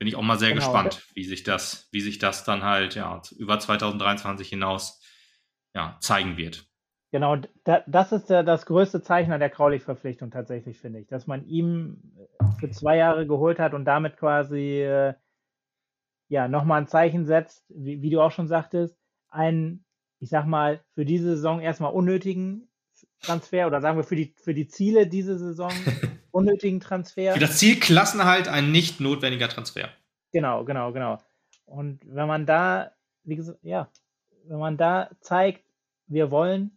bin 0.00 0.08
ich 0.08 0.16
auch 0.16 0.22
mal 0.22 0.38
sehr 0.38 0.48
genau. 0.48 0.62
gespannt, 0.62 1.06
wie 1.14 1.24
sich 1.24 1.42
das, 1.42 1.86
wie 1.92 2.00
sich 2.00 2.18
das 2.18 2.42
dann 2.42 2.64
halt 2.64 2.94
ja 2.94 3.20
über 3.36 3.58
2023 3.58 4.48
hinaus 4.48 4.98
ja, 5.74 5.98
zeigen 6.00 6.38
wird. 6.38 6.66
Genau, 7.12 7.36
da, 7.64 7.84
das 7.86 8.10
ist 8.10 8.30
der, 8.30 8.42
das 8.42 8.64
größte 8.64 9.02
Zeichen 9.02 9.30
an 9.30 9.40
der 9.40 9.50
Kraulich-Verpflichtung 9.50 10.30
tatsächlich, 10.30 10.78
finde 10.78 11.00
ich, 11.00 11.06
dass 11.06 11.26
man 11.26 11.44
ihm 11.44 12.16
für 12.58 12.70
zwei 12.70 12.96
Jahre 12.96 13.26
geholt 13.26 13.58
hat 13.58 13.74
und 13.74 13.84
damit 13.84 14.16
quasi 14.16 14.80
äh, 14.80 15.12
ja 16.28 16.48
nochmal 16.48 16.80
ein 16.80 16.88
Zeichen 16.88 17.26
setzt, 17.26 17.66
wie, 17.68 18.00
wie 18.00 18.10
du 18.10 18.22
auch 18.22 18.32
schon 18.32 18.48
sagtest, 18.48 18.96
einen, 19.28 19.84
ich 20.18 20.30
sag 20.30 20.46
mal, 20.46 20.82
für 20.94 21.04
diese 21.04 21.36
Saison 21.36 21.60
erstmal 21.60 21.92
unnötigen 21.92 22.70
Transfer 23.20 23.66
oder 23.66 23.82
sagen 23.82 23.98
wir 23.98 24.04
für 24.04 24.16
die, 24.16 24.34
für 24.38 24.54
die 24.54 24.66
Ziele 24.66 25.06
diese 25.06 25.38
Saison 25.38 25.72
unnötigen 26.30 26.80
Transfer. 26.80 27.34
Für 27.34 27.40
das 27.40 27.58
Ziel 27.58 27.78
Klassenhalt 27.78 28.48
ein 28.48 28.70
nicht 28.72 29.00
notwendiger 29.00 29.48
Transfer. 29.48 29.88
Genau, 30.32 30.64
genau, 30.64 30.92
genau. 30.92 31.18
Und 31.64 32.00
wenn 32.04 32.28
man 32.28 32.46
da, 32.46 32.92
wie 33.24 33.36
gesagt, 33.36 33.58
ja, 33.62 33.88
wenn 34.44 34.58
man 34.58 34.76
da 34.76 35.10
zeigt, 35.20 35.64
wir 36.06 36.30
wollen. 36.30 36.76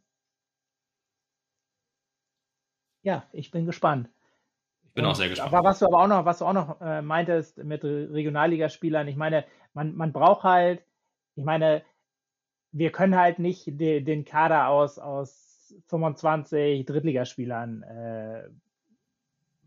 Ja, 3.01 3.27
ich 3.31 3.51
bin 3.51 3.65
gespannt. 3.65 4.09
Ich 4.83 4.93
bin 4.93 5.05
Und, 5.05 5.11
auch 5.11 5.15
sehr 5.15 5.29
gespannt. 5.29 5.53
Aber 5.53 5.67
was 5.67 5.79
du 5.79 5.87
aber 5.87 6.03
auch 6.03 6.07
noch, 6.07 6.25
was 6.25 6.39
du 6.39 6.45
auch 6.45 6.53
noch 6.53 6.79
äh, 6.81 7.01
meintest 7.01 7.57
mit 7.57 7.83
Regionalligaspielern, 7.83 9.07
ich 9.07 9.15
meine, 9.15 9.45
man, 9.73 9.95
man 9.95 10.13
braucht 10.13 10.43
halt, 10.43 10.83
ich 11.35 11.43
meine, 11.43 11.83
wir 12.71 12.91
können 12.91 13.15
halt 13.15 13.39
nicht 13.39 13.63
de, 13.65 14.01
den 14.01 14.25
Kader 14.25 14.67
aus, 14.67 14.99
aus 14.99 15.73
25 15.87 16.85
Drittligaspielern 16.85 17.83
äh, 17.83 18.49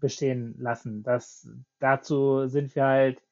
bestehen 0.07 0.55
lassen. 0.61 1.03
Das, 1.03 1.49
dazu 1.81 2.47
sind 2.47 2.77
wir 2.77 2.85
halt, 2.85 3.23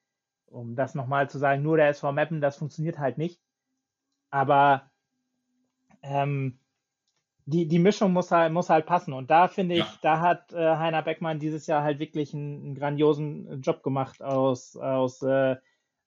um 0.46 0.74
das 0.74 0.96
nochmal 0.96 1.30
zu 1.30 1.38
sagen, 1.38 1.62
nur 1.62 1.76
der 1.76 1.88
SV 1.88 2.10
Mappen, 2.10 2.40
das 2.40 2.56
funktioniert 2.56 2.98
halt 2.98 3.16
nicht. 3.16 3.40
Aber 4.30 4.90
ähm, 6.02 6.58
die, 7.46 7.68
die 7.68 7.78
Mischung 7.78 8.12
muss 8.12 8.32
halt, 8.32 8.52
muss 8.52 8.70
halt 8.70 8.86
passen. 8.86 9.12
Und 9.12 9.30
da 9.30 9.46
finde 9.46 9.76
ich, 9.76 9.84
ja. 9.84 9.98
da 10.02 10.20
hat 10.20 10.52
äh, 10.52 10.76
Heiner 10.76 11.02
Beckmann 11.02 11.38
dieses 11.38 11.68
Jahr 11.68 11.84
halt 11.84 12.00
wirklich 12.00 12.34
einen, 12.34 12.64
einen 12.64 12.74
grandiosen 12.74 13.62
Job 13.62 13.84
gemacht 13.84 14.20
aus, 14.20 14.76
aus, 14.76 15.22
äh, 15.22 15.54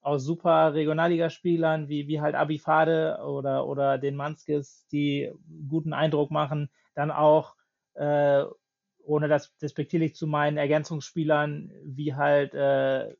aus 0.01 0.26
super 0.26 0.74
Regionalligaspielern 0.74 1.88
wie, 1.88 2.09
wie 2.09 2.20
halt 2.20 2.36
Abifade 2.36 3.20
oder, 3.26 3.65
oder 3.65 3.97
den 3.97 4.18
Manskis, 4.18 4.86
die 4.91 5.32
guten 5.70 5.93
Eindruck 5.93 6.30
machen. 6.30 6.70
Dann 6.93 7.09
auch, 7.09 7.55
äh, 7.93 8.43
ohne 9.08 9.28
das 9.28 9.55
despektierlich 9.58 10.16
zu 10.16 10.28
meinen, 10.28 10.58
Ergänzungsspielern 10.58 11.72
wie 11.84 12.14
halt 12.14 12.53
äh, 12.53 13.16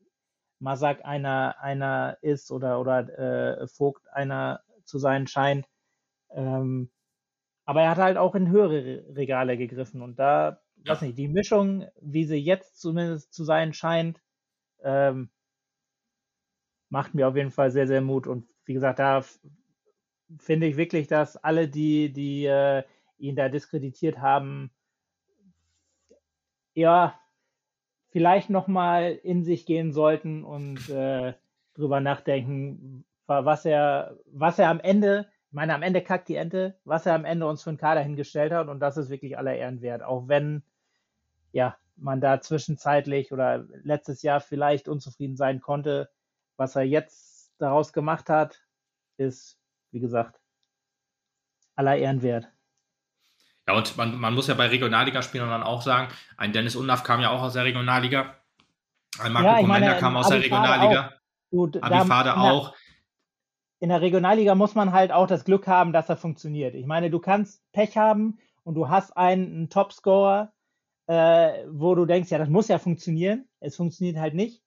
Masak 0.60 1.04
einer, 1.04 1.56
einer 1.60 2.18
ist 2.20 2.50
oder, 2.50 2.80
oder 2.80 3.60
äh, 3.60 3.66
Vogt 3.68 4.06
einer 4.12 4.62
zu 4.84 4.98
sein 4.98 5.26
scheint. 5.26 5.66
Ähm, 6.30 6.90
aber 7.64 7.82
er 7.82 7.90
hat 7.90 7.98
halt 7.98 8.16
auch 8.16 8.34
in 8.34 8.50
höhere 8.50 9.04
Regale 9.14 9.56
gegriffen 9.56 10.02
und 10.02 10.18
da, 10.18 10.60
ja. 10.84 10.92
weiß 10.92 11.02
nicht, 11.02 11.18
die 11.18 11.28
Mischung, 11.28 11.86
wie 12.00 12.24
sie 12.24 12.36
jetzt 12.38 12.80
zumindest 12.80 13.32
zu 13.32 13.44
sein 13.44 13.72
scheint, 13.72 14.20
ähm, 14.82 15.30
macht 16.88 17.14
mir 17.14 17.28
auf 17.28 17.36
jeden 17.36 17.50
Fall 17.50 17.70
sehr, 17.70 17.86
sehr 17.86 18.00
Mut. 18.00 18.26
Und 18.26 18.48
wie 18.64 18.74
gesagt, 18.74 18.98
da 18.98 19.22
finde 20.38 20.66
ich 20.66 20.76
wirklich, 20.76 21.08
dass 21.08 21.36
alle, 21.36 21.68
die, 21.68 22.12
die 22.12 22.46
äh, 22.46 22.82
ihn 23.18 23.36
da 23.36 23.48
diskreditiert 23.48 24.18
haben, 24.18 24.70
ja, 26.78 27.18
vielleicht 28.10 28.50
nochmal 28.50 29.12
in 29.22 29.44
sich 29.44 29.66
gehen 29.66 29.92
sollten 29.92 30.44
und 30.44 30.88
äh, 30.88 31.34
drüber 31.74 32.00
nachdenken, 32.00 33.04
was 33.26 33.64
er, 33.64 34.18
was 34.26 34.58
er 34.58 34.70
am 34.70 34.80
Ende 34.80 35.28
ich 35.48 35.54
meine, 35.54 35.74
am 35.74 35.82
Ende 35.82 36.02
kackt 36.02 36.28
die 36.28 36.34
Ente, 36.34 36.78
was 36.84 37.06
er 37.06 37.14
am 37.14 37.24
Ende 37.24 37.46
uns 37.46 37.62
für 37.62 37.70
einen 37.70 37.78
Kader 37.78 38.02
hingestellt 38.02 38.52
hat 38.52 38.68
und 38.68 38.80
das 38.80 38.98
ist 38.98 39.08
wirklich 39.08 39.38
aller 39.38 39.56
Ehren 39.56 39.80
wert. 39.80 40.02
Auch 40.02 40.28
wenn, 40.28 40.62
ja, 41.52 41.74
man 41.96 42.20
da 42.20 42.40
zwischenzeitlich 42.42 43.32
oder 43.32 43.64
letztes 43.82 44.20
Jahr 44.20 44.40
vielleicht 44.40 44.88
unzufrieden 44.88 45.36
sein 45.36 45.62
konnte, 45.62 46.10
was 46.58 46.76
er 46.76 46.82
jetzt 46.82 47.50
daraus 47.56 47.94
gemacht 47.94 48.28
hat, 48.28 48.62
ist, 49.16 49.58
wie 49.90 50.00
gesagt, 50.00 50.38
aller 51.76 51.96
Ehren 51.96 52.20
wert. 52.20 52.52
Ja, 53.68 53.74
und 53.74 53.96
man, 53.96 54.18
man 54.18 54.34
muss 54.34 54.48
ja 54.48 54.54
bei 54.54 54.66
Regionalligaspielern 54.66 55.48
dann 55.48 55.62
auch 55.62 55.82
sagen, 55.82 56.08
ein 56.36 56.52
Dennis 56.52 56.74
Undaff 56.74 57.04
kam 57.04 57.20
ja 57.20 57.30
auch 57.30 57.42
aus 57.42 57.52
der 57.52 57.64
Regionalliga, 57.64 58.34
ein 59.20 59.32
Marco 59.32 59.46
ja, 59.46 59.60
Comenda 59.60 59.94
kam 59.94 60.16
aus 60.16 60.28
der 60.28 60.42
Regionalliga, 60.42 61.12
Abifade 61.80 62.36
auch 62.36 62.74
in 63.80 63.90
der 63.90 64.00
Regionalliga 64.00 64.54
muss 64.54 64.74
man 64.74 64.92
halt 64.92 65.12
auch 65.12 65.26
das 65.26 65.44
Glück 65.44 65.66
haben, 65.66 65.92
dass 65.92 66.08
er 66.08 66.16
funktioniert. 66.16 66.74
Ich 66.74 66.86
meine, 66.86 67.10
du 67.10 67.18
kannst 67.20 67.62
Pech 67.72 67.96
haben 67.96 68.38
und 68.64 68.74
du 68.74 68.88
hast 68.88 69.16
einen, 69.16 69.46
einen 69.46 69.70
Topscorer, 69.70 70.52
äh, 71.06 71.64
wo 71.70 71.94
du 71.94 72.04
denkst, 72.04 72.30
ja, 72.30 72.38
das 72.38 72.48
muss 72.48 72.68
ja 72.68 72.78
funktionieren. 72.78 73.48
Es 73.60 73.76
funktioniert 73.76 74.16
halt 74.16 74.34
nicht. 74.34 74.62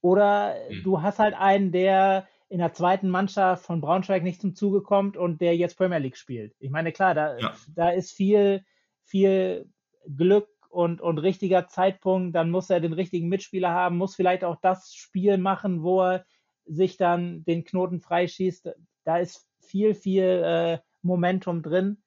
Oder 0.00 0.56
mhm. 0.68 0.82
du 0.82 1.02
hast 1.02 1.18
halt 1.18 1.34
einen, 1.34 1.70
der 1.70 2.26
in 2.48 2.58
der 2.58 2.72
zweiten 2.72 3.10
Mannschaft 3.10 3.64
von 3.64 3.80
Braunschweig 3.80 4.22
nicht 4.22 4.40
zum 4.40 4.54
Zuge 4.54 4.82
kommt 4.82 5.16
und 5.16 5.40
der 5.40 5.56
jetzt 5.56 5.76
Premier 5.76 5.98
League 5.98 6.16
spielt. 6.16 6.54
Ich 6.58 6.70
meine, 6.70 6.92
klar, 6.92 7.14
da, 7.14 7.38
ja. 7.38 7.54
da 7.74 7.90
ist 7.90 8.12
viel, 8.12 8.64
viel 9.04 9.70
Glück 10.06 10.48
und, 10.70 11.00
und 11.00 11.18
richtiger 11.18 11.66
Zeitpunkt. 11.68 12.34
Dann 12.34 12.50
muss 12.50 12.70
er 12.70 12.80
den 12.80 12.94
richtigen 12.94 13.28
Mitspieler 13.28 13.70
haben, 13.70 13.98
muss 13.98 14.16
vielleicht 14.16 14.44
auch 14.44 14.56
das 14.60 14.94
Spiel 14.94 15.36
machen, 15.36 15.82
wo 15.82 16.02
er 16.02 16.24
sich 16.64 16.96
dann 16.96 17.44
den 17.44 17.64
Knoten 17.64 18.00
freischießt. 18.00 18.70
Da 19.04 19.18
ist 19.18 19.46
viel, 19.60 19.94
viel 19.94 20.24
äh, 20.24 20.78
Momentum 21.02 21.62
drin, 21.62 22.02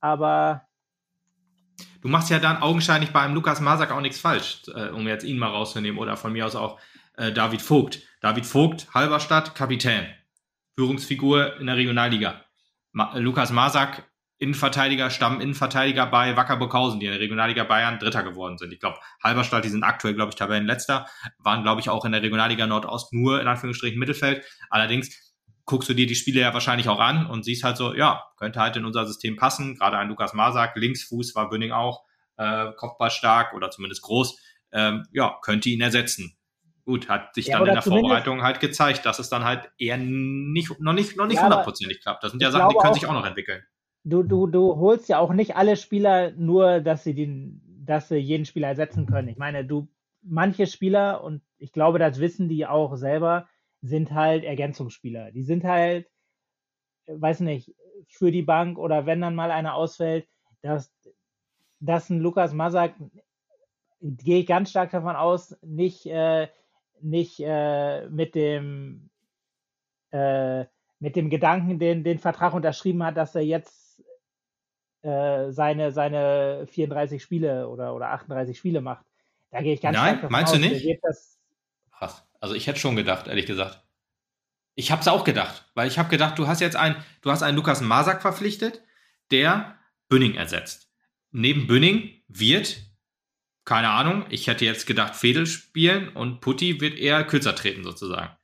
aber 0.00 0.66
Du 2.00 2.08
machst 2.08 2.30
ja 2.30 2.40
dann 2.40 2.60
augenscheinlich 2.60 3.12
bei 3.12 3.20
einem 3.20 3.34
Lukas 3.34 3.60
Masak 3.60 3.92
auch 3.92 4.00
nichts 4.00 4.18
falsch, 4.18 4.62
äh, 4.74 4.88
um 4.88 5.06
jetzt 5.06 5.24
ihn 5.24 5.38
mal 5.38 5.50
rauszunehmen 5.50 6.00
oder 6.00 6.16
von 6.16 6.32
mir 6.32 6.46
aus 6.46 6.56
auch 6.56 6.80
äh, 7.16 7.32
David 7.32 7.62
Vogt. 7.62 8.02
David 8.22 8.46
Vogt, 8.46 8.86
Halberstadt, 8.94 9.56
Kapitän, 9.56 10.06
Führungsfigur 10.76 11.56
in 11.58 11.66
der 11.66 11.76
Regionalliga. 11.76 12.40
Ma 12.92 13.18
Lukas 13.18 13.50
Masak 13.50 14.08
Innenverteidiger, 14.38 15.10
Stamm-Innenverteidiger 15.10 16.06
bei 16.06 16.36
Wacker 16.36 16.56
Burghausen, 16.56 17.00
die 17.00 17.06
in 17.06 17.12
der 17.12 17.20
Regionalliga 17.20 17.64
Bayern 17.64 17.98
Dritter 17.98 18.22
geworden 18.22 18.58
sind. 18.58 18.72
Ich 18.72 18.78
glaube, 18.78 18.98
Halberstadt, 19.24 19.64
die 19.64 19.70
sind 19.70 19.82
aktuell, 19.82 20.14
glaube 20.14 20.30
ich, 20.30 20.36
Tabellenletzter, 20.36 21.08
waren, 21.38 21.64
glaube 21.64 21.80
ich, 21.80 21.88
auch 21.88 22.04
in 22.04 22.12
der 22.12 22.22
Regionalliga 22.22 22.68
Nordost 22.68 23.12
nur 23.12 23.40
in 23.40 23.48
Anführungsstrichen 23.48 23.98
Mittelfeld. 23.98 24.44
Allerdings 24.70 25.34
guckst 25.64 25.88
du 25.88 25.94
dir 25.94 26.06
die 26.06 26.14
Spiele 26.14 26.42
ja 26.42 26.54
wahrscheinlich 26.54 26.88
auch 26.88 27.00
an 27.00 27.26
und 27.26 27.44
siehst 27.44 27.64
halt 27.64 27.76
so, 27.76 27.92
ja, 27.92 28.24
könnte 28.36 28.60
halt 28.60 28.76
in 28.76 28.84
unser 28.84 29.04
System 29.04 29.34
passen. 29.34 29.74
Gerade 29.74 29.98
ein 29.98 30.08
Lukas 30.08 30.32
Marsak, 30.32 30.76
Linksfuß 30.76 31.34
war 31.34 31.48
Bünning 31.48 31.72
auch, 31.72 32.04
äh, 32.36 32.70
Kopfball 32.76 33.10
stark 33.10 33.52
oder 33.52 33.70
zumindest 33.70 34.02
groß, 34.02 34.38
ähm, 34.70 35.06
ja, 35.10 35.38
könnte 35.42 35.70
ihn 35.70 35.80
ersetzen. 35.80 36.36
Gut, 36.84 37.08
hat 37.08 37.34
sich 37.34 37.46
ja, 37.46 37.58
dann 37.58 37.68
in 37.68 37.74
der 37.74 37.82
Vorbereitung 37.82 38.42
halt 38.42 38.58
gezeigt, 38.58 39.06
dass 39.06 39.18
es 39.18 39.28
dann 39.28 39.44
halt 39.44 39.70
eher 39.78 39.98
nicht, 39.98 40.80
noch 40.80 40.92
nicht, 40.92 41.16
noch 41.16 41.26
nicht 41.26 41.40
hundertprozentig 41.40 41.98
ja, 41.98 42.02
klappt. 42.02 42.24
Das 42.24 42.32
sind 42.32 42.42
ja 42.42 42.50
Sachen, 42.50 42.70
die 42.70 42.74
können 42.76 42.90
auch, 42.90 42.94
sich 42.94 43.06
auch 43.06 43.12
noch 43.12 43.24
entwickeln 43.24 43.62
du, 44.04 44.22
du, 44.22 44.46
du 44.46 44.76
holst 44.76 45.08
ja 45.08 45.18
auch 45.18 45.32
nicht 45.32 45.56
alle 45.56 45.76
Spieler 45.76 46.32
nur, 46.32 46.80
dass 46.80 47.04
sie 47.04 47.14
den, 47.14 47.62
dass 47.84 48.08
sie 48.08 48.16
jeden 48.16 48.44
Spieler 48.44 48.68
ersetzen 48.68 49.06
können. 49.06 49.28
Ich 49.28 49.36
meine, 49.36 49.64
du, 49.64 49.88
manche 50.22 50.66
Spieler, 50.66 51.22
und 51.22 51.42
ich 51.58 51.72
glaube, 51.72 51.98
das 51.98 52.20
wissen 52.20 52.48
die 52.48 52.66
auch 52.66 52.96
selber, 52.96 53.48
sind 53.80 54.12
halt 54.12 54.44
Ergänzungsspieler. 54.44 55.32
Die 55.32 55.42
sind 55.42 55.64
halt, 55.64 56.08
weiß 57.06 57.40
nicht, 57.40 57.74
für 58.08 58.30
die 58.30 58.42
Bank 58.42 58.78
oder 58.78 59.06
wenn 59.06 59.20
dann 59.20 59.34
mal 59.34 59.50
einer 59.50 59.74
ausfällt, 59.74 60.26
dass, 60.62 60.92
dass 61.80 62.10
ein 62.10 62.20
Lukas 62.20 62.52
Masak, 62.52 62.94
gehe 64.00 64.40
ich 64.40 64.46
ganz 64.46 64.70
stark 64.70 64.90
davon 64.90 65.16
aus, 65.16 65.56
nicht, 65.62 66.06
äh, 66.06 66.48
nicht 67.02 67.40
äh, 67.40 68.08
mit 68.08 68.34
dem 68.34 69.10
äh, 70.10 70.64
mit 70.98 71.16
dem 71.16 71.30
Gedanken 71.30 71.78
den, 71.78 72.04
den 72.04 72.18
Vertrag 72.18 72.54
unterschrieben 72.54 73.02
hat, 73.02 73.16
dass 73.16 73.34
er 73.34 73.42
jetzt 73.42 74.00
äh, 75.02 75.50
seine, 75.50 75.90
seine 75.90 76.64
34 76.68 77.20
Spiele 77.20 77.68
oder, 77.68 77.94
oder 77.94 78.10
38 78.10 78.56
Spiele 78.56 78.80
macht. 78.80 79.04
Da 79.50 79.60
gehe 79.62 79.74
ich 79.74 79.80
ganz 79.80 79.96
Nein, 79.96 80.18
stark 80.18 80.30
meinst 80.30 80.52
aus, 80.52 80.60
du 80.60 80.68
nicht? 80.68 81.00
Krass. 81.90 82.26
Also 82.40 82.54
ich 82.54 82.66
hätte 82.66 82.78
schon 82.78 82.96
gedacht, 82.96 83.26
ehrlich 83.26 83.46
gesagt. 83.46 83.84
Ich 84.74 84.90
habe 84.90 85.00
es 85.00 85.08
auch 85.08 85.24
gedacht, 85.24 85.70
weil 85.74 85.88
ich 85.88 85.98
habe 85.98 86.08
gedacht, 86.08 86.38
du 86.38 86.46
hast 86.46 86.60
jetzt 86.60 86.76
einen, 86.76 86.96
du 87.20 87.30
hast 87.30 87.42
einen 87.42 87.56
Lukas 87.56 87.80
Masak 87.80 88.22
verpflichtet, 88.22 88.82
der 89.30 89.76
Bünning 90.08 90.34
ersetzt. 90.34 90.88
Neben 91.32 91.66
Bünning 91.66 92.22
wird, 92.28 92.80
keine 93.64 93.90
Ahnung, 93.90 94.24
ich 94.30 94.46
hätte 94.46 94.64
jetzt 94.64 94.86
gedacht, 94.86 95.14
Fedel 95.14 95.46
spielen 95.46 96.08
und 96.08 96.40
Putti 96.40 96.80
wird 96.80 96.98
eher 96.98 97.24
kürzer 97.24 97.54
treten 97.54 97.84
sozusagen. 97.84 98.36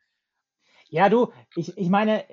Ja, 0.91 1.09
du, 1.09 1.33
ich, 1.57 1.77
ich 1.77 1.89
meine, 1.89 2.25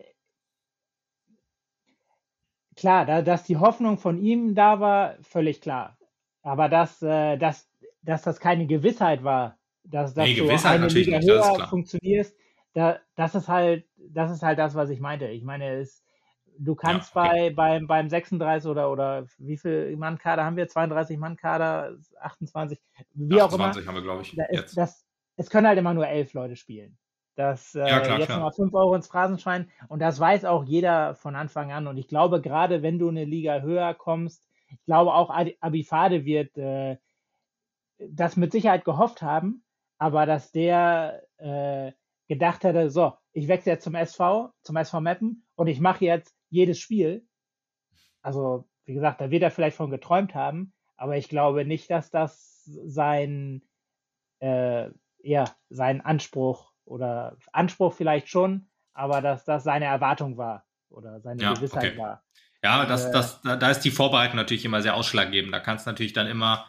klar, 2.76 3.06
da, 3.06 3.22
dass 3.22 3.44
die 3.44 3.58
Hoffnung 3.58 3.98
von 3.98 4.20
ihm 4.20 4.56
da 4.56 4.80
war, 4.80 5.18
völlig 5.22 5.62
klar. 5.62 5.98
Aber 6.42 6.70
dass, 6.70 7.02
äh, 7.02 7.38
dass, 7.38 7.68
dass 8.02 8.22
das 8.22 8.40
keine 8.40 8.68
Gewissheit 8.68 9.24
war, 9.24 9.58
dass, 9.84 10.14
dass 10.14 10.26
nee, 10.26 10.36
du 10.36 10.48
eine 10.48 10.88
Liga 10.88 11.18
nicht, 11.18 11.30
höher 11.30 11.68
funktionierst, 11.68 12.36
da, 12.74 13.00
das 13.16 13.36
ist 13.36 13.48
halt, 13.48 13.86
das 13.98 14.32
ist 14.32 14.44
halt 14.44 14.60
das, 14.60 14.76
was 14.76 14.90
ich 14.90 15.00
meinte. 15.00 15.28
Ich 15.28 15.44
meine, 15.44 15.80
es, 15.80 16.05
du 16.60 16.76
kannst 16.76 17.16
ja, 17.16 17.22
okay. 17.22 17.50
bei, 17.52 17.80
beim, 17.80 17.88
beim 17.88 18.10
36 18.10 18.70
oder, 18.70 18.92
oder 18.92 19.26
wie 19.38 19.58
viel 19.58 19.96
Mann-Kader 19.98 20.44
haben 20.44 20.58
wir? 20.58 20.68
32 20.68 21.18
Mann-Kader, 21.18 21.98
28, 22.20 22.80
wie 23.14 23.42
28 23.42 23.42
auch 23.42 23.54
immer. 23.54 23.66
28 23.66 23.88
haben 23.88 23.96
wir, 23.96 24.02
glaube 24.02 24.22
ich. 24.24 24.36
Da 24.36 24.46
ist, 24.46 24.78
das, 24.78 25.06
es 25.36 25.50
können 25.50 25.68
halt 25.68 25.80
immer 25.80 25.94
nur 25.94 26.08
elf 26.08 26.34
Leute 26.34 26.56
spielen. 26.56 26.98
Das 27.36 27.76
äh, 27.76 27.80
ja, 27.80 28.00
klar, 28.00 28.20
jetzt 28.20 28.30
nochmal 28.30 28.54
5 28.54 28.74
Euro 28.74 28.96
ins 28.96 29.08
Phrasenschwein. 29.08 29.70
Und 29.90 30.00
das 30.00 30.20
weiß 30.20 30.46
auch 30.46 30.64
jeder 30.64 31.16
von 31.16 31.36
Anfang 31.36 31.72
an. 31.72 31.88
Und 31.88 31.98
ich 31.98 32.08
glaube, 32.08 32.42
gerade 32.42 32.82
wenn 32.82 32.98
du 32.98 33.10
eine 33.10 33.26
Liga 33.26 33.60
höher 33.60 33.94
kommst, 33.94 34.48
ich 34.70 34.84
glaube 34.86 35.14
auch 35.14 35.30
Abifade 35.60 36.26
wird 36.26 36.58
äh, 36.58 36.98
das 37.98 38.38
mit 38.38 38.52
Sicherheit 38.52 38.86
gehofft 38.86 39.22
haben, 39.22 39.64
aber 39.98 40.26
dass 40.26 40.52
der 40.52 41.24
äh, 41.38 41.92
gedacht 42.28 42.64
hätte, 42.64 42.90
so, 42.90 43.14
ich 43.34 43.48
wechsle 43.48 43.74
jetzt 43.74 43.84
zum 43.84 43.96
SV, 43.96 44.52
zum 44.62 44.76
SV 44.78 45.02
Meppen 45.02 45.46
und 45.56 45.68
ich 45.68 45.80
mache 45.80 46.06
jetzt 46.06 46.35
jedes 46.56 46.80
Spiel. 46.80 47.28
also 48.22 48.68
wie 48.86 48.94
gesagt, 48.94 49.20
da 49.20 49.32
wird 49.32 49.44
er 49.44 49.52
vielleicht 49.52 49.78
von 49.78 49.90
geträumt 49.90 50.36
haben, 50.36 50.74
aber 50.96 51.18
ich 51.18 51.28
glaube 51.28 51.66
nicht, 51.66 51.90
dass 51.90 52.12
das 52.12 52.64
sein, 52.66 53.64
äh, 54.40 54.90
ja, 55.24 55.46
sein 55.70 56.02
Anspruch 56.02 56.72
oder 56.86 57.38
Anspruch 57.52 57.94
vielleicht 57.94 58.30
schon, 58.30 58.68
aber 58.94 59.22
dass 59.22 59.44
das 59.44 59.64
seine 59.64 59.86
Erwartung 59.86 60.38
war 60.38 60.66
oder 60.90 61.20
seine 61.22 61.42
ja, 61.42 61.54
Gewissheit 61.54 61.94
okay. 61.94 61.98
war. 61.98 62.24
Ja, 62.64 62.86
das, 62.86 63.06
äh, 63.06 63.12
das, 63.12 63.42
da, 63.42 63.56
da 63.56 63.70
ist 63.72 63.82
die 63.82 63.92
Vorbereitung 63.92 64.38
natürlich 64.38 64.66
immer 64.66 64.82
sehr 64.82 64.96
ausschlaggebend. 64.96 65.54
Da 65.54 65.60
kannst 65.60 65.86
du 65.86 65.92
natürlich 65.92 66.14
dann 66.14 66.28
immer 66.28 66.66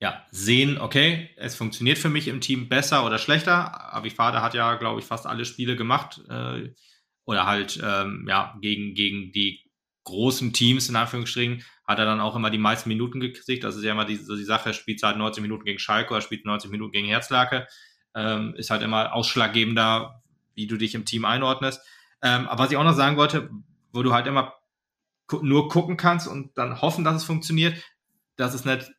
ja, 0.00 0.26
sehen, 0.32 0.80
okay, 0.80 1.30
es 1.36 1.54
funktioniert 1.54 1.96
für 1.96 2.08
mich 2.08 2.26
im 2.26 2.40
Team 2.40 2.68
besser 2.68 3.06
oder 3.06 3.18
schlechter. 3.18 3.94
Avifade 3.94 4.42
hat 4.42 4.52
ja, 4.52 4.74
glaube 4.74 5.00
ich, 5.00 5.06
fast 5.06 5.26
alle 5.26 5.44
Spiele 5.44 5.76
gemacht. 5.76 6.20
Äh, 6.28 6.74
oder 7.24 7.46
halt, 7.46 7.80
ähm, 7.82 8.26
ja, 8.28 8.56
gegen, 8.60 8.94
gegen 8.94 9.32
die 9.32 9.60
großen 10.04 10.52
Teams, 10.52 10.88
in 10.88 10.96
Anführungsstrichen, 10.96 11.64
hat 11.86 11.98
er 11.98 12.04
dann 12.04 12.20
auch 12.20 12.36
immer 12.36 12.50
die 12.50 12.58
meisten 12.58 12.88
Minuten 12.88 13.20
gekriegt. 13.20 13.64
Das 13.64 13.76
ist 13.76 13.84
ja 13.84 13.92
immer 13.92 14.04
die, 14.04 14.16
so 14.16 14.36
die 14.36 14.44
Sache, 14.44 14.74
spielt 14.74 15.02
halt 15.02 15.16
90 15.16 15.42
Minuten 15.42 15.64
gegen 15.64 15.78
Schalke 15.78 16.12
oder 16.12 16.20
spielt 16.20 16.44
90 16.44 16.70
Minuten 16.70 16.92
gegen 16.92 17.08
Herzlake. 17.08 17.66
Ähm, 18.14 18.54
ist 18.56 18.70
halt 18.70 18.82
immer 18.82 19.14
ausschlaggebender, 19.14 20.22
wie 20.54 20.66
du 20.66 20.76
dich 20.76 20.94
im 20.94 21.04
Team 21.04 21.24
einordnest. 21.24 21.80
Ähm, 22.22 22.46
aber 22.46 22.64
was 22.64 22.70
ich 22.70 22.76
auch 22.76 22.84
noch 22.84 22.94
sagen 22.94 23.16
wollte, 23.16 23.50
wo 23.92 24.02
du 24.02 24.12
halt 24.12 24.26
immer 24.26 24.54
nur 25.40 25.68
gucken 25.68 25.96
kannst 25.96 26.28
und 26.28 26.56
dann 26.58 26.82
hoffen, 26.82 27.04
dass 27.04 27.16
es 27.16 27.24
funktioniert, 27.24 27.82
dass 28.36 28.54
es 28.54 28.64
nicht 28.64 28.90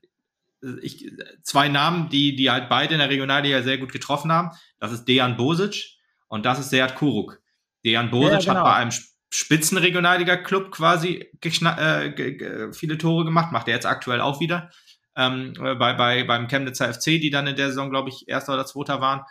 ich, 0.82 1.12
zwei 1.44 1.68
Namen, 1.68 2.10
die, 2.10 2.36
die 2.36 2.50
halt 2.50 2.70
beide 2.70 2.94
in 2.94 3.00
der 3.00 3.10
Regionalliga 3.10 3.62
sehr 3.62 3.78
gut 3.78 3.92
getroffen 3.92 4.32
haben. 4.32 4.52
Das 4.80 4.92
ist 4.92 5.06
Dejan 5.06 5.38
Bosic 5.38 5.98
und 6.28 6.46
das 6.46 6.60
ist 6.60 6.70
Seat 6.70 6.96
Kuruk. 6.96 7.42
Dejan 7.86 8.10
Bosic 8.10 8.32
ja, 8.32 8.40
genau. 8.40 8.56
hat 8.56 8.64
bei 8.64 8.76
einem 8.76 8.92
Spitzenregionalliga-Club 9.30 10.72
quasi 10.72 11.30
äh, 11.42 12.74
viele 12.74 12.98
Tore 12.98 13.26
gemacht, 13.26 13.52
macht 13.52 13.68
er 13.68 13.76
jetzt 13.76 13.86
aktuell 13.86 14.22
auch 14.22 14.40
wieder. 14.40 14.70
Ähm, 15.16 15.54
bei, 15.56 15.94
bei, 15.94 16.24
beim 16.24 16.48
Chemnitzer 16.48 16.94
FC, 16.94 17.06
die 17.06 17.30
dann 17.30 17.48
in 17.48 17.56
der 17.56 17.68
Saison, 17.68 17.90
glaube 17.90 18.10
ich, 18.10 18.28
erster 18.28 18.54
oder 18.54 18.66
zweiter 18.66 19.02
waren. 19.02 19.22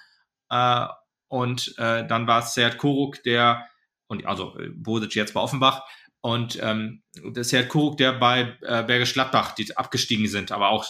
Äh, 0.50 0.92
und 1.28 1.74
äh, 1.78 2.06
dann 2.06 2.26
war 2.26 2.40
es 2.40 2.54
Seat 2.54 2.78
Kuruk, 2.78 3.22
der, 3.22 3.66
und 4.06 4.26
also 4.26 4.58
äh, 4.58 4.68
Bosic 4.68 5.14
jetzt 5.14 5.34
bei 5.34 5.40
Offenbach, 5.40 5.82
und 6.20 6.58
ähm, 6.62 7.02
das 7.32 7.48
Seat 7.48 7.68
Kuruk, 7.68 7.96
der 7.96 8.12
bei 8.12 8.56
äh, 8.62 8.84
Bergisch 8.84 9.14
Gladbach, 9.14 9.52
die 9.52 9.76
abgestiegen 9.76 10.28
sind, 10.28 10.52
aber 10.52 10.68
auch 10.68 10.88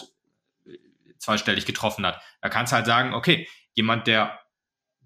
zweistellig 1.23 1.65
getroffen 1.65 2.05
hat. 2.05 2.21
Da 2.41 2.49
kannst 2.49 2.71
du 2.71 2.75
halt 2.75 2.85
sagen, 2.85 3.13
okay, 3.13 3.47
jemand, 3.73 4.07
der 4.07 4.39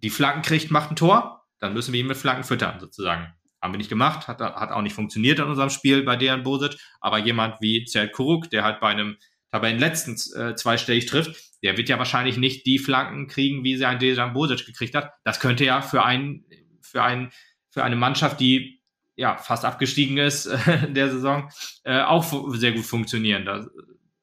die 0.04 0.10
Flanken 0.10 0.42
kriegt, 0.42 0.72
macht 0.72 0.92
ein 0.92 0.96
Tor, 0.96 1.37
dann 1.60 1.74
müssen 1.74 1.94
wir 1.94 2.00
ihn 2.00 2.08
mit 2.08 2.18
Flanken 2.18 2.44
füttern, 2.44 2.80
sozusagen. 2.80 3.34
Haben 3.62 3.74
wir 3.74 3.78
nicht 3.78 3.90
gemacht, 3.90 4.28
hat, 4.28 4.40
hat 4.40 4.72
auch 4.72 4.82
nicht 4.82 4.94
funktioniert 4.94 5.40
in 5.40 5.46
unserem 5.46 5.70
Spiel 5.70 6.04
bei 6.04 6.16
Dejan 6.16 6.44
Bosic, 6.44 6.78
aber 7.02 7.18
jemand 7.18 7.60
wie 7.60 7.86
Zert 7.86 8.14
Kuruk, 8.14 8.50
der 8.50 8.64
halt 8.64 8.80
bei 8.80 8.90
einem 8.90 9.18
Tabellenletzten 9.52 10.16
äh, 10.36 10.56
zweistellig 10.56 11.08
trifft, 11.08 11.36
der 11.64 11.78
wird 11.78 11.90
ja 11.90 11.98
wahrscheinlich 11.98 12.38
nicht 12.38 12.66
die 12.66 12.80
Flanken 12.80 13.28
kriegen, 13.28 13.64
wie 13.64 13.78
sie 13.78 13.86
ein 13.86 14.00
Dejan 14.00 14.34
Bosic 14.34 14.66
gekriegt 14.66 14.94
hat. 14.94 15.12
Das 15.24 15.40
könnte 15.40 15.66
ja 15.66 15.82
für 15.82 16.04
einen, 16.04 16.46
für 16.82 17.02
einen, 17.02 17.32
für 17.72 17.84
eine 17.84 17.96
Mannschaft, 17.96 18.40
die 18.40 18.78
ja 19.16 19.38
fast 19.38 19.66
abgestiegen 19.66 20.18
ist 20.18 20.46
äh, 20.46 20.86
in 20.88 20.94
der 20.94 21.10
Saison, 21.10 21.50
äh, 21.84 22.02
auch 22.02 22.54
sehr 22.54 22.74
gut 22.74 22.86
funktionieren. 22.86 23.46
Das, 23.46 23.68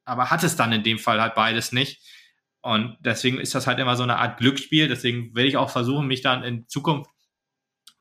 aber 0.05 0.31
hat 0.31 0.45
es 0.45 0.57
dann 0.57 0.73
in 0.73 0.83
dem 0.83 0.99
Fall 0.99 1.21
halt 1.21 1.35
beides 1.35 1.73
nicht. 1.73 2.01
Und 2.63 2.97
deswegen 3.01 3.39
ist 3.39 3.55
das 3.55 3.67
halt 3.67 3.79
immer 3.79 3.97
so 3.97 4.05
eine 4.05 4.17
Art 4.17 4.39
Glücksspiel. 4.39 4.89
Deswegen 4.89 5.35
will 5.35 5.45
ich 5.45 5.59
auch 5.59 5.71
versuchen, 5.71 6.07
mich 6.07 6.23
dann 6.23 6.43
in 6.45 6.67
Zukunft 6.67 7.11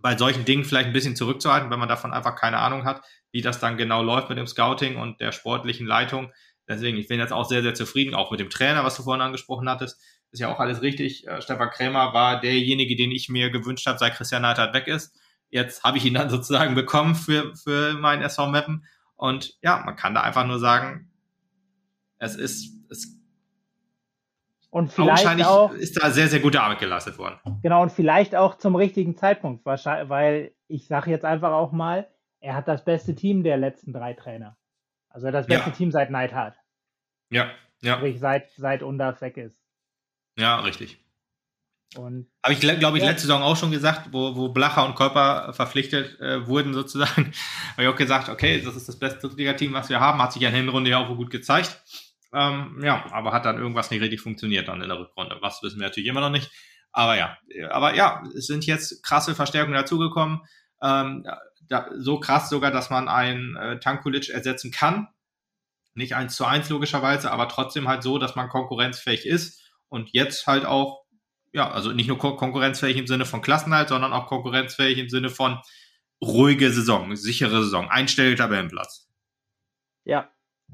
bei 0.04 0.18
solchen 0.18 0.43
Dingen 0.43 0.66
vielleicht 0.66 0.88
ein 0.88 0.93
bisschen 0.93 1.16
zurückzuhalten, 1.16 1.72
wenn 1.72 1.80
man 1.80 1.88
davon 1.88 2.12
einfach 2.12 2.36
keine 2.36 2.60
Ahnung 2.60 2.84
hat, 2.84 3.01
wie 3.32 3.41
das 3.41 3.62
dann 3.62 3.78
genau 3.78 4.04
läuft 4.04 4.28
mit 4.28 4.38
dem 4.38 4.47
Scouting 4.47 4.97
und 4.97 5.22
der 5.22 5.32
sportlichen 5.32 5.88
Leitung. 5.88 6.34
Deswegen, 6.68 6.97
ich 6.97 7.08
bin 7.08 7.20
jetzt 7.20 7.32
auch 7.32 7.47
sehr, 7.47 7.62
sehr 7.62 7.74
zufrieden, 7.74 8.14
auch 8.14 8.30
mit 8.30 8.41
dem 8.41 8.49
Trainer, 8.49 8.84
was 8.84 8.97
du 8.97 9.04
vorhin 9.04 9.22
angesprochen 9.22 9.70
hattest. 9.70 10.01
Ist 10.32 10.41
ja 10.41 10.54
auch 10.54 10.60
alles 10.60 10.82
richtig. 10.82 11.26
Äh, 11.26 11.41
Stefan 11.41 11.70
Krämer 11.70 12.14
war 12.14 12.41
derjenige, 12.41 12.97
den 12.97 13.12
ich 13.12 13.30
mir 13.30 13.49
gewünscht 13.49 13.88
habe, 13.88 13.97
seit 13.97 14.16
Christian 14.16 14.41
Neidhardt 14.41 14.74
weg 14.74 14.88
ist. 14.88 15.18
Jetzt 15.49 15.84
habe 15.84 15.97
ich 15.97 16.04
ihn 16.04 16.16
dann 16.16 16.30
sozusagen 16.30 16.76
bekommen 16.76 17.16
für, 17.16 17.56
für 17.56 17.93
meinen 17.93 18.24
SV 18.24 18.47
Mappen. 18.47 18.86
Und 19.16 19.54
ja, 19.62 19.84
man 19.86 19.95
kann 19.95 20.14
da 20.14 20.22
einfach 20.22 20.45
nur 20.45 20.60
sagen, 20.60 21.10
es 22.18 22.36
ist, 22.36 22.74
es 22.89 23.22
und 24.74 24.91
vielleicht 24.91 25.45
auch, 25.45 25.71
ist 25.71 26.01
da 26.01 26.09
sehr, 26.09 26.28
sehr 26.28 26.39
gute 26.39 26.59
Arbeit 26.59 26.80
geleistet 26.80 27.19
worden. 27.19 27.39
Genau, 27.61 27.84
und 27.84 27.91
vielleicht 27.91 28.36
auch 28.36 28.57
zum 28.57 28.76
richtigen 28.76 29.15
Zeitpunkt, 29.15 29.63
weil 29.67 30.51
ich 30.67 30.88
sage 30.88 31.11
jetzt 31.11 31.26
einfach 31.26 31.51
auch 31.51 31.71
mal, 31.71 32.07
er 32.39 32.55
hat 32.55 32.67
das 32.67 32.84
beste 32.84 33.13
Team 33.13 33.43
der 33.43 33.57
letzten 33.57 33.93
drei 33.93 34.13
Trainer. 34.13 34.57
Also 35.09 35.30
das 35.30 35.45
beste 35.45 35.69
ja. 35.69 35.76
Team 35.76 35.91
seit 35.91 36.09
Neidhardt. 36.09 36.55
Ja, 37.30 37.51
ja. 37.84 37.97
Sprich, 37.97 38.19
seit, 38.19 38.49
seit 38.49 38.82
Undaf 38.82 39.21
weg 39.21 39.38
ist. 39.38 39.55
Ja, 40.39 40.61
richtig. 40.61 40.97
Und 41.95 42.26
Habe 42.43 42.55
ich, 42.55 42.59
glaube 42.59 42.97
ich, 42.97 43.03
ja. 43.03 43.11
letzte 43.11 43.28
Saison 43.28 43.43
auch 43.43 43.55
schon 43.55 43.69
gesagt, 43.69 44.09
wo, 44.11 44.36
wo 44.36 44.49
Blacher 44.49 44.88
und 44.88 44.95
Körper 44.95 45.53
verpflichtet 45.53 46.19
äh, 46.19 46.47
wurden, 46.47 46.74
sozusagen. 46.74 47.32
Habe 47.74 47.84
ich 47.84 47.88
auch 47.88 47.95
gesagt, 47.95 48.28
okay, 48.28 48.59
das 48.59 48.76
ist 48.76 48.89
das 48.89 48.97
beste 48.97 49.19
Drittliga-Team, 49.19 49.74
was 49.74 49.89
wir 49.89 49.99
haben. 49.99 50.19
Hat 50.19 50.34
sich 50.34 50.41
ja 50.41 50.49
in 50.49 50.55
der 50.55 50.63
Hinrunde 50.63 50.89
ja 50.89 50.97
auch 50.97 51.15
gut 51.15 51.30
gezeigt. 51.30 51.80
Ähm, 52.34 52.79
ja, 52.84 53.05
aber 53.11 53.31
hat 53.31 53.45
dann 53.45 53.59
irgendwas 53.59 53.91
nicht 53.91 54.01
richtig 54.01 54.21
funktioniert 54.21 54.67
dann 54.67 54.81
in 54.81 54.89
der 54.89 54.99
Rückrunde. 54.99 55.38
Was 55.41 55.61
wissen 55.61 55.79
wir 55.79 55.88
natürlich 55.88 56.09
immer 56.09 56.21
noch 56.21 56.31
nicht. 56.31 56.51
Aber 56.91 57.17
ja, 57.17 57.38
aber 57.69 57.95
ja, 57.95 58.23
es 58.36 58.47
sind 58.47 58.65
jetzt 58.65 59.03
krasse 59.03 59.36
Verstärkungen 59.36 59.75
dazugekommen. 59.75 60.41
Ähm, 60.81 61.25
da, 61.67 61.89
so 61.95 62.19
krass 62.19 62.49
sogar, 62.49 62.71
dass 62.71 62.89
man 62.89 63.07
einen 63.07 63.55
äh, 63.55 63.79
Tankulic 63.79 64.29
ersetzen 64.29 64.71
kann. 64.71 65.07
Nicht 65.95 66.15
eins 66.15 66.36
zu 66.36 66.45
eins 66.45 66.69
logischerweise, 66.69 67.31
aber 67.31 67.47
trotzdem 67.47 67.88
halt 67.88 68.03
so, 68.03 68.17
dass 68.17 68.36
man 68.36 68.49
konkurrenzfähig 68.49 69.25
ist 69.25 69.61
und 69.89 70.09
jetzt 70.11 70.47
halt 70.47 70.65
auch, 70.65 71.03
ja, 71.51 71.69
also 71.69 71.91
nicht 71.91 72.07
nur 72.07 72.17
konkurrenzfähig 72.17 72.97
im 72.97 73.07
Sinne 73.07 73.25
von 73.25 73.41
Klassenhalt, 73.43 73.89
sondern 73.89 74.11
auch 74.11 74.25
konkurrenzfähig 74.25 74.97
im 74.97 75.09
Sinne 75.09 75.29
von 75.29 75.59
ruhige 76.21 76.71
Saison, 76.71 77.15
sichere 77.15 77.63
Saison, 77.63 77.89
einstelliger 77.89 78.38
Tabellenplatz. 78.38 79.07
Ja, 80.03 80.32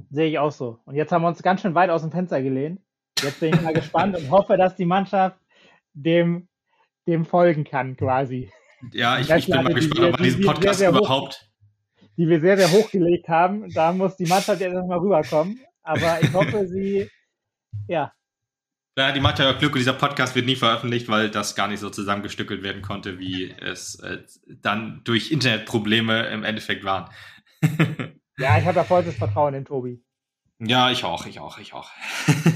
Sehe 0.09 0.29
ich 0.29 0.39
auch 0.39 0.51
so. 0.51 0.79
Und 0.85 0.95
jetzt 0.95 1.11
haben 1.11 1.21
wir 1.21 1.27
uns 1.27 1.41
ganz 1.41 1.61
schön 1.61 1.75
weit 1.75 1.89
aus 1.89 2.01
dem 2.01 2.11
Fenster 2.11 2.41
gelehnt. 2.41 2.81
Jetzt 3.21 3.39
bin 3.39 3.53
ich 3.53 3.61
mal 3.61 3.73
gespannt 3.73 4.15
und 4.17 4.29
hoffe, 4.29 4.57
dass 4.57 4.75
die 4.75 4.85
Mannschaft 4.85 5.37
dem, 5.93 6.47
dem 7.07 7.25
folgen 7.25 7.63
kann, 7.63 7.95
quasi. 7.97 8.51
Ja, 8.93 9.19
ich, 9.19 9.29
ich 9.29 9.45
bin 9.47 9.63
mal 9.63 9.73
gespannt, 9.73 10.13
ob 10.13 10.19
wir 10.19 10.23
diesen 10.23 10.45
Podcast 10.45 10.79
sehr, 10.79 10.91
sehr 10.91 10.99
überhaupt. 10.99 11.33
Hoch, 11.33 12.07
die 12.17 12.27
wir 12.27 12.39
sehr, 12.39 12.57
sehr 12.57 12.71
hochgelegt 12.71 13.27
haben. 13.27 13.69
Da 13.73 13.91
muss 13.91 14.15
die 14.15 14.25
Mannschaft 14.25 14.61
jetzt 14.61 14.73
erstmal 14.73 14.99
rüberkommen. 14.99 15.59
Aber 15.83 16.21
ich 16.21 16.33
hoffe, 16.33 16.67
sie, 16.67 17.09
ja. 17.87 18.11
Ja, 18.97 19.11
die 19.11 19.21
Mathe 19.21 19.55
Glück 19.57 19.73
und 19.73 19.79
dieser 19.79 19.93
Podcast 19.93 20.35
wird 20.35 20.45
nie 20.45 20.55
veröffentlicht, 20.55 21.07
weil 21.07 21.29
das 21.29 21.55
gar 21.55 21.67
nicht 21.67 21.79
so 21.79 21.89
zusammengestückelt 21.89 22.63
werden 22.63 22.81
konnte, 22.81 23.19
wie 23.19 23.51
es 23.51 23.95
äh, 23.99 24.19
dann 24.47 25.01
durch 25.03 25.31
Internetprobleme 25.31 26.27
im 26.27 26.43
Endeffekt 26.43 26.83
waren. 26.83 27.09
Ja, 28.39 28.57
ich 28.57 28.65
habe 28.65 28.77
ja 28.77 28.83
vollstes 28.85 29.15
Vertrauen 29.15 29.53
in 29.53 29.65
Tobi. 29.65 30.01
Ja, 30.59 30.91
ich 30.91 31.03
auch, 31.03 31.25
ich 31.25 31.39
auch, 31.39 31.59
ich 31.59 31.73
auch. 31.73 31.89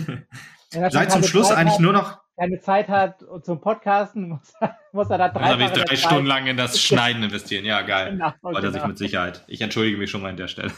Seit 0.70 1.12
zum 1.12 1.24
Schluss 1.24 1.50
Zeit 1.50 1.58
eigentlich 1.58 1.76
hat, 1.76 1.82
nur 1.82 1.94
noch. 1.94 2.20
Keine 2.38 2.60
Zeit 2.62 2.88
hat 2.88 3.24
zum 3.44 3.62
Podcasten, 3.62 4.30
muss, 4.30 4.54
muss 4.92 5.10
er 5.10 5.18
da 5.18 5.30
drei, 5.30 5.56
muss 5.58 5.72
er 5.72 5.84
drei 5.84 5.96
Stunden 5.96 6.26
lang 6.26 6.48
in 6.48 6.58
das 6.58 6.80
Schneiden 6.84 7.22
investieren. 7.22 7.66
Ja, 7.66 7.82
geil. 7.82 8.12
Genau, 8.12 8.34
er 8.44 8.62
genau. 8.62 8.72
sich 8.72 8.86
mit 8.86 8.98
Sicherheit. 8.98 9.44
Ich 9.48 9.62
entschuldige 9.62 9.98
mich 9.98 10.10
schon 10.10 10.22
mal 10.22 10.30
an 10.30 10.38
der 10.38 10.48
Stelle. 10.48 10.72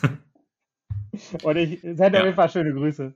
Und 1.43 1.55
ich 1.55 1.79
sende 1.81 2.13
ja. 2.13 2.19
auf 2.19 2.25
jeden 2.25 2.35
Fall 2.35 2.49
schöne 2.49 2.73
Grüße. 2.73 3.15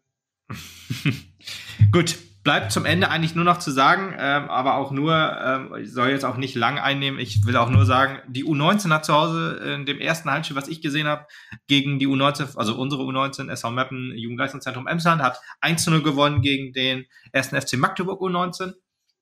Gut, 1.91 2.17
bleibt 2.43 2.71
zum 2.71 2.85
Ende 2.85 3.09
eigentlich 3.09 3.35
nur 3.35 3.43
noch 3.43 3.59
zu 3.59 3.71
sagen, 3.71 4.15
ähm, 4.17 4.49
aber 4.49 4.75
auch 4.75 4.91
nur, 4.91 5.13
ähm, 5.13 5.75
ich 5.81 5.91
soll 5.91 6.09
jetzt 6.09 6.23
auch 6.23 6.37
nicht 6.37 6.55
lang 6.55 6.79
einnehmen, 6.79 7.19
ich 7.19 7.45
will 7.45 7.57
auch 7.57 7.69
nur 7.69 7.85
sagen, 7.85 8.19
die 8.27 8.45
U19 8.45 8.91
hat 8.93 9.05
zu 9.05 9.13
Hause 9.13 9.75
in 9.75 9.85
dem 9.85 9.99
ersten 9.99 10.31
Heimspiel, 10.31 10.55
was 10.55 10.69
ich 10.69 10.81
gesehen 10.81 11.07
habe, 11.07 11.25
gegen 11.67 11.99
die 11.99 12.07
U19, 12.07 12.57
also 12.57 12.75
unsere 12.75 13.03
U19, 13.03 13.49
SV 13.49 13.71
Meppen, 13.71 14.17
Jugendleistungszentrum 14.17 14.87
Emsland, 14.87 15.21
hat 15.21 15.39
1 15.59 15.85
0 15.87 16.01
gewonnen 16.01 16.41
gegen 16.41 16.71
den 16.71 17.05
ersten 17.31 17.59
FC 17.59 17.73
Magdeburg 17.73 18.21
U19. 18.21 18.73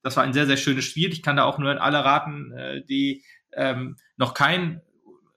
Das 0.02 0.16
war 0.16 0.22
ein 0.22 0.32
sehr, 0.32 0.46
sehr 0.46 0.56
schönes 0.56 0.84
Spiel. 0.84 1.12
Ich 1.12 1.22
kann 1.22 1.36
da 1.36 1.44
auch 1.44 1.58
nur 1.58 1.72
in 1.72 1.78
alle 1.78 2.04
raten, 2.04 2.52
äh, 2.52 2.84
die 2.84 3.24
ähm, 3.52 3.96
noch 4.16 4.32
kein 4.32 4.80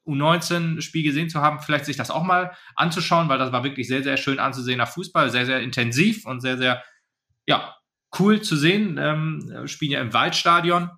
U19-Spiel 0.06 1.04
gesehen 1.04 1.30
zu 1.30 1.42
haben, 1.42 1.60
vielleicht 1.60 1.86
sich 1.86 1.98
das 1.98 2.12
auch 2.12 2.24
mal 2.24 2.52
anzuschauen, 2.76 3.30
weil 3.30 3.40
das 3.40 3.52
war 3.52 3.64
wirklich 3.64 3.88
sehr, 3.88 4.04
sehr 4.04 4.18
schön 4.18 4.40
anzusehener 4.40 4.88
Fußball, 4.88 5.30
sehr, 5.30 5.46
sehr 5.46 5.62
intensiv 5.62 6.26
und 6.26 6.42
sehr, 6.42 6.58
sehr 6.58 6.84
ja, 7.46 7.76
cool 8.20 8.42
zu 8.42 8.56
sehen. 8.56 8.98
Ähm, 9.00 9.68
spielen 9.68 9.92
ja 9.92 10.02
im 10.02 10.14
Waldstadion. 10.14 10.92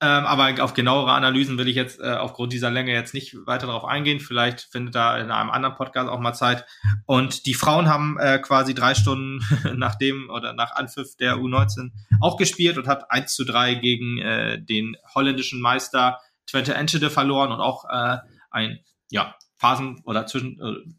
Ähm, 0.00 0.26
aber 0.26 0.62
auf 0.62 0.74
genauere 0.74 1.12
Analysen 1.12 1.56
will 1.56 1.68
ich 1.68 1.76
jetzt 1.76 1.98
äh, 2.00 2.12
aufgrund 2.12 2.52
dieser 2.52 2.70
Länge 2.70 2.92
jetzt 2.92 3.14
nicht 3.14 3.34
weiter 3.46 3.68
darauf 3.68 3.84
eingehen. 3.84 4.20
Vielleicht 4.20 4.60
findet 4.60 4.94
da 4.94 5.16
in 5.16 5.30
einem 5.30 5.50
anderen 5.50 5.76
Podcast 5.76 6.10
auch 6.10 6.18
mal 6.18 6.34
Zeit. 6.34 6.66
Und 7.06 7.46
die 7.46 7.54
Frauen 7.54 7.88
haben 7.88 8.18
äh, 8.18 8.38
quasi 8.38 8.74
drei 8.74 8.94
Stunden 8.94 9.40
nach 9.76 9.94
dem 9.94 10.28
oder 10.28 10.52
nach 10.52 10.72
Anpfiff 10.72 11.16
der 11.16 11.36
U19 11.36 11.92
auch 12.20 12.36
gespielt 12.36 12.76
und 12.76 12.86
hat 12.86 13.10
1 13.10 13.34
zu 13.34 13.44
3 13.44 13.76
gegen 13.76 14.18
äh, 14.18 14.60
den 14.60 14.96
holländischen 15.14 15.60
Meister 15.60 16.20
Twente 16.46 16.74
Enschede 16.74 17.08
verloren 17.08 17.52
und 17.52 17.60
auch 17.60 17.84
äh, 17.88 18.18
ein 18.50 18.80
ja, 19.10 19.34
Phasen 19.56 20.02
oder 20.04 20.26
zwischen 20.26 20.60
äh, 20.60 20.92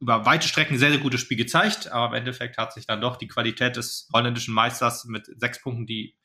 über 0.00 0.24
weite 0.24 0.46
Strecken 0.46 0.78
sehr, 0.78 0.90
sehr 0.90 1.00
gutes 1.00 1.20
Spiel 1.20 1.36
gezeigt, 1.36 1.90
aber 1.90 2.08
im 2.08 2.20
Endeffekt 2.20 2.56
hat 2.56 2.72
sich 2.72 2.86
dann 2.86 3.00
doch 3.00 3.16
die 3.16 3.28
Qualität 3.28 3.76
des 3.76 4.08
holländischen 4.12 4.54
Meisters 4.54 5.04
mit 5.06 5.26
sechs 5.40 5.60
Punkten, 5.60 5.86
die 5.86 6.16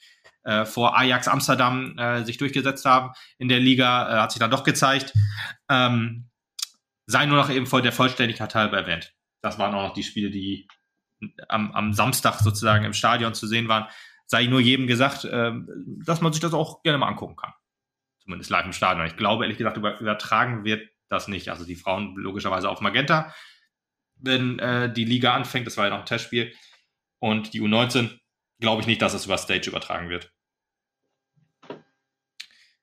äh, 0.44 0.66
vor 0.66 0.98
Ajax 0.98 1.28
Amsterdam 1.28 1.98
äh, 1.98 2.24
sich 2.24 2.38
durchgesetzt 2.38 2.86
haben 2.86 3.14
in 3.38 3.48
der 3.48 3.60
Liga, 3.60 4.10
äh, 4.10 4.22
hat 4.22 4.32
sich 4.32 4.40
dann 4.40 4.52
doch 4.52 4.64
gezeigt. 4.64 5.14
Ähm, 5.70 6.30
sei 7.08 7.26
nur 7.26 7.38
noch 7.38 7.50
eben 7.50 7.66
voll 7.66 7.82
der 7.82 7.92
Vollständigkeit 7.92 8.54
halber 8.54 8.78
erwähnt. 8.78 9.14
Das 9.42 9.58
waren 9.58 9.74
auch 9.74 9.88
noch 9.88 9.94
die 9.94 10.04
Spiele, 10.04 10.30
die 10.30 10.68
am, 11.48 11.72
am 11.72 11.94
Samstag 11.94 12.40
sozusagen 12.40 12.86
im 12.86 12.94
Stadion 12.94 13.34
zu 13.34 13.48
sehen 13.48 13.68
waren. 13.68 13.88
Sei 14.26 14.46
nur 14.46 14.60
jedem 14.60 14.88
gesagt, 14.88 15.26
äh, 15.26 15.52
dass 16.06 16.22
man 16.22 16.32
sich 16.32 16.42
das 16.42 16.54
auch 16.54 16.84
gerne 16.84 17.00
mal 17.00 17.08
angucken 17.08 17.36
kann. 17.36 17.54
Zumindest 18.20 18.50
live 18.52 18.66
im 18.66 18.74
Stadion. 18.74 19.06
Ich 19.08 19.18
glaube, 19.18 19.44
ehrlich 19.44 19.58
gesagt, 19.58 19.78
über, 19.78 20.00
übertragen 20.00 20.64
wird 20.64 20.90
das 21.10 21.28
nicht. 21.28 21.50
Also 21.50 21.66
die 21.66 21.76
Frauen 21.76 22.16
logischerweise 22.16 22.70
auf 22.70 22.82
Magenta 22.82 23.34
wenn 24.24 24.60
äh, 24.60 24.92
die 24.92 25.06
Liga 25.06 25.34
anfängt. 25.34 25.68
Das 25.68 25.78
war 25.78 25.86
ja 25.86 25.92
noch 25.92 26.00
ein 26.00 26.06
Testspiel. 26.06 26.54
Und 27.20 27.54
die 27.54 27.62
U19 27.62 28.20
glaube 28.60 28.82
ich 28.82 28.88
nicht, 28.88 29.02
dass 29.02 29.14
es 29.14 29.26
über 29.26 29.38
Stage 29.38 29.70
übertragen 29.70 30.10
wird. 30.10 30.32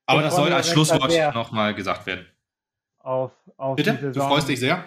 Aber 0.07 0.23
das 0.23 0.35
soll 0.37 0.53
als 0.53 0.71
Schlusswort 0.71 1.35
nochmal 1.35 1.75
gesagt 1.75 2.07
werden. 2.07 2.27
Auf, 2.99 3.33
auf 3.57 3.77
Bitte? 3.77 3.93
Saison, 3.93 4.13
du 4.13 4.21
freust 4.21 4.49
dich 4.49 4.61
sehr? 4.61 4.85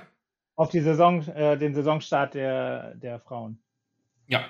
Auf 0.56 0.70
die 0.70 0.82
Saison, 0.82 1.26
äh, 1.30 1.58
den 1.58 1.74
Saisonstart 1.74 2.36
der, 2.36 2.94
der 2.96 3.20
Frauen. 3.20 3.58
Ja. 4.28 4.46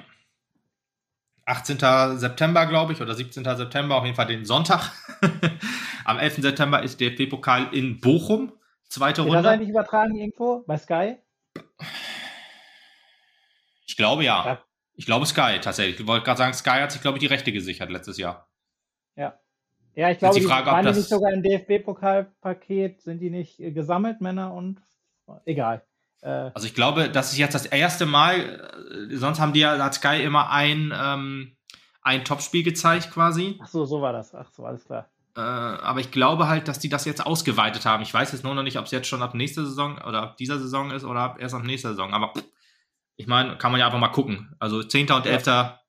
18. 1.45 1.77
September, 2.17 2.65
glaube 2.65 2.93
ich, 2.93 3.01
oder 3.01 3.13
17. 3.13 3.43
September, 3.43 3.95
auf 3.95 4.03
jeden 4.03 4.15
Fall 4.15 4.27
den 4.27 4.45
Sonntag. 4.45 4.91
Am 6.05 6.17
11. 6.17 6.35
September 6.37 6.81
ist 6.81 6.99
der 6.99 7.11
DFB-Pokal 7.11 7.73
in 7.73 7.99
Bochum. 7.99 8.51
Zweite 8.89 9.21
Runde. 9.21 9.37
Wird 9.37 9.45
das 9.45 9.53
eigentlich 9.53 9.69
übertragen 9.69 10.15
irgendwo 10.15 10.63
bei 10.65 10.77
Sky? 10.77 11.17
Ich 13.85 13.97
glaube 13.97 14.23
ja. 14.23 14.45
ja. 14.45 14.63
Ich 14.95 15.05
glaube 15.05 15.25
Sky 15.25 15.59
tatsächlich. 15.61 15.99
Ich 15.99 16.07
wollte 16.07 16.25
gerade 16.25 16.37
sagen, 16.37 16.53
Sky 16.53 16.81
hat 16.81 16.91
sich, 16.91 17.01
glaube 17.01 17.17
ich, 17.17 17.21
die 17.21 17.27
Rechte 17.27 17.51
gesichert 17.51 17.89
letztes 17.89 18.17
Jahr. 18.17 18.47
Ja. 19.15 19.39
Ja, 19.95 20.09
ich 20.09 20.17
glaube, 20.17 20.39
die, 20.39 20.45
Frage, 20.45 20.71
waren 20.71 20.85
die 20.85 20.91
nicht 20.91 21.07
sogar 21.07 21.31
im 21.31 21.43
DFB-Pokalpaket, 21.43 23.01
sind 23.01 23.19
die 23.19 23.29
nicht 23.29 23.59
äh, 23.59 23.71
gesammelt, 23.71 24.21
Männer 24.21 24.51
und 24.53 24.81
egal. 25.45 25.83
Äh, 26.21 26.49
also 26.53 26.65
ich 26.65 26.73
glaube, 26.73 27.09
das 27.09 27.31
ist 27.31 27.37
jetzt 27.37 27.53
das 27.53 27.67
erste 27.67 28.07
Mal, 28.07 29.09
äh, 29.11 29.15
sonst 29.15 29.39
haben 29.39 29.53
die 29.53 29.59
ja, 29.59 29.77
hat 29.77 29.93
Sky 29.93 30.23
immer 30.23 30.49
ein, 30.49 30.91
ähm, 30.95 31.55
ein 32.01 32.25
Topspiel 32.25 32.63
gezeigt 32.63 33.11
quasi. 33.11 33.59
Ach 33.61 33.67
so, 33.67 33.85
so 33.85 34.01
war 34.01 34.13
das. 34.13 34.33
Ach 34.33 34.49
so, 34.51 34.65
alles 34.65 34.83
klar. 34.85 35.09
Äh, 35.35 35.41
aber 35.41 35.99
ich 35.99 36.11
glaube 36.11 36.47
halt, 36.47 36.67
dass 36.67 36.79
die 36.79 36.89
das 36.89 37.05
jetzt 37.05 37.25
ausgeweitet 37.25 37.85
haben. 37.85 38.03
Ich 38.03 38.13
weiß 38.13 38.31
jetzt 38.31 38.43
nur 38.43 38.53
noch 38.53 38.63
nicht, 38.63 38.77
ob 38.77 38.85
es 38.85 38.91
jetzt 38.91 39.07
schon 39.07 39.23
ab 39.23 39.33
nächster 39.33 39.65
Saison 39.65 39.97
oder 39.97 40.21
ab 40.21 40.37
dieser 40.37 40.59
Saison 40.59 40.91
ist 40.91 41.03
oder 41.03 41.21
ab 41.21 41.37
erst 41.39 41.55
ab 41.55 41.63
nächster 41.63 41.89
Saison. 41.89 42.13
Aber 42.13 42.33
ich 43.15 43.27
meine, 43.27 43.57
kann 43.57 43.71
man 43.71 43.79
ja 43.79 43.87
einfach 43.87 43.99
mal 43.99 44.09
gucken. 44.09 44.55
Also 44.59 44.83
10. 44.83 45.11
und 45.11 45.25
11. 45.25 45.45
Ja. 45.47 45.79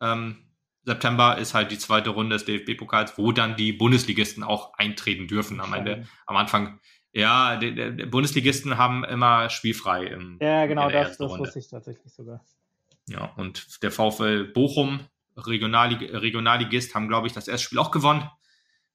Ähm, 0.00 0.50
September 0.84 1.36
ist 1.36 1.54
halt 1.54 1.70
die 1.70 1.78
zweite 1.78 2.10
Runde 2.10 2.36
des 2.36 2.44
DFB-Pokals, 2.44 3.18
wo 3.18 3.32
dann 3.32 3.56
die 3.56 3.72
Bundesligisten 3.72 4.42
auch 4.42 4.72
eintreten 4.74 5.28
dürfen 5.28 5.60
am 5.60 5.74
Ende. 5.74 6.06
Am 6.26 6.36
Anfang, 6.36 6.80
ja, 7.12 7.56
die, 7.56 7.74
die 7.74 8.06
Bundesligisten 8.06 8.78
haben 8.78 9.04
immer 9.04 9.50
spielfrei. 9.50 10.04
Im, 10.06 10.38
ja, 10.40 10.66
genau, 10.66 10.88
das, 10.88 11.18
das 11.18 11.38
wusste 11.38 11.58
ich 11.58 11.68
tatsächlich 11.68 12.12
sogar. 12.12 12.44
Ja, 13.08 13.32
und 13.36 13.82
der 13.82 13.90
VfL 13.90 14.44
Bochum, 14.44 15.00
Regionallig 15.36 16.12
Regionalligist, 16.12 16.94
haben, 16.94 17.08
glaube 17.08 17.26
ich, 17.26 17.32
das 17.32 17.48
erste 17.48 17.66
Spiel 17.66 17.78
auch 17.78 17.90
gewonnen. 17.90 18.28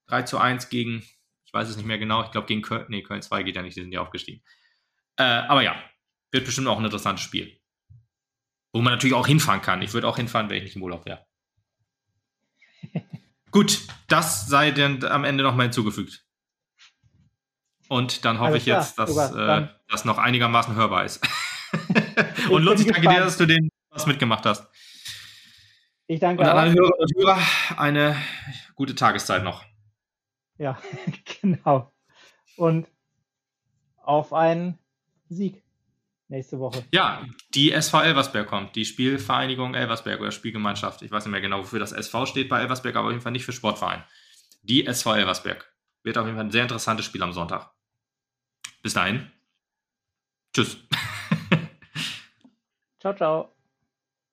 3 0.07 0.23
zu 0.23 0.37
1 0.37 0.69
gegen, 0.69 1.03
ich 1.45 1.53
weiß 1.53 1.69
es 1.69 1.77
nicht 1.77 1.85
mehr 1.85 1.97
genau, 1.97 2.23
ich 2.23 2.31
glaube 2.31 2.47
gegen 2.47 2.61
Köln, 2.61 2.85
nee, 2.89 3.01
Köln 3.01 3.21
2 3.21 3.43
geht 3.43 3.55
ja 3.55 3.61
nicht, 3.61 3.75
die 3.75 3.81
sind 3.81 3.91
ja 3.91 4.01
aufgestiegen. 4.01 4.43
Äh, 5.17 5.23
aber 5.23 5.61
ja, 5.61 5.75
wird 6.31 6.45
bestimmt 6.45 6.67
auch 6.67 6.77
ein 6.77 6.85
interessantes 6.85 7.23
Spiel. 7.23 7.59
Wo 8.73 8.81
man 8.81 8.93
natürlich 8.93 9.15
auch 9.15 9.27
hinfahren 9.27 9.61
kann. 9.61 9.81
Ich 9.81 9.93
würde 9.93 10.07
auch 10.07 10.17
hinfahren, 10.17 10.49
wenn 10.49 10.57
ich 10.57 10.63
nicht 10.63 10.75
im 10.75 10.83
Urlaub 10.83 11.05
wäre. 11.05 11.25
Gut, 13.51 13.79
das 14.07 14.47
sei 14.47 14.71
denn 14.71 15.03
am 15.05 15.23
Ende 15.23 15.43
nochmal 15.43 15.67
hinzugefügt. 15.67 16.25
Und 17.87 18.25
dann 18.25 18.39
hoffe 18.39 18.49
Alles 18.49 18.63
ich 18.63 18.65
jetzt, 18.65 18.99
dass 18.99 19.15
äh, 19.31 19.67
das 19.87 20.05
noch 20.05 20.17
einigermaßen 20.17 20.75
hörbar 20.75 21.05
ist. 21.05 21.25
und 22.49 22.63
Lutz, 22.63 22.81
ich 22.81 22.87
danke 22.87 23.07
dir, 23.07 23.19
dass 23.19 23.37
du 23.37 23.45
den 23.45 23.69
was 23.91 24.07
mitgemacht 24.07 24.45
hast. 24.45 24.67
Ich 26.07 26.19
danke 26.19 26.43
Und 26.43 26.49
an 26.49 26.57
alle 26.57 26.73
Hörer 26.73 26.99
und 26.99 27.11
Hörer 27.15 27.41
eine 27.77 28.17
gute 28.75 28.95
Tageszeit 28.95 29.43
noch. 29.43 29.63
Ja, 30.57 30.79
genau. 31.41 31.91
Und 32.57 32.87
auf 33.97 34.33
einen 34.33 34.77
Sieg 35.29 35.63
nächste 36.27 36.59
Woche. 36.59 36.83
Ja, 36.91 37.25
die 37.53 37.71
SV 37.71 38.01
Elversberg 38.01 38.47
kommt, 38.47 38.75
die 38.75 38.85
Spielvereinigung 38.85 39.75
Elversberg 39.75 40.19
oder 40.21 40.31
Spielgemeinschaft. 40.31 41.01
Ich 41.01 41.11
weiß 41.11 41.25
nicht 41.25 41.31
mehr 41.31 41.41
genau, 41.41 41.59
wofür 41.59 41.79
das 41.79 41.91
SV 41.91 42.25
steht 42.25 42.49
bei 42.49 42.61
Elversberg, 42.61 42.95
aber 42.95 43.07
auf 43.07 43.11
jeden 43.11 43.21
Fall 43.21 43.31
nicht 43.31 43.45
für 43.45 43.51
Sportverein. 43.51 44.03
Die 44.63 44.85
SV 44.85 45.15
Elversberg. 45.15 45.71
Wird 46.03 46.17
auf 46.17 46.25
jeden 46.25 46.37
Fall 46.37 46.45
ein 46.45 46.51
sehr 46.51 46.63
interessantes 46.63 47.05
Spiel 47.05 47.23
am 47.23 47.33
Sonntag. 47.33 47.71
Bis 48.81 48.93
dahin. 48.93 49.31
Tschüss. 50.53 50.77
ciao, 52.99 53.13
ciao. 53.15 53.54